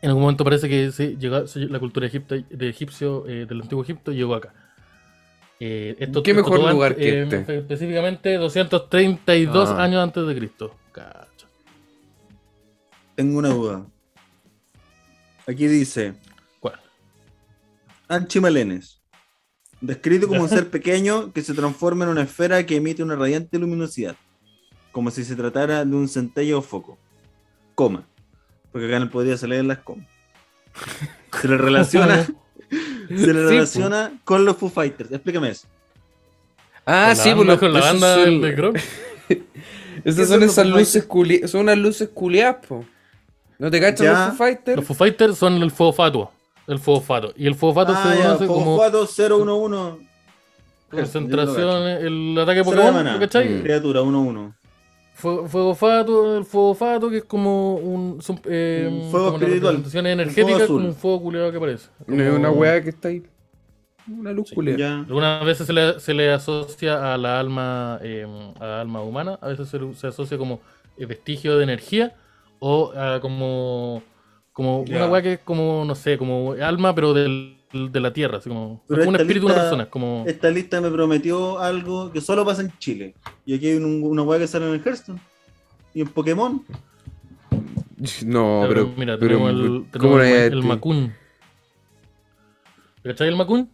En 0.02 0.08
algún 0.08 0.22
momento 0.24 0.42
parece 0.44 0.68
que 0.68 0.90
se 0.92 1.16
llegó, 1.16 1.46
se- 1.46 1.60
la 1.60 1.78
cultura 1.78 2.06
egipta, 2.06 2.34
de 2.34 2.68
egipcio, 2.68 3.26
eh, 3.28 3.46
del 3.46 3.62
antiguo 3.62 3.82
Egipto, 3.84 4.10
llegó 4.12 4.34
acá. 4.34 4.52
Eh, 5.60 5.94
esto, 6.00 6.24
¿Qué 6.24 6.34
mejor 6.34 6.58
lugar 6.58 6.92
antes, 6.92 6.96
que 7.06 7.18
eh, 7.20 7.22
este? 7.22 7.58
Específicamente 7.58 8.34
232 8.36 9.68
Ah. 9.70 9.82
años 9.84 10.02
antes 10.02 10.26
de 10.26 10.34
Cristo. 10.34 10.74
Cacha. 10.90 11.46
Tengo 13.14 13.38
una 13.38 13.50
duda. 13.50 13.86
Aquí 15.46 15.66
dice 15.68 16.14
¿Cuál? 16.58 16.80
Anchimalenes. 18.08 19.00
Descrito 19.80 20.26
como 20.26 20.42
un 20.42 20.48
ser 20.48 20.68
pequeño 20.70 21.32
que 21.32 21.42
se 21.42 21.54
transforma 21.54 22.04
en 22.04 22.10
una 22.10 22.22
esfera 22.22 22.66
que 22.66 22.76
emite 22.76 23.02
una 23.04 23.14
radiante 23.16 23.56
luminosidad. 23.58 24.16
Como 24.90 25.10
si 25.12 25.22
se 25.24 25.36
tratara 25.36 25.84
de 25.84 25.94
un 25.94 26.08
centello 26.08 26.58
o 26.58 26.62
foco. 26.62 26.98
Coma. 27.76 28.06
Porque 28.72 28.86
acá 28.88 28.98
no 28.98 29.10
podría 29.10 29.36
salir 29.36 29.64
las 29.64 29.78
comas. 29.78 30.06
Se 31.40 31.48
le 31.48 31.58
relaciona, 31.58 32.24
se 33.08 33.14
le 33.14 33.18
Sí, 33.18 33.32
relaciona 33.32 34.12
con 34.24 34.44
los 34.44 34.56
Foo 34.56 34.70
Fighters. 34.70 35.12
Explícame 35.12 35.50
eso. 35.50 35.66
Ah, 36.86 37.08
Con 37.14 37.16
la 37.18 37.22
sí, 37.22 37.30
lo 37.44 37.58
con 37.60 37.72
la 37.72 37.80
banda 37.80 38.16
del 38.16 38.40
de 38.40 38.54
Chrome. 38.54 38.80
Esas 40.04 40.16
¿Qué 40.26 40.26
son 40.26 40.42
esas 40.42 40.66
luces 40.66 41.04
culiadas. 41.04 41.50
Son 41.50 41.60
unas 41.60 41.78
luces 41.78 42.08
culiadas, 42.12 42.66
po. 42.66 42.84
¿No 43.58 43.70
te 43.70 43.80
cachas 43.80 44.00
Ya. 44.00 44.12
los 44.12 44.28
Foo 44.28 44.36
Fighters? 44.36 44.76
Los 44.78 44.86
Foo 44.86 44.96
Fighters 44.96 45.38
son 45.38 45.62
el 45.62 45.70
fuego 45.70 45.92
fatuo. 45.92 46.32
El 46.66 46.78
fuego 46.78 47.00
fato. 47.00 47.32
Y 47.36 47.46
el 47.46 47.54
fuego 47.54 47.74
fato 47.74 47.92
Ah, 47.94 48.02
se 48.12 48.22
conoce 48.22 48.46
como 48.46 48.64
Fogofato 48.76 49.06
011. 49.06 50.08
concentración, 50.90 51.82
el 51.88 52.38
ataque 52.38 52.64
Pokémon, 52.64 52.94
maná. 52.94 53.14
¿lo 53.14 53.20
¿cachai? 53.20 53.48
Mm. 53.48 53.62
Criatura 53.62 54.00
1-1. 54.02 54.54
Fuego, 55.22 55.46
fuego 55.48 55.74
fato, 55.76 56.36
el 56.38 56.44
fuego 56.44 56.74
fato 56.74 57.08
que 57.08 57.18
es 57.18 57.24
como 57.24 57.76
un, 57.76 58.20
son, 58.20 58.40
eh, 58.44 58.88
Un 58.90 59.10
fuego 59.10 59.26
como 59.26 59.36
una 59.36 59.46
espiritual. 59.46 59.74
representación 59.76 60.04
Un 60.06 60.10
energética 60.12 60.46
fuego 60.48 60.64
azul. 60.64 60.76
como 60.78 60.88
un 60.88 60.94
fuego 60.96 61.22
culeado 61.22 61.50
que 61.52 61.56
aparece. 61.58 61.88
Como- 62.04 62.34
una 62.36 62.50
weá 62.50 62.82
que 62.82 62.88
está 62.88 63.08
ahí. 63.08 63.22
Una 64.08 64.32
luz 64.32 64.50
culiada. 64.52 64.78
Ya. 64.78 64.98
Algunas 64.98 65.44
veces 65.44 65.64
se 65.66 65.72
le, 65.72 66.00
se 66.00 66.12
le 66.12 66.32
asocia 66.32 67.14
a 67.14 67.16
la 67.16 67.38
alma 67.38 68.00
eh, 68.02 68.26
a 68.58 68.66
la 68.66 68.80
alma 68.80 69.00
humana, 69.02 69.38
a 69.40 69.46
veces 69.48 69.68
se, 69.68 69.78
le- 69.78 69.94
se 69.94 70.08
asocia 70.08 70.36
como 70.36 70.60
eh, 70.96 71.06
vestigio 71.06 71.56
de 71.56 71.62
energía 71.62 72.16
o 72.58 72.92
ah, 72.96 73.18
como 73.22 74.02
como 74.52 74.80
una 74.80 75.06
weá 75.06 75.22
que 75.22 75.32
es 75.34 75.38
como, 75.38 75.84
no 75.86 75.94
sé, 75.94 76.18
como 76.18 76.52
alma 76.60 76.94
pero 76.96 77.14
del, 77.14 77.56
de 77.72 78.00
la 78.00 78.12
tierra, 78.12 78.38
así 78.38 78.48
como, 78.50 78.82
un 78.88 79.16
espíritu 79.16 79.46
de 79.46 79.52
una 79.52 79.54
lista- 79.54 79.60
persona, 79.62 79.86
como... 79.90 80.24
Esta 80.26 80.50
lista 80.50 80.80
me 80.80 80.90
prometió 80.90 81.58
algo 81.58 82.12
que 82.12 82.20
solo 82.20 82.44
pasa 82.44 82.62
en 82.62 82.72
Chile. 82.78 83.14
Y 83.46 83.54
aquí 83.54 83.68
hay 83.68 83.76
un- 83.76 84.02
una 84.04 84.22
weá 84.22 84.38
que 84.38 84.46
sale 84.46 84.68
en 84.68 84.74
el 84.74 84.82
Hearthstone. 84.84 85.18
Y 85.94 86.02
en 86.02 86.08
Pokémon. 86.08 86.62
No, 88.26 88.64
pero. 88.68 88.92
mira, 88.96 89.16
pero 89.18 89.38
tenemos 89.38 89.50
el, 89.50 89.66
¿cómo 90.00 90.18
tenemos 90.18 90.22
el, 90.22 90.52
el 90.54 90.62
Makun. 90.64 91.14
¿Cachai 93.04 93.28
el 93.28 93.36
Makun? 93.36 93.68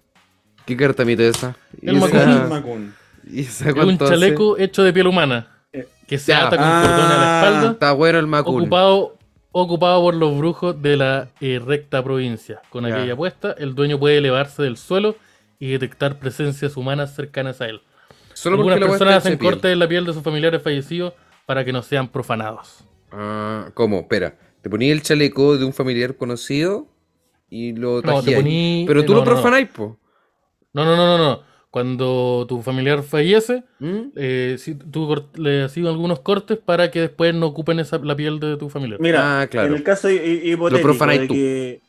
¿Qué 0.64 0.76
carta 0.76 1.04
mito 1.04 1.22
es 1.22 1.36
esa? 1.36 1.56
El 1.82 1.96
¿Y 1.96 2.00
Makun. 2.00 2.18
esa- 2.18 2.46
Makun. 2.48 2.94
¿Y 3.30 3.40
esa 3.40 3.68
Es 3.68 3.74
un 3.74 3.90
hace? 3.90 3.98
chaleco 4.06 4.58
hecho 4.58 4.82
de 4.82 4.92
piel 4.92 5.06
humana. 5.06 5.48
Eh, 5.72 5.86
Que 6.06 6.18
se 6.18 6.32
ya. 6.32 6.46
ata 6.46 6.56
con 6.56 6.66
cordones 6.66 7.04
a 7.04 7.16
la 7.18 7.40
Ah. 7.40 7.44
espalda. 7.46 7.70
Está 7.72 7.92
bueno 7.92 8.18
el 8.18 8.26
macul. 8.26 8.62
Ocupado, 8.62 9.17
ocupado 9.52 10.02
por 10.02 10.14
los 10.14 10.36
brujos 10.38 10.80
de 10.82 10.96
la 10.96 11.28
eh, 11.40 11.60
recta 11.64 12.02
provincia. 12.02 12.60
Con 12.70 12.84
aquella 12.86 13.16
puesta, 13.16 13.52
el 13.58 13.74
dueño 13.74 13.98
puede 13.98 14.18
elevarse 14.18 14.62
del 14.62 14.76
suelo 14.76 15.16
y 15.58 15.70
detectar 15.72 16.18
presencias 16.18 16.76
humanas 16.76 17.14
cercanas 17.14 17.60
a 17.60 17.66
él. 17.66 17.80
Solo 18.34 18.56
porque 18.56 18.72
Algunas 18.74 18.90
personas 18.90 19.16
hacen 19.26 19.38
cortes 19.38 19.72
en 19.72 19.78
la 19.78 19.88
piel 19.88 20.04
de 20.04 20.12
sus 20.12 20.22
familiares 20.22 20.62
fallecidos 20.62 21.14
para 21.46 21.64
que 21.64 21.72
no 21.72 21.82
sean 21.82 22.08
profanados. 22.08 22.84
Ah, 23.10 23.70
¿cómo? 23.74 24.00
Espera. 24.00 24.36
Te 24.62 24.68
ponía 24.70 24.92
el 24.92 25.02
chaleco 25.02 25.56
de 25.56 25.64
un 25.64 25.72
familiar 25.72 26.16
conocido 26.16 26.86
y 27.48 27.72
lo 27.74 28.02
No, 28.02 28.22
te 28.22 28.36
poní- 28.38 28.84
Pero 28.86 29.04
tú 29.04 29.12
no, 29.12 29.20
lo 29.20 29.24
no, 29.24 29.30
no. 29.30 29.34
profanáis, 29.36 29.68
po. 29.68 29.98
No, 30.72 30.84
no, 30.84 30.94
no, 30.96 31.16
no, 31.16 31.18
no. 31.18 31.42
Cuando 31.70 32.46
tu 32.48 32.62
familiar 32.62 33.02
fallece, 33.02 33.62
¿Mm? 33.78 33.96
eh, 34.16 34.56
si 34.58 34.74
tú 34.74 35.22
le 35.36 35.64
haces 35.64 35.84
algunos 35.84 36.20
cortes 36.20 36.56
para 36.56 36.90
que 36.90 37.00
después 37.02 37.34
no 37.34 37.46
ocupen 37.46 37.78
esa, 37.78 37.98
la 37.98 38.16
piel 38.16 38.40
de 38.40 38.56
tu 38.56 38.70
familiar. 38.70 38.98
Mira, 39.00 39.42
Ah, 39.42 39.46
claro. 39.46 39.68
en 39.68 39.74
el 39.74 39.82
caso 39.82 40.08
hi- 40.10 40.16
hi- 40.16 40.52
hipotético 40.52 41.06
de 41.06 41.28
que, 41.28 41.80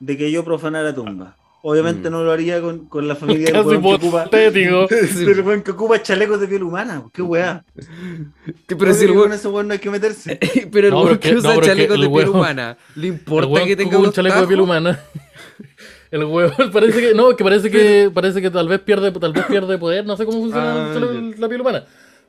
de 0.00 0.16
que 0.16 0.32
yo 0.32 0.44
profanara 0.44 0.92
tumba. 0.92 1.36
Obviamente 1.62 2.08
Mm. 2.08 2.12
no 2.12 2.22
lo 2.24 2.32
haría 2.32 2.60
con, 2.60 2.86
con 2.86 3.06
la 3.06 3.14
familia 3.16 3.46
del 3.52 3.62
weón 3.66 3.82
que 3.82 3.94
ocupa, 3.94 4.24
del 4.32 5.42
weón 5.42 5.62
que 5.62 5.70
ocupa 5.70 6.02
chalecos 6.02 6.40
de 6.40 6.48
piel 6.48 6.62
humana. 6.64 7.04
Qué 7.12 7.22
weá. 7.22 7.64
Que- 8.66 8.74
Pero 8.76 8.92
si 8.94 9.04
el 9.04 9.10
que 9.10 9.14
con 9.16 9.22
weón- 9.30 9.34
ese 9.34 9.48
weón 9.48 9.68
no 9.68 9.72
hay 9.74 9.78
que 9.78 9.90
meterse. 9.90 10.38
pero 10.72 10.88
el 10.88 10.94
No, 10.94 11.02
weón 11.02 11.18
que 11.18 11.34
usa 11.36 11.54
no, 11.54 11.60
chalecos 11.60 11.94
el 11.94 12.02
de 12.02 12.08
piel 12.08 12.26
weón- 12.26 12.34
humana, 12.34 12.76
¿le 12.96 13.06
importa 13.06 13.46
weón 13.48 13.66
que 13.68 13.76
tenga 13.76 13.98
un 13.98 14.12
chaleco 14.12 14.40
de 14.40 14.46
piel 14.48 14.60
humana. 14.60 14.98
El 16.10 16.24
huevón 16.24 16.70
parece 16.72 17.00
que. 17.00 17.14
No, 17.14 17.36
que 17.36 17.44
parece 17.44 17.70
que 17.70 18.10
parece 18.12 18.40
que 18.40 18.50
tal 18.50 18.68
vez 18.68 18.80
pierde, 18.80 19.10
tal 19.12 19.32
vez 19.32 19.44
pierde 19.46 19.76
poder. 19.78 20.04
No 20.06 20.16
sé 20.16 20.24
cómo 20.24 20.40
funciona 20.40 20.92
Ah, 20.92 20.94
el 20.96 21.40
la 21.40 21.48
piel 21.48 21.60
humana. 21.60 21.84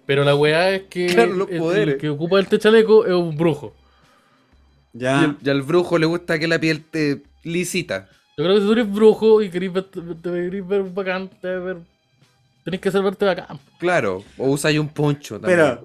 Pero 0.06 0.24
la 0.24 0.36
weá 0.36 0.72
es 0.72 0.84
que 0.90 1.08
Claro, 1.08 1.34
los 1.34 1.48
el- 1.50 1.54
el, 1.56 1.60
poderes. 1.62 1.96
que 1.98 2.10
ocupa 2.10 2.40
este 2.40 2.58
chaleco 2.60 3.06
es 3.06 3.14
un 3.14 3.38
brujo. 3.38 3.76
Y, 4.94 5.00
Ya. 5.00 5.24
el- 5.24 5.38
y 5.44 5.50
al 5.50 5.62
brujo 5.62 5.98
le 5.98 6.06
gusta 6.08 6.40
que 6.40 6.48
la 6.48 6.60
piel 6.60 6.84
te 6.84 7.22
lisita. 7.44 8.10
Yo 8.38 8.44
creo 8.44 8.56
que 8.56 8.62
si 8.62 8.68
tú 8.68 8.74
eres 8.74 8.92
brujo 8.92 9.42
y 9.42 9.50
querés 9.50 9.72
ver, 9.72 9.84
te, 9.84 10.02
te 10.02 10.30
querés 10.32 10.68
ver 10.68 10.84
bacán, 10.84 11.30
te 11.42 11.48
ver, 11.60 11.78
tenés 12.64 12.80
que 12.80 12.90
hacer 12.90 13.02
verte 13.04 13.26
bacán. 13.26 13.60
Claro. 13.80 14.24
O 14.38 14.50
usa 14.50 14.70
ahí 14.72 14.80
un 14.80 14.90
poncho 14.90 15.40
también. 15.40 15.60
Espera, 15.60 15.82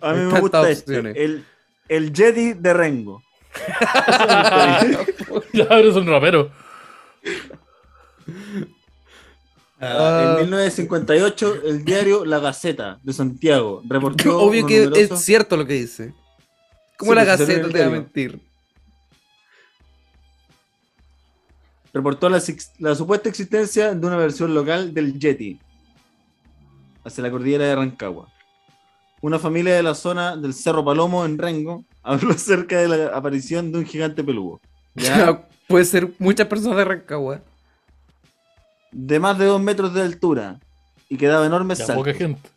a 0.00 0.12
mí 0.12 0.20
Hay 0.20 0.32
me 0.32 0.40
gusta 0.40 0.68
este. 0.70 0.90
opciones. 0.98 1.14
El, 1.16 1.44
el 1.88 2.12
Jedi 2.14 2.54
de 2.54 2.74
Rengo. 2.74 3.22
Ya 5.52 5.64
eres 5.64 5.94
un 5.96 6.06
rapero. 6.06 6.50
Ah, 9.80 10.38
en 10.40 10.50
1958, 10.50 11.62
el 11.66 11.84
diario 11.84 12.24
La 12.24 12.40
Gaceta 12.40 12.98
de 13.00 13.12
Santiago 13.12 13.80
reportó. 13.88 14.36
Obvio 14.42 14.66
que 14.66 14.86
numerosos- 14.86 15.12
es 15.12 15.24
cierto 15.24 15.56
lo 15.56 15.64
que 15.66 15.74
dice. 15.74 16.14
¿Cómo 16.96 17.12
Sí, 17.12 17.16
la 17.16 17.24
gaceta 17.24 17.68
te 17.68 17.78
va 17.78 17.86
a 17.86 17.90
mentir? 17.90 18.40
reportó 21.92 22.28
la, 22.28 22.94
supuesta 22.94 23.28
existencia 23.28 23.94
de 23.94 24.06
una 24.06 24.16
versión 24.16 24.54
local 24.54 24.92
del 24.92 25.18
Yeti 25.18 25.58
hacia 27.04 27.22
la 27.22 27.30
cordillera 27.30 27.64
de 27.64 27.74
Rancagua. 27.76 28.28
Una 29.20 29.38
familia 29.38 29.74
de 29.74 29.82
la 29.82 29.94
zona 29.94 30.36
del 30.36 30.54
Cerro 30.54 30.84
Palomo 30.84 31.24
en 31.24 31.38
Rengo 31.38 31.84
habló 32.02 32.30
acerca 32.30 32.78
de 32.78 32.88
la 32.88 33.16
aparición 33.16 33.72
de 33.72 33.78
un 33.78 33.86
gigante 33.86 34.22
peludo. 34.22 34.60
¿ya? 34.94 35.47
Puede 35.68 35.84
ser 35.84 36.08
muchas 36.18 36.46
personas 36.46 36.78
de 36.78 36.84
Rancagua. 36.84 37.40
De 38.90 39.20
más 39.20 39.38
de 39.38 39.44
dos 39.44 39.60
metros 39.60 39.92
de 39.94 40.00
altura 40.02 40.58
y 41.08 41.16
que 41.16 41.26
daba 41.26 41.46
enormes 41.46 41.78
Ya 41.78 41.86
saltos. 41.86 42.04
poca 42.06 42.16
gente. 42.16 42.48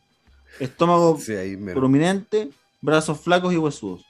Estómago 0.59 1.17
Sí, 1.19 1.33
ahí 1.33 1.57
menos. 1.57 1.75
prominente, 1.75 2.49
brazos 2.81 3.19
flacos 3.19 3.53
y 3.53 3.57
huesudos. 3.57 4.05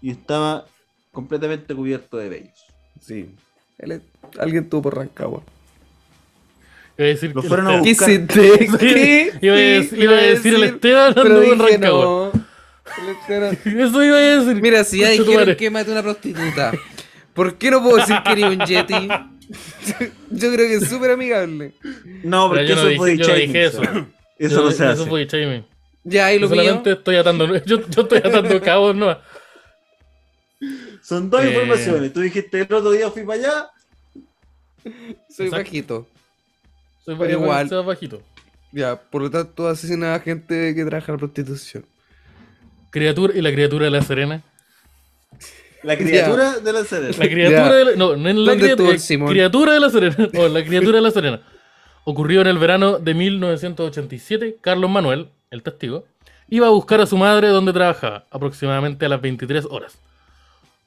Y 0.00 0.10
estaba 0.10 0.66
completamente 1.12 1.74
cubierto 1.74 2.16
de 2.18 2.28
vellos. 2.28 2.58
Sí. 3.00 3.30
Él 3.78 3.92
es- 3.92 4.02
Alguien 4.38 4.68
tuvo 4.68 4.82
por 4.82 4.96
Rancagua. 4.96 5.42
Iba 6.98 7.06
a 7.06 7.08
decir 7.08 7.34
Lo 7.34 7.40
que 7.42 7.48
fueron 7.48 7.68
a 7.68 7.82
¿Qué 7.82 7.88
buscar. 7.90 8.08
se 8.08 8.18
te... 8.18 8.66
¿Qué? 8.78 9.32
Iba 9.40 9.54
a 9.54 9.58
decir, 9.58 9.98
iba 9.98 10.12
a 10.12 10.16
decir 10.22 10.54
el 10.54 10.62
Esteban 10.64 11.14
Pero 11.14 11.40
dije 11.40 11.54
Rancagua. 11.54 12.04
no. 12.04 12.32
El 12.32 13.16
Esteban- 13.16 13.58
Eso 13.80 14.04
iba 14.04 14.16
a 14.16 14.20
decir. 14.20 14.60
Mira, 14.62 14.84
si 14.84 15.00
madre. 15.00 15.56
que 15.56 15.70
mate 15.70 15.90
a 15.90 15.92
una 15.94 16.02
prostituta, 16.02 16.72
¿por 17.34 17.56
qué 17.58 17.70
no 17.70 17.82
puedo 17.82 17.96
decir 17.96 18.16
que 18.24 18.32
era 18.32 18.48
un 18.48 18.58
Yeti? 18.60 18.94
Yo 20.30 20.52
creo 20.52 20.56
que 20.68 20.74
es 20.76 20.88
súper 20.88 21.10
amigable. 21.10 21.74
No, 22.24 22.48
Pero 22.50 22.62
porque 22.62 22.66
yo 22.68 22.74
no 22.76 22.80
eso 22.80 22.88
dije- 22.88 22.96
fue 22.98 23.16
yo 23.18 23.28
no 23.28 23.34
dije 23.34 23.64
eso. 23.64 23.82
Eso 24.38 24.56
Yo- 24.56 24.64
no 24.64 24.70
se 24.70 24.84
hace. 24.84 25.02
Eso 25.02 25.06
fue 25.10 25.26
shaming. 25.26 25.66
Ya, 26.04 26.26
ahí 26.26 26.36
Yo 26.36 26.42
lo 26.42 26.48
mío. 26.48 26.62
solamente 26.62 26.92
estoy 26.92 27.16
atando. 27.16 27.46
Yo, 27.66 27.86
yo 27.88 28.02
estoy 28.02 28.18
atando 28.18 28.60
cabos, 28.62 28.96
no. 28.96 29.16
Son 31.02 31.28
dos 31.28 31.42
Eh. 31.44 31.48
informaciones. 31.50 32.12
Tú 32.12 32.20
dijiste 32.20 32.60
el 32.60 32.72
otro 32.72 32.90
día 32.92 33.10
fui 33.10 33.24
para 33.24 33.38
allá. 33.40 33.70
Soy 35.28 35.46
Exacto. 35.46 35.56
bajito. 35.56 36.08
Soy 37.04 37.16
Pero 37.18 37.30
igual. 37.32 37.68
bajito. 37.84 38.22
Ya, 38.72 38.96
por 38.96 39.22
lo 39.22 39.30
tanto, 39.30 39.68
asesinas 39.68 40.18
a 40.18 40.22
gente 40.22 40.74
que 40.74 40.84
trabaja 40.84 41.12
en 41.12 41.16
la 41.16 41.18
prostitución. 41.18 41.84
Criatura 42.90 43.34
y 43.36 43.42
la 43.42 43.52
criatura 43.52 43.84
de 43.86 43.90
la 43.90 44.02
Serena. 44.02 44.42
La 45.82 45.96
criatura 45.98 46.58
de 46.60 46.72
la 46.72 46.84
Serena. 46.84 47.14
La 47.18 47.28
criatura 47.28 47.72
de 47.74 47.84
la, 47.84 47.90
No, 47.96 48.16
no 48.16 48.28
es 48.28 48.34
la 48.36 48.50
¿Dónde 48.52 48.66
estuvo 48.66 48.76
criatura. 48.86 48.98
Simón? 48.98 49.28
Criatura 49.30 49.72
de 49.74 49.80
la 49.80 49.90
Serena. 49.90 50.16
No, 50.32 50.48
la 50.48 50.64
criatura 50.64 50.96
de 50.96 51.02
la 51.02 51.10
Serena. 51.10 51.40
Ocurrió 52.04 52.40
en 52.40 52.46
el 52.48 52.58
verano 52.58 52.98
de 52.98 53.14
1987. 53.14 54.56
Carlos 54.60 54.90
Manuel, 54.90 55.28
el 55.50 55.62
testigo, 55.62 56.04
iba 56.48 56.66
a 56.66 56.70
buscar 56.70 57.00
a 57.00 57.06
su 57.06 57.16
madre 57.16 57.48
donde 57.48 57.72
trabajaba, 57.72 58.24
aproximadamente 58.30 59.06
a 59.06 59.08
las 59.08 59.20
23 59.20 59.66
horas. 59.70 59.98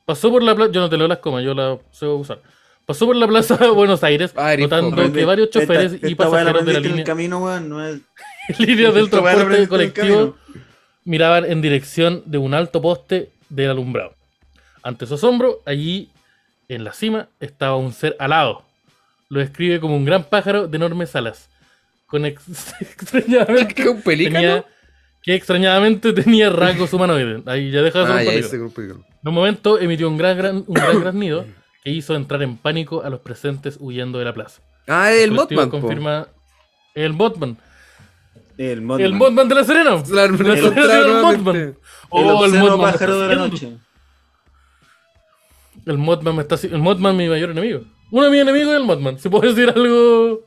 Pasó 0.05 0.29
por 0.29 0.43
la 0.43 0.53
plaza. 0.55 0.71
Yo 0.71 0.81
no 0.81 0.89
te 0.89 0.97
leo 0.97 1.07
las 1.07 1.17
comas, 1.19 1.43
yo 1.43 1.53
la 1.53 1.77
sé 1.91 2.05
usar. 2.05 2.39
Pasó 2.85 3.05
por 3.07 3.15
la 3.15 3.27
plaza 3.27 3.57
de 3.57 3.69
Buenos 3.71 4.03
Aires, 4.03 4.31
Ah, 4.35 4.53
eres 4.53 4.69
notando 4.69 5.11
que 5.11 5.25
varios 5.25 5.49
choferes 5.49 5.93
Esta- 5.93 6.07
y 6.07 6.11
esta 6.11 6.25
pasajeros 6.29 6.65
de 6.65 6.71
la 6.73 6.77
en 6.77 6.83
línea. 6.83 6.99
el 6.99 7.05
camino, 7.05 7.39
weón. 7.43 7.69
No 7.69 7.83
es... 7.85 7.99
líneas 8.59 8.93
del 8.93 9.09
transporte 9.09 9.57
en 9.63 9.65
colectivo 9.67 10.35
miraban 11.03 11.45
en 11.45 11.61
dirección 11.61 12.21
de 12.25 12.37
un 12.37 12.53
alto 12.53 12.81
poste 12.81 13.29
del 13.49 13.71
alumbrado. 13.71 14.13
Ante 14.86 15.05
su 15.07 15.15
asombro, 15.15 15.61
allí 15.65 16.09
en 16.69 16.83
la 16.83 16.93
cima 16.93 17.27
estaba 17.39 17.75
un 17.75 17.91
ser 17.91 18.15
alado. 18.19 18.63
Lo 19.29 19.39
describe 19.39 19.79
como 19.79 19.95
un 19.97 20.05
gran 20.05 20.23
pájaro 20.25 20.67
de 20.67 20.77
enormes 20.77 21.15
alas. 21.15 21.49
Con 22.05 22.25
ex- 22.25 22.73
extrañadamente 22.81 23.73
¿Qué, 23.73 23.89
un 23.89 24.01
pelícano? 24.01 24.36
tenía, 24.39 24.65
que 25.23 25.33
extrañadamente 25.36 26.13
tenía 26.13 26.49
rasgos 26.51 26.93
humanoides. 26.93 27.41
Ahí 27.47 27.71
ya 27.71 27.81
deja 27.81 27.99
de 27.99 28.05
ser 28.05 28.15
Ah, 28.15 28.19
un 28.19 28.25
pelícano. 28.25 28.69
pelícano. 28.69 29.05
En 29.23 29.27
un 29.29 29.33
momento 29.33 29.79
emitió 29.79 30.07
un 30.07 30.17
gran, 30.17 30.38
gran, 30.38 30.57
un 30.67 30.73
gran 30.75 31.01
graznido 31.01 31.45
que 31.83 31.89
hizo 31.89 32.15
entrar 32.15 32.43
en 32.43 32.57
pánico 32.57 33.01
a 33.03 33.09
los 33.09 33.21
presentes 33.21 33.77
huyendo 33.79 34.19
de 34.19 34.25
la 34.25 34.33
plaza. 34.33 34.61
Ah, 34.88 35.11
el 35.11 35.31
Mothman, 35.31 35.71
po. 35.71 35.79
confirma 35.81 36.27
el 36.93 37.13
Botman. 37.13 37.57
El 38.57 38.81
Mothman. 38.81 39.05
El 39.05 39.13
Botman 39.17 39.47
de 39.49 39.55
la 39.55 39.63
Serena. 39.63 40.03
Claro, 40.03 40.33
lo 40.38 40.53
El- 40.53 40.59
encontraron 40.59 41.55
el. 41.55 41.55
El 42.11 42.55
el 42.55 42.61
me 42.61 42.77
pájaro 42.77 43.19
de 43.21 43.27
la 43.27 43.36
noche. 43.47 43.71
El 45.86 45.97
Mothman 45.97 46.36
me 46.36 46.41
está 46.41 46.55
El 46.63 46.79
Mothman 46.79 47.15
mi 47.15 47.27
mayor 47.29 47.51
enemigo. 47.51 47.81
Uno 48.11 48.25
de 48.25 48.31
mis 48.31 48.41
enemigos 48.41 48.69
es 48.73 48.79
el 48.79 48.83
Mothman. 48.86 49.19
Si 49.19 49.29
puedo 49.29 49.47
decir 49.53 49.69
algo. 49.69 50.41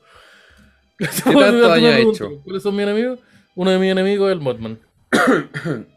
Puedo 1.25 1.41
tanto 1.41 1.69
daño 1.69 1.89
ha 1.89 1.99
hecho? 1.99 2.29
¿Cuáles 2.43 2.63
son 2.63 2.75
mis 2.75 2.83
enemigos? 2.85 3.21
Uno 3.55 3.71
de 3.71 3.79
mis 3.79 3.91
enemigos 3.93 4.29
es 4.29 4.33
el 4.33 4.41
Mothman. 4.41 4.79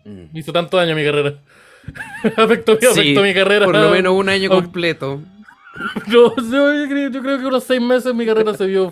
Mm. 0.05 0.29
Me 0.33 0.39
hizo 0.39 0.51
tanto 0.53 0.77
daño 0.77 0.93
a 0.93 0.95
mi 0.95 1.03
carrera. 1.03 1.39
afectó, 2.37 2.77
Sí, 2.79 2.85
afectó 2.85 3.23
mi 3.23 3.33
carrera. 3.33 3.65
Por 3.65 3.75
lo 3.75 3.89
menos 3.91 4.13
un 4.13 4.29
año 4.29 4.49
Oh. 4.51 4.61
completo. 4.61 5.21
No, 6.07 6.35
yo, 6.51 6.73
yo 7.09 7.21
creo, 7.21 7.39
que 7.39 7.45
unos 7.45 7.63
seis 7.63 7.81
meses 7.81 8.13
mi 8.13 8.25
carrera 8.25 8.53
se 8.53 8.65
vio 8.67 8.91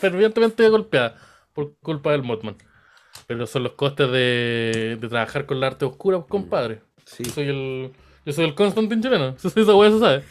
fervientemente 0.00 0.68
golpeada 0.68 1.16
por 1.54 1.74
culpa 1.80 2.12
del 2.12 2.22
Mothman. 2.22 2.56
Pero 3.26 3.46
son 3.46 3.64
los 3.64 3.72
costes 3.72 4.10
de, 4.12 4.96
de 5.00 5.08
trabajar 5.08 5.46
con 5.46 5.58
la 5.58 5.68
arte 5.68 5.84
oscura, 5.84 6.22
compadre. 6.28 6.82
Sí. 7.04 7.24
Soy 7.24 7.48
el. 7.48 7.92
Yo 8.28 8.34
soy 8.34 8.44
el 8.44 8.54
Constantine 8.54 9.00
chileno. 9.00 9.28
Eso, 9.28 9.48
esa 9.56 9.74
weá 9.74 9.90
se 9.90 9.98
sabe. 10.00 10.22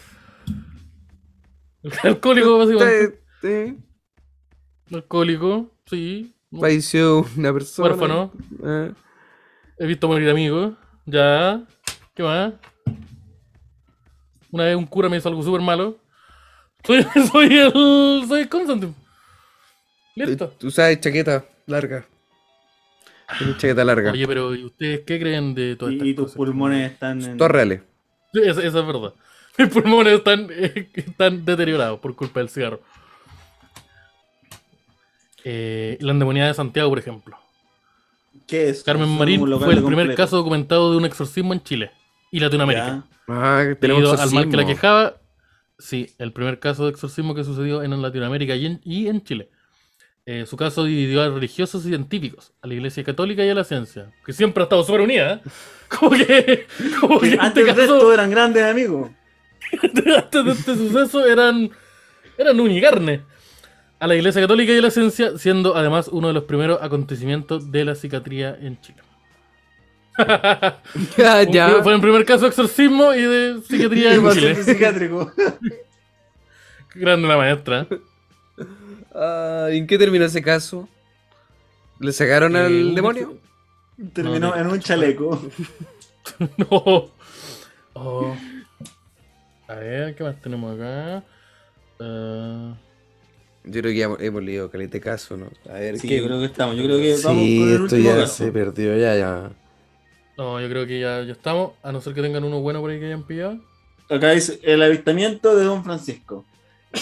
El 1.81 1.91
alcohólico, 2.03 2.59
básicamente. 2.59 3.19
Sí, 3.41 3.47
sí. 3.47 4.95
Alcohólico, 4.95 5.71
sí. 5.87 6.35
Falleció 6.51 7.25
una 7.35 7.51
persona. 7.51 7.89
Huérfano. 7.89 8.31
Ah. 8.63 8.89
He 9.79 9.87
visto 9.87 10.07
morir 10.07 10.29
amigos. 10.29 10.75
Ya. 11.07 11.65
¿Qué 12.13 12.21
más? 12.21 12.53
Una 14.51 14.65
vez 14.65 14.75
un 14.75 14.85
cura 14.85 15.09
me 15.09 15.17
hizo 15.17 15.29
algo 15.29 15.41
súper 15.41 15.61
malo. 15.61 15.97
Soy, 16.85 17.03
soy 17.31 17.57
el. 17.57 18.27
Soy 18.27 18.41
el 18.41 18.49
Constantine. 18.49 18.93
Listo. 20.13 20.49
Tú 20.49 20.69
sabes, 20.69 21.01
chaqueta 21.01 21.45
larga. 21.65 22.05
Chaqueta 23.57 23.83
larga. 23.83 24.11
Oye, 24.11 24.25
pero 24.27 24.55
¿y 24.55 24.63
ustedes 24.65 25.01
qué 25.05 25.19
creen 25.19 25.53
de 25.53 25.75
todo 25.75 25.89
esto? 25.89 26.05
Y, 26.05 26.09
y 26.09 26.13
tus 26.13 26.31
pulmones 26.33 26.91
están 26.91 27.21
en... 27.21 27.37
Todas 27.37 27.51
reales. 27.51 27.81
Esa, 28.33 28.61
esa 28.63 28.79
es 28.79 28.87
verdad. 28.87 29.13
Mis 29.57 29.67
pulmones 29.69 30.13
están, 30.13 30.47
eh, 30.51 30.89
están 30.93 31.43
deteriorados 31.43 31.99
por 31.99 32.15
culpa 32.15 32.39
del 32.39 32.49
cigarro. 32.49 32.81
Eh, 35.43 35.97
la 36.01 36.11
endemoniada 36.11 36.49
de 36.49 36.53
Santiago, 36.53 36.89
por 36.89 36.99
ejemplo. 36.99 37.37
¿Qué 38.47 38.69
es? 38.69 38.83
Carmen 38.83 39.09
Es 39.09 39.17
Marín 39.17 39.39
fue 39.39 39.73
el 39.73 39.83
primer 39.83 39.83
completo. 39.83 40.15
caso 40.15 40.37
documentado 40.37 40.91
de 40.91 40.97
un 40.97 41.05
exorcismo 41.05 41.53
en 41.53 41.63
Chile 41.63 41.91
y 42.31 42.39
Latinoamérica. 42.39 43.03
Ah, 43.27 43.63
tenemos 43.79 44.03
Debido 44.03 44.21
al 44.21 44.31
mal 44.31 44.49
que 44.49 44.57
la 44.57 44.65
quejaba, 44.65 45.17
sí, 45.77 46.07
el 46.17 46.31
primer 46.31 46.59
caso 46.59 46.85
de 46.85 46.91
exorcismo 46.91 47.35
que 47.35 47.43
sucedió 47.43 47.83
en 47.83 48.01
Latinoamérica 48.01 48.55
y 48.55 48.65
en, 48.67 48.81
y 48.83 49.07
en 49.07 49.23
Chile. 49.23 49.49
Eh, 50.29 50.45
su 50.45 50.57
caso 50.57 50.83
dividió 50.83 51.21
a 51.21 51.29
religiosos 51.29 51.85
y 51.85 51.87
científicos, 51.87 52.51
a 52.61 52.67
la 52.67 52.73
iglesia 52.73 53.01
católica 53.01 53.45
y 53.45 53.49
a 53.49 53.55
la 53.55 53.63
ciencia, 53.63 54.11
que 54.25 54.33
siempre 54.33 54.61
ha 54.61 54.65
estado 54.65 54.83
súper 54.83 54.99
unida. 54.99 55.35
¿eh? 55.35 55.41
Como 55.87 56.11
que, 56.11 56.67
como 56.99 57.19
que 57.21 57.29
Que 57.29 57.35
en 57.35 57.39
Antes 57.39 57.65
este 57.65 57.75
de 57.75 57.81
esto 57.83 57.95
caso, 57.95 58.13
eran 58.13 58.29
grandes 58.29 58.61
amigos. 58.61 59.09
antes 59.81 60.45
de 60.45 60.51
este 60.51 60.75
suceso 60.75 61.25
eran, 61.25 61.71
eran 62.37 62.59
unicarne. 62.59 63.21
A 63.99 64.05
la 64.05 64.15
iglesia 64.15 64.41
católica 64.41 64.73
y 64.73 64.79
a 64.79 64.81
la 64.81 64.91
ciencia, 64.91 65.37
siendo 65.37 65.77
además 65.77 66.09
uno 66.09 66.27
de 66.27 66.33
los 66.33 66.43
primeros 66.43 66.79
acontecimientos 66.81 67.71
de 67.71 67.85
la 67.85 67.95
psiquiatría 67.95 68.57
en 68.59 68.81
Chile. 68.81 69.01
Ya, 71.17 71.43
ya. 71.43 71.81
Fue 71.83 71.93
el 71.93 72.01
primer 72.01 72.25
caso 72.25 72.41
de 72.41 72.49
exorcismo 72.49 73.13
y 73.13 73.21
de 73.21 73.61
psiquiatría 73.65 74.15
en 74.15 74.29
Chile. 74.31 74.55
Psiquiátrico. 74.55 75.31
Grande 76.95 77.27
la 77.29 77.37
maestra. 77.37 77.87
Ah, 79.19 79.67
¿En 79.71 79.87
qué 79.87 79.97
terminó 79.97 80.25
ese 80.25 80.41
caso? 80.41 80.87
¿Le 81.99 82.11
sacaron 82.11 82.55
Eh, 82.55 82.59
al 82.59 82.95
demonio? 82.95 83.37
Terminó 84.13 84.49
No, 84.51 84.55
en 84.55 84.67
un 84.67 84.79
chaleco. 84.79 85.41
No. 86.57 87.09
Oh. 87.93 88.35
A 89.67 89.75
ver, 89.75 90.13
¿qué 90.13 90.23
más 90.23 90.39
tenemos 90.41 90.75
acá? 90.75 91.23
Eh, 91.99 92.73
Yo 93.63 93.81
creo 93.81 93.91
que 93.93 93.97
ya 93.97 94.25
hemos, 94.25 94.43
leído 94.43 94.69
calete 94.69 94.99
caso, 94.99 95.37
¿no? 95.37 95.47
A 95.69 95.73
ver, 95.73 95.97
Sí, 95.97 96.07
¿qué? 96.07 96.17
yo 96.17 96.25
creo 96.25 96.39
que 96.39 96.45
estamos. 96.45 96.75
Yo 96.75 96.83
creo 96.83 96.97
que 96.97 97.15
vamos 97.23 97.43
Sí, 97.43 97.59
con 97.59 97.69
el 97.69 97.83
esto 97.85 97.97
ya 97.97 98.15
caso. 98.17 98.33
se 98.45 98.51
perdió, 98.51 98.97
ya, 98.97 99.15
ya. 99.15 99.51
no, 100.37 100.61
yo 100.61 100.69
creo 100.69 100.85
que 100.85 100.99
ya, 100.99 101.23
ya 101.23 101.31
estamos. 101.31 101.71
A 101.81 101.91
no 101.91 102.01
ser 102.01 102.13
que 102.13 102.21
tengan 102.21 102.43
uno 102.43 102.59
bueno 102.61 102.81
por 102.81 102.91
ahí 102.91 102.99
que 102.99 103.05
hayan 103.07 103.23
pillado. 103.23 103.57
Acá 104.09 104.31
dice 104.31 104.59
el 104.63 104.81
avistamiento 104.83 105.55
de 105.55 105.63
Don 105.65 105.83
Francisco. 105.83 106.45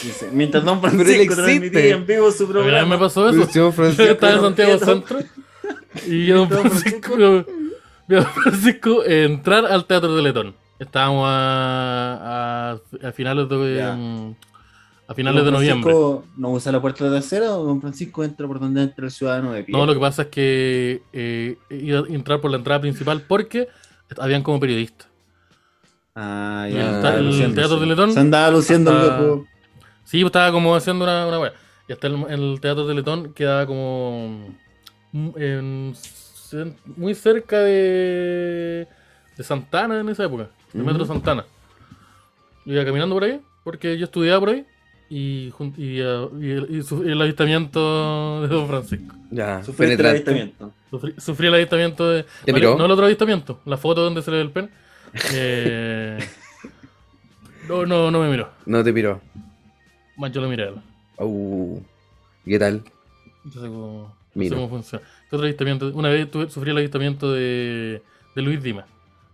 Dice, 0.04 0.30
mientras 0.32 0.64
Don 0.64 0.80
Francisco 0.82 1.12
existe. 1.22 1.36
transmitía 1.36 1.96
en 1.96 2.06
vivo 2.06 2.32
su 2.32 2.44
A 2.44 2.48
mí 2.48 2.54
me 2.54 2.60
programa. 2.62 3.00
pasó 3.00 3.30
eso. 3.30 3.50
Yo 3.54 3.72
Francisco. 3.72 4.04
estaba 4.12 4.34
en 4.34 4.42
Santiago. 4.42 4.78
Centro 4.80 5.20
y 6.08 6.28
Don 6.28 6.50
Don 6.50 6.70
Francisco, 6.70 7.16
vi 8.08 8.16
a 8.16 8.20
Don 8.20 8.26
Francisco 8.26 9.04
entrar 9.06 9.66
al 9.66 9.86
Teatro 9.86 10.16
de 10.16 10.22
Letón. 10.22 10.56
Estábamos 10.80 11.26
a, 11.28 12.72
a, 13.02 13.08
a 13.08 13.12
finales 13.14 13.48
de 13.48 13.76
Ya. 13.78 13.94
mm, 13.96 14.36
a 15.08 15.14
finales 15.14 15.40
de 15.40 15.46
Don 15.46 15.54
noviembre. 15.54 15.94
Francisco 15.94 16.26
¿No 16.36 16.50
usa 16.52 16.72
la 16.72 16.82
puerta 16.82 17.10
trasera 17.10 17.52
o 17.56 17.64
Don 17.64 17.80
Francisco 17.80 18.24
entra 18.24 18.46
por 18.48 18.60
donde 18.60 18.82
entra 18.84 19.06
el 19.06 19.12
ciudadano 19.12 19.52
de 19.54 19.64
pie? 19.64 19.72
No, 19.76 19.86
lo 19.86 19.94
que 19.94 20.00
pasa 20.00 20.24
es 20.24 20.28
que 20.30 21.02
eh, 21.14 21.58
iba 21.70 22.00
a 22.00 22.04
entrar 22.10 22.42
por 22.42 22.52
la 22.52 22.58
entrada 22.58 22.82
principal 22.82 23.22
porque 23.28 23.70
habían 24.20 24.44
como 24.44 24.60
periodistas. 24.60 25.08
Ah, 26.16 26.68
Y 26.70 26.74
ya. 26.74 26.96
el 26.98 27.02
ta- 27.02 27.16
el 27.18 27.26
luciéndose. 27.28 27.56
Teatro 27.62 27.80
de 27.80 27.86
Letón 27.88 28.14
Se 28.14 28.20
andaba 28.20 28.52
luciendo 28.52 28.92
el 28.92 28.98
hasta- 28.98 29.18
loco. 29.22 29.46
Sí, 30.06 30.22
pues, 30.22 30.26
estaba 30.30 30.52
como 30.52 30.76
haciendo 30.76 31.04
una, 31.04 31.28
una 31.28 31.40
wea. 31.40 31.54
Y 31.88 31.94
hasta 31.94 32.08
el, 32.08 32.16
el 32.30 32.60
Teatro 32.62 32.88
de 32.88 32.94
Letón 32.96 33.34
quedaba 33.34 33.66
como 33.66 34.48
mm, 35.12 35.30
en 35.38 35.94
muy 36.96 37.14
cerca 37.16 37.60
de, 37.60 38.88
de 39.38 39.44
Santana 39.44 40.00
en 40.00 40.08
esa 40.10 40.24
época, 40.24 40.48
de. 40.74 40.84
Metro 40.84 41.06
Santana. 41.06 41.46
Yo 42.66 42.74
iba 42.74 42.86
caminando 42.86 43.14
por 43.16 43.24
ahí, 43.26 43.42
porque 43.64 43.98
yo 43.98 44.06
estudiaba 44.06 44.40
por 44.40 44.50
ahí, 44.50 44.66
y, 45.10 45.52
y, 45.78 45.84
y 45.98 46.00
el, 46.00 46.68
y 46.70 46.82
su- 46.84 47.04
y 47.06 47.12
el 47.12 47.22
avistamiento 47.22 48.42
de 48.44 48.48
Don 48.48 48.68
Francisco. 48.68 49.16
Ya, 49.32 49.62
Sufriste 49.64 50.02
el 50.02 50.06
avistamiento. 50.08 50.74
Sufrí, 50.90 51.14
sufrí 51.18 51.48
el 51.48 51.54
avistamiento 51.56 52.10
de... 52.10 52.24
¿Te 52.46 52.52
vale, 52.52 52.66
miró? 52.66 52.78
No 52.78 52.86
el 52.86 52.92
otro 52.92 53.06
avistamiento, 53.06 53.60
la 53.66 53.78
foto 53.78 54.02
donde 54.02 54.22
se 54.22 54.32
le 54.32 54.38
ve 54.38 54.44
el 54.44 54.52
pen. 54.52 54.70
Eh, 55.34 56.18
no, 57.70 57.86
no, 57.86 58.10
no 58.12 58.20
me 58.22 58.30
miró. 58.30 58.50
No 58.66 58.84
te 58.84 58.94
piró. 58.94 59.22
Más 60.18 60.32
yo 60.32 60.42
lo 60.42 60.48
miré 60.50 60.64
a 60.64 60.68
él. 60.70 60.76
Uh, 61.18 61.80
¿y 62.46 62.52
¿Qué 62.52 62.60
tal? 62.60 62.84
No 63.44 63.52
sé 63.52 63.60
cómo, 63.60 64.16
no 64.34 64.44
sé 64.44 64.50
cómo 64.50 64.70
funciona. 64.70 65.06
Una 65.94 66.10
vez 66.10 66.30
tuve- 66.32 66.50
sufrí 66.50 66.72
el 66.72 66.78
avistamiento 66.78 67.32
de, 67.34 68.02
de 68.36 68.42
Luis 68.42 68.62
Dima. 68.64 68.86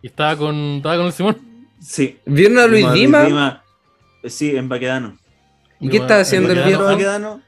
Y 0.01 0.07
estaba 0.07 0.35
con, 0.35 0.55
estaba 0.77 0.97
con 0.97 1.05
el 1.07 1.11
Simón. 1.13 1.37
Sí. 1.79 2.17
¿Vieron 2.25 2.57
a 2.59 2.67
Luis 2.67 2.91
Dima? 2.93 3.61
eh, 4.23 4.29
Sí, 4.29 4.55
en 4.55 4.67
Baquedano. 4.69 5.17
¿Y 5.79 5.89
qué 5.89 5.97
estaba 5.97 6.21
haciendo 6.21 6.51
el 6.51 6.59
En 6.59 6.67
viejo? 6.67 6.83
Baquedano, 6.83 7.41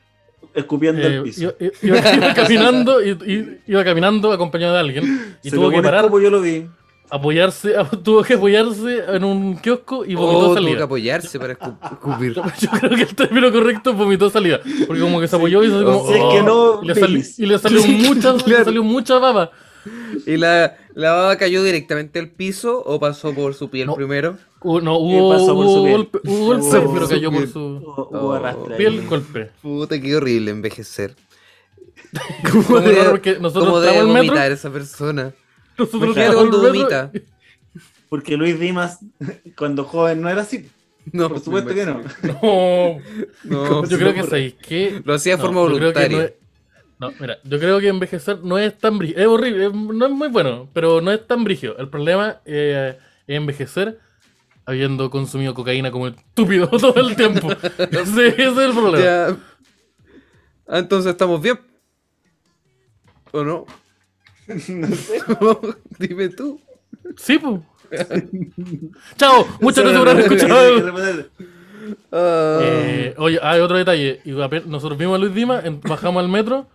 escupiendo 0.55 1.01
Eh, 1.01 1.15
el 1.17 1.23
piso. 1.23 1.41
iba, 1.41 1.53
iba- 1.81 2.13
iba 2.15 2.33
caminando 2.35 3.03
y, 3.03 3.09
y- 3.11 3.59
iba 3.67 3.83
caminando 3.83 4.31
acompañado 4.31 4.73
de 4.73 4.79
alguien 4.79 5.35
y 5.43 5.49
Se 5.49 5.55
tuvo 5.55 5.69
que 5.69 5.81
parar, 5.81 6.01
escopo, 6.05 6.19
yo 6.19 6.29
lo 6.31 6.41
vi. 6.41 6.67
Apoyarse, 7.15 7.73
tuvo 8.03 8.23
que 8.23 8.33
apoyarse 8.33 9.03
en 9.07 9.23
un 9.23 9.57
kiosco 9.57 10.03
y 10.05 10.15
vomitó 10.15 10.37
Oh, 10.39 10.43
tuvo 10.45 10.55
que 10.55 10.61
salida. 10.61 10.83
apoyarse 10.85 11.39
para 11.39 11.57
escu- 11.57 11.77
escupir. 11.91 12.33
Yo 12.59 12.69
creo 12.71 12.89
que 12.95 13.01
el 13.03 13.15
término 13.15 13.51
correcto 13.51 13.91
es 13.91 13.97
vomitó 13.97 14.29
salida. 14.29 14.59
Porque 14.87 15.01
como 15.01 15.19
que 15.21 15.27
se 15.27 15.35
apoyó 15.35 15.63
y 15.63 15.69
se 15.69 15.83
como. 15.83 16.07
Si 16.07 16.13
es 16.13 16.19
que 16.19 16.41
"Oh", 16.41 16.43
no, 16.43 16.83
y, 16.83 16.87
le 16.87 16.93
y 16.93 17.57
salió 17.59 17.81
Sí, 17.81 17.91
mucha, 18.07 18.33
le 18.45 18.63
salió 18.63 18.83
mucha 18.83 19.19
baba. 19.19 19.51
¿Y 20.25 20.37
la, 20.37 20.77
la 20.95 21.11
baba 21.11 21.35
cayó 21.37 21.61
directamente 21.61 22.17
al 22.17 22.29
piso 22.29 22.81
o 22.85 22.99
pasó 23.01 23.33
por 23.33 23.53
su 23.53 23.69
piel 23.69 23.87
No. 23.87 23.95
primero? 23.95 24.37
Hubo- 24.61 24.79
no, 24.81 24.93
¿Qué 24.93 25.03
hubo, 25.03 25.29
pasó 25.33 25.55
por 25.55 25.65
su 25.65 25.71
hubo 25.71 25.83
piel? 25.83 25.97
golpe, 25.97 26.19
hubo 26.23 26.45
golpe, 26.45 26.65
Hubo- 26.77 26.93
pero 26.93 27.07
cayó 27.09 27.31
por 27.31 27.47
su 27.49 27.59
Hubo, 27.59 28.07
Oh. 28.11 28.31
arrastre 28.33 28.75
piel 28.77 29.05
golpe. 29.07 29.51
Puta, 29.61 29.99
qué 29.99 30.15
horrible 30.15 30.51
envejecer. 30.51 31.15
Debe- 32.43 32.95
raro 32.95 33.11
porque 33.11 33.37
nosotros 33.39 33.65
¿Cómo 33.65 33.79
debe 33.81 33.99
el 33.99 34.07
metro. 34.07 34.27
vomitar 34.29 34.51
esa 34.51 34.69
persona? 34.71 35.33
Nosotros 35.77 36.01
Me 36.09 36.13
¿Qué 36.13 36.19
hace 36.21 36.29
estábamos 36.29 36.43
en 36.45 36.49
cuando 36.51 36.67
el 36.67 36.73
metro. 36.73 36.87
vomita? 36.89 37.11
Porque 38.09 38.37
Luis 38.37 38.59
Dimas, 38.59 38.99
cuando 39.57 39.83
joven, 39.85 40.21
no 40.21 40.29
era 40.29 40.41
así. 40.41 40.69
No, 41.11 41.27
Por 41.29 41.39
supuesto 41.39 41.73
que 41.73 41.85
no. 41.85 42.01
No, 42.23 42.99
No, 43.43 43.85
yo 43.87 43.97
creo 43.97 44.13
que 44.13 44.23
sabéis 44.23 44.53
que. 44.53 45.01
Lo 45.03 45.13
hacía 45.15 45.33
de 45.33 45.37
no, 45.37 45.43
forma 45.45 45.61
voluntaria. 45.61 46.17
No, 46.17 46.23
es- 46.23 46.33
no, 46.99 47.11
mira, 47.19 47.37
yo 47.43 47.59
creo 47.59 47.79
que 47.79 47.87
envejecer 47.89 48.39
no 48.43 48.57
es 48.57 48.77
tan 48.77 48.97
brígido. 48.99 49.19
Es 49.19 49.27
horrible, 49.27 49.65
es- 49.67 49.73
no 49.73 50.05
es 50.05 50.11
muy 50.11 50.29
bueno, 50.29 50.69
pero 50.73 51.01
no 51.01 51.11
es 51.11 51.25
tan 51.27 51.43
brígido. 51.43 51.75
El 51.77 51.89
problema 51.89 52.39
eh, 52.45 52.97
es 53.27 53.35
envejecer 53.35 53.99
habiendo 54.65 55.09
consumido 55.09 55.53
cocaína 55.53 55.91
como 55.91 56.07
estúpido 56.07 56.67
todo 56.79 56.95
el 57.09 57.15
tiempo. 57.17 57.51
ese, 57.51 58.27
ese 58.27 58.43
es 58.43 58.57
el 58.57 58.71
problema. 58.73 58.99
Ya. 59.03 59.37
Ah, 60.67 60.79
entonces 60.79 61.11
estamos 61.11 61.41
bien. 61.41 61.59
¿O 63.31 63.43
no? 63.43 63.65
No 64.69 64.87
sé. 64.95 65.21
Dime 65.99 66.29
tú. 66.29 66.59
Sí, 67.17 67.39
pues. 67.39 67.61
Chao, 69.17 69.45
muchas 69.61 69.83
gracias 69.83 69.99
por 69.99 70.09
haber 70.09 70.23
escuchado. 70.25 70.79
repetir. 70.91 71.29
Ah, 72.11 72.59
Eh, 72.63 73.13
oye, 73.17 73.39
hay 73.41 73.59
otro 73.59 73.77
detalle. 73.77 74.21
Nosotros 74.65 74.97
vimos 74.97 75.15
a 75.15 75.19
Luis 75.19 75.33
Dima, 75.33 75.59
en- 75.63 75.81
bajamos 75.81 76.23
al 76.23 76.29
metro 76.29 76.67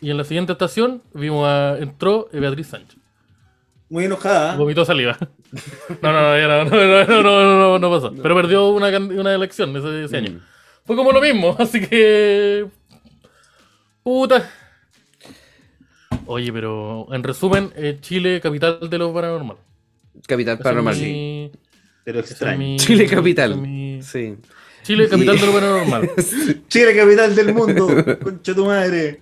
y 0.00 0.10
en 0.10 0.16
la 0.16 0.24
siguiente 0.24 0.52
estación 0.52 1.02
vimos 1.14 1.46
a, 1.46 1.78
entró 1.78 2.28
eh, 2.32 2.40
Beatriz 2.40 2.68
Sánchez. 2.68 2.98
Muy 3.88 4.04
enojada. 4.06 4.54
¿eh? 4.54 4.56
Vomitó 4.58 4.84
saliva. 4.84 5.16
No, 6.02 6.12
no, 6.12 6.20
no, 6.22 6.38
ya 6.38 6.48
no, 6.48 6.64
no, 6.64 6.70
no, 6.70 7.04
no, 7.06 7.22
no, 7.22 7.58
no, 7.58 7.78
no 7.78 7.90
pasó. 7.90 8.12
Pero 8.20 8.34
perdió 8.34 8.68
una, 8.70 8.88
una 8.98 9.34
elección 9.34 9.76
ese, 9.76 10.04
ese 10.04 10.16
año. 10.16 10.30
Mm. 10.32 10.40
Fue 10.84 10.96
como 10.96 11.12
lo 11.12 11.20
mismo, 11.20 11.54
así 11.58 11.80
que. 11.86 12.66
Puta. 14.02 14.50
Oye, 16.26 16.52
pero 16.52 17.06
en 17.12 17.22
resumen, 17.22 17.72
eh, 17.76 17.98
Chile, 18.00 18.40
capital 18.40 18.78
de 18.90 18.98
lo 18.98 19.12
paranormal. 19.14 19.56
Capital 20.26 20.54
es 20.56 20.60
Paranormal. 20.62 20.96
mi- 20.96 21.50
Pero 22.04 22.20
extraño. 22.20 22.58
mi- 22.58 22.76
Chile 22.78 23.06
capital. 23.06 23.52
es 23.52 23.56
mi- 23.58 24.02
Sí. 24.02 24.36
Chile, 24.82 25.08
capital 25.08 25.38
de 25.38 25.46
lo 25.46 25.52
paranormal. 25.52 26.10
Chile, 26.68 26.96
capital 26.96 27.34
del 27.34 27.54
mundo. 27.54 27.88
Concha 28.22 28.54
tu 28.54 28.64
madre. 28.66 29.20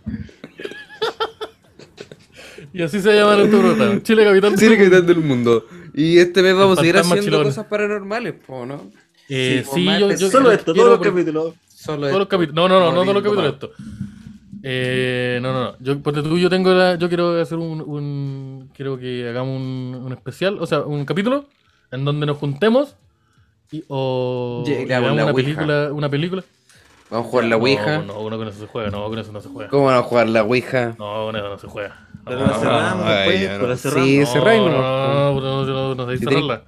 Y 2.72 2.82
así 2.82 3.00
se 3.00 3.14
llama 3.14 3.36
nuestro 3.36 3.60
programa. 3.60 4.02
Chile, 4.02 4.24
capital 4.24 4.54
Chile 4.56 4.76
del 4.76 4.78
mundo. 4.78 4.84
capital 4.90 5.06
del 5.06 5.18
mundo. 5.24 5.66
Y 5.94 6.18
este 6.18 6.42
mes 6.42 6.54
vamos 6.56 6.78
a 6.78 6.80
seguir 6.80 6.96
haciendo 6.96 7.22
chilón. 7.22 7.44
cosas 7.44 7.66
paranormales, 7.66 8.34
po, 8.46 8.66
¿no? 8.66 8.90
Eh, 9.28 9.64
Sí, 9.72 9.86
sí, 9.86 10.18
yo, 10.18 10.30
Solo 10.30 10.50
esto, 10.52 10.74
todos 10.74 10.90
los 10.90 11.00
capítulos. 11.00 11.54
Solo 11.68 11.98
Todos 11.98 12.12
los 12.12 12.20
esto. 12.22 12.28
capítulos. 12.28 12.54
No, 12.56 12.68
no, 12.68 12.80
no, 12.80 12.86
no 12.92 13.02
todos 13.02 13.14
los 13.14 13.22
capítulos 13.22 13.44
de 13.44 13.50
esto. 13.50 13.70
Eh, 14.66 15.38
no, 15.42 15.52
no, 15.52 15.64
no. 15.64 15.76
Yo, 15.80 16.00
ponte 16.02 16.22
tú, 16.22 16.38
yo 16.38 16.48
tengo 16.48 16.72
la, 16.72 16.94
yo 16.94 17.08
quiero 17.08 17.38
hacer 17.40 17.58
un, 17.58 17.82
un 17.82 18.70
quiero 18.74 18.98
que 18.98 19.28
hagamos 19.28 19.60
un, 19.60 20.02
un 20.06 20.12
especial, 20.12 20.58
o 20.58 20.66
sea, 20.66 20.80
un 20.80 21.04
capítulo 21.04 21.46
en 21.90 22.04
donde 22.04 22.24
nos 22.26 22.38
juntemos 22.38 22.96
y, 23.70 23.84
o 23.88 24.64
Llegamos 24.66 24.84
y 24.86 24.88
veamos 24.88 25.16
la 25.16 25.22
una 25.24 25.32
Ouija. 25.32 25.34
película, 25.34 25.92
una 25.92 26.08
película. 26.08 26.44
Vamos 27.10 27.26
a 27.26 27.30
jugar 27.30 27.44
la 27.46 27.56
Ouija. 27.56 27.98
No, 27.98 28.04
no, 28.14 28.20
uno 28.20 28.38
con 28.38 28.48
eso 28.48 28.58
se 28.60 28.66
juega, 28.66 28.90
no, 28.90 29.06
con 29.08 29.18
eso 29.18 29.32
no 29.32 29.40
se 29.42 29.48
juega. 29.50 29.70
¿Cómo 29.70 29.84
van 29.84 29.96
a 29.98 30.02
jugar 30.02 30.28
la 30.28 30.42
Ouija? 30.42 30.94
No, 30.98 31.26
con 31.26 31.36
eso 31.36 31.48
no 31.48 31.58
se 31.58 31.66
juega. 31.66 32.08
No, 32.14 32.22
Pero 32.24 32.40
no, 32.40 32.46
la 32.46 32.52
no, 32.52 32.58
cerramos 32.58 33.06
ya 33.06 33.48
pero 33.48 33.58
no. 33.58 33.66
la 33.68 33.76
cerramos. 33.76 34.08
Sí, 34.08 34.18
no, 34.20 34.26
cerráis 34.26 34.62
no, 34.62 34.70
no, 34.70 35.40
no, 35.40 35.40
no, 35.40 35.64
no, 35.66 35.66
no, 35.66 35.94
no, 35.94 36.06
no, 36.06 36.16
cerrarla. 36.18 36.64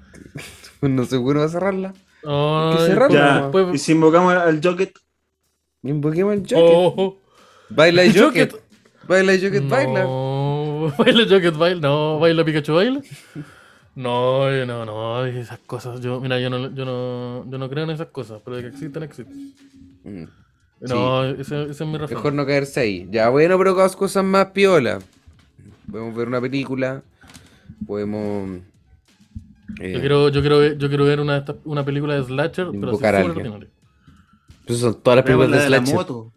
No 0.82 1.05
seguro 1.06 1.40
va 1.40 1.47
a 1.47 1.48
cerrarla. 1.48 1.94
No, 2.23 2.74
no, 2.74 2.78
cerrarla. 2.81 3.51
Ya, 3.52 3.73
y 3.73 3.78
si 3.78 3.93
invocamos 3.93 4.35
al 4.35 4.60
Jocket, 4.62 4.93
Invoquemos 5.82 6.35
el 6.35 6.40
Joker. 6.43 7.16
Baila 7.70 8.05
y 8.05 8.12
Jocket. 8.18 8.55
Baila 9.09 9.34
y 9.34 9.40
Jocket, 9.43 9.68
baila. 9.68 10.02
No, 10.05 10.93
baila 10.98 11.24
Jocket, 11.28 11.56
baila. 11.56 11.80
No, 11.80 12.18
baila 12.18 12.44
Pikachu, 12.44 12.74
baila. 12.74 13.01
No, 13.94 14.51
eh, 14.51 14.66
no, 14.66 14.84
no, 14.84 15.24
esas 15.24 15.59
cosas. 15.60 16.01
Yo, 16.01 16.20
mira, 16.20 16.38
yo 16.38 16.51
no, 16.51 16.74
yo 16.74 16.84
no, 16.84 17.51
yo 17.51 17.59
no 17.59 17.68
creo 17.70 17.84
en 17.84 17.90
esas 17.90 18.09
cosas, 18.09 18.43
pero 18.44 18.56
de 18.56 18.62
que 18.62 18.68
existen, 18.68 19.02
existen. 19.02 19.55
Mm. 20.05 20.24
No, 20.80 21.24
ese, 21.24 21.62
ese 21.62 21.70
es 21.72 21.80
mi 21.90 21.97
razón. 21.97 22.16
Mejor 22.16 22.34
no 22.34 22.44
caerse 22.44 22.80
ahí. 22.80 23.09
Ya, 23.10 23.30
bueno, 23.30 23.56
pero 23.56 23.74
cosas 23.97 24.22
más 24.24 24.47
piola. 24.48 24.98
Podemos 25.90 26.14
ver 26.14 26.28
una 26.28 26.40
película. 26.40 27.02
Podemos. 27.86 28.60
eh, 29.80 29.93
Yo 29.94 30.01
quiero, 30.01 30.28
yo 30.28 30.40
quiero, 30.43 30.59
ver- 30.59 30.76
yo 30.76 30.88
quiero 30.88 31.05
ver 31.06 31.20
una, 31.20 31.32
de 31.34 31.38
estas- 31.40 31.56
una 31.64 31.84
película 31.84 32.14
de 32.14 32.24
Slasher, 32.24 32.68
pero 32.72 32.88
así 32.93 32.97
súper 32.98 33.34
son 34.78 35.01
todas 35.02 35.16
las 35.16 35.24
películas 35.24 35.51
la 35.51 35.56
de 35.56 35.62
de 35.64 35.70
la 35.70 35.76
Slasher. 35.78 35.94
moto. 35.94 36.14
La 36.14 36.28
la 36.28 36.36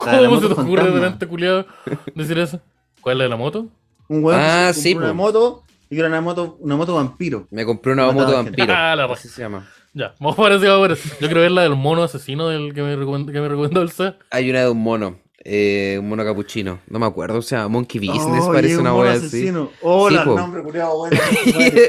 ¿Cómo 0.00 0.40
se 0.40 0.46
te 0.48 0.52
ocurre 0.60 0.84
de 0.90 1.00
fantasma. 1.00 1.28
culiado 1.28 1.66
decir 2.14 2.38
eso? 2.38 2.60
¿Cuál 3.00 3.14
es 3.14 3.18
la 3.18 3.24
de 3.24 3.30
la 3.30 3.36
moto? 3.36 3.66
Un 4.08 4.24
weón 4.24 4.40
Ah, 4.42 4.70
que 4.74 4.80
sí, 4.80 4.94
una 4.94 5.08
po. 5.08 5.14
moto 5.14 5.62
y 5.88 5.94
que 5.94 6.00
era 6.00 6.08
una 6.08 6.20
moto, 6.20 6.56
una 6.60 6.76
moto 6.76 6.94
vampiro. 6.94 7.46
Me 7.50 7.64
compré 7.64 7.92
una 7.92 8.10
moto 8.10 8.32
vampiro. 8.32 8.72
Ah, 8.76 8.94
la 8.96 9.04
Así 9.04 9.28
se 9.28 9.42
llama. 9.42 9.68
Ya, 9.92 10.14
vamos 10.20 10.38
a 10.38 10.42
ver 10.48 10.60
si 10.60 10.66
vamos 10.66 10.84
a 10.84 10.88
ver. 10.88 10.98
Yo 11.20 11.26
quiero 11.26 11.40
ver 11.40 11.50
la 11.50 11.62
del 11.62 11.74
mono 11.76 12.02
asesino 12.02 12.48
del 12.48 12.72
que 12.74 12.82
me, 12.82 12.96
recomend- 12.96 13.32
que 13.32 13.40
me 13.40 13.48
recomendó 13.48 13.82
el 13.82 13.90
C. 13.90 14.14
Hay 14.30 14.48
una 14.50 14.60
de 14.62 14.70
un 14.70 14.78
mono. 14.82 15.18
eh, 15.42 15.96
un 15.98 16.08
mono 16.08 16.22
capuchino. 16.24 16.80
No 16.88 16.98
me 16.98 17.06
acuerdo. 17.06 17.38
O 17.38 17.42
sea, 17.42 17.66
Monkey 17.66 17.98
Business 18.06 18.44
Oh, 18.46 18.52
parece 18.52 18.76
una 18.78 18.90
mono 18.90 19.02
wea 19.04 19.12
así. 19.12 19.26
asesino. 19.26 19.70
Hola, 19.80 20.22
Sí, 20.24 20.30
nombre 20.30 20.62
culiao, 20.62 20.96
bueno. 20.98 21.16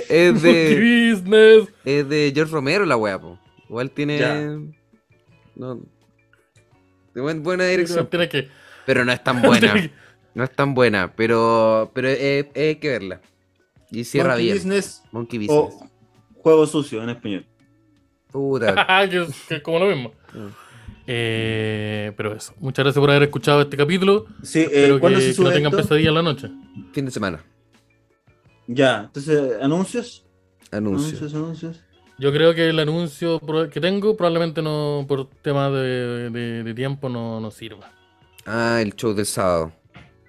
es, 0.09 0.33
Monkey 0.33 0.41
de, 0.53 1.11
Business. 1.13 1.67
es 1.85 2.07
de 2.09 2.31
George 2.33 2.51
Romero 2.53 2.85
la 2.85 2.95
wea, 2.97 3.19
po. 3.19 3.37
Igual 3.69 3.91
tiene. 3.91 4.17
Ya. 4.19 4.57
No. 5.55 5.79
De 7.13 7.21
buen- 7.21 7.43
buena 7.43 7.65
dirección. 7.65 8.07
Tiene 8.07 8.29
que. 8.29 8.47
Pero 8.85 9.03
no 9.05 9.11
es 9.11 9.23
tan 9.23 9.41
buena. 9.43 9.73
que- 9.73 9.91
No 10.33 10.43
es 10.43 10.51
tan 10.51 10.73
buena. 10.73 11.13
Pero. 11.15 11.91
Pero 11.93 12.07
eh, 12.07 12.49
eh, 12.55 12.67
hay 12.69 12.75
que 12.75 12.89
verla. 12.89 13.21
Y 13.91 14.03
cierra 14.05 14.29
Monkey 14.29 14.45
bien. 14.45 14.57
Business 14.57 15.03
Monkey 15.11 15.39
Business. 15.39 15.57
o 15.57 15.89
Juego 16.41 16.65
Sucio 16.65 17.03
en 17.03 17.09
español. 17.09 17.45
Puta. 18.31 18.87
que, 19.09 19.21
es, 19.23 19.29
que 19.49 19.61
como 19.61 19.79
lo 19.79 19.87
mismo. 19.87 20.13
Mm. 20.33 20.47
Eh, 21.07 22.13
pero 22.15 22.33
eso. 22.33 22.53
Muchas 22.59 22.85
gracias 22.85 23.01
por 23.01 23.09
haber 23.09 23.23
escuchado 23.23 23.61
este 23.61 23.75
capítulo. 23.75 24.27
Sí, 24.43 24.59
eh, 24.59 24.63
Espero 24.71 24.99
¿cuándo 24.99 25.19
que, 25.19 25.25
se 25.31 25.35
que 25.35 25.43
no 25.43 25.51
tengan 25.51 25.71
pesadilla 25.73 26.09
en 26.09 26.15
la 26.15 26.21
noche. 26.21 26.49
fin 26.93 27.05
de 27.05 27.11
semana. 27.11 27.43
Ya, 28.67 29.01
entonces, 29.07 29.61
¿anuncios? 29.61 30.25
Anuncio. 30.71 31.07
Anuncios, 31.09 31.33
anuncios. 31.33 31.83
Yo 32.21 32.31
creo 32.31 32.53
que 32.53 32.69
el 32.69 32.79
anuncio 32.79 33.41
que 33.73 33.81
tengo 33.81 34.15
probablemente 34.15 34.61
no, 34.61 35.03
por 35.07 35.27
tema 35.41 35.69
de, 35.71 36.29
de- 36.29 36.63
de 36.63 36.73
tiempo, 36.73 37.09
no, 37.09 37.39
no 37.41 37.49
sirva. 37.51 37.91
Ah, 38.45 38.79
el 38.81 38.95
show 38.95 39.13
del 39.13 39.25
sábado. 39.25 39.71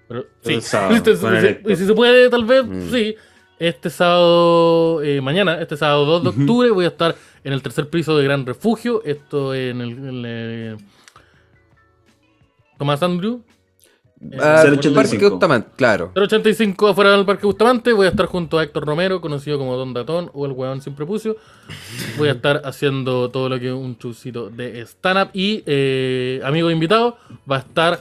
Pero, 0.09 0.21
El 0.45 0.55
sí, 0.55 0.61
sábado, 0.69 0.95
Este- 0.97 1.11
el 1.11 1.77
si, 1.77 1.87
se 1.87 1.93
puede, 1.95 2.29
tal 2.31 2.45
vez, 2.47 2.65
Mm. 2.67 2.91
sí. 2.91 3.15
Este 3.59 3.91
sábado, 3.91 5.03
eh, 5.03 5.21
mañana, 5.21 5.61
este 5.61 5.77
sábado 5.77 6.05
2 6.07 6.23
de 6.25 6.29
octubre, 6.31 6.71
voy 6.71 6.85
a 6.87 6.89
estar 6.89 7.15
en 7.45 7.53
el 7.53 7.63
tercer 7.63 7.89
piso 7.91 8.17
de 8.19 8.25
Gran 8.25 8.45
Refugio. 8.45 9.03
Esto 9.05 9.55
en 9.55 9.81
el. 9.83 9.91
en 9.91 10.25
el- 10.25 10.77
Tomás 12.79 13.03
Andrew. 13.03 13.43
Ah, 14.41 14.63
085. 14.65 14.95
Parque 14.95 15.29
Bustamante, 15.29 15.69
claro. 15.77 16.13
085 16.15 16.89
afuera 16.89 17.11
del 17.11 17.25
Parque 17.27 17.45
Bustamante. 17.47 17.93
Voy 17.93 18.07
a 18.07 18.11
estar 18.11 18.27
junto 18.27 18.59
a 18.59 18.63
Héctor 18.63 18.87
Romero, 18.87 19.21
conocido 19.21 19.59
como 19.59 19.77
Don 19.77 19.93
Datón 19.93 20.31
o 20.33 20.47
el 20.47 20.53
Hueón 20.53 20.81
Sin 20.81 20.95
Prepucio. 20.95 21.37
Voy 22.19 22.29
a 22.29 22.33
estar 22.33 22.63
haciendo 22.65 23.31
todo 23.31 23.49
lo 23.49 23.59
que 23.59 23.67
es 23.69 23.73
un 23.73 23.99
chucito 23.99 24.49
de 24.49 24.81
stand-up. 24.83 25.31
Y 25.33 25.63
eh, 25.67 26.41
amigo 26.45 26.71
invitado 26.71 27.17
va 27.51 27.57
a 27.57 27.61
estar 27.61 28.01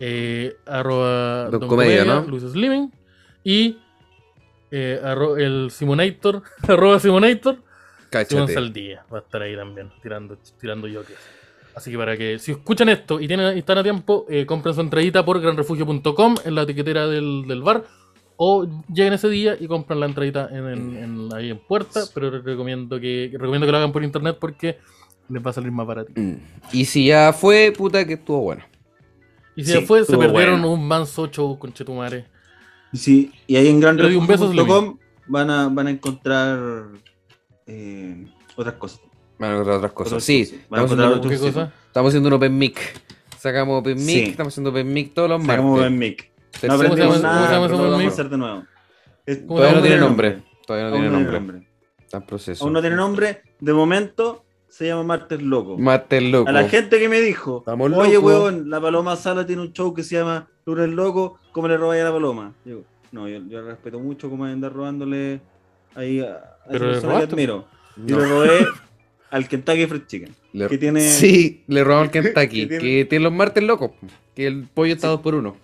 eh, 0.00 0.56
arroba 0.66 1.48
Don 1.50 1.68
Comedia, 1.68 2.04
¿no? 2.04 2.22
Luis 2.22 2.42
Slimming. 2.42 2.92
Y 3.44 3.78
eh, 4.72 5.00
arro- 5.04 5.38
el 5.38 5.70
Simonator, 5.70 6.42
arroba 6.68 6.98
Simonator, 6.98 7.54
Simón 7.54 7.64
Cáchate. 8.10 8.54
Saldía. 8.54 9.04
Va 9.12 9.18
a 9.18 9.20
estar 9.20 9.42
ahí 9.42 9.54
también, 9.54 9.90
tirando, 10.02 10.36
tirando 10.60 10.88
yoques. 10.88 11.16
Así 11.76 11.90
que 11.90 11.98
para 11.98 12.16
que, 12.16 12.38
si 12.38 12.52
escuchan 12.52 12.88
esto 12.88 13.20
y 13.20 13.26
tienen, 13.26 13.56
están 13.58 13.78
a 13.78 13.82
tiempo, 13.82 14.26
eh, 14.28 14.46
compren 14.46 14.74
su 14.74 14.80
entradita 14.80 15.24
por 15.24 15.40
granrefugio.com 15.40 16.36
en 16.44 16.54
la 16.54 16.62
etiquetera 16.62 17.06
del, 17.08 17.44
del 17.48 17.62
bar. 17.62 17.84
O 18.36 18.66
lleguen 18.92 19.12
ese 19.12 19.28
día 19.28 19.56
y 19.58 19.66
compran 19.68 20.00
la 20.00 20.06
entradita 20.06 20.48
en, 20.50 20.66
en- 20.68 20.96
en- 20.96 21.28
ahí 21.34 21.50
en 21.50 21.58
puerta. 21.58 22.00
Pero 22.14 22.30
recomiendo 22.42 22.98
que, 23.00 23.30
recomiendo 23.32 23.66
que 23.66 23.72
lo 23.72 23.78
hagan 23.78 23.92
por 23.92 24.02
internet 24.04 24.36
porque 24.40 24.78
les 25.28 25.44
va 25.44 25.50
a 25.50 25.52
salir 25.52 25.70
más 25.72 25.86
barato. 25.86 26.12
Mm. 26.16 26.34
Y 26.72 26.84
si 26.84 27.06
ya 27.06 27.32
fue, 27.32 27.72
puta, 27.76 28.04
que 28.06 28.14
estuvo 28.14 28.40
bueno. 28.40 28.62
Y 29.56 29.62
si 29.64 29.70
Sí, 29.72 29.78
después 29.78 30.06
se 30.06 30.12
estuvo 30.12 30.20
perdieron 30.32 30.60
bueno. 30.62 30.74
un 30.74 30.86
manso 30.86 31.28
show 31.28 31.56
con 31.58 31.72
Chetumare. 31.72 32.26
Sí, 32.92 33.30
y 33.46 33.56
ahí 33.56 33.68
en 33.68 33.80
granrefugio.com 33.80 34.98
van 35.28 35.50
a, 35.50 35.68
van 35.68 35.86
a 35.86 35.90
encontrar 35.90 36.86
eh, 37.66 38.26
otras 38.56 38.74
cosas. 38.74 39.00
Van 39.38 39.50
a 39.50 39.52
encontrar 39.54 39.76
otras 39.78 39.92
cosas. 39.92 40.22
Sí, 40.22 40.40
estamos 40.42 40.90
haciendo, 40.92 41.08
otros 41.16 41.32
¿Qué 41.32 41.38
shows. 41.38 41.52
cosa? 41.52 41.72
estamos 41.86 42.08
haciendo 42.10 42.28
un 42.28 42.32
Open 42.34 42.56
Mic. 42.58 42.78
Sacamos 43.38 43.80
Open 43.80 43.96
Mic, 43.96 44.06
Sí. 44.06 44.22
estamos 44.30 44.52
haciendo 44.52 44.70
Open 44.70 44.92
Mic 44.92 45.12
todos 45.14 45.28
los 45.28 45.42
Sacamos 45.42 45.72
martes. 45.78 45.92
en 45.92 45.98
mic. 45.98 46.30
Tercer- 46.52 46.68
No 46.68 46.74
¿Cómo 46.76 46.78
se 46.78 46.86
aprendimos 46.86 47.16
llama- 47.22 47.34
nada, 47.34 47.68
cómo 47.68 47.68
lo 47.82 47.90
vamos 47.90 47.98
mic? 47.98 48.08
a 48.08 48.12
hacer 48.12 48.28
de 48.30 48.38
nuevo. 48.38 48.62
Es- 49.26 49.38
¿Cómo 49.38 49.56
Todavía 49.56 49.74
no 49.76 49.82
tiene 49.82 49.96
tiene 49.96 50.00
nombre. 50.08 50.42
Todavía 50.66 50.86
no 50.88 50.92
tiene 50.96 51.10
no 51.10 51.30
nombre. 51.30 51.68
Está 51.98 52.16
en 52.18 52.26
proceso. 52.26 52.64
Aún 52.64 52.72
no 52.72 52.80
tiene 52.80 52.96
nombre. 52.96 53.42
De 53.60 53.72
momento 53.72 54.44
se 54.68 54.86
llama 54.86 55.02
Martes 55.02 55.42
Loco. 55.42 55.76
Martes 55.78 56.22
loco. 56.22 56.48
A 56.48 56.52
la 56.52 56.68
gente 56.68 56.98
que 56.98 57.08
me 57.08 57.20
dijo, 57.20 57.58
Estamos 57.58 57.92
oye, 57.92 58.14
locos". 58.14 58.24
weón, 58.32 58.70
la 58.70 58.80
Paloma 58.80 59.16
Sala 59.16 59.44
tiene 59.46 59.62
un 59.62 59.72
show 59.72 59.92
que 59.94 60.02
se 60.02 60.16
llama 60.16 60.48
Lunes 60.66 60.88
Loco, 60.90 61.38
¿cómo 61.52 61.68
le 61.68 61.76
robáis 61.76 62.02
a 62.02 62.06
la 62.06 62.12
Paloma? 62.12 62.54
Digo, 62.64 62.82
no, 63.12 63.28
yo, 63.28 63.40
yo 63.48 63.62
respeto 63.62 63.98
mucho 64.00 64.30
cómo 64.30 64.44
andar 64.46 64.72
robándole 64.72 65.40
ahí 65.94 66.20
a, 66.20 66.24
a 66.24 66.28
esa 66.28 66.68
Pero 66.70 66.86
le 66.86 66.92
persona 66.92 67.18
que 67.18 67.24
admiro. 67.24 67.66
No. 67.96 68.06
Yo 68.06 68.18
le 68.18 68.26
robé 68.28 68.66
al 69.34 69.48
Kentucky 69.48 69.86
Fried 69.86 70.06
Chicken. 70.06 70.34
Le- 70.52 70.68
que 70.68 70.78
tiene- 70.78 71.00
Sí, 71.00 71.64
le 71.66 71.82
robamos 71.84 72.06
al 72.06 72.10
Kentucky. 72.12 72.68
que 72.68 72.78
que, 72.78 73.04
tiene- 73.04 73.24
los 73.24 73.32
martes 73.32 73.62
locos. 73.64 73.90
Que 74.34 74.46
el 74.46 74.64
pollo 74.72 74.94
está 74.94 75.08
dos 75.08 75.20
por 75.20 75.34
uno. 75.34 75.56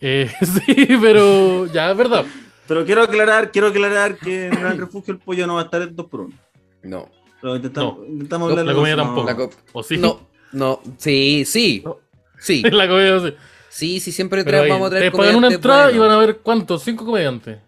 Eh, 0.00 0.30
sí, 0.66 0.88
pero 1.00 1.66
ya 1.66 1.90
es 1.90 1.96
verdad. 1.96 2.24
Pero 2.68 2.84
quiero 2.84 3.02
aclarar, 3.02 3.50
quiero 3.52 3.68
aclarar 3.68 4.16
que 4.18 4.46
en 4.46 4.54
el 4.66 4.78
refugio 4.78 5.14
el 5.14 5.20
pollo 5.20 5.46
no 5.46 5.54
va 5.54 5.62
a 5.62 5.64
estar 5.64 5.80
en 5.82 5.94
2 5.94 6.06
por 6.06 6.20
1 6.22 6.34
No. 6.82 7.08
Pero 7.40 7.56
intentamos, 7.56 7.98
No. 7.98 8.04
intentamos 8.06 8.48
No, 8.48 8.52
hablar 8.52 8.66
la 8.66 8.72
de 8.72 8.76
comida 8.76 8.96
tampoco. 8.96 9.26
La 9.26 9.36
co- 9.36 9.50
O 9.72 9.82
sí. 9.82 9.96
No, 9.98 10.28
no. 10.52 10.80
Sí, 10.98 11.44
sí. 11.46 11.82
No. 11.84 11.98
Sí. 12.40 12.62
la 12.70 12.88
comida 12.88 13.20
sí. 13.20 13.34
Sí, 13.68 14.00
sí, 14.00 14.10
siempre 14.10 14.42
Pero 14.42 14.58
tra- 14.58 14.62
ahí, 14.62 14.70
vamos 14.70 14.86
a 14.86 14.90
traer 14.90 15.12
te 15.12 15.16
pagan 15.16 15.36
una 15.36 15.48
entrada 15.48 15.92
y 15.92 15.98
van 15.98 16.10
a 16.10 16.16
ver 16.18 16.38
cuántos, 16.38 16.82
cinco 16.82 17.04
comediantes. 17.04 17.58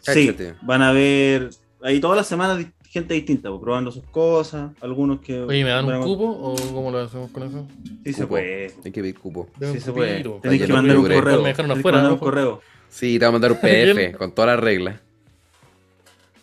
Sí, 0.00 0.34
van 0.62 0.82
a 0.82 0.92
ver 0.92 1.50
ahí 1.82 1.98
todas 2.00 2.16
las 2.16 2.26
semanas 2.26 2.64
gente 2.94 3.12
distinta, 3.14 3.50
pues, 3.50 3.60
probando 3.60 3.90
sus 3.90 4.04
cosas, 4.04 4.70
algunos 4.80 5.20
que... 5.20 5.40
Oye, 5.40 5.64
¿me 5.64 5.70
dan 5.70 5.84
un 5.84 6.02
cupo 6.02 6.24
o 6.24 6.54
cómo 6.72 6.90
lo 6.92 7.00
hacemos 7.00 7.30
con 7.32 7.42
eso? 7.42 7.66
Sí 8.04 8.12
se 8.12 8.26
puede. 8.26 8.72
Hay 8.84 8.92
que 8.92 9.00
pedir 9.02 9.18
cupo. 9.18 9.48
Sí 9.60 9.80
se 9.80 9.92
puede. 9.92 10.22
cupito. 10.22 10.38
Tenés 10.42 10.62
que 10.62 10.72
mandar 10.72 10.96
un 10.96 11.02
correo. 11.02 11.42
Me 11.42 11.48
dejaron 11.48 11.54
Tenés 11.54 11.56
que 11.56 11.72
afuera, 11.80 11.96
mandar 11.98 12.10
¿no? 12.10 12.14
un 12.14 12.20
correo. 12.20 12.60
Sí, 12.88 13.18
te 13.18 13.24
vamos 13.24 13.40
a 13.42 13.48
mandar 13.48 13.52
un. 13.52 13.58
PDF 13.58 14.16
con 14.16 14.32
todas 14.32 14.54
las 14.56 14.60
reglas. 14.60 15.00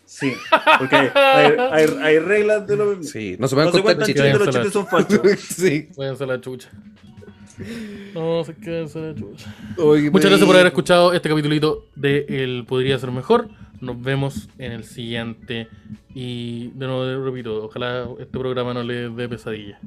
Sí, 0.05 0.33
porque 0.77 0.95
hay, 0.97 1.09
hay, 1.15 1.53
hay- 1.71 1.97
hay 2.03 2.19
reglas 2.19 2.67
de 2.67 2.75
lo 2.75 3.01
Sí, 3.01 3.37
no 3.39 3.47
se 3.47 3.55
No 3.55 3.61
pueden 3.61 3.71
se 3.73 3.81
contar 3.81 4.05
chistes. 4.05 4.23
chistes, 4.25 4.39
los 4.45 4.55
chistes 4.55 4.73
son 4.73 4.87
falsos. 4.87 5.21
sí. 5.39 5.87
Váyanse 5.95 6.23
a 6.25 6.27
la 6.27 6.41
chucha. 6.41 6.69
No, 8.13 8.43
se 8.43 8.53
quédense 8.55 8.99
a 8.99 9.01
la 9.03 9.15
chucha. 9.15 9.55
Oye, 9.77 10.11
Muchas 10.11 10.29
gracias 10.29 10.39
por 10.41 10.47
pues, 10.47 10.55
haber 10.55 10.67
escuchado 10.67 11.13
este 11.13 11.29
capitulito 11.29 11.85
de 11.95 12.25
El 12.27 12.65
Podría 12.67 12.99
Ser 12.99 13.11
Mejor. 13.11 13.47
Nos 13.81 14.01
vemos 14.01 14.49
en 14.57 14.71
el 14.71 14.83
siguiente. 14.83 15.67
Y 16.13 16.69
de 16.69 16.87
nuevo 16.87 17.25
repito, 17.25 17.65
ojalá 17.65 18.07
este 18.19 18.37
programa 18.37 18.73
no 18.73 18.83
le 18.83 19.09
dé 19.09 19.27
pesadilla. 19.27 19.79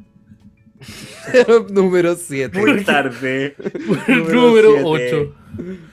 Número 1.70 2.14
7. 2.14 2.58
Muy 2.58 2.84
tarde. 2.84 3.56
Número 4.08 4.72
siete. 4.72 5.32
8. 5.56 5.84